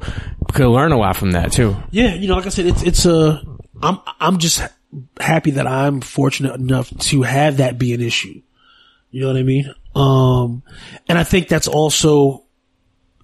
could 0.53 0.67
learn 0.67 0.91
a 0.91 0.97
lot 0.97 1.15
from 1.15 1.31
that 1.31 1.51
too. 1.53 1.75
Yeah, 1.91 2.13
you 2.15 2.27
know, 2.27 2.35
like 2.35 2.45
I 2.45 2.49
said, 2.49 2.65
it's 2.67 2.83
it's 2.83 3.05
a. 3.05 3.41
I'm 3.81 3.99
I'm 4.19 4.37
just 4.37 4.61
happy 5.19 5.51
that 5.51 5.65
I'm 5.65 6.01
fortunate 6.01 6.53
enough 6.55 6.89
to 7.07 7.21
have 7.23 7.57
that 7.57 7.77
be 7.79 7.93
an 7.93 8.01
issue. 8.01 8.41
You 9.13 9.21
know 9.21 9.27
what 9.27 9.37
I 9.37 9.43
mean? 9.43 9.71
Um, 9.95 10.63
and 11.07 11.17
I 11.19 11.23
think 11.23 11.47
that's 11.47 11.67
also 11.67 12.43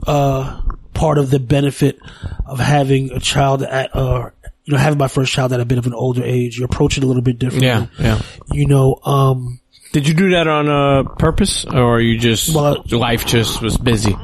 uh 0.07 0.61
part 0.93 1.17
of 1.17 1.29
the 1.31 1.39
benefit 1.39 1.99
of 2.45 2.59
having 2.59 3.11
a 3.11 3.19
child 3.19 3.63
at 3.63 3.93
uh 3.95 4.29
you 4.65 4.73
know 4.73 4.77
having 4.79 4.97
my 4.99 5.07
first 5.07 5.33
child 5.33 5.51
at 5.51 5.59
a 5.59 5.65
bit 5.65 5.77
of 5.79 5.87
an 5.87 5.93
older 5.95 6.23
age. 6.23 6.59
You 6.59 6.65
approach 6.65 6.97
it 6.97 7.03
a 7.03 7.07
little 7.07 7.23
bit 7.23 7.39
differently. 7.39 7.67
Yeah. 7.67 7.87
Yeah. 7.99 8.21
You 8.53 8.67
know, 8.67 8.99
um, 9.03 9.59
Did 9.93 10.07
you 10.07 10.13
do 10.13 10.29
that 10.31 10.47
on 10.47 10.69
uh, 10.69 11.03
purpose 11.17 11.65
or 11.65 11.99
you 11.99 12.19
just, 12.19 12.53
Well, 12.53 12.83
life 12.91 13.25
just 13.25 13.61
was 13.61 13.75
busy? 13.77 14.15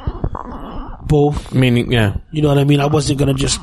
both. 1.06 1.52
Meaning, 1.54 1.90
yeah. 1.92 2.16
You 2.30 2.42
know 2.42 2.48
what 2.48 2.58
I 2.58 2.64
mean? 2.64 2.80
I 2.80 2.86
wasn't 2.86 3.18
gonna 3.18 3.34
just 3.34 3.60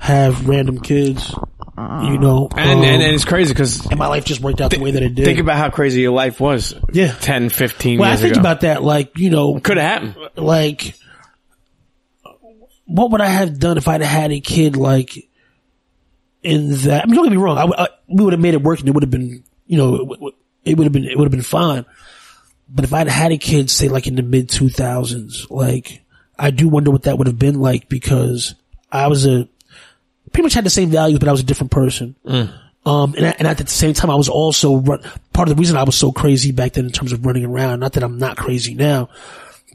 have 0.00 0.48
random 0.48 0.80
kids. 0.80 1.34
You 1.84 2.18
know, 2.18 2.48
And, 2.56 2.70
um, 2.78 2.82
and, 2.84 3.02
and 3.02 3.14
it's 3.14 3.24
crazy 3.24 3.52
because 3.52 3.84
and 3.86 3.98
my 3.98 4.06
life 4.08 4.24
just 4.24 4.40
worked 4.40 4.60
out 4.60 4.70
the 4.70 4.78
way 4.80 4.90
that 4.92 5.02
it 5.02 5.14
did. 5.14 5.24
think 5.24 5.38
about 5.38 5.56
how 5.56 5.70
crazy 5.70 6.00
your 6.00 6.12
life 6.12 6.40
was 6.40 6.74
Yeah. 6.92 7.12
10, 7.20 7.48
15 7.50 7.98
Well, 7.98 8.10
I 8.12 8.16
think 8.16 8.32
ago. 8.32 8.40
about 8.40 8.60
that, 8.62 8.82
like, 8.82 9.18
you 9.18 9.30
know, 9.30 9.58
Could 9.60 9.76
have 9.76 10.02
happened. 10.02 10.30
like, 10.36 10.94
what 12.86 13.10
would 13.10 13.20
I 13.20 13.26
have 13.28 13.58
done 13.58 13.78
if 13.78 13.88
I'd 13.88 14.02
had 14.02 14.30
a 14.32 14.40
kid, 14.40 14.76
like, 14.76 15.16
in 16.42 16.70
that? 16.82 17.02
I 17.02 17.06
mean, 17.06 17.14
don't 17.16 17.24
get 17.24 17.30
me 17.32 17.38
wrong. 17.38 17.58
I, 17.58 17.84
I, 17.84 17.88
we 18.08 18.24
would 18.24 18.32
have 18.32 18.40
made 18.40 18.54
it 18.54 18.62
work 18.62 18.80
and 18.80 18.88
it 18.88 18.92
would 18.92 19.02
have 19.02 19.10
been, 19.10 19.42
you 19.66 19.76
know, 19.78 19.94
it 19.96 20.34
it 20.64 20.76
would 20.78 20.84
have 20.84 20.92
been, 20.92 21.04
it 21.04 21.16
would 21.18 21.24
have 21.24 21.32
been 21.32 21.42
fine. 21.42 21.84
But 22.68 22.84
if 22.84 22.92
I'd 22.94 23.08
had 23.08 23.32
a 23.32 23.36
kid, 23.38 23.70
say, 23.70 23.88
like, 23.88 24.06
in 24.06 24.16
the 24.16 24.22
mid 24.22 24.48
2000s, 24.48 25.50
like, 25.50 26.02
I 26.38 26.50
do 26.50 26.68
wonder 26.68 26.90
what 26.90 27.02
that 27.04 27.18
would 27.18 27.26
have 27.26 27.38
been 27.38 27.60
like 27.60 27.88
because 27.88 28.54
I 28.90 29.06
was 29.08 29.26
a, 29.26 29.48
pretty 30.34 30.42
much 30.42 30.52
had 30.54 30.64
the 30.66 30.70
same 30.70 30.90
values, 30.90 31.18
but 31.18 31.28
I 31.28 31.32
was 31.32 31.40
a 31.40 31.44
different 31.44 31.70
person. 31.70 32.14
Um, 32.86 33.14
and, 33.16 33.26
I- 33.26 33.34
and 33.38 33.48
at 33.48 33.56
the 33.56 33.66
same 33.66 33.94
time, 33.94 34.10
I 34.10 34.14
was 34.16 34.28
also 34.28 34.76
run, 34.76 35.00
part 35.32 35.48
of 35.48 35.56
the 35.56 35.58
reason 35.58 35.78
I 35.78 35.84
was 35.84 35.96
so 35.96 36.12
crazy 36.12 36.52
back 36.52 36.74
then 36.74 36.84
in 36.84 36.92
terms 36.92 37.12
of 37.12 37.24
running 37.24 37.46
around. 37.46 37.80
Not 37.80 37.94
that 37.94 38.02
I'm 38.02 38.18
not 38.18 38.36
crazy 38.36 38.74
now, 38.74 39.08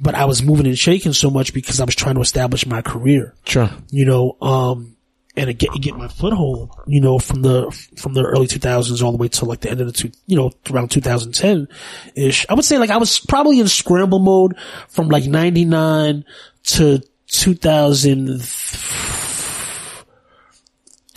but 0.02 0.14
I 0.14 0.26
was 0.26 0.44
moving 0.44 0.68
and 0.68 0.78
shaking 0.78 1.14
so 1.14 1.32
much 1.32 1.52
because 1.52 1.80
I 1.80 1.86
was 1.86 1.96
trying 1.96 2.16
to 2.16 2.22
establish 2.22 2.68
my 2.68 2.84
career, 2.84 3.34
Sure. 3.46 3.70
you 3.90 4.06
know, 4.06 4.38
um, 4.42 4.96
and 5.36 5.58
get, 5.58 5.70
get 5.82 5.96
my 5.96 6.08
foothold, 6.08 6.70
you 6.86 7.02
know, 7.02 7.18
from 7.18 7.42
the, 7.42 7.72
from 7.98 8.14
the 8.14 8.24
early 8.24 8.46
2000s 8.46 9.02
all 9.02 9.12
the 9.12 9.18
way 9.18 9.30
to 9.30 9.46
like 9.46 9.62
the 9.62 9.72
end 9.72 9.80
of 9.82 9.88
the 9.88 9.94
two, 9.94 10.12
you 10.28 10.36
know, 10.38 10.52
around 10.70 10.92
2010 10.92 11.68
ish. 12.16 12.46
I 12.50 12.54
would 12.54 12.66
say 12.66 12.78
like 12.78 12.90
I 12.92 12.98
was 12.98 13.20
probably 13.22 13.60
in 13.60 13.68
scramble 13.70 14.20
mode 14.20 14.56
from 14.90 15.08
like 15.10 15.26
99 15.26 16.26
to 16.64 17.02
2000, 17.28 18.42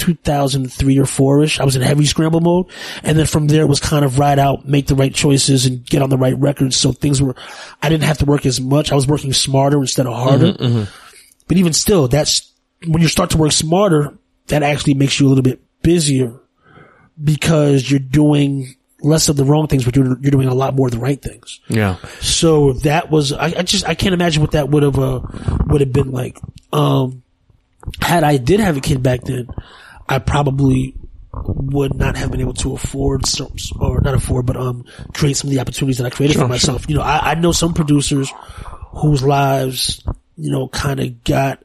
2003 0.02 0.98
or 0.98 1.04
4ish. 1.04 1.60
I 1.60 1.64
was 1.64 1.76
in 1.76 1.82
heavy 1.82 2.04
scramble 2.04 2.40
mode. 2.40 2.66
And 3.02 3.16
then 3.18 3.26
from 3.26 3.46
there 3.46 3.62
it 3.62 3.68
was 3.68 3.80
kind 3.80 4.04
of 4.04 4.18
ride 4.18 4.38
out, 4.38 4.66
make 4.68 4.88
the 4.88 4.94
right 4.96 5.14
choices 5.14 5.64
and 5.64 5.84
get 5.86 6.02
on 6.02 6.10
the 6.10 6.18
right 6.18 6.36
records. 6.36 6.76
So 6.76 6.92
things 6.92 7.22
were, 7.22 7.34
I 7.80 7.88
didn't 7.88 8.04
have 8.04 8.18
to 8.18 8.24
work 8.24 8.44
as 8.44 8.60
much. 8.60 8.90
I 8.92 8.94
was 8.96 9.06
working 9.06 9.32
smarter 9.32 9.78
instead 9.78 10.06
of 10.06 10.14
harder. 10.14 10.86
But 11.48 11.56
even 11.56 11.72
still, 11.72 12.08
that's 12.08 12.52
when 12.86 13.00
you 13.00 13.08
start 13.08 13.30
to 13.30 13.38
work 13.38 13.52
smarter, 13.52 14.18
that 14.48 14.62
actually 14.62 14.94
makes 14.94 15.18
you 15.20 15.26
a 15.26 15.30
little 15.30 15.42
bit 15.42 15.60
busier. 15.82 16.34
because 17.22 17.88
you're 17.90 18.00
doing 18.00 18.74
less 19.02 19.28
of 19.28 19.36
the 19.36 19.44
wrong 19.44 19.66
things, 19.66 19.84
but 19.84 19.94
you're, 19.96 20.18
you're 20.20 20.30
doing 20.30 20.48
a 20.48 20.54
lot 20.54 20.74
more 20.74 20.86
of 20.88 20.92
the 20.92 20.98
right 20.98 21.20
things. 21.20 21.60
Yeah. 21.68 21.96
So 22.20 22.72
that 22.84 23.10
was, 23.10 23.32
I, 23.32 23.46
I 23.46 23.62
just, 23.62 23.86
I 23.86 23.94
can't 23.94 24.14
imagine 24.14 24.40
what 24.42 24.52
that 24.52 24.68
would 24.68 24.82
have, 24.82 24.98
uh, 24.98 25.20
would 25.66 25.80
have 25.80 25.92
been 25.92 26.10
like. 26.12 26.38
Um, 26.72 27.22
had 28.00 28.22
I 28.24 28.36
did 28.36 28.60
have 28.60 28.76
a 28.76 28.80
kid 28.80 29.02
back 29.02 29.22
then, 29.22 29.48
I 30.08 30.18
probably 30.18 30.94
would 31.32 31.94
not 31.94 32.16
have 32.16 32.30
been 32.30 32.40
able 32.40 32.54
to 32.54 32.74
afford 32.74 33.24
some, 33.26 33.54
or 33.80 34.00
not 34.00 34.14
afford, 34.14 34.46
but, 34.46 34.56
um, 34.56 34.84
create 35.14 35.36
some 35.36 35.48
of 35.48 35.54
the 35.54 35.60
opportunities 35.60 35.98
that 35.98 36.06
I 36.06 36.10
created 36.10 36.36
for 36.36 36.48
myself. 36.48 36.88
You 36.88 36.96
know, 36.96 37.02
I, 37.02 37.30
I 37.30 37.34
know 37.34 37.52
some 37.52 37.72
producers 37.72 38.32
whose 38.90 39.22
lives, 39.22 40.04
you 40.36 40.52
know, 40.52 40.68
kind 40.68 41.00
of 41.00 41.24
got, 41.24 41.64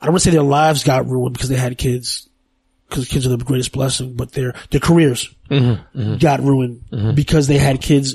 I 0.00 0.06
don't 0.06 0.12
want 0.12 0.22
to 0.22 0.30
say 0.30 0.32
their 0.32 0.42
lives 0.42 0.84
got 0.84 1.06
ruined 1.06 1.32
because 1.32 1.48
they 1.48 1.56
had 1.56 1.78
kids, 1.78 2.28
because 2.88 3.08
kids 3.08 3.26
are 3.26 3.30
the 3.30 3.42
greatest 3.42 3.72
blessing, 3.72 4.14
but 4.14 4.32
their, 4.32 4.54
their 4.70 4.80
careers 4.80 5.34
mm-hmm, 5.50 5.98
mm-hmm. 5.98 6.16
got 6.18 6.40
ruined 6.40 6.84
mm-hmm. 6.90 7.14
because 7.14 7.46
they 7.46 7.58
had 7.58 7.80
kids 7.80 8.14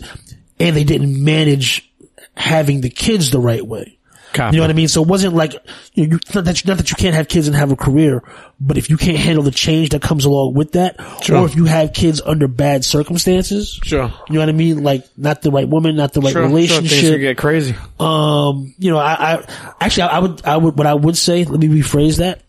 and 0.59 0.75
they 0.75 0.83
didn't 0.83 1.23
manage 1.23 1.91
having 2.35 2.81
the 2.81 2.89
kids 2.89 3.31
the 3.31 3.39
right 3.39 3.65
way. 3.65 3.97
Copy. 4.33 4.55
You 4.55 4.61
know 4.61 4.63
what 4.63 4.69
I 4.69 4.73
mean? 4.73 4.87
So 4.87 5.01
it 5.01 5.07
wasn't 5.07 5.33
like, 5.33 5.53
you 5.93 6.05
know, 6.07 6.13
you, 6.13 6.19
not 6.35 6.45
that 6.45 6.63
you, 6.63 6.67
not 6.67 6.77
that 6.77 6.89
you 6.91 6.95
can't 6.95 7.15
have 7.15 7.27
kids 7.27 7.47
and 7.47 7.55
have 7.55 7.71
a 7.71 7.75
career, 7.75 8.23
but 8.59 8.77
if 8.77 8.89
you 8.89 8.95
can't 8.97 9.17
handle 9.17 9.43
the 9.43 9.51
change 9.51 9.89
that 9.89 10.01
comes 10.01 10.25
along 10.25 10.53
with 10.53 10.73
that, 10.73 10.97
Sure. 11.23 11.37
or 11.37 11.45
if 11.45 11.55
you 11.55 11.65
have 11.65 11.93
kids 11.93 12.21
under 12.21 12.47
bad 12.47 12.85
circumstances, 12.85 13.79
Sure. 13.83 14.11
you 14.27 14.33
know 14.35 14.39
what 14.41 14.49
I 14.49 14.51
mean? 14.51 14.83
Like 14.83 15.05
not 15.17 15.41
the 15.41 15.49
right 15.51 15.67
woman, 15.67 15.95
not 15.95 16.13
the 16.13 16.21
right 16.21 16.31
Sure, 16.31 16.47
sure. 16.47 16.57
Things 16.57 16.71
relationship. 16.71 17.19
get 17.21 17.37
crazy. 17.37 17.75
Um, 17.99 18.73
you 18.77 18.91
know, 18.91 18.97
I, 18.99 19.13
I 19.37 19.43
actually, 19.81 20.03
I 20.03 20.19
would, 20.19 20.45
I 20.45 20.57
would, 20.57 20.77
what 20.77 20.85
I 20.87 20.93
would 20.93 21.17
say, 21.17 21.43
let 21.45 21.59
me 21.59 21.67
rephrase 21.67 22.17
that. 22.17 22.41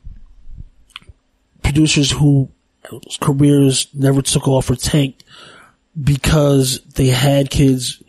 Producers 1.63 2.11
who 2.11 2.51
whose 2.89 3.19
careers 3.21 3.87
never 3.95 4.23
took 4.23 4.49
off 4.49 4.69
or 4.71 4.75
tanked 4.75 5.23
because 6.03 6.81
they 6.95 7.07
had 7.09 7.51
kids, 7.51 8.03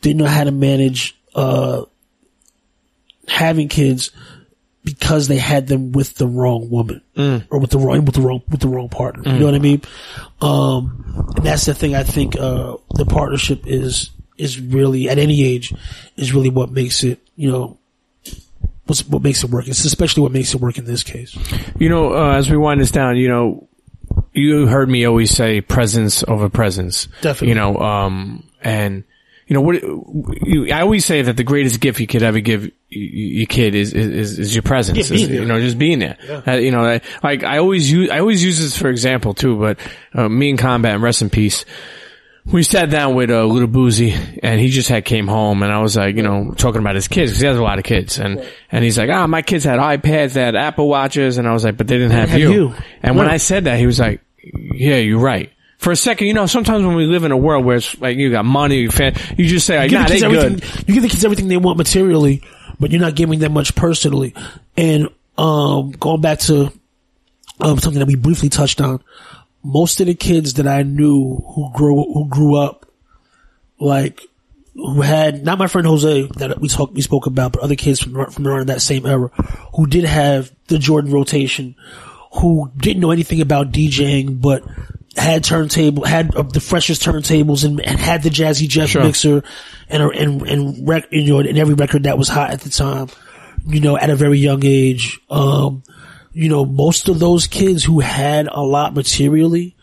didn't 0.00 0.18
know 0.18 0.26
how 0.26 0.42
to 0.44 0.50
manage, 0.50 1.16
uh, 1.34 1.82
having 3.28 3.68
kids 3.68 4.10
because 4.84 5.28
they 5.28 5.36
had 5.36 5.66
them 5.66 5.92
with 5.92 6.14
the 6.14 6.26
wrong 6.26 6.70
woman 6.70 7.02
or 7.50 7.58
with 7.58 7.70
the 7.70 7.78
wrong, 7.78 8.04
with 8.04 8.14
the 8.14 8.22
wrong, 8.22 8.42
with 8.48 8.60
the 8.60 8.68
wrong 8.68 8.88
partner. 8.88 9.22
You 9.30 9.38
know 9.38 9.44
what 9.46 9.54
I 9.54 9.58
mean? 9.58 9.82
Um, 10.40 11.32
and 11.36 11.44
that's 11.44 11.66
the 11.66 11.74
thing 11.74 11.94
I 11.94 12.04
think, 12.04 12.36
uh, 12.38 12.76
the 12.94 13.04
partnership 13.04 13.66
is, 13.66 14.10
is 14.38 14.60
really, 14.60 15.08
at 15.08 15.18
any 15.18 15.42
age, 15.44 15.74
is 16.16 16.32
really 16.32 16.48
what 16.48 16.70
makes 16.70 17.04
it, 17.04 17.18
you 17.36 17.50
know, 17.50 17.78
what's, 18.86 19.06
what 19.06 19.22
makes 19.22 19.44
it 19.44 19.50
work. 19.50 19.68
It's 19.68 19.84
especially 19.84 20.22
what 20.22 20.32
makes 20.32 20.54
it 20.54 20.60
work 20.60 20.78
in 20.78 20.84
this 20.84 21.02
case. 21.02 21.36
You 21.78 21.88
know, 21.88 22.14
uh, 22.14 22.36
as 22.36 22.48
we 22.48 22.56
wind 22.56 22.80
this 22.80 22.90
down, 22.90 23.16
you 23.16 23.28
know, 23.28 23.68
you 24.32 24.66
heard 24.68 24.88
me 24.88 25.04
always 25.04 25.32
say 25.32 25.60
presence 25.60 26.24
over 26.26 26.48
presence. 26.48 27.08
Definitely. 27.20 27.48
You 27.48 27.54
know, 27.56 27.76
um, 27.78 28.48
and 28.62 29.04
you 29.48 29.54
know 29.54 29.62
what? 29.62 29.82
You, 30.46 30.70
I 30.72 30.82
always 30.82 31.04
say 31.06 31.22
that 31.22 31.36
the 31.38 31.42
greatest 31.42 31.80
gift 31.80 31.98
you 32.00 32.06
could 32.06 32.22
ever 32.22 32.38
give 32.40 32.70
your 32.90 33.46
kid 33.46 33.74
is 33.74 33.94
is, 33.94 34.38
is 34.38 34.54
your 34.54 34.62
presence. 34.62 35.10
Yeah, 35.10 35.16
Is. 35.16 35.28
You 35.28 35.44
know, 35.46 35.58
just 35.60 35.78
being 35.78 35.98
there. 36.00 36.18
Uh, 36.46 36.52
you 36.52 36.70
know, 36.70 36.84
I- 36.84 37.00
like 37.22 37.44
I 37.44 37.58
always 37.58 37.90
use 37.90 38.10
I 38.10 38.20
always 38.20 38.44
use 38.44 38.60
this 38.60 38.76
for 38.76 38.90
example 38.90 39.32
too. 39.34 39.58
But 39.58 39.78
uh, 40.14 40.28
me 40.28 40.50
and 40.50 40.58
Combat 40.58 40.94
and 40.94 41.02
rest 41.02 41.22
in 41.22 41.30
peace. 41.30 41.64
We 42.50 42.62
sat 42.62 42.88
down 42.88 43.14
with 43.14 43.30
uh, 43.30 43.44
Lil 43.44 43.66
Boosie, 43.66 44.38
and 44.42 44.58
he 44.58 44.68
just 44.70 44.88
had 44.88 45.04
came 45.04 45.26
home, 45.26 45.62
and 45.62 45.70
I 45.70 45.80
was 45.80 45.96
like, 45.96 46.16
you 46.16 46.22
know, 46.22 46.54
talking 46.56 46.80
about 46.80 46.94
his 46.94 47.06
kids 47.06 47.30
because 47.32 47.40
he 47.40 47.46
has 47.46 47.58
a 47.58 47.62
lot 47.62 47.78
of 47.78 47.84
kids, 47.84 48.18
and 48.18 48.42
and 48.72 48.82
he's 48.84 48.96
like, 48.96 49.10
ah, 49.10 49.26
my 49.26 49.42
kids 49.42 49.64
had 49.64 49.78
iPads, 49.78 50.32
they 50.32 50.40
had 50.42 50.56
Apple 50.56 50.88
Watches, 50.88 51.36
and 51.36 51.46
I 51.46 51.52
was 51.52 51.64
like, 51.64 51.76
but 51.76 51.88
they 51.88 51.96
didn't 51.98 52.12
have, 52.12 52.30
have 52.30 52.40
you. 52.40 52.52
you. 52.52 52.74
And 53.02 53.16
when 53.18 53.28
I 53.28 53.36
said 53.36 53.64
that, 53.64 53.78
he 53.78 53.84
was 53.86 53.98
like, 54.00 54.22
yeah, 54.42 54.96
you're 54.96 55.18
right. 55.20 55.52
For 55.78 55.92
a 55.92 55.96
second, 55.96 56.26
you 56.26 56.34
know, 56.34 56.46
sometimes 56.46 56.84
when 56.84 56.96
we 56.96 57.06
live 57.06 57.22
in 57.22 57.30
a 57.30 57.36
world 57.36 57.64
where 57.64 57.76
it's 57.76 57.98
like 58.00 58.16
you 58.16 58.32
got 58.32 58.44
money, 58.44 58.78
you 58.78 58.90
fan, 58.90 59.14
you 59.36 59.46
just 59.46 59.64
say 59.64 59.78
like, 59.78 59.90
give 59.90 60.00
nah, 60.00 60.08
the 60.08 60.14
they 60.14 60.20
good. 60.20 60.64
You 60.88 60.94
give 60.94 61.02
the 61.04 61.08
kids 61.08 61.24
everything 61.24 61.46
they 61.46 61.56
want 61.56 61.78
materially, 61.78 62.42
but 62.80 62.90
you're 62.90 63.00
not 63.00 63.14
giving 63.14 63.38
them 63.38 63.52
much 63.52 63.76
personally. 63.76 64.34
And 64.76 65.08
um, 65.36 65.92
going 65.92 66.20
back 66.20 66.40
to 66.40 66.72
um, 67.60 67.78
something 67.78 68.00
that 68.00 68.06
we 68.06 68.16
briefly 68.16 68.48
touched 68.48 68.80
on, 68.80 69.02
most 69.62 70.00
of 70.00 70.06
the 70.06 70.14
kids 70.14 70.54
that 70.54 70.66
I 70.66 70.82
knew 70.82 71.36
who 71.36 71.70
grew 71.72 72.12
who 72.12 72.28
grew 72.28 72.56
up, 72.56 72.86
like 73.78 74.22
who 74.74 75.00
had 75.00 75.44
not 75.44 75.58
my 75.58 75.66
friend 75.66 75.86
Jose 75.86 76.28
that 76.36 76.60
we 76.60 76.68
talked 76.68 76.94
we 76.94 77.02
spoke 77.02 77.26
about, 77.26 77.52
but 77.52 77.62
other 77.62 77.76
kids 77.76 78.00
from 78.00 78.30
from 78.30 78.46
around 78.46 78.68
that 78.68 78.82
same 78.82 79.06
era 79.06 79.28
who 79.74 79.86
did 79.86 80.04
have 80.04 80.50
the 80.66 80.78
Jordan 80.78 81.12
rotation, 81.12 81.76
who 82.32 82.70
didn't 82.76 83.00
know 83.00 83.10
anything 83.10 83.40
about 83.40 83.72
DJing, 83.72 84.40
but 84.40 84.64
had 85.16 85.42
turntable 85.44 86.04
had 86.04 86.34
uh, 86.34 86.42
the 86.42 86.60
freshest 86.60 87.02
turntables 87.02 87.64
and, 87.64 87.80
and 87.80 87.98
had 87.98 88.22
the 88.22 88.30
Jazzy 88.30 88.68
Jeff 88.68 88.90
Sure. 88.90 89.02
mixer 89.02 89.42
and 89.88 90.02
and 90.02 90.42
and 90.42 90.88
rec, 90.88 91.06
you 91.10 91.32
know 91.32 91.38
and 91.40 91.58
every 91.58 91.74
record 91.74 92.04
that 92.04 92.18
was 92.18 92.28
hot 92.28 92.50
at 92.50 92.60
the 92.60 92.70
time, 92.70 93.08
you 93.66 93.80
know 93.80 93.96
at 93.96 94.10
a 94.10 94.16
very 94.16 94.38
young 94.38 94.64
age. 94.64 95.18
Um, 95.30 95.82
you 96.32 96.48
know 96.48 96.64
most 96.64 97.08
of 97.08 97.18
those 97.18 97.46
kids 97.46 97.82
who 97.82 98.00
had 98.00 98.46
a 98.46 98.60
lot 98.60 98.94
materially 98.94 99.74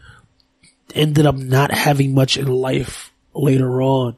ended 0.94 1.26
up 1.26 1.36
not 1.36 1.72
having 1.72 2.14
much 2.14 2.38
in 2.38 2.48
life 2.48 3.12
later 3.34 3.82
on. 3.82 4.16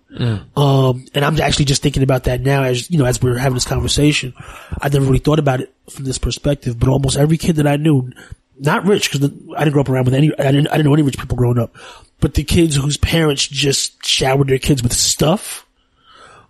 Um, 0.56 1.06
and 1.16 1.26
I'm 1.26 1.40
actually 1.42 1.66
just 1.66 1.82
thinking 1.82 2.04
about 2.04 2.26
that 2.26 2.42
now 2.42 2.62
as, 2.62 2.92
you 2.92 3.00
know, 3.00 3.06
as 3.06 3.20
we're 3.20 3.36
having 3.38 3.56
this 3.56 3.66
conversation. 3.66 4.34
I 4.80 4.90
never 4.90 5.06
really 5.06 5.18
thought 5.18 5.40
about 5.40 5.60
it 5.62 5.74
from 5.90 6.06
this 6.06 6.20
perspective, 6.20 6.78
but 6.80 6.88
almost 6.88 7.18
every 7.18 7.38
kid 7.38 7.56
that 7.56 7.66
I 7.66 7.78
knew, 7.78 8.12
not 8.60 8.86
rich, 8.86 9.12
cause 9.12 9.24
I 9.24 9.64
didn't 9.64 9.74
grow 9.74 9.82
up 9.82 9.90
around 9.90 10.06
with 10.06 10.14
any, 10.14 10.32
I 10.38 10.52
didn't, 10.52 10.68
I 10.68 10.78
didn't 10.78 10.86
know 10.86 10.94
any 10.94 11.04
rich 11.04 11.18
people 11.18 11.38
growing 11.38 11.60
up, 11.60 11.76
but 12.20 12.34
the 12.34 12.44
kids 12.44 12.76
whose 12.76 12.98
parents 12.98 13.48
just 13.48 14.06
showered 14.06 14.48
their 14.48 14.58
kids 14.58 14.82
with 14.84 14.94
stuff, 14.94 15.66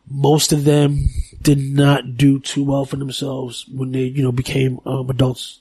most 0.10 0.54
of 0.54 0.64
them 0.64 1.10
did 1.42 1.60
not 1.60 2.18
do 2.18 2.40
too 2.40 2.64
well 2.64 2.86
for 2.86 2.96
themselves 2.96 3.66
when 3.68 3.92
they, 3.92 4.04
you 4.04 4.24
know, 4.24 4.32
became, 4.32 4.80
um, 4.86 5.10
adults 5.10 5.60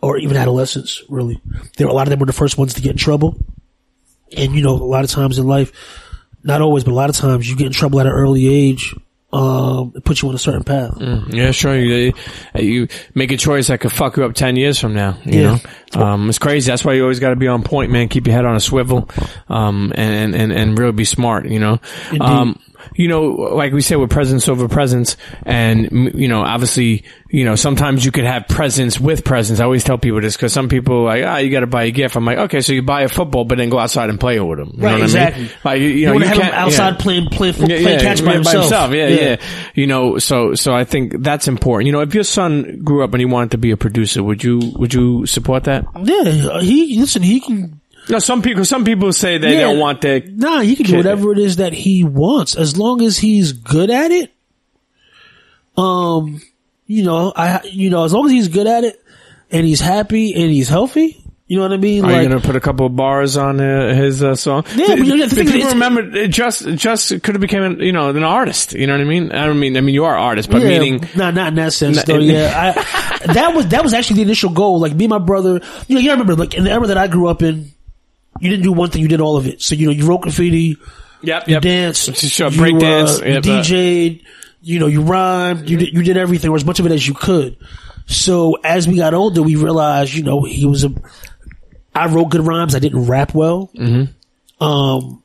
or 0.00 0.18
even 0.18 0.36
adolescents, 0.36 1.02
really. 1.08 1.40
There, 1.76 1.86
a 1.86 1.92
lot 1.92 2.06
of 2.06 2.10
them 2.10 2.20
were 2.20 2.26
the 2.26 2.32
first 2.32 2.58
ones 2.58 2.74
to 2.74 2.80
get 2.80 2.92
in 2.92 2.96
trouble. 2.96 3.36
And 4.36 4.54
you 4.54 4.62
know, 4.62 4.72
a 4.72 4.84
lot 4.84 5.04
of 5.04 5.10
times 5.10 5.38
in 5.38 5.46
life, 5.46 5.72
not 6.42 6.60
always, 6.60 6.84
but 6.84 6.92
a 6.92 6.94
lot 6.94 7.10
of 7.10 7.16
times 7.16 7.48
you 7.48 7.56
get 7.56 7.66
in 7.66 7.72
trouble 7.72 8.00
at 8.00 8.06
an 8.06 8.12
early 8.12 8.46
age. 8.46 8.94
Um, 9.36 9.92
it 9.94 10.04
puts 10.04 10.22
you 10.22 10.28
on 10.30 10.34
a 10.34 10.38
certain 10.38 10.64
path. 10.64 10.96
Yeah, 11.28 11.50
sure. 11.50 11.76
You, 11.76 12.12
you 12.54 12.88
make 13.14 13.32
a 13.32 13.36
choice 13.36 13.66
that 13.68 13.80
could 13.80 13.92
fuck 13.92 14.16
you 14.16 14.24
up 14.24 14.34
10 14.34 14.56
years 14.56 14.78
from 14.78 14.94
now, 14.94 15.18
you 15.24 15.40
Yeah. 15.42 15.58
know? 15.94 16.02
Um, 16.02 16.28
it's 16.28 16.38
crazy. 16.38 16.70
That's 16.70 16.84
why 16.84 16.94
you 16.94 17.02
always 17.02 17.20
got 17.20 17.30
to 17.30 17.36
be 17.36 17.46
on 17.48 17.62
point, 17.62 17.90
man. 17.92 18.08
Keep 18.08 18.26
your 18.26 18.34
head 18.36 18.44
on 18.44 18.56
a 18.56 18.60
swivel, 18.60 19.08
um, 19.48 19.92
and, 19.94 20.34
and, 20.34 20.52
and 20.52 20.78
really 20.78 20.92
be 20.92 21.04
smart, 21.04 21.46
you 21.48 21.58
know? 21.60 21.78
Um, 22.20 22.58
you 22.94 23.08
know, 23.08 23.24
like 23.26 23.72
we 23.72 23.80
said 23.82 23.96
with 23.96 24.10
presence 24.10 24.48
over 24.48 24.68
presence 24.68 25.16
and, 25.44 26.12
you 26.14 26.28
know, 26.28 26.42
obviously, 26.42 27.04
you 27.28 27.44
know, 27.44 27.56
sometimes 27.56 28.04
you 28.04 28.12
could 28.12 28.24
have 28.24 28.46
presence 28.48 29.00
with 29.00 29.24
presence. 29.24 29.60
I 29.60 29.64
always 29.64 29.84
tell 29.84 29.98
people 29.98 30.20
this 30.20 30.36
because 30.36 30.52
some 30.52 30.68
people 30.68 31.00
are 31.00 31.04
like, 31.04 31.24
ah, 31.24 31.36
you 31.38 31.50
got 31.50 31.60
to 31.60 31.66
buy 31.66 31.84
a 31.84 31.90
gift. 31.90 32.16
I'm 32.16 32.24
like, 32.24 32.38
okay, 32.38 32.60
so 32.60 32.72
you 32.72 32.82
buy 32.82 33.02
a 33.02 33.08
football, 33.08 33.44
but 33.44 33.58
then 33.58 33.68
go 33.68 33.78
outside 33.78 34.10
and 34.10 34.20
play 34.20 34.38
with 34.40 34.58
them. 34.58 34.70
You 34.74 34.78
know 34.80 34.86
Right, 34.86 34.92
what 34.92 35.00
I 35.00 35.04
exactly. 35.04 35.42
mean? 35.42 35.52
Like, 35.64 35.80
you, 35.80 35.88
you 35.88 35.96
You, 35.98 36.06
know, 36.06 36.18
to 36.20 36.26
have 36.28 36.36
him 36.38 36.54
outside 36.54 36.90
yeah. 36.90 36.96
playing, 36.98 37.28
playing, 37.30 37.54
playing 37.54 38.00
catch 38.00 38.24
by, 38.24 38.34
himself. 38.34 38.92
Yeah, 38.92 39.08
yeah, 39.08 39.36
You 39.74 39.86
know, 39.86 40.18
so 40.18 40.54
so 40.54 40.72
I 40.74 40.84
think 40.84 41.22
that's 41.22 41.48
important. 41.48 41.86
You 41.86 41.92
know, 41.92 42.00
if 42.00 42.14
your 42.14 42.24
son 42.24 42.80
grew 42.84 43.02
up 43.02 43.12
and 43.12 43.20
he 43.20 43.26
wanted 43.26 43.50
to 43.52 43.58
be 43.58 43.70
a 43.72 43.76
producer, 43.76 44.22
would 44.22 44.44
you 44.44 44.60
would 44.76 44.94
you 44.94 45.26
support 45.26 45.64
that? 45.64 45.84
Yeah, 46.02 46.60
he 46.60 46.98
listen. 47.00 47.22
He 47.22 47.40
can. 47.40 47.80
No, 48.08 48.18
some 48.18 48.42
people 48.42 48.64
some 48.64 48.84
people 48.84 49.12
say 49.12 49.38
they 49.38 49.54
Yeah. 49.54 49.62
don't 49.62 49.78
want 49.78 50.00
their 50.00 50.20
Nah, 50.24 50.60
he 50.60 50.76
can 50.76 50.86
do 50.86 50.96
whatever 50.96 51.32
it 51.32 51.38
is 51.38 51.56
that 51.56 51.72
he 51.72 52.04
wants 52.04 52.54
as 52.56 52.76
long 52.76 53.02
as 53.02 53.18
he's 53.18 53.52
good 53.52 53.90
at 53.90 54.10
it. 54.10 54.32
Um, 55.76 56.40
you 56.86 57.02
know, 57.04 57.32
I 57.34 57.60
you 57.64 57.90
know 57.90 58.04
as 58.04 58.12
long 58.12 58.26
as 58.26 58.32
he's 58.32 58.48
good 58.48 58.66
at 58.66 58.84
it 58.84 59.02
and 59.50 59.66
he's 59.66 59.80
happy 59.80 60.34
and 60.34 60.50
he's 60.50 60.68
healthy. 60.68 61.22
You 61.48 61.58
know 61.58 61.62
what 61.62 61.72
I 61.74 61.76
mean? 61.76 62.04
Are 62.04 62.10
like, 62.10 62.22
you 62.22 62.28
gonna 62.28 62.40
put 62.40 62.56
a 62.56 62.60
couple 62.60 62.86
of 62.86 62.96
bars 62.96 63.36
on 63.36 63.60
uh, 63.60 63.94
his 63.94 64.20
uh, 64.20 64.34
song? 64.34 64.64
Yeah, 64.74 64.96
but 64.96 64.98
you 65.06 65.16
know, 65.16 65.26
the 65.26 65.34
thing 65.36 65.46
people 65.46 65.68
remember 65.70 66.00
it 66.16 66.28
just 66.32 66.66
just 66.74 67.10
could 67.22 67.36
have 67.36 67.40
became 67.40 67.80
you 67.80 67.92
know 67.92 68.08
an 68.10 68.24
artist. 68.24 68.72
You 68.72 68.86
know 68.88 68.94
what 68.94 69.00
I 69.00 69.04
mean? 69.04 69.30
I 69.30 69.46
don't 69.46 69.60
mean 69.60 69.76
I 69.76 69.80
mean 69.80 69.94
you 69.94 70.04
are 70.06 70.16
an 70.16 70.22
artist, 70.22 70.50
but 70.50 70.62
yeah, 70.62 70.68
meaning 70.70 71.08
not 71.14 71.34
not 71.34 71.48
in 71.48 71.54
that 71.56 71.72
sense 71.72 71.98
Not- 71.98 72.06
though. 72.06 72.18
Yeah, 72.18 72.74
I, 73.26 73.32
that 73.34 73.54
was 73.54 73.68
that 73.68 73.84
was 73.84 73.94
actually 73.94 74.16
the 74.16 74.22
initial 74.22 74.50
goal. 74.50 74.80
Like 74.80 74.94
me 74.94 75.04
and 75.04 75.10
my 75.10 75.18
brother, 75.18 75.60
you 75.86 75.94
know, 75.94 76.00
you 76.00 76.10
remember 76.10 76.34
like 76.34 76.54
in 76.54 76.64
the 76.64 76.70
era 76.72 76.86
that 76.88 76.98
I 76.98 77.06
grew 77.06 77.28
up 77.28 77.42
in, 77.42 77.70
you 78.40 78.50
didn't 78.50 78.62
do 78.62 78.72
one 78.72 78.90
thing, 78.90 79.02
you 79.02 79.08
did 79.08 79.20
all 79.20 79.36
of 79.36 79.46
it. 79.46 79.62
So 79.62 79.74
you 79.74 79.86
know, 79.86 79.92
you 79.92 80.06
wrote 80.06 80.22
graffiti, 80.22 80.78
yep 81.22 81.48
you 81.48 81.54
yep 81.54 81.62
danced, 81.62 82.16
Sure, 82.16 82.50
you, 82.50 82.58
break 82.58 82.78
dance, 82.78 83.20
uh, 83.20 83.24
yep, 83.24 83.44
you 83.44 83.52
uh, 83.52 83.62
DJ'd, 83.62 84.22
you 84.62 84.78
know, 84.78 84.86
you 84.86 85.02
rhymed, 85.02 85.68
you 85.68 85.76
did 85.78 85.94
you 85.94 86.02
did 86.02 86.16
everything 86.16 86.50
or 86.50 86.56
as 86.56 86.64
much 86.64 86.80
of 86.80 86.86
it 86.86 86.92
as 86.92 87.06
you 87.06 87.14
could. 87.14 87.56
So 88.06 88.58
as 88.62 88.86
we 88.86 88.96
got 88.96 89.14
older, 89.14 89.42
we 89.42 89.56
realized, 89.56 90.14
you 90.14 90.22
know, 90.22 90.42
he 90.44 90.66
was 90.66 90.84
a. 90.84 90.94
I 91.94 92.06
wrote 92.06 92.26
good 92.26 92.46
rhymes. 92.46 92.74
I 92.74 92.78
didn't 92.78 93.06
rap 93.06 93.34
well. 93.34 93.70
Mm-hmm. 93.74 94.64
Um, 94.64 95.22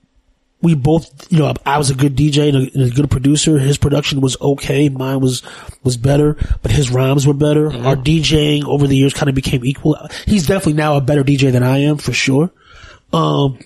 we 0.62 0.76
both, 0.76 1.32
you 1.32 1.39
know, 1.39 1.53
I 1.66 1.78
was 1.78 1.89
a 1.89 1.95
good 1.95 2.16
DJ 2.16 2.49
and 2.49 2.57
a, 2.57 2.74
and 2.74 2.91
a 2.91 2.95
good 2.95 3.09
producer. 3.09 3.57
His 3.57 3.78
production 3.78 4.22
was 4.22 4.39
okay. 4.39 4.89
Mine 4.89 5.20
was, 5.20 5.41
was 5.84 5.97
better, 5.97 6.38
but 6.62 6.72
his 6.72 6.91
rhymes 6.91 7.26
were 7.26 7.34
better. 7.34 7.70
Mm-hmm. 7.70 7.86
Our 7.86 7.95
DJing 7.95 8.66
over 8.66 8.88
the 8.88 8.95
years 8.95 9.14
kind 9.14 9.28
of 9.28 9.36
became 9.36 9.66
equal. 9.66 9.97
He's 10.26 10.45
definitely 10.45 10.74
now 10.74 10.97
a 10.97 11.01
better 11.01 11.24
DJ 11.24 11.51
than 11.51 11.64
I 11.64 11.80
am 11.80 11.97
for 11.97 12.14
sure. 12.14 12.51
Um, 13.14 13.59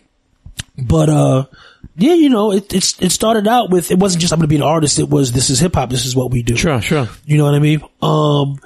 but 0.77 1.09
uh, 1.09 1.45
yeah, 1.95 2.13
you 2.13 2.29
know, 2.29 2.51
it 2.51 2.73
it's 2.73 3.01
it 3.01 3.11
started 3.11 3.47
out 3.47 3.69
with 3.69 3.91
it 3.91 3.99
wasn't 3.99 4.21
just 4.21 4.33
I'm 4.33 4.39
going 4.39 4.47
to 4.47 4.49
be 4.49 4.57
an 4.57 4.63
artist. 4.63 4.99
It 4.99 5.09
was 5.09 5.31
this 5.31 5.49
is 5.49 5.59
hip 5.59 5.75
hop. 5.75 5.89
This 5.89 6.05
is 6.05 6.15
what 6.15 6.31
we 6.31 6.43
do. 6.43 6.55
Sure, 6.55 6.81
sure. 6.81 7.07
You 7.25 7.37
know 7.37 7.45
what 7.45 7.55
I 7.55 7.59
mean? 7.59 7.81
Um, 8.01 8.59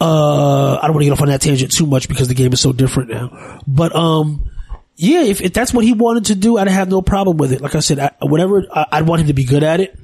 uh, 0.00 0.78
I 0.80 0.86
don't 0.86 0.94
want 0.94 1.00
to 1.00 1.04
get 1.04 1.12
off 1.12 1.22
on 1.22 1.28
that 1.28 1.40
tangent 1.40 1.72
too 1.72 1.86
much 1.86 2.08
because 2.08 2.28
the 2.28 2.34
game 2.34 2.52
is 2.52 2.60
so 2.60 2.72
different 2.72 3.10
now. 3.10 3.60
But 3.66 3.94
um, 3.94 4.50
yeah, 4.96 5.22
if, 5.22 5.40
if 5.40 5.52
that's 5.52 5.72
what 5.72 5.84
he 5.84 5.92
wanted 5.92 6.26
to 6.26 6.34
do, 6.34 6.58
I'd 6.58 6.68
have 6.68 6.88
no 6.88 7.02
problem 7.02 7.36
with 7.36 7.52
it. 7.52 7.60
Like 7.60 7.74
I 7.74 7.80
said, 7.80 7.98
I, 7.98 8.12
whatever, 8.20 8.64
I, 8.72 8.86
I'd 8.92 9.06
want 9.06 9.22
him 9.22 9.26
to 9.28 9.34
be 9.34 9.44
good 9.44 9.62
at 9.62 9.80
it. 9.80 9.98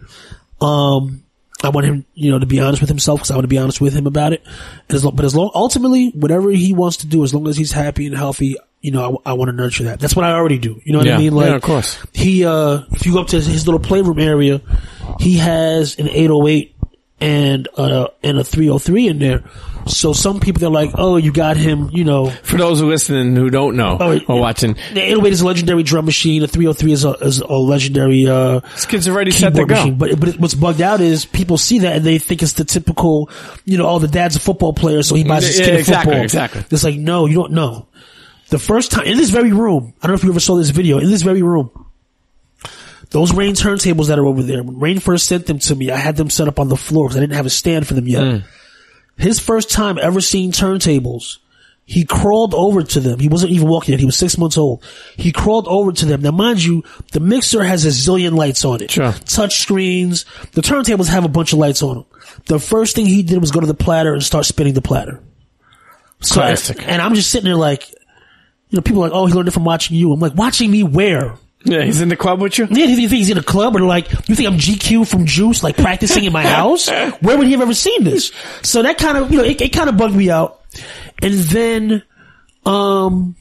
Um, 0.60 1.24
I 1.62 1.70
want 1.70 1.86
him, 1.86 2.04
you 2.14 2.30
know, 2.30 2.38
to 2.38 2.46
be 2.46 2.60
honest 2.60 2.80
with 2.80 2.90
himself 2.90 3.20
because 3.20 3.30
I 3.30 3.34
want 3.34 3.44
to 3.44 3.48
be 3.48 3.58
honest 3.58 3.80
with 3.80 3.94
him 3.94 4.06
about 4.06 4.32
it. 4.32 4.44
As 4.90 5.04
long, 5.04 5.16
but 5.16 5.24
as 5.24 5.34
long, 5.34 5.50
ultimately, 5.54 6.10
whatever 6.10 6.50
he 6.50 6.72
wants 6.72 6.98
to 6.98 7.06
do, 7.06 7.24
as 7.24 7.32
long 7.32 7.48
as 7.48 7.56
he's 7.56 7.72
happy 7.72 8.06
and 8.06 8.16
healthy, 8.16 8.56
you 8.84 8.90
know, 8.90 9.20
I, 9.24 9.30
I 9.30 9.32
want 9.32 9.48
to 9.48 9.52
nurture 9.56 9.84
that. 9.84 9.98
That's 9.98 10.14
what 10.14 10.26
I 10.26 10.32
already 10.32 10.58
do. 10.58 10.78
You 10.84 10.92
know 10.92 10.98
what 10.98 11.06
Yeah. 11.06 11.14
I 11.16 11.18
mean? 11.18 11.34
Like, 11.34 11.48
Yeah, 11.48 11.54
of 11.56 11.62
course. 11.62 11.98
He, 12.12 12.44
uh, 12.44 12.82
if 12.92 13.06
you 13.06 13.12
go 13.14 13.20
up 13.22 13.28
to 13.28 13.36
his 13.40 13.66
little 13.66 13.80
playroom 13.80 14.18
area, 14.18 14.60
he 15.18 15.38
has 15.38 15.98
an 15.98 16.08
808 16.08 16.76
and, 17.20 17.66
uh, 17.76 18.08
and 18.22 18.38
a 18.38 18.44
303 18.44 19.08
in 19.08 19.18
there. 19.18 19.42
So 19.86 20.12
some 20.12 20.40
people, 20.40 20.60
they're 20.60 20.70
like, 20.70 20.90
oh, 20.94 21.16
you 21.18 21.30
got 21.32 21.56
him, 21.58 21.90
you 21.92 22.04
know, 22.04 22.30
For 22.42 22.56
those 22.56 22.80
who 22.80 22.88
listening 22.88 23.36
who 23.36 23.50
don't 23.50 23.76
know 23.76 23.98
Oh, 24.00 24.18
or 24.28 24.40
watching, 24.40 24.74
the 24.94 25.00
808 25.02 25.32
is 25.32 25.40
a 25.42 25.46
legendary 25.46 25.82
drum 25.82 26.04
machine. 26.06 26.40
The 26.42 26.48
303 26.48 26.92
is 26.92 27.04
a, 27.04 27.10
is 27.14 27.40
a 27.40 27.52
legendary, 27.52 28.26
uh, 28.26 28.60
already 29.08 29.30
set 29.30 29.54
to 29.54 29.64
go. 29.66 29.74
machine. 29.74 29.96
But 29.98 30.18
but 30.20 30.38
what's 30.38 30.54
bugged 30.54 30.80
out 30.80 31.00
is 31.02 31.24
people 31.26 31.58
see 31.58 31.80
that 31.80 31.96
and 31.96 32.04
they 32.04 32.18
think 32.18 32.42
it's 32.42 32.54
the 32.54 32.64
typical, 32.64 33.28
you 33.66 33.76
know, 33.78 33.86
oh 33.86 33.98
the 33.98 34.08
dad's 34.08 34.36
a 34.36 34.40
football 34.40 34.72
player, 34.72 35.02
so 35.02 35.14
he 35.14 35.24
buys 35.24 35.46
his 35.46 35.58
Yeah, 35.58 35.66
kid 35.66 35.74
a 35.74 35.78
exactly, 35.80 36.12
football. 36.12 36.24
exactly. 36.24 36.64
It's 36.70 36.84
like 36.84 36.96
no, 36.96 37.26
you 37.26 37.34
don't 37.34 37.52
know. 37.52 37.86
The 38.54 38.60
first 38.60 38.92
time 38.92 39.04
in 39.06 39.18
this 39.18 39.30
very 39.30 39.50
room, 39.50 39.94
I 40.00 40.06
don't 40.06 40.12
know 40.12 40.18
if 40.18 40.22
you 40.22 40.30
ever 40.30 40.38
saw 40.38 40.54
this 40.54 40.70
video. 40.70 41.00
In 41.00 41.10
this 41.10 41.22
very 41.22 41.42
room, 41.42 41.72
those 43.10 43.34
Rane 43.34 43.54
turntables 43.54 44.06
that 44.06 44.18
are 44.20 44.26
over 44.26 44.44
there. 44.44 44.62
When 44.62 44.78
Rane 44.78 45.00
first 45.00 45.26
sent 45.26 45.46
them 45.46 45.58
to 45.58 45.74
me, 45.74 45.90
I 45.90 45.96
had 45.96 46.14
them 46.14 46.30
set 46.30 46.46
up 46.46 46.60
on 46.60 46.68
the 46.68 46.76
floor 46.76 47.08
because 47.08 47.16
I 47.16 47.20
didn't 47.20 47.34
have 47.34 47.46
a 47.46 47.50
stand 47.50 47.88
for 47.88 47.94
them 47.94 48.06
yet. 48.06 48.22
Mm. 48.22 48.44
His 49.16 49.40
first 49.40 49.72
time 49.72 49.98
ever 49.98 50.20
seeing 50.20 50.52
turntables. 50.52 51.38
He 51.84 52.04
crawled 52.04 52.54
over 52.54 52.84
to 52.84 53.00
them. 53.00 53.18
He 53.18 53.26
wasn't 53.26 53.50
even 53.50 53.66
walking 53.66 53.90
yet. 53.90 53.98
He 53.98 54.06
was 54.06 54.16
six 54.16 54.38
months 54.38 54.56
old. 54.56 54.84
He 55.16 55.32
crawled 55.32 55.66
over 55.66 55.90
to 55.90 56.06
them. 56.06 56.22
Now, 56.22 56.30
mind 56.30 56.62
you, 56.62 56.84
the 57.10 57.18
mixer 57.18 57.64
has 57.64 57.84
a 57.84 57.88
zillion 57.88 58.36
lights 58.36 58.64
on 58.64 58.82
it. 58.82 58.92
Sure. 58.92 59.10
Touch 59.24 59.62
screens. 59.62 60.26
The 60.52 60.62
turntables 60.62 61.08
have 61.08 61.24
a 61.24 61.28
bunch 61.28 61.52
of 61.52 61.58
lights 61.58 61.82
on 61.82 61.96
them. 61.96 62.06
The 62.46 62.60
first 62.60 62.94
thing 62.94 63.06
he 63.06 63.24
did 63.24 63.40
was 63.40 63.50
go 63.50 63.58
to 63.58 63.66
the 63.66 63.74
platter 63.74 64.14
and 64.14 64.22
start 64.22 64.44
spinning 64.44 64.74
the 64.74 64.80
platter. 64.80 65.20
So, 66.20 66.36
Classic. 66.36 66.80
and 66.86 67.02
I'm 67.02 67.16
just 67.16 67.32
sitting 67.32 67.46
there 67.46 67.56
like, 67.56 67.92
you 68.74 68.78
know, 68.78 68.82
people 68.82 69.04
are 69.04 69.08
like, 69.08 69.16
oh, 69.16 69.26
he 69.26 69.32
learned 69.32 69.46
it 69.46 69.52
from 69.52 69.62
watching 69.62 69.96
you. 69.96 70.12
I'm 70.12 70.18
like, 70.18 70.34
watching 70.34 70.68
me 70.68 70.82
where? 70.82 71.36
Yeah, 71.64 71.82
he's 71.82 72.00
in 72.00 72.08
the 72.08 72.16
club 72.16 72.40
with 72.40 72.58
you. 72.58 72.66
Yeah, 72.68 72.86
you 72.86 72.96
think 72.96 73.12
he's 73.12 73.30
in 73.30 73.38
a 73.38 73.42
club 73.42 73.76
or 73.76 73.82
like, 73.82 74.10
you 74.28 74.34
think 74.34 74.48
I'm 74.48 74.58
GQ 74.58 75.08
from 75.08 75.26
Juice, 75.26 75.62
like 75.62 75.76
practicing 75.76 76.24
in 76.24 76.32
my 76.32 76.42
house? 76.46 76.88
Where 76.88 77.38
would 77.38 77.46
he 77.46 77.52
have 77.52 77.60
ever 77.60 77.72
seen 77.72 78.02
this? 78.02 78.32
So 78.62 78.82
that 78.82 78.98
kind 78.98 79.16
of, 79.16 79.30
you 79.30 79.38
know, 79.38 79.44
it, 79.44 79.60
it 79.60 79.68
kind 79.68 79.88
of 79.88 79.96
bugged 79.96 80.16
me 80.16 80.28
out. 80.28 80.60
And 81.22 81.34
then, 81.34 82.02
um, 82.66 83.36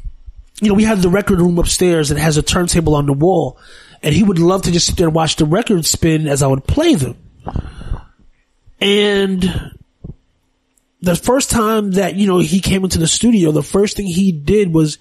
you 0.62 0.70
know, 0.70 0.76
we 0.76 0.84
have 0.84 1.02
the 1.02 1.10
record 1.10 1.40
room 1.40 1.58
upstairs 1.58 2.10
that 2.10 2.20
has 2.20 2.38
a 2.38 2.44
turntable 2.44 2.94
on 2.94 3.08
the 3.08 3.14
wall 3.14 3.58
and 4.04 4.14
he 4.14 4.22
would 4.22 4.38
love 4.38 4.62
to 4.64 4.72
just 4.72 4.86
sit 4.86 4.98
there 4.98 5.08
and 5.08 5.16
watch 5.16 5.38
the 5.38 5.46
record 5.46 5.84
spin 5.84 6.28
as 6.28 6.44
I 6.44 6.48
would 6.48 6.68
play 6.68 6.94
them. 6.94 7.18
And 8.80 9.74
the 11.04 11.18
first 11.18 11.52
time 11.52 11.92
that, 11.92 12.16
you 12.16 12.28
know, 12.28 12.40
he 12.40 12.62
came 12.62 12.86
into 12.86 12.98
the 12.98 13.08
studio, 13.08 13.52
the 13.52 13.62
first 13.62 13.98
thing 13.98 14.06
he 14.06 14.32
did 14.32 14.74
was 14.74 14.98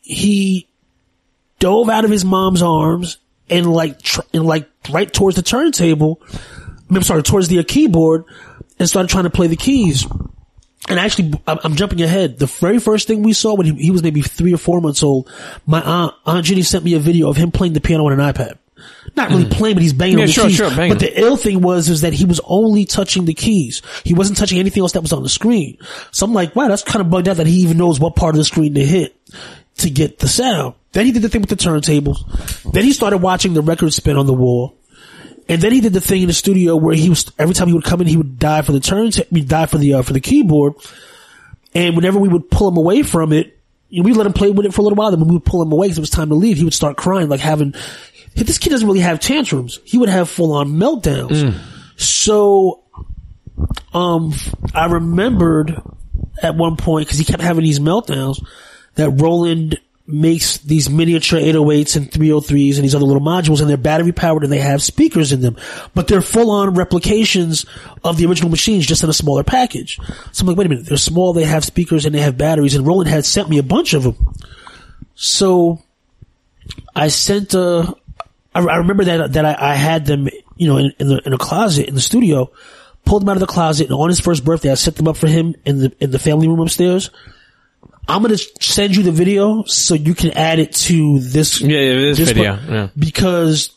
he 0.00 0.66
dove 1.58 1.90
out 1.90 2.06
of 2.06 2.10
his 2.10 2.24
mom's 2.24 2.62
arms 2.62 3.18
and 3.50 3.70
like 3.70 4.00
tr- 4.00 4.22
and 4.32 4.46
like 4.46 4.70
right 4.90 5.12
towards 5.12 5.36
the 5.36 5.42
turntable. 5.42 6.22
I'm 6.88 7.02
sorry, 7.02 7.22
towards 7.22 7.48
the 7.48 7.62
keyboard, 7.62 8.24
and 8.78 8.88
started 8.88 9.10
trying 9.10 9.24
to 9.24 9.30
play 9.30 9.48
the 9.48 9.56
keys. 9.56 10.06
And 10.88 10.98
actually, 10.98 11.34
I'm, 11.46 11.76
jumping 11.76 12.00
ahead. 12.00 12.38
The 12.38 12.46
very 12.46 12.78
first 12.78 13.06
thing 13.06 13.22
we 13.22 13.34
saw 13.34 13.54
when 13.54 13.66
he, 13.66 13.74
he 13.74 13.90
was 13.90 14.02
maybe 14.02 14.22
three 14.22 14.54
or 14.54 14.58
four 14.58 14.80
months 14.80 15.02
old, 15.02 15.30
my 15.66 15.80
aunt, 15.82 16.14
Aunt 16.24 16.44
Ginny 16.46 16.62
sent 16.62 16.84
me 16.84 16.94
a 16.94 16.98
video 16.98 17.28
of 17.28 17.36
him 17.36 17.50
playing 17.50 17.74
the 17.74 17.80
piano 17.80 18.06
on 18.06 18.18
an 18.18 18.18
iPad. 18.18 18.58
Not 19.14 19.30
really 19.30 19.44
playing, 19.46 19.74
but 19.76 19.82
he's 19.82 19.92
banging 19.92 20.16
Mm. 20.16 20.18
Yeah, 20.18 20.22
on 20.22 20.26
the 20.28 20.32
sure, 20.32 20.46
keys. 20.46 20.56
sure. 20.56 20.88
But 20.88 20.98
the 21.00 21.20
ill 21.20 21.36
thing 21.36 21.60
was 21.60 21.88
is 21.90 22.00
that 22.00 22.12
he 22.14 22.24
was 22.24 22.40
only 22.44 22.84
touching 22.86 23.26
the 23.26 23.34
keys. 23.34 23.82
He 24.04 24.14
wasn't 24.14 24.38
touching 24.38 24.58
anything 24.58 24.80
else 24.82 24.92
that 24.92 25.02
was 25.02 25.12
on 25.12 25.22
the 25.22 25.28
screen. 25.28 25.76
So 26.12 26.24
I'm 26.26 26.32
like, 26.32 26.56
wow, 26.56 26.68
that's 26.68 26.82
kind 26.82 27.00
of 27.04 27.10
bugged 27.10 27.28
out 27.28 27.36
that 27.36 27.46
he 27.46 27.56
even 27.56 27.76
knows 27.76 28.00
what 28.00 28.16
part 28.16 28.34
of 28.34 28.38
the 28.38 28.44
screen 28.44 28.74
to 28.74 28.84
hit 28.84 29.14
to 29.78 29.90
get 29.90 30.18
the 30.18 30.28
sound. 30.28 30.74
Then 30.92 31.06
he 31.06 31.12
did 31.12 31.22
the 31.22 31.28
thing 31.28 31.40
with 31.42 31.50
the 31.50 31.56
turntables. 31.56 32.18
Then 32.72 32.84
he 32.84 32.92
started 32.92 33.18
watching 33.18 33.54
the 33.54 33.62
record 33.62 33.92
spin 33.92 34.16
on 34.16 34.26
the 34.26 34.34
wall. 34.34 34.74
And 35.48 35.60
then 35.60 35.72
he 35.72 35.80
did 35.80 35.92
the 35.92 36.00
thing 36.00 36.22
in 36.22 36.28
the 36.28 36.32
studio 36.34 36.76
where 36.76 36.94
he 36.94 37.10
was 37.10 37.30
every 37.38 37.54
time 37.54 37.68
he 37.68 37.74
would 37.74 37.84
come 37.84 38.00
in, 38.00 38.06
he 38.06 38.16
would 38.16 38.38
dive 38.38 38.66
for 38.66 38.72
the 38.72 38.80
turntable, 38.80 39.26
I 39.30 39.34
mean, 39.34 39.46
dive 39.46 39.70
for 39.70 39.78
the 39.78 39.94
uh, 39.94 40.02
for 40.02 40.12
the 40.12 40.20
keyboard. 40.20 40.74
And 41.74 41.96
whenever 41.96 42.18
we 42.18 42.28
would 42.28 42.50
pull 42.50 42.68
him 42.68 42.76
away 42.76 43.02
from 43.02 43.32
it, 43.32 43.58
you 43.88 44.02
know, 44.02 44.06
we 44.06 44.14
let 44.14 44.26
him 44.26 44.32
play 44.32 44.50
with 44.50 44.64
it 44.66 44.72
for 44.72 44.80
a 44.80 44.84
little 44.84 44.96
while. 44.96 45.10
Then 45.10 45.20
we 45.26 45.32
would 45.34 45.44
pull 45.44 45.60
him 45.62 45.72
away 45.72 45.86
because 45.88 45.98
it 45.98 46.02
was 46.02 46.10
time 46.10 46.28
to 46.28 46.34
leave, 46.34 46.56
he 46.58 46.64
would 46.64 46.72
start 46.74 46.96
crying, 46.96 47.28
like 47.28 47.40
having. 47.40 47.74
This 48.34 48.58
kid 48.58 48.70
doesn't 48.70 48.86
really 48.86 49.00
have 49.00 49.20
tantrums. 49.20 49.78
He 49.84 49.98
would 49.98 50.08
have 50.08 50.28
full 50.28 50.52
on 50.52 50.70
meltdowns. 50.72 51.54
So, 51.96 52.82
um, 53.94 54.32
I 54.74 54.86
remembered 54.86 55.80
at 56.42 56.56
one 56.56 56.76
point 56.76 57.06
because 57.06 57.18
he 57.18 57.24
kept 57.24 57.42
having 57.42 57.64
these 57.64 57.78
meltdowns 57.78 58.44
that 58.94 59.10
Roland 59.10 59.78
makes 60.06 60.58
these 60.58 60.90
miniature 60.90 61.38
808s 61.38 61.96
and 61.96 62.10
303s 62.10 62.74
and 62.74 62.84
these 62.84 62.94
other 62.94 63.04
little 63.04 63.22
modules 63.22 63.60
and 63.60 63.70
they're 63.70 63.76
battery 63.76 64.10
powered 64.12 64.42
and 64.42 64.52
they 64.52 64.58
have 64.58 64.82
speakers 64.82 65.30
in 65.32 65.40
them, 65.40 65.56
but 65.94 66.08
they're 66.08 66.20
full 66.20 66.50
on 66.50 66.74
replications 66.74 67.64
of 68.02 68.16
the 68.16 68.26
original 68.26 68.50
machines 68.50 68.84
just 68.84 69.04
in 69.04 69.08
a 69.08 69.12
smaller 69.12 69.44
package. 69.44 70.00
So 70.32 70.42
I'm 70.42 70.48
like, 70.48 70.56
wait 70.56 70.66
a 70.66 70.70
minute, 70.70 70.86
they're 70.86 70.96
small, 70.96 71.32
they 71.32 71.44
have 71.44 71.64
speakers 71.64 72.04
and 72.04 72.14
they 72.14 72.20
have 72.20 72.36
batteries 72.36 72.74
and 72.74 72.86
Roland 72.86 73.08
had 73.08 73.24
sent 73.24 73.48
me 73.48 73.58
a 73.58 73.62
bunch 73.62 73.94
of 73.94 74.02
them. 74.02 74.34
So 75.14 75.80
I 76.96 77.08
sent 77.08 77.54
a, 77.54 77.94
I, 78.54 78.60
I 78.60 78.76
remember 78.76 79.04
that, 79.04 79.32
that 79.32 79.44
I, 79.44 79.72
I 79.72 79.74
had 79.74 80.06
them, 80.06 80.28
you 80.56 80.68
know, 80.68 80.76
in, 80.78 80.92
in 80.98 81.08
the, 81.08 81.22
in 81.26 81.32
a 81.32 81.38
closet 81.38 81.88
in 81.88 81.94
the 81.94 82.00
studio, 82.00 82.50
pulled 83.04 83.22
them 83.22 83.28
out 83.30 83.36
of 83.36 83.40
the 83.40 83.46
closet 83.46 83.86
and 83.88 83.94
on 83.98 84.08
his 84.08 84.20
first 84.20 84.44
birthday, 84.44 84.70
I 84.70 84.74
set 84.74 84.96
them 84.96 85.08
up 85.08 85.16
for 85.16 85.26
him 85.26 85.54
in 85.64 85.78
the, 85.78 85.92
in 86.00 86.10
the 86.10 86.18
family 86.18 86.48
room 86.48 86.60
upstairs. 86.60 87.10
I'm 88.08 88.20
gonna 88.22 88.36
send 88.36 88.96
you 88.96 89.04
the 89.04 89.12
video 89.12 89.62
so 89.64 89.94
you 89.94 90.14
can 90.14 90.32
add 90.32 90.58
it 90.58 90.72
to 90.72 91.20
this. 91.20 91.60
Yeah, 91.60 91.78
yeah, 91.78 91.94
this 92.14 92.18
video, 92.30 92.56
part, 92.56 92.68
yeah. 92.68 92.88
Because 92.98 93.70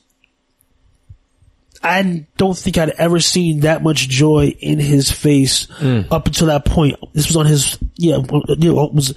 I 1.84 2.26
don't 2.38 2.58
think 2.58 2.80
I'd 2.80 2.90
ever 2.90 3.20
seen 3.20 3.60
that 3.62 3.84
much 3.84 4.10
joy 4.10 4.56
in 4.60 4.80
his 4.80 5.12
face 5.12 5.68
Mm. 5.68 6.08
up 6.12 6.26
until 6.26 6.48
that 6.48 6.66
point. 6.66 6.96
This 7.14 7.28
was 7.28 7.38
on 7.38 7.46
his, 7.46 7.78
yeah, 7.98 8.18
was 8.18 9.14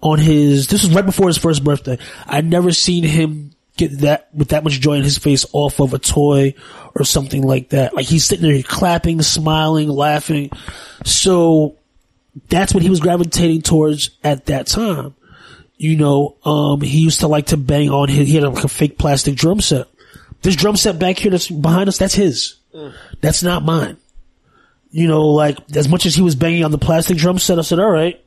on 0.00 0.18
his, 0.20 0.68
this 0.68 0.84
was 0.84 0.94
right 0.94 1.04
before 1.04 1.26
his 1.26 1.38
first 1.38 1.64
birthday. 1.64 1.98
I'd 2.26 2.48
never 2.48 2.70
seen 2.70 3.02
him 3.02 3.53
get 3.76 3.98
that, 4.00 4.28
with 4.34 4.48
that 4.48 4.64
much 4.64 4.80
joy 4.80 4.94
in 4.94 5.02
his 5.02 5.18
face 5.18 5.46
off 5.52 5.80
of 5.80 5.94
a 5.94 5.98
toy 5.98 6.54
or 6.94 7.04
something 7.04 7.42
like 7.42 7.70
that. 7.70 7.94
Like 7.94 8.06
he's 8.06 8.24
sitting 8.24 8.48
there 8.48 8.62
clapping, 8.62 9.20
smiling, 9.22 9.88
laughing. 9.88 10.50
So, 11.04 11.76
that's 12.48 12.74
what 12.74 12.82
he 12.82 12.90
was 12.90 13.00
gravitating 13.00 13.62
towards 13.62 14.10
at 14.24 14.46
that 14.46 14.66
time. 14.66 15.14
You 15.76 15.96
know, 15.96 16.36
um, 16.44 16.80
he 16.80 17.00
used 17.00 17.20
to 17.20 17.28
like 17.28 17.46
to 17.46 17.56
bang 17.56 17.90
on 17.90 18.08
his, 18.08 18.26
he 18.26 18.34
had 18.34 18.44
like 18.44 18.64
a 18.64 18.68
fake 18.68 18.98
plastic 18.98 19.36
drum 19.36 19.60
set. 19.60 19.86
This 20.42 20.56
drum 20.56 20.76
set 20.76 20.98
back 20.98 21.18
here 21.18 21.30
that's 21.30 21.48
behind 21.48 21.88
us, 21.88 21.98
that's 21.98 22.14
his. 22.14 22.56
That's 23.20 23.42
not 23.42 23.64
mine. 23.64 23.96
You 24.90 25.08
know, 25.08 25.28
like, 25.28 25.58
as 25.76 25.88
much 25.88 26.06
as 26.06 26.14
he 26.14 26.22
was 26.22 26.34
banging 26.34 26.64
on 26.64 26.70
the 26.70 26.78
plastic 26.78 27.16
drum 27.16 27.38
set, 27.38 27.58
I 27.58 27.62
said, 27.62 27.78
alright. 27.78 28.20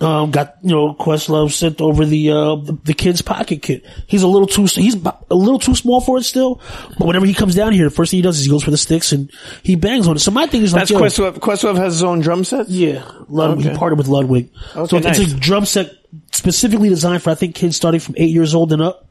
Um, 0.00 0.30
got, 0.30 0.56
you 0.62 0.70
know, 0.70 0.94
Questlove 0.94 1.52
sent 1.52 1.82
over 1.82 2.06
the, 2.06 2.30
uh, 2.30 2.54
the, 2.56 2.78
the 2.84 2.94
kid's 2.94 3.20
pocket 3.20 3.60
kit. 3.60 3.84
He's 4.06 4.22
a 4.22 4.26
little 4.26 4.46
too, 4.46 4.62
he's 4.64 4.94
a 4.94 5.34
little 5.34 5.58
too 5.58 5.74
small 5.74 6.00
for 6.00 6.16
it 6.16 6.22
still, 6.22 6.58
but 6.98 7.06
whenever 7.06 7.26
he 7.26 7.34
comes 7.34 7.54
down 7.54 7.74
here, 7.74 7.84
the 7.84 7.94
first 7.94 8.10
thing 8.10 8.16
he 8.18 8.22
does 8.22 8.38
is 8.38 8.46
he 8.46 8.50
goes 8.50 8.64
for 8.64 8.70
the 8.70 8.78
sticks 8.78 9.12
and 9.12 9.30
he 9.62 9.76
bangs 9.76 10.08
on 10.08 10.16
it. 10.16 10.20
So 10.20 10.30
my 10.30 10.46
thing 10.46 10.62
is 10.62 10.72
like, 10.72 10.88
That's 10.88 10.98
Questlove. 10.98 11.38
Questlove 11.40 11.76
has 11.76 11.92
his 11.94 12.02
own 12.02 12.20
drum 12.20 12.44
set. 12.44 12.70
yeah, 12.70 13.04
Ludwig. 13.28 13.66
Okay. 13.66 13.72
He 13.74 13.78
partnered 13.78 13.98
with 13.98 14.08
Ludwig. 14.08 14.48
Okay, 14.74 14.88
so 14.88 14.96
it's 14.96 15.18
nice. 15.18 15.32
a 15.32 15.36
drum 15.36 15.66
set 15.66 15.92
specifically 16.32 16.88
designed 16.88 17.22
for 17.22 17.28
I 17.28 17.34
think 17.34 17.54
kids 17.54 17.76
starting 17.76 18.00
from 18.00 18.14
eight 18.16 18.30
years 18.30 18.54
old 18.54 18.72
and 18.72 18.80
up. 18.80 19.06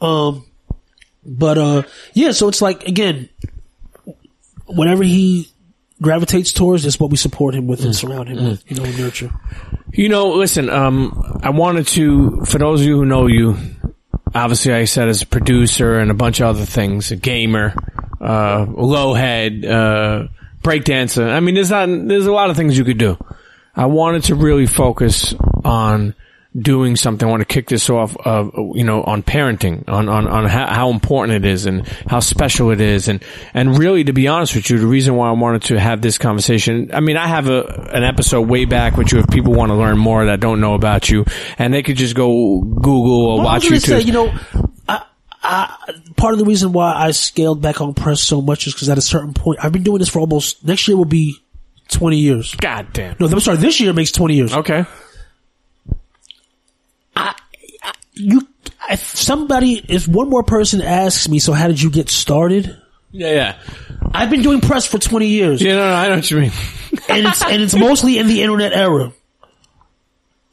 Um, 0.00 0.46
but 1.26 1.58
uh, 1.58 1.82
yeah, 2.14 2.32
so 2.32 2.48
it's 2.48 2.62
like 2.62 2.88
again, 2.88 3.28
whenever 4.66 5.04
he 5.04 5.51
gravitates 6.02 6.52
towards, 6.52 6.82
that's 6.82 7.00
what 7.00 7.10
we 7.10 7.16
support 7.16 7.54
him 7.54 7.66
with 7.66 7.80
Mm. 7.80 7.84
and 7.86 7.96
surround 7.96 8.28
him 8.28 8.44
with, 8.44 8.62
you 8.70 8.76
know, 8.76 8.84
and 8.84 8.98
nurture. 8.98 9.30
You 9.92 10.08
know, 10.08 10.30
listen, 10.32 10.68
um, 10.68 11.40
I 11.42 11.50
wanted 11.50 11.86
to, 11.88 12.44
for 12.44 12.58
those 12.58 12.80
of 12.80 12.86
you 12.86 12.96
who 12.96 13.06
know 13.06 13.26
you, 13.26 13.56
obviously 14.34 14.72
I 14.72 14.84
said 14.84 15.08
as 15.08 15.22
a 15.22 15.26
producer 15.26 15.98
and 15.98 16.10
a 16.10 16.14
bunch 16.14 16.40
of 16.40 16.46
other 16.48 16.64
things, 16.64 17.10
a 17.12 17.16
gamer, 17.16 17.74
uh, 18.20 18.66
low 18.68 19.14
head, 19.14 19.64
uh, 19.64 20.28
breakdancer. 20.62 21.28
I 21.30 21.40
mean, 21.40 21.54
there's 21.54 21.70
not, 21.70 21.86
there's 21.88 22.26
a 22.26 22.32
lot 22.32 22.50
of 22.50 22.56
things 22.56 22.76
you 22.78 22.84
could 22.84 22.98
do. 22.98 23.16
I 23.74 23.86
wanted 23.86 24.24
to 24.24 24.34
really 24.34 24.66
focus 24.66 25.34
on 25.64 26.14
doing 26.58 26.96
something. 26.96 27.26
I 27.26 27.30
want 27.30 27.40
to 27.40 27.46
kick 27.46 27.68
this 27.68 27.88
off, 27.88 28.16
uh, 28.26 28.48
you 28.74 28.84
know, 28.84 29.02
on 29.04 29.22
parenting, 29.22 29.88
on, 29.88 30.08
on, 30.08 30.26
on 30.26 30.46
how, 30.46 30.66
how 30.66 30.90
important 30.90 31.44
it 31.44 31.48
is 31.48 31.64
and 31.66 31.86
how 32.06 32.20
special 32.20 32.70
it 32.70 32.80
is. 32.80 33.08
And, 33.08 33.24
and 33.54 33.78
really, 33.78 34.04
to 34.04 34.12
be 34.12 34.28
honest 34.28 34.54
with 34.54 34.68
you, 34.68 34.78
the 34.78 34.86
reason 34.86 35.14
why 35.16 35.28
I 35.28 35.32
wanted 35.32 35.62
to 35.62 35.80
have 35.80 36.02
this 36.02 36.18
conversation, 36.18 36.90
I 36.92 37.00
mean, 37.00 37.16
I 37.16 37.26
have 37.26 37.48
a, 37.48 37.62
an 37.92 38.04
episode 38.04 38.48
way 38.48 38.66
back 38.66 38.96
with 38.96 39.12
you 39.12 39.20
if 39.20 39.28
people 39.28 39.54
want 39.54 39.70
to 39.70 39.76
learn 39.76 39.96
more 39.96 40.26
that 40.26 40.40
don't 40.40 40.60
know 40.60 40.74
about 40.74 41.08
you 41.08 41.24
and 41.58 41.72
they 41.72 41.82
could 41.82 41.96
just 41.96 42.14
go 42.14 42.60
Google 42.60 43.26
or 43.26 43.36
Well, 43.38 43.44
watch 43.46 43.64
YouTube. 43.64 43.80
say, 43.80 44.00
you 44.02 44.12
know, 44.12 44.34
I, 44.88 45.04
I, 45.42 45.76
part 46.16 46.34
of 46.34 46.38
the 46.38 46.44
reason 46.44 46.72
why 46.72 46.92
I 46.94 47.12
scaled 47.12 47.62
back 47.62 47.80
on 47.80 47.94
press 47.94 48.20
so 48.20 48.42
much 48.42 48.66
is 48.66 48.74
because 48.74 48.90
at 48.90 48.98
a 48.98 49.02
certain 49.02 49.32
point, 49.32 49.64
I've 49.64 49.72
been 49.72 49.82
doing 49.84 50.00
this 50.00 50.08
for 50.10 50.20
almost, 50.20 50.64
next 50.66 50.86
year 50.86 50.96
will 50.98 51.04
be 51.06 51.36
20 51.88 52.18
years. 52.18 52.54
God 52.56 52.92
damn. 52.92 53.16
No, 53.18 53.26
I'm 53.26 53.40
sorry, 53.40 53.56
this 53.56 53.80
year 53.80 53.92
makes 53.92 54.12
20 54.12 54.34
years. 54.34 54.54
Okay. 54.54 54.84
You, 58.14 58.46
if 58.90 59.00
somebody, 59.00 59.84
if 59.88 60.06
one 60.06 60.28
more 60.28 60.42
person 60.42 60.82
asks 60.82 61.28
me, 61.28 61.38
so 61.38 61.52
how 61.52 61.68
did 61.68 61.80
you 61.80 61.90
get 61.90 62.08
started? 62.10 62.76
Yeah, 63.10 63.30
yeah. 63.30 63.58
I've 64.14 64.30
been 64.30 64.42
doing 64.42 64.60
press 64.60 64.86
for 64.86 64.98
20 64.98 65.26
years. 65.26 65.62
Yeah, 65.62 65.76
no, 65.76 65.88
no, 65.88 65.94
I 65.94 66.08
know 66.08 66.16
what 66.16 66.30
you 66.30 66.40
mean. 66.40 66.52
and 67.08 67.26
it's 67.26 67.42
and 67.42 67.62
it's 67.62 67.76
mostly 67.76 68.18
in 68.18 68.26
the 68.26 68.42
internet 68.42 68.72
era. 68.72 69.12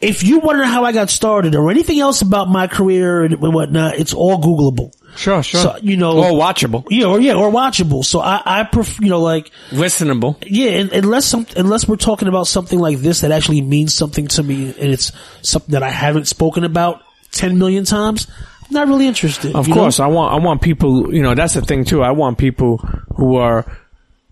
If 0.02 0.24
you 0.24 0.40
want 0.40 0.56
to 0.56 0.60
know 0.60 0.72
how 0.72 0.86
I 0.86 0.94
got 0.94 1.10
started 1.10 1.56
or 1.56 1.70
anything 1.70 2.00
else 2.00 2.22
about 2.22 2.48
my 2.48 2.68
career 2.68 3.24
and 3.24 3.42
whatnot, 3.42 3.96
it's 3.96 4.14
all 4.14 4.42
Googleable. 4.42 4.94
Sure, 5.18 5.44
sure. 5.44 5.62
So 5.62 5.78
you 5.82 5.98
know, 5.98 6.18
or 6.18 6.32
watchable. 6.40 6.86
yeah, 6.90 7.08
or 7.08 7.20
yeah, 7.20 7.34
or 7.34 7.52
watchable. 7.52 8.06
So 8.06 8.22
I, 8.22 8.42
I 8.46 8.64
prefer, 8.64 9.04
you 9.04 9.10
know, 9.10 9.20
like 9.20 9.52
Listenable. 9.72 10.42
yeah, 10.46 10.72
and, 10.72 10.94
unless 10.94 11.26
some, 11.26 11.46
unless 11.58 11.88
we're 11.88 11.98
talking 11.98 12.30
about 12.30 12.48
something 12.48 12.80
like 12.80 13.00
this 13.00 13.22
that 13.22 13.32
actually 13.32 13.62
means 13.62 13.94
something 13.94 14.28
to 14.28 14.44
me, 14.44 14.68
and 14.68 14.92
it's 14.92 15.12
something 15.42 15.74
that 15.74 15.84
I 15.84 15.90
haven't 15.90 16.28
spoken 16.28 16.64
about 16.64 17.02
ten 17.32 17.58
million 17.58 17.86
times, 17.86 18.28
I'm 18.68 18.74
not 18.74 18.88
really 18.88 19.08
interested. 19.08 19.56
Of 19.56 19.68
you 19.68 19.76
know? 19.76 19.82
course, 19.82 20.00
I 20.00 20.08
want 20.08 20.34
I 20.34 20.46
want 20.46 20.62
people. 20.62 21.14
You 21.14 21.24
know, 21.24 21.36
that's 21.36 21.54
the 21.54 21.62
thing 21.62 21.86
too. 21.86 22.04
I 22.04 22.12
want 22.12 22.38
people 22.38 22.78
who 23.16 23.38
are 23.38 23.66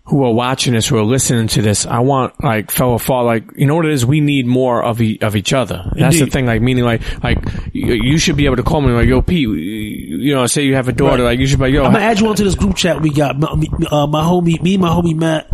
who 0.08 0.24
are 0.24 0.32
watching 0.32 0.72
this, 0.72 0.88
who 0.88 0.96
are 0.96 1.04
listening 1.04 1.48
to 1.48 1.60
this. 1.60 1.84
I 1.84 1.98
want 1.98 2.42
like 2.42 2.70
fellow 2.70 2.96
fall. 2.96 3.24
Like 3.24 3.44
you 3.56 3.66
know 3.66 3.74
what 3.74 3.84
it 3.84 3.92
is. 3.92 4.06
We 4.06 4.20
need 4.20 4.46
more 4.46 4.82
of 4.82 5.02
e- 5.02 5.18
of 5.20 5.36
each 5.36 5.52
other. 5.52 5.90
That's 5.94 6.18
the 6.18 6.26
thing. 6.26 6.46
Like 6.46 6.62
meaning 6.62 6.84
like 6.84 7.02
like 7.22 7.38
you, 7.72 7.92
you 7.92 8.18
should 8.18 8.36
be 8.36 8.46
able 8.46 8.56
to 8.56 8.62
call 8.62 8.80
me 8.80 8.92
like 8.92 9.06
yo 9.06 9.20
Pete. 9.20 9.48
You 9.48 10.34
know, 10.34 10.46
say 10.46 10.62
you 10.62 10.74
have 10.76 10.88
a 10.88 10.92
daughter. 10.92 11.24
Right. 11.24 11.30
Like 11.30 11.40
you 11.40 11.46
should 11.46 11.58
be 11.58 11.66
like 11.66 11.74
yo. 11.74 11.84
I'm 11.84 11.92
gonna 11.92 12.04
add 12.04 12.20
you 12.20 12.28
onto 12.28 12.44
this 12.44 12.54
group 12.54 12.76
chat 12.76 13.02
we 13.02 13.10
got. 13.10 13.38
My, 13.38 13.48
uh, 13.48 14.06
my 14.06 14.22
homie, 14.22 14.60
me, 14.62 14.78
my 14.78 14.88
homie 14.88 15.14
Matt, 15.14 15.50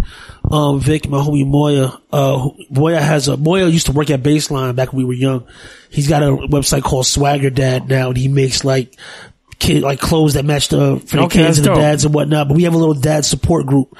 um, 0.50 0.80
Vic, 0.80 1.08
my 1.08 1.18
homie 1.18 1.46
Moya. 1.46 2.00
Uh, 2.12 2.50
Moya 2.70 3.00
has 3.00 3.28
a 3.28 3.36
Moya 3.36 3.66
used 3.68 3.86
to 3.86 3.92
work 3.92 4.10
at 4.10 4.22
Baseline 4.22 4.76
back 4.76 4.92
when 4.92 4.98
we 4.98 5.04
were 5.04 5.14
young. 5.14 5.46
He's 5.90 6.08
got 6.08 6.22
a 6.22 6.26
website 6.26 6.82
called 6.82 7.06
Swagger 7.06 7.50
Dad 7.50 7.88
now, 7.88 8.08
and 8.08 8.16
he 8.16 8.28
makes 8.28 8.64
like 8.64 8.94
kid 9.58 9.82
like 9.82 10.00
clothes 10.00 10.34
that 10.34 10.44
match 10.44 10.68
the 10.68 10.98
for 11.06 11.16
the 11.16 11.22
Okay, 11.24 11.44
kids 11.44 11.58
and 11.58 11.66
the 11.66 11.74
dads 11.74 12.04
and 12.04 12.14
whatnot. 12.14 12.48
But 12.48 12.56
we 12.56 12.64
have 12.64 12.74
a 12.74 12.78
little 12.78 12.94
dad 12.94 13.24
support 13.24 13.66
group 13.66 13.96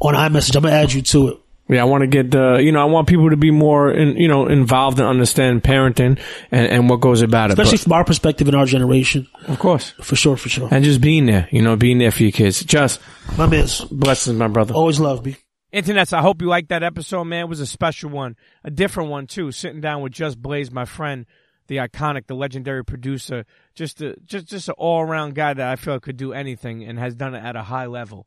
on 0.00 0.14
iMessage. 0.14 0.54
I'm 0.56 0.62
gonna 0.62 0.74
add 0.76 0.92
you 0.92 1.02
to 1.02 1.28
it. 1.28 1.38
Yeah, 1.70 1.82
I 1.82 1.84
want 1.84 2.00
to 2.00 2.06
get 2.06 2.30
the, 2.30 2.56
you 2.62 2.72
know, 2.72 2.80
I 2.80 2.86
want 2.86 3.08
people 3.08 3.28
to 3.28 3.36
be 3.36 3.50
more, 3.50 3.90
in, 3.90 4.16
you 4.16 4.26
know, 4.26 4.46
involved 4.46 4.98
and 5.00 5.06
understand 5.06 5.62
parenting 5.62 6.18
and, 6.50 6.66
and 6.66 6.88
what 6.88 7.02
goes 7.02 7.20
about 7.20 7.50
Especially 7.50 7.60
it. 7.60 7.64
Especially 7.66 7.82
from 7.84 7.92
our 7.92 8.04
perspective 8.06 8.48
in 8.48 8.54
our 8.54 8.64
generation, 8.64 9.28
of 9.48 9.58
course. 9.58 9.90
for 10.00 10.16
sure, 10.16 10.38
for 10.38 10.48
sure. 10.48 10.68
And 10.70 10.82
just 10.82 11.02
being 11.02 11.26
there, 11.26 11.46
you 11.50 11.60
know, 11.60 11.76
being 11.76 11.98
there 11.98 12.10
for 12.10 12.22
your 12.22 12.32
kids. 12.32 12.64
Just 12.64 13.00
My 13.36 13.46
man's 13.46 13.82
blessings, 13.82 14.38
my 14.38 14.48
brother. 14.48 14.72
always 14.72 14.98
love 14.98 15.26
me. 15.26 15.36
Internets, 15.78 16.12
I 16.12 16.22
hope 16.22 16.42
you 16.42 16.48
liked 16.48 16.70
that 16.70 16.82
episode, 16.82 17.24
man. 17.24 17.42
It 17.42 17.48
was 17.48 17.60
a 17.60 17.66
special 17.66 18.10
one, 18.10 18.34
a 18.64 18.70
different 18.70 19.10
one 19.10 19.28
too. 19.28 19.52
Sitting 19.52 19.80
down 19.80 20.02
with 20.02 20.12
Just 20.12 20.42
Blaze, 20.42 20.72
my 20.72 20.84
friend, 20.84 21.24
the 21.68 21.76
iconic, 21.76 22.26
the 22.26 22.34
legendary 22.34 22.84
producer, 22.84 23.44
just 23.76 24.02
a 24.02 24.16
just 24.24 24.46
just 24.46 24.68
an 24.68 24.74
all 24.76 25.02
around 25.02 25.36
guy 25.36 25.54
that 25.54 25.70
I 25.70 25.76
feel 25.76 26.00
could 26.00 26.16
do 26.16 26.32
anything 26.32 26.82
and 26.82 26.98
has 26.98 27.14
done 27.14 27.32
it 27.36 27.44
at 27.44 27.54
a 27.54 27.62
high 27.62 27.86
level. 27.86 28.26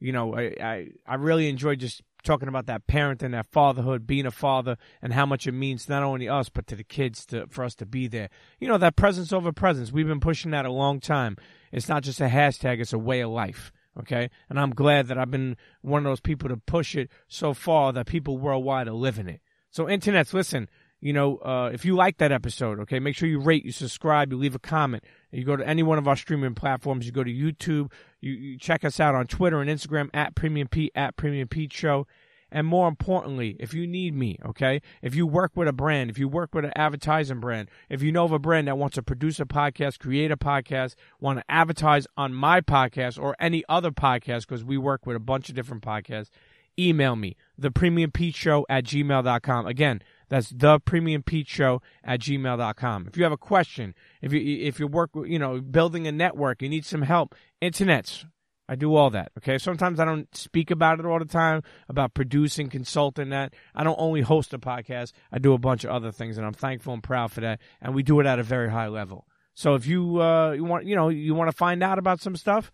You 0.00 0.10
know, 0.10 0.34
I 0.34 0.56
I, 0.60 0.88
I 1.06 1.14
really 1.14 1.48
enjoyed 1.48 1.78
just 1.78 2.02
talking 2.24 2.48
about 2.48 2.66
that 2.66 2.88
parenting, 2.88 3.30
that 3.30 3.46
fatherhood, 3.46 4.04
being 4.04 4.26
a 4.26 4.32
father, 4.32 4.76
and 5.00 5.12
how 5.12 5.24
much 5.24 5.46
it 5.46 5.52
means 5.52 5.88
not 5.88 6.02
only 6.02 6.28
us 6.28 6.48
but 6.48 6.66
to 6.66 6.74
the 6.74 6.82
kids 6.82 7.24
to 7.26 7.46
for 7.46 7.62
us 7.62 7.76
to 7.76 7.86
be 7.86 8.08
there. 8.08 8.28
You 8.58 8.66
know, 8.66 8.78
that 8.78 8.96
presence 8.96 9.32
over 9.32 9.52
presents. 9.52 9.92
We've 9.92 10.08
been 10.08 10.18
pushing 10.18 10.50
that 10.50 10.66
a 10.66 10.72
long 10.72 10.98
time. 10.98 11.36
It's 11.70 11.88
not 11.88 12.02
just 12.02 12.20
a 12.20 12.26
hashtag; 12.26 12.80
it's 12.80 12.92
a 12.92 12.98
way 12.98 13.20
of 13.20 13.30
life. 13.30 13.70
Okay, 14.00 14.30
and 14.48 14.60
I'm 14.60 14.70
glad 14.70 15.08
that 15.08 15.18
I've 15.18 15.30
been 15.30 15.56
one 15.82 16.06
of 16.06 16.10
those 16.10 16.20
people 16.20 16.48
to 16.48 16.56
push 16.56 16.94
it 16.94 17.10
so 17.26 17.52
far 17.52 17.92
that 17.92 18.06
people 18.06 18.38
worldwide 18.38 18.86
are 18.86 18.92
living 18.92 19.28
it. 19.28 19.40
So, 19.70 19.86
internets, 19.86 20.32
listen. 20.32 20.68
You 21.00 21.12
know, 21.12 21.36
uh, 21.36 21.70
if 21.72 21.84
you 21.84 21.94
like 21.94 22.18
that 22.18 22.32
episode, 22.32 22.80
okay, 22.80 22.98
make 22.98 23.14
sure 23.14 23.28
you 23.28 23.38
rate, 23.38 23.64
you 23.64 23.70
subscribe, 23.70 24.32
you 24.32 24.38
leave 24.38 24.56
a 24.56 24.58
comment. 24.58 25.04
You 25.30 25.44
go 25.44 25.54
to 25.54 25.66
any 25.66 25.84
one 25.84 25.96
of 25.96 26.08
our 26.08 26.16
streaming 26.16 26.56
platforms. 26.56 27.06
You 27.06 27.12
go 27.12 27.22
to 27.22 27.30
YouTube. 27.30 27.92
You, 28.20 28.32
you 28.32 28.58
check 28.58 28.84
us 28.84 28.98
out 28.98 29.14
on 29.14 29.28
Twitter 29.28 29.60
and 29.60 29.70
Instagram 29.70 30.10
at 30.12 30.34
Premium 30.34 30.66
Pete 30.66 30.90
at 30.96 31.16
Premium 31.16 31.46
Pete 31.46 31.72
Show. 31.72 32.08
And 32.50 32.66
more 32.66 32.88
importantly, 32.88 33.56
if 33.60 33.74
you 33.74 33.86
need 33.86 34.14
me, 34.14 34.38
okay, 34.44 34.80
if 35.02 35.14
you 35.14 35.26
work 35.26 35.52
with 35.54 35.68
a 35.68 35.72
brand, 35.72 36.10
if 36.10 36.18
you 36.18 36.28
work 36.28 36.54
with 36.54 36.64
an 36.64 36.72
advertising 36.74 37.40
brand, 37.40 37.68
if 37.90 38.02
you 38.02 38.10
know 38.10 38.24
of 38.24 38.32
a 38.32 38.38
brand 38.38 38.68
that 38.68 38.78
wants 38.78 38.94
to 38.94 39.02
produce 39.02 39.38
a 39.38 39.44
podcast, 39.44 39.98
create 39.98 40.30
a 40.30 40.36
podcast, 40.36 40.94
want 41.20 41.38
to 41.38 41.44
advertise 41.48 42.06
on 42.16 42.32
my 42.32 42.60
podcast 42.60 43.20
or 43.20 43.36
any 43.38 43.64
other 43.68 43.90
podcast, 43.90 44.46
because 44.46 44.64
we 44.64 44.78
work 44.78 45.04
with 45.04 45.16
a 45.16 45.20
bunch 45.20 45.48
of 45.48 45.54
different 45.54 45.82
podcasts, 45.82 46.30
email 46.78 47.16
me, 47.16 47.36
the 47.58 47.70
premium 47.70 48.10
Pete 48.10 48.34
show 48.34 48.64
at 48.68 48.84
gmail.com. 48.84 49.66
Again, 49.66 50.00
that's 50.28 50.50
the 50.50 50.78
premium 50.80 51.22
Pete 51.22 51.48
show 51.48 51.82
at 52.04 52.20
gmail.com. 52.20 53.06
If 53.08 53.16
you 53.16 53.24
have 53.24 53.32
a 53.32 53.38
question, 53.38 53.94
if 54.22 54.32
you, 54.32 54.40
if 54.40 54.78
you 54.78 54.86
work, 54.86 55.10
you 55.26 55.38
know, 55.38 55.60
building 55.60 56.06
a 56.06 56.12
network, 56.12 56.62
you 56.62 56.68
need 56.68 56.84
some 56.84 57.02
help, 57.02 57.34
internets, 57.60 58.24
I 58.68 58.74
do 58.74 58.94
all 58.94 59.10
that. 59.10 59.32
Okay. 59.38 59.56
Sometimes 59.58 59.98
I 59.98 60.04
don't 60.04 60.34
speak 60.36 60.70
about 60.70 61.00
it 61.00 61.06
all 61.06 61.18
the 61.18 61.24
time 61.24 61.62
about 61.88 62.12
producing, 62.12 62.68
consulting 62.68 63.30
that. 63.30 63.54
I 63.74 63.82
don't 63.82 63.98
only 63.98 64.20
host 64.20 64.52
a 64.52 64.58
podcast. 64.58 65.12
I 65.32 65.38
do 65.38 65.54
a 65.54 65.58
bunch 65.58 65.84
of 65.84 65.90
other 65.90 66.12
things 66.12 66.36
and 66.36 66.46
I'm 66.46 66.52
thankful 66.52 66.92
and 66.92 67.02
proud 67.02 67.32
for 67.32 67.40
that. 67.40 67.60
And 67.80 67.94
we 67.94 68.02
do 68.02 68.20
it 68.20 68.26
at 68.26 68.38
a 68.38 68.42
very 68.42 68.70
high 68.70 68.88
level. 68.88 69.26
So 69.54 69.74
if 69.74 69.86
you, 69.86 70.20
uh, 70.20 70.52
you 70.52 70.64
want, 70.64 70.84
you 70.84 70.94
know, 70.94 71.08
you 71.08 71.34
want 71.34 71.50
to 71.50 71.56
find 71.56 71.82
out 71.82 71.98
about 71.98 72.20
some 72.20 72.36
stuff, 72.36 72.70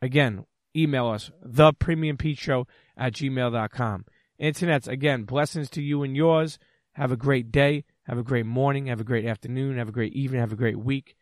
again, 0.00 0.46
email 0.74 1.08
us, 1.08 1.30
the 1.42 1.72
premium 1.74 2.16
Pete 2.16 2.38
show 2.38 2.66
at 2.96 3.12
gmail.com. 3.12 4.06
Internets, 4.40 4.88
again, 4.88 5.24
blessings 5.24 5.70
to 5.70 5.82
you 5.82 6.02
and 6.02 6.16
yours. 6.16 6.58
Have 6.94 7.12
a 7.12 7.16
great 7.16 7.52
day. 7.52 7.84
Have 8.04 8.18
a 8.18 8.22
great 8.22 8.46
morning. 8.46 8.86
Have 8.86 9.00
a 9.00 9.04
great 9.04 9.26
afternoon. 9.26 9.78
Have 9.78 9.88
a 9.88 9.92
great 9.92 10.14
evening. 10.14 10.40
Have 10.40 10.52
a 10.52 10.56
great 10.56 10.78
week. 10.78 11.16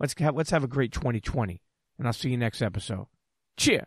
Let's 0.00 0.14
have, 0.18 0.34
let's 0.34 0.50
have 0.50 0.64
a 0.64 0.68
great 0.68 0.92
2020. 0.92 1.62
And 1.98 2.06
I'll 2.06 2.12
see 2.12 2.30
you 2.30 2.36
next 2.36 2.60
episode. 2.62 3.06
Chea. 3.56 3.86